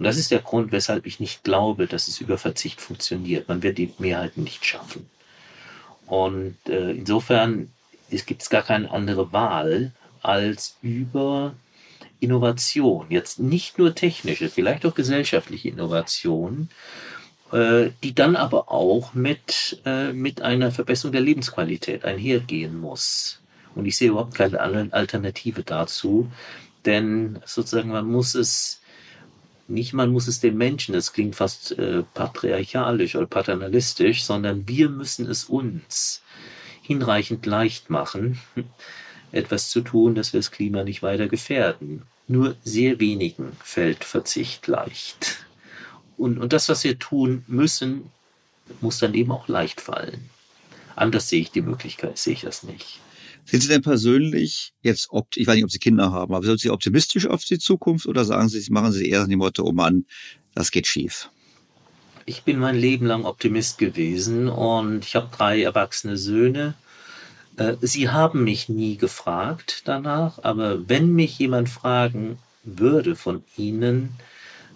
Und 0.00 0.04
das 0.04 0.16
ist 0.16 0.30
der 0.30 0.38
Grund, 0.38 0.72
weshalb 0.72 1.04
ich 1.04 1.20
nicht 1.20 1.44
glaube, 1.44 1.86
dass 1.86 2.08
es 2.08 2.22
über 2.22 2.38
Verzicht 2.38 2.80
funktioniert. 2.80 3.48
Man 3.48 3.62
wird 3.62 3.76
die 3.76 3.92
Mehrheiten 3.98 4.44
nicht 4.44 4.64
schaffen. 4.64 5.10
Und 6.06 6.56
äh, 6.70 6.92
insofern 6.92 7.70
gibt 8.08 8.40
es 8.40 8.48
gar 8.48 8.62
keine 8.62 8.90
andere 8.90 9.34
Wahl, 9.34 9.92
als 10.22 10.78
über 10.80 11.52
Innovation, 12.18 13.08
jetzt 13.10 13.40
nicht 13.40 13.78
nur 13.78 13.94
technische, 13.94 14.48
vielleicht 14.48 14.86
auch 14.86 14.94
gesellschaftliche 14.94 15.68
Innovation, 15.68 16.70
äh, 17.52 17.90
die 18.02 18.14
dann 18.14 18.36
aber 18.36 18.72
auch 18.72 19.12
mit, 19.12 19.82
äh, 19.84 20.14
mit 20.14 20.40
einer 20.40 20.70
Verbesserung 20.70 21.12
der 21.12 21.20
Lebensqualität 21.20 22.06
einhergehen 22.06 22.80
muss. 22.80 23.38
Und 23.74 23.84
ich 23.84 23.98
sehe 23.98 24.08
überhaupt 24.08 24.34
keine 24.34 24.60
Alternative 24.94 25.62
dazu, 25.62 26.32
denn 26.86 27.38
sozusagen 27.44 27.90
man 27.90 28.06
muss 28.06 28.34
es 28.34 28.79
nicht 29.70 29.92
man 29.92 30.10
muss 30.10 30.28
es 30.28 30.40
den 30.40 30.56
Menschen, 30.56 30.92
das 30.92 31.12
klingt 31.12 31.36
fast 31.36 31.78
äh, 31.78 32.02
patriarchalisch 32.14 33.16
oder 33.16 33.26
paternalistisch, 33.26 34.24
sondern 34.24 34.68
wir 34.68 34.88
müssen 34.88 35.26
es 35.26 35.44
uns 35.44 36.22
hinreichend 36.82 37.46
leicht 37.46 37.90
machen, 37.90 38.40
etwas 39.32 39.70
zu 39.70 39.80
tun, 39.80 40.14
dass 40.14 40.32
wir 40.32 40.40
das 40.40 40.50
Klima 40.50 40.84
nicht 40.84 41.02
weiter 41.02 41.28
gefährden. 41.28 42.02
Nur 42.26 42.56
sehr 42.64 43.00
wenigen 43.00 43.56
fällt 43.62 44.04
Verzicht 44.04 44.66
leicht. 44.66 45.46
Und, 46.16 46.38
und 46.38 46.52
das, 46.52 46.68
was 46.68 46.84
wir 46.84 46.98
tun 46.98 47.44
müssen, 47.46 48.10
muss 48.80 48.98
dann 48.98 49.14
eben 49.14 49.32
auch 49.32 49.48
leicht 49.48 49.80
fallen. 49.80 50.30
Anders 50.96 51.28
sehe 51.28 51.40
ich 51.40 51.50
die 51.50 51.62
Möglichkeit, 51.62 52.18
sehe 52.18 52.34
ich 52.34 52.42
das 52.42 52.62
nicht. 52.62 53.00
Sind 53.50 53.62
Sie 53.62 53.68
denn 53.68 53.82
persönlich 53.82 54.74
jetzt, 54.80 55.08
ich 55.34 55.44
weiß 55.44 55.56
nicht, 55.56 55.64
ob 55.64 55.72
Sie 55.72 55.80
Kinder 55.80 56.12
haben, 56.12 56.32
aber 56.32 56.46
sind 56.46 56.60
Sie 56.60 56.70
optimistisch 56.70 57.26
auf 57.26 57.42
die 57.44 57.58
Zukunft 57.58 58.06
oder 58.06 58.24
sagen 58.24 58.48
Sie, 58.48 58.64
machen 58.70 58.92
Sie 58.92 59.08
eher 59.08 59.26
die 59.26 59.34
Motto, 59.34 59.64
oh 59.64 59.72
Mann, 59.72 60.04
das 60.54 60.70
geht 60.70 60.86
schief? 60.86 61.28
Ich 62.26 62.44
bin 62.44 62.60
mein 62.60 62.76
Leben 62.76 63.06
lang 63.06 63.24
Optimist 63.24 63.78
gewesen 63.78 64.48
und 64.48 65.04
ich 65.04 65.16
habe 65.16 65.36
drei 65.36 65.62
erwachsene 65.62 66.16
Söhne. 66.16 66.74
Äh, 67.56 67.74
sie 67.80 68.10
haben 68.10 68.44
mich 68.44 68.68
nie 68.68 68.96
gefragt 68.96 69.82
danach, 69.84 70.38
aber 70.44 70.88
wenn 70.88 71.12
mich 71.12 71.36
jemand 71.40 71.68
fragen 71.68 72.38
würde 72.62 73.16
von 73.16 73.42
Ihnen, 73.56 74.10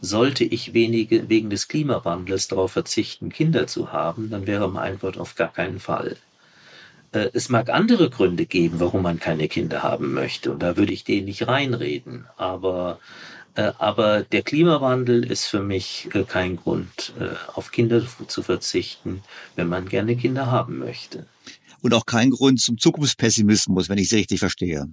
sollte 0.01 0.43
ich 0.43 0.75
wenige, 0.75 1.29
wegen 1.29 1.49
des 1.49 1.69
Klimawandels 1.69 2.49
darauf 2.49 2.73
verzichten, 2.73 3.29
Kinder 3.29 3.69
zu 3.69 3.93
haben, 3.93 4.31
dann 4.31 4.49
wäre 4.49 4.69
meine 4.69 4.95
Antwort 4.95 5.17
auf 5.17 5.37
gar 5.37 5.53
keinen 5.53 5.79
Fall. 5.79 6.17
Äh, 7.15 7.31
es 7.33 7.49
mag 7.49 7.71
andere 7.71 8.11
Gründe 8.11 8.45
geben, 8.45 8.81
warum 8.81 9.03
man 9.03 9.19
keine 9.19 9.49
Kinder 9.49 9.83
haben 9.83 10.13
möchte. 10.13 10.53
Und 10.53 10.63
da 10.63 10.77
würde 10.77 10.93
ich 10.93 11.05
denen 11.05 11.27
nicht 11.27 11.47
reinreden. 11.47 12.27
Aber, 12.37 12.99
äh, 13.55 13.73
aber 13.79 14.23
der 14.23 14.43
Klimawandel 14.43 15.25
ist 15.25 15.47
für 15.47 15.63
mich 15.63 16.09
äh, 16.13 16.25
kein 16.25 16.57
Grund, 16.57 17.13
auf 17.55 17.71
Kinder 17.71 18.03
zu 18.27 18.43
verzichten, 18.43 19.23
wenn 19.57 19.69
man 19.69 19.89
gerne 19.89 20.17
Kinder 20.17 20.51
haben 20.51 20.79
möchte. 20.79 21.27
Und 21.81 21.95
auch 21.95 22.07
kein 22.07 22.31
Grund 22.31 22.61
zum 22.61 22.79
Zukunftspessimismus, 22.79 23.89
wenn 23.89 23.99
ich 23.99 24.09
Sie 24.09 24.17
richtig 24.17 24.41
verstehe. 24.41 24.87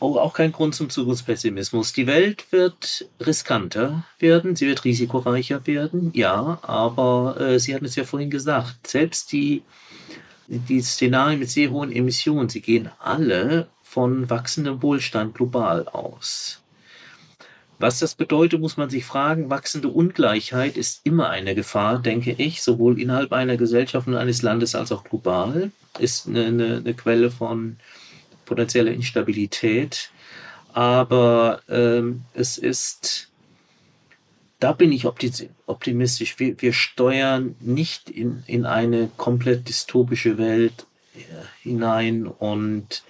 Oh, 0.00 0.18
auch 0.18 0.34
kein 0.34 0.50
Grund 0.50 0.74
zum 0.74 0.90
Zukunftspessimismus. 0.90 1.92
Die 1.92 2.08
Welt 2.08 2.50
wird 2.50 3.08
riskanter 3.20 4.04
werden, 4.18 4.56
sie 4.56 4.66
wird 4.66 4.84
risikoreicher 4.84 5.64
werden, 5.66 6.10
ja, 6.12 6.58
aber 6.62 7.40
äh, 7.40 7.60
Sie 7.60 7.72
hatten 7.72 7.84
es 7.84 7.94
ja 7.94 8.02
vorhin 8.02 8.28
gesagt, 8.28 8.88
selbst 8.88 9.30
die 9.30 9.62
die 10.48 10.80
Szenarien 10.82 11.38
mit 11.38 11.50
sehr 11.50 11.70
hohen 11.70 11.92
Emissionen, 11.92 12.48
sie 12.48 12.60
gehen 12.60 12.90
alle 12.98 13.68
von 13.82 14.28
wachsendem 14.30 14.82
Wohlstand 14.82 15.34
global 15.34 15.86
aus. 15.88 16.62
Was 17.78 17.98
das 17.98 18.14
bedeutet, 18.14 18.60
muss 18.60 18.76
man 18.76 18.90
sich 18.90 19.04
fragen. 19.04 19.50
Wachsende 19.50 19.88
Ungleichheit 19.88 20.76
ist 20.76 21.00
immer 21.04 21.30
eine 21.30 21.56
Gefahr, 21.56 21.98
denke 21.98 22.30
ich, 22.30 22.62
sowohl 22.62 23.00
innerhalb 23.00 23.32
einer 23.32 23.56
Gesellschaft 23.56 24.06
und 24.06 24.14
eines 24.14 24.40
Landes 24.42 24.76
als 24.76 24.92
auch 24.92 25.02
global. 25.02 25.72
Ist 25.98 26.28
eine, 26.28 26.46
eine, 26.46 26.76
eine 26.76 26.94
Quelle 26.94 27.32
von 27.32 27.78
potenzieller 28.44 28.92
Instabilität. 28.92 30.10
Aber 30.72 31.60
ähm, 31.68 32.22
es 32.34 32.56
ist 32.56 33.31
da 34.62 34.72
bin 34.72 34.92
ich 34.92 35.06
optimistisch. 35.06 36.38
Wir, 36.38 36.60
wir 36.62 36.72
steuern 36.72 37.56
nicht 37.58 38.08
in, 38.08 38.44
in 38.46 38.64
eine 38.64 39.10
komplett 39.16 39.68
dystopische 39.68 40.38
Welt 40.38 40.86
äh, 41.16 41.20
hinein 41.62 42.26
und 42.26 43.02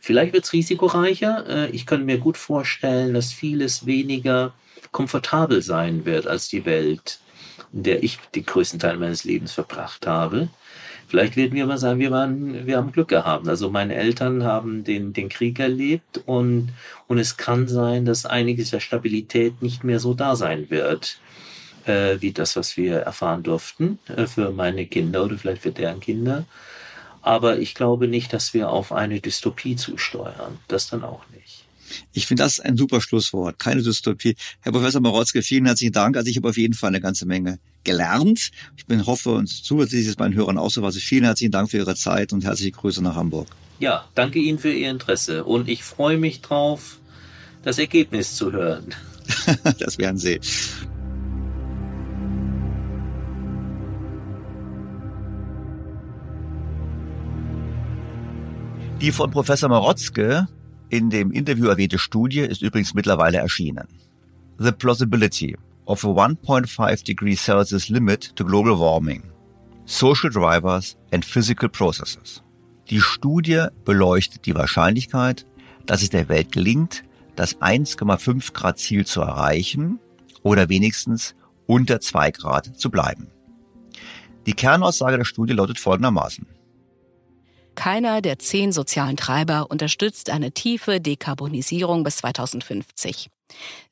Vielleicht 0.00 0.32
wird 0.32 0.44
es 0.44 0.54
risikoreicher. 0.54 1.44
Äh, 1.46 1.70
ich 1.72 1.84
kann 1.84 2.06
mir 2.06 2.16
gut 2.16 2.38
vorstellen, 2.38 3.12
dass 3.12 3.34
vieles 3.34 3.84
weniger 3.84 4.54
komfortabel 4.92 5.60
sein 5.60 6.06
wird 6.06 6.26
als 6.26 6.48
die 6.48 6.64
Welt, 6.64 7.18
in 7.74 7.82
der 7.82 8.02
ich 8.02 8.18
den 8.34 8.46
größten 8.46 8.80
Teil 8.80 8.96
meines 8.96 9.24
Lebens 9.24 9.52
verbracht 9.52 10.06
habe. 10.06 10.48
Vielleicht 11.08 11.36
werden 11.36 11.54
wir 11.54 11.64
mal 11.64 11.78
sagen, 11.78 12.00
wir, 12.00 12.10
waren, 12.10 12.66
wir 12.66 12.76
haben 12.76 12.92
Glück 12.92 13.08
gehabt. 13.08 13.48
Also 13.48 13.70
meine 13.70 13.94
Eltern 13.94 14.44
haben 14.44 14.84
den, 14.84 15.14
den 15.14 15.30
Krieg 15.30 15.58
erlebt 15.58 16.20
und, 16.26 16.74
und 17.06 17.18
es 17.18 17.38
kann 17.38 17.66
sein, 17.66 18.04
dass 18.04 18.26
einiges 18.26 18.70
der 18.70 18.80
Stabilität 18.80 19.62
nicht 19.62 19.84
mehr 19.84 20.00
so 20.00 20.12
da 20.12 20.36
sein 20.36 20.68
wird, 20.68 21.18
äh, 21.86 22.20
wie 22.20 22.32
das, 22.32 22.56
was 22.56 22.76
wir 22.76 22.98
erfahren 22.98 23.42
durften 23.42 23.98
äh, 24.14 24.26
für 24.26 24.50
meine 24.50 24.84
Kinder 24.84 25.24
oder 25.24 25.38
vielleicht 25.38 25.62
für 25.62 25.72
deren 25.72 26.00
Kinder. 26.00 26.44
Aber 27.22 27.58
ich 27.58 27.74
glaube 27.74 28.06
nicht, 28.06 28.34
dass 28.34 28.52
wir 28.52 28.68
auf 28.68 28.92
eine 28.92 29.20
Dystopie 29.20 29.76
zusteuern. 29.76 30.58
Das 30.68 30.90
dann 30.90 31.04
auch 31.04 31.22
nicht. 31.34 31.47
Ich 32.12 32.26
finde 32.26 32.42
das 32.42 32.60
ein 32.60 32.76
super 32.76 33.00
Schlusswort. 33.00 33.58
Keine 33.58 33.82
Dystopie. 33.82 34.36
Herr 34.60 34.72
Professor 34.72 35.00
Marotzke, 35.00 35.42
vielen 35.42 35.66
herzlichen 35.66 35.92
Dank. 35.92 36.16
Also 36.16 36.28
ich 36.28 36.36
habe 36.36 36.48
auf 36.48 36.56
jeden 36.56 36.74
Fall 36.74 36.88
eine 36.88 37.00
ganze 37.00 37.26
Menge 37.26 37.58
gelernt. 37.84 38.50
Ich 38.76 38.86
bin 38.86 39.06
hoffe 39.06 39.30
und 39.30 39.48
zuversichtlich 39.48 40.08
ist 40.08 40.18
meinen 40.18 40.34
Hörern 40.34 40.58
auch 40.58 40.70
so 40.70 40.82
was. 40.82 40.96
Vielen 40.96 41.24
herzlichen 41.24 41.52
Dank 41.52 41.70
für 41.70 41.78
Ihre 41.78 41.94
Zeit 41.94 42.32
und 42.32 42.44
herzliche 42.44 42.72
Grüße 42.72 43.02
nach 43.02 43.14
Hamburg. 43.14 43.48
Ja, 43.78 44.04
danke 44.14 44.38
Ihnen 44.38 44.58
für 44.58 44.72
Ihr 44.72 44.90
Interesse 44.90 45.44
und 45.44 45.68
ich 45.68 45.84
freue 45.84 46.18
mich 46.18 46.40
drauf, 46.40 46.98
das 47.62 47.78
Ergebnis 47.78 48.34
zu 48.34 48.52
hören. 48.52 48.94
das 49.78 49.98
werden 49.98 50.18
Sie. 50.18 50.40
Die 59.00 59.12
von 59.12 59.30
Professor 59.30 59.68
Marotzke 59.68 60.48
in 60.90 61.10
dem 61.10 61.30
Interview 61.32 61.66
erwähnte 61.66 61.98
Studie 61.98 62.40
ist 62.40 62.62
übrigens 62.62 62.94
mittlerweile 62.94 63.38
erschienen. 63.38 63.86
The 64.58 64.72
Plausibility 64.72 65.56
of 65.84 66.04
a 66.04 66.08
1.5 66.08 67.04
degree 67.04 67.36
Celsius 67.36 67.88
limit 67.88 68.34
to 68.36 68.44
global 68.44 68.78
warming. 68.78 69.22
Social 69.84 70.30
Drivers 70.30 70.96
and 71.12 71.24
Physical 71.24 71.68
Processes. 71.68 72.42
Die 72.90 73.00
Studie 73.00 73.66
beleuchtet 73.84 74.46
die 74.46 74.54
Wahrscheinlichkeit, 74.54 75.46
dass 75.86 76.02
es 76.02 76.10
der 76.10 76.28
Welt 76.28 76.52
gelingt, 76.52 77.04
das 77.36 77.56
1,5 77.60 78.52
Grad 78.52 78.78
Ziel 78.78 79.06
zu 79.06 79.20
erreichen 79.20 79.98
oder 80.42 80.68
wenigstens 80.68 81.34
unter 81.66 82.00
2 82.00 82.30
Grad 82.32 82.78
zu 82.78 82.90
bleiben. 82.90 83.28
Die 84.46 84.54
Kernaussage 84.54 85.18
der 85.18 85.24
Studie 85.24 85.52
lautet 85.52 85.78
folgendermaßen. 85.78 86.46
Keiner 87.78 88.22
der 88.22 88.40
zehn 88.40 88.72
sozialen 88.72 89.16
Treiber 89.16 89.70
unterstützt 89.70 90.30
eine 90.30 90.50
tiefe 90.50 91.00
Dekarbonisierung 91.00 92.02
bis 92.02 92.16
2050. 92.16 93.30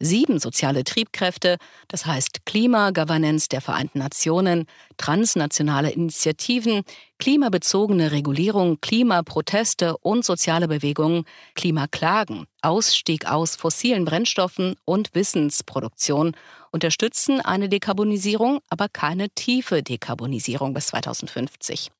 Sieben 0.00 0.40
soziale 0.40 0.82
Triebkräfte, 0.82 1.56
das 1.86 2.04
heißt 2.04 2.44
Klimagovernance 2.46 3.48
der 3.48 3.60
Vereinten 3.60 4.00
Nationen, 4.00 4.66
transnationale 4.96 5.92
Initiativen, 5.92 6.82
klimabezogene 7.20 8.10
Regulierung, 8.10 8.80
Klimaproteste 8.80 9.96
und 9.98 10.24
soziale 10.24 10.66
Bewegungen, 10.66 11.22
Klimaklagen, 11.54 12.46
Ausstieg 12.62 13.26
aus 13.26 13.54
fossilen 13.54 14.04
Brennstoffen 14.04 14.74
und 14.84 15.14
Wissensproduktion 15.14 16.34
unterstützen 16.72 17.40
eine 17.40 17.68
Dekarbonisierung, 17.68 18.58
aber 18.68 18.88
keine 18.88 19.30
tiefe 19.30 19.84
Dekarbonisierung 19.84 20.74
bis 20.74 20.88
2050. 20.88 21.92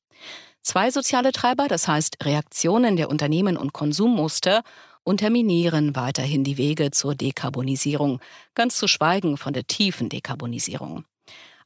Zwei 0.66 0.90
soziale 0.90 1.30
Treiber, 1.30 1.68
das 1.68 1.86
heißt 1.86 2.24
Reaktionen 2.24 2.96
der 2.96 3.08
Unternehmen 3.08 3.56
und 3.56 3.72
Konsummuster, 3.72 4.64
unterminieren 5.04 5.94
weiterhin 5.94 6.42
die 6.42 6.56
Wege 6.56 6.90
zur 6.90 7.14
Dekarbonisierung, 7.14 8.18
ganz 8.56 8.76
zu 8.76 8.88
schweigen 8.88 9.36
von 9.36 9.52
der 9.52 9.68
tiefen 9.68 10.08
Dekarbonisierung. 10.08 11.04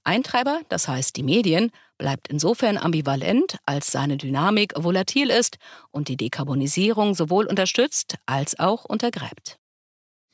Ein 0.04 0.22
Treiber, 0.22 0.60
das 0.68 0.86
heißt 0.86 1.16
die 1.16 1.22
Medien, 1.22 1.70
bleibt 1.96 2.28
insofern 2.28 2.76
ambivalent, 2.76 3.56
als 3.64 3.90
seine 3.90 4.18
Dynamik 4.18 4.74
volatil 4.76 5.30
ist 5.30 5.56
und 5.90 6.08
die 6.08 6.18
Dekarbonisierung 6.18 7.14
sowohl 7.14 7.46
unterstützt 7.46 8.16
als 8.26 8.58
auch 8.58 8.84
untergräbt. 8.84 9.58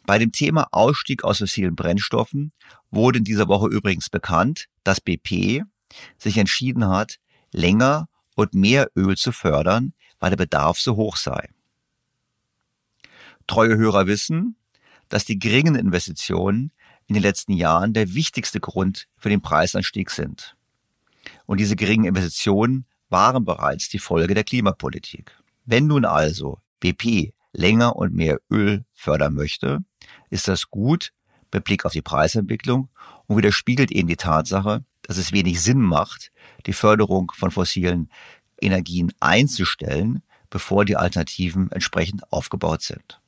Bei 0.07 0.19
dem 0.19 0.33
Thema 0.33 0.67
Ausstieg 0.73 1.23
aus 1.23 1.39
fossilen 1.39 1.77
Brennstoffen 1.77 2.51
wurde 2.91 3.19
in 3.19 3.25
dieser 3.25 3.47
Woche 3.47 3.69
übrigens 3.69 4.11
bekannt, 4.11 4.67
dass 4.83 5.01
BP 5.01 5.63
sich 6.19 6.37
entschieden 6.37 6.89
hat, 6.89 7.19
länger 7.53 8.09
und 8.37 8.55
mehr 8.55 8.91
Öl 8.95 9.17
zu 9.17 9.33
fördern, 9.33 9.95
weil 10.21 10.31
der 10.31 10.37
Bedarf 10.37 10.79
so 10.79 10.95
hoch 10.95 11.17
sei. 11.17 11.49
Treue 13.49 13.77
Hörer 13.77 14.07
wissen, 14.07 14.57
dass 15.09 15.25
die 15.25 15.39
geringen 15.39 15.75
Investitionen 15.75 16.71
in 17.07 17.15
den 17.15 17.23
letzten 17.23 17.53
Jahren 17.53 17.93
der 17.93 18.15
wichtigste 18.15 18.61
Grund 18.61 19.09
für 19.17 19.29
den 19.29 19.41
Preisanstieg 19.41 20.11
sind. 20.11 20.57
Und 21.47 21.59
diese 21.59 21.77
geringen 21.77 22.05
Investitionen 22.05 22.85
waren 23.09 23.45
bereits 23.45 23.89
die 23.89 23.99
Folge 23.99 24.35
der 24.35 24.45
Klimapolitik. 24.45 25.33
Wenn 25.65 25.87
nun 25.87 26.05
also 26.05 26.59
BP 26.81 27.33
länger 27.53 27.97
und 27.97 28.15
mehr 28.15 28.41
Öl 28.51 28.85
fördern 28.93 29.35
möchte, 29.35 29.85
ist 30.29 30.49
das 30.49 30.71
gut 30.71 31.13
mit 31.53 31.65
Blick 31.65 31.85
auf 31.85 31.93
die 31.93 32.03
Preisentwicklung 32.03 32.89
und 33.27 33.37
widerspiegelt 33.37 33.91
eben 33.93 34.09
die 34.09 34.17
Tatsache, 34.17 34.85
dass 35.07 35.17
es 35.17 35.33
wenig 35.33 35.63
Sinn 35.63 35.81
macht, 35.81 36.33
die 36.67 36.73
Förderung 36.73 37.33
von 37.35 37.51
fossilen 37.51 38.11
Energien 38.61 39.13
einzustellen, 39.21 40.23
bevor 40.51 40.85
die 40.85 40.97
Alternativen 40.97 41.71
entsprechend 41.71 42.33
aufgebaut 42.33 42.83
sind. 42.83 43.21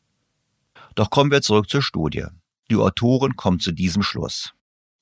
Doch 0.95 1.11
kommen 1.11 1.31
wir 1.31 1.43
zurück 1.43 1.69
zur 1.69 1.83
Studie. 1.83 2.27
Die 2.71 2.77
Autoren 2.77 3.37
kommen 3.37 3.61
zu 3.61 3.73
diesem 3.73 4.03
Schluss. 4.03 4.53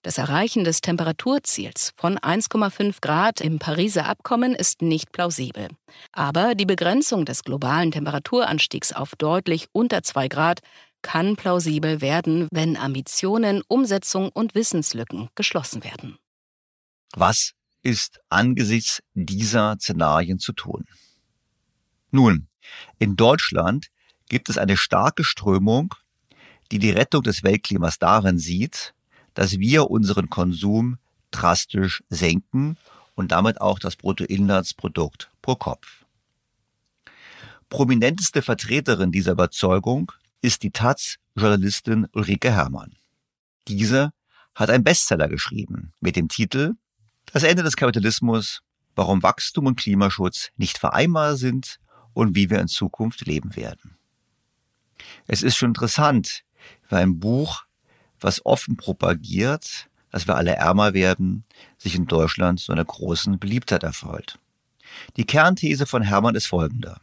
Das 0.03 0.19
Erreichen 0.19 0.63
des 0.63 0.83
Temperaturziels 0.83 1.93
von 1.97 2.17
1,5 2.19 3.01
Grad 3.01 3.41
im 3.41 3.59
Pariser 3.59 4.07
Abkommen 4.07 4.55
ist 4.55 4.81
nicht 4.83 5.11
plausibel. 5.11 5.69
Aber 6.13 6.55
die 6.55 6.67
Begrenzung 6.67 7.25
des 7.25 7.43
globalen 7.43 7.91
Temperaturanstiegs 7.91 8.93
auf 8.93 9.17
deutlich 9.17 9.67
unter 9.73 10.05
2 10.05 10.29
Grad 10.29 10.61
kann 11.03 11.35
plausibel 11.35 12.01
werden, 12.01 12.47
wenn 12.53 12.77
Ambitionen, 12.77 13.63
Umsetzung 13.67 14.29
und 14.29 14.55
Wissenslücken 14.55 15.29
geschlossen 15.35 15.83
werden. 15.83 16.19
Was 17.13 17.53
ist 17.83 18.21
angesichts 18.29 19.03
dieser 19.15 19.77
Szenarien 19.79 20.39
zu 20.39 20.53
tun? 20.53 20.85
Nun, 22.11 22.49
in 22.99 23.17
Deutschland 23.17 23.89
gibt 24.29 24.49
es 24.49 24.59
eine 24.59 24.77
starke 24.77 25.25
Strömung, 25.25 25.95
die 26.73 26.79
die 26.79 26.91
Rettung 26.91 27.23
des 27.23 27.43
Weltklimas 27.43 27.99
darin 27.99 28.39
sieht, 28.39 28.95
dass 29.35 29.59
wir 29.59 29.91
unseren 29.91 30.31
Konsum 30.31 30.99
drastisch 31.31 32.03
senken 32.09 32.77
und 33.15 33.33
damit 33.33 33.61
auch 33.61 33.79
das 33.79 33.97
Bruttoinlandsprodukt 33.97 35.31
pro 35.43 35.55
Kopf. 35.57 36.05
Prominenteste 37.69 38.43
Vertreterin 38.43 39.13
dieser 39.13 39.33
Überzeugung 39.33 40.13
ist 40.41 40.63
die 40.63 40.71
Taz-Journalistin 40.71 42.07
Ulrike 42.13 42.53
Herrmann. 42.53 42.97
Diese 43.69 44.13
hat 44.55 44.71
einen 44.71 44.85
Bestseller 44.85 45.29
geschrieben 45.29 45.93
mit 46.01 46.17
dem 46.17 46.29
Titel 46.29 46.75
das 47.33 47.43
Ende 47.43 47.63
des 47.63 47.77
Kapitalismus, 47.77 48.63
warum 48.95 49.23
Wachstum 49.23 49.67
und 49.67 49.77
Klimaschutz 49.77 50.51
nicht 50.57 50.79
vereinbar 50.79 51.37
sind 51.37 51.79
und 52.15 52.35
wie 52.35 52.51
wir 52.51 52.61
in 52.61 52.69
Zukunft 52.69 53.27
leben 53.27 53.57
werden. 53.57 53.97
Es 55.27 55.43
ist 55.43 55.57
schon 55.57 55.71
interessant, 55.71 56.45
weil 56.89 57.03
ein 57.03 57.21
Buch, 57.21 57.65
was 58.21 58.45
offen 58.47 58.77
propagiert, 58.77 59.89
dass 60.11 60.27
wir 60.27 60.37
alle 60.37 60.53
ärmer 60.53 60.95
werden, 60.95 61.45
sich 61.77 61.95
in 61.95 62.07
Deutschland 62.07 62.61
so 62.61 62.73
einer 62.73 62.85
großen 62.85 63.39
Beliebtheit 63.39 63.83
erfreut. 63.83 64.39
Die 65.17 65.27
Kernthese 65.27 65.85
von 65.85 66.03
Hermann 66.03 66.35
ist 66.35 66.47
folgende. 66.47 66.97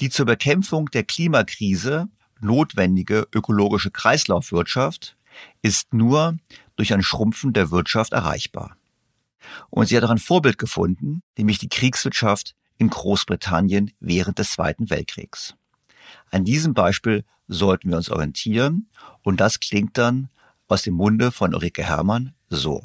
Die 0.00 0.08
zur 0.08 0.26
Bekämpfung 0.26 0.90
der 0.90 1.04
Klimakrise 1.04 2.08
notwendige 2.40 3.26
ökologische 3.34 3.90
Kreislaufwirtschaft 3.90 5.16
ist 5.62 5.92
nur 5.92 6.38
durch 6.76 6.94
ein 6.94 7.02
Schrumpfen 7.02 7.52
der 7.52 7.70
Wirtschaft 7.70 8.12
erreichbar. 8.12 8.76
Und 9.70 9.86
sie 9.86 9.96
hat 9.96 10.04
auch 10.04 10.10
ein 10.10 10.18
Vorbild 10.18 10.58
gefunden, 10.58 11.22
nämlich 11.36 11.58
die 11.58 11.68
Kriegswirtschaft 11.68 12.54
in 12.78 12.90
Großbritannien 12.90 13.92
während 14.00 14.38
des 14.38 14.52
Zweiten 14.52 14.90
Weltkriegs. 14.90 15.54
An 16.30 16.44
diesem 16.44 16.74
Beispiel 16.74 17.24
sollten 17.48 17.90
wir 17.90 17.96
uns 17.96 18.10
orientieren 18.10 18.88
und 19.22 19.40
das 19.40 19.60
klingt 19.60 19.96
dann 19.98 20.28
aus 20.68 20.82
dem 20.82 20.94
Munde 20.94 21.32
von 21.32 21.54
Ulrike 21.54 21.84
Herrmann 21.84 22.34
so. 22.48 22.82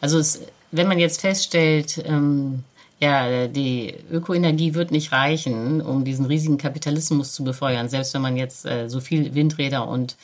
Also 0.00 0.18
es, 0.18 0.42
wenn 0.72 0.88
man 0.88 0.98
jetzt 0.98 1.20
feststellt, 1.20 2.02
ähm, 2.04 2.64
ja, 2.98 3.46
die 3.46 3.94
Ökoenergie 4.10 4.74
wird 4.74 4.90
nicht 4.90 5.12
reichen, 5.12 5.80
um 5.80 6.04
diesen 6.04 6.26
riesigen 6.26 6.58
Kapitalismus 6.58 7.32
zu 7.32 7.44
befeuern, 7.44 7.88
selbst 7.88 8.14
wenn 8.14 8.22
man 8.22 8.36
jetzt 8.36 8.64
äh, 8.66 8.88
so 8.88 9.00
viel 9.00 9.34
Windräder 9.34 9.86
und 9.86 10.16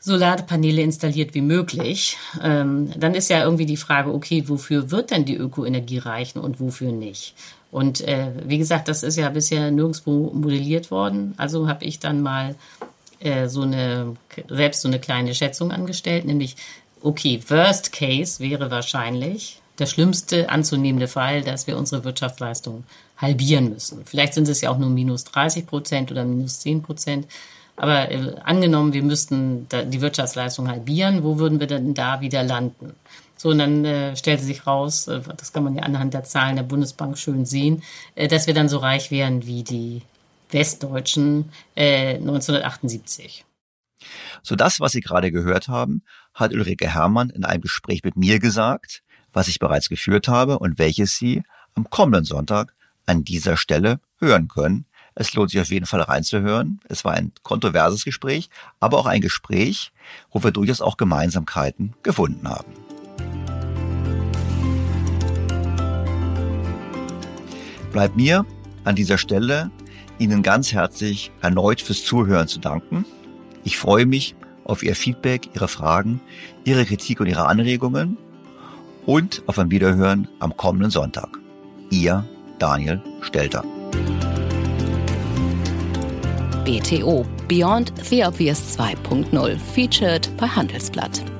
Solarpaneele 0.00 0.82
installiert 0.82 1.34
wie 1.34 1.42
möglich. 1.42 2.16
Ähm, 2.42 2.90
dann 2.98 3.14
ist 3.14 3.28
ja 3.28 3.44
irgendwie 3.44 3.66
die 3.66 3.76
Frage, 3.76 4.12
okay, 4.12 4.44
wofür 4.48 4.90
wird 4.90 5.10
denn 5.10 5.26
die 5.26 5.36
Ökoenergie 5.36 5.98
reichen 5.98 6.38
und 6.40 6.58
wofür 6.58 6.90
nicht? 6.90 7.34
Und 7.70 8.00
äh, 8.00 8.32
wie 8.44 8.58
gesagt, 8.58 8.88
das 8.88 9.02
ist 9.02 9.16
ja 9.16 9.28
bisher 9.28 9.70
nirgendwo 9.70 10.32
modelliert 10.32 10.90
worden. 10.90 11.34
Also 11.36 11.68
habe 11.68 11.84
ich 11.84 11.98
dann 12.00 12.22
mal 12.22 12.56
äh, 13.20 13.48
so 13.48 13.62
eine 13.62 14.16
selbst 14.48 14.80
so 14.80 14.88
eine 14.88 14.98
kleine 14.98 15.34
Schätzung 15.34 15.70
angestellt, 15.70 16.24
nämlich 16.24 16.56
okay, 17.02 17.40
Worst 17.48 17.92
Case 17.92 18.40
wäre 18.40 18.70
wahrscheinlich 18.70 19.60
der 19.78 19.86
schlimmste 19.86 20.50
anzunehmende 20.50 21.08
Fall, 21.08 21.42
dass 21.42 21.66
wir 21.66 21.76
unsere 21.76 22.04
Wirtschaftsleistung 22.04 22.84
halbieren 23.16 23.70
müssen. 23.70 24.02
Vielleicht 24.04 24.34
sind 24.34 24.48
es 24.48 24.60
ja 24.60 24.70
auch 24.70 24.78
nur 24.78 24.90
minus 24.90 25.24
30 25.24 25.66
Prozent 25.66 26.10
oder 26.10 26.24
minus 26.24 26.60
10 26.60 26.82
Prozent. 26.82 27.26
Aber 27.80 28.10
äh, 28.10 28.34
angenommen, 28.44 28.92
wir 28.92 29.02
müssten 29.02 29.66
die 29.70 30.02
Wirtschaftsleistung 30.02 30.68
halbieren, 30.68 31.24
wo 31.24 31.38
würden 31.38 31.60
wir 31.60 31.66
denn 31.66 31.94
da 31.94 32.20
wieder 32.20 32.42
landen? 32.42 32.92
So, 33.38 33.48
und 33.48 33.58
dann 33.58 33.86
äh, 33.86 34.14
stellte 34.16 34.42
sich 34.44 34.66
raus, 34.66 35.08
äh, 35.08 35.22
das 35.38 35.54
kann 35.54 35.64
man 35.64 35.74
ja 35.76 35.84
anhand 35.84 36.12
der 36.12 36.24
Zahlen 36.24 36.56
der 36.56 36.62
Bundesbank 36.62 37.16
schön 37.16 37.46
sehen, 37.46 37.82
äh, 38.16 38.28
dass 38.28 38.46
wir 38.46 38.52
dann 38.52 38.68
so 38.68 38.76
reich 38.76 39.10
wären 39.10 39.46
wie 39.46 39.62
die 39.62 40.02
Westdeutschen 40.50 41.52
äh, 41.74 42.16
1978. 42.16 43.46
So 44.42 44.56
das, 44.56 44.78
was 44.80 44.92
Sie 44.92 45.00
gerade 45.00 45.32
gehört 45.32 45.68
haben, 45.68 46.02
hat 46.34 46.52
Ulrike 46.52 46.92
Herrmann 46.92 47.30
in 47.30 47.46
einem 47.46 47.62
Gespräch 47.62 48.04
mit 48.04 48.14
mir 48.14 48.40
gesagt, 48.40 49.02
was 49.32 49.48
ich 49.48 49.58
bereits 49.58 49.88
geführt 49.88 50.28
habe 50.28 50.58
und 50.58 50.78
welches 50.78 51.16
Sie 51.16 51.44
am 51.74 51.88
kommenden 51.88 52.26
Sonntag 52.26 52.74
an 53.06 53.24
dieser 53.24 53.56
Stelle 53.56 54.00
hören 54.18 54.48
können 54.48 54.84
es 55.20 55.34
lohnt 55.34 55.50
sich 55.50 55.60
auf 55.60 55.68
jeden 55.68 55.84
Fall 55.84 56.00
reinzuhören. 56.00 56.80
Es 56.88 57.04
war 57.04 57.12
ein 57.12 57.32
kontroverses 57.42 58.04
Gespräch, 58.04 58.48
aber 58.80 58.96
auch 58.96 59.04
ein 59.04 59.20
Gespräch, 59.20 59.92
wo 60.32 60.42
wir 60.42 60.50
durchaus 60.50 60.80
auch 60.80 60.96
Gemeinsamkeiten 60.96 61.94
gefunden 62.02 62.48
haben. 62.48 62.72
Bleibt 67.92 68.16
mir 68.16 68.46
an 68.84 68.96
dieser 68.96 69.18
Stelle 69.18 69.70
Ihnen 70.18 70.42
ganz 70.42 70.72
herzlich 70.72 71.32
erneut 71.42 71.82
fürs 71.82 72.02
Zuhören 72.02 72.48
zu 72.48 72.58
danken. 72.58 73.04
Ich 73.62 73.76
freue 73.76 74.06
mich 74.06 74.34
auf 74.64 74.82
Ihr 74.82 74.96
Feedback, 74.96 75.50
Ihre 75.54 75.68
Fragen, 75.68 76.22
Ihre 76.64 76.86
Kritik 76.86 77.20
und 77.20 77.26
Ihre 77.26 77.46
Anregungen 77.46 78.16
und 79.04 79.42
auf 79.46 79.58
ein 79.58 79.70
Wiederhören 79.70 80.28
am 80.38 80.56
kommenden 80.56 80.90
Sonntag. 80.90 81.28
Ihr 81.90 82.26
Daniel 82.58 83.02
Stelter. 83.20 83.64
BTO 86.64 87.26
Beyond 87.48 87.88
the 88.10 88.22
Obvious 88.22 88.76
2.0 88.76 89.58
featured 89.58 90.28
bei 90.36 90.46
Handelsblatt. 90.46 91.39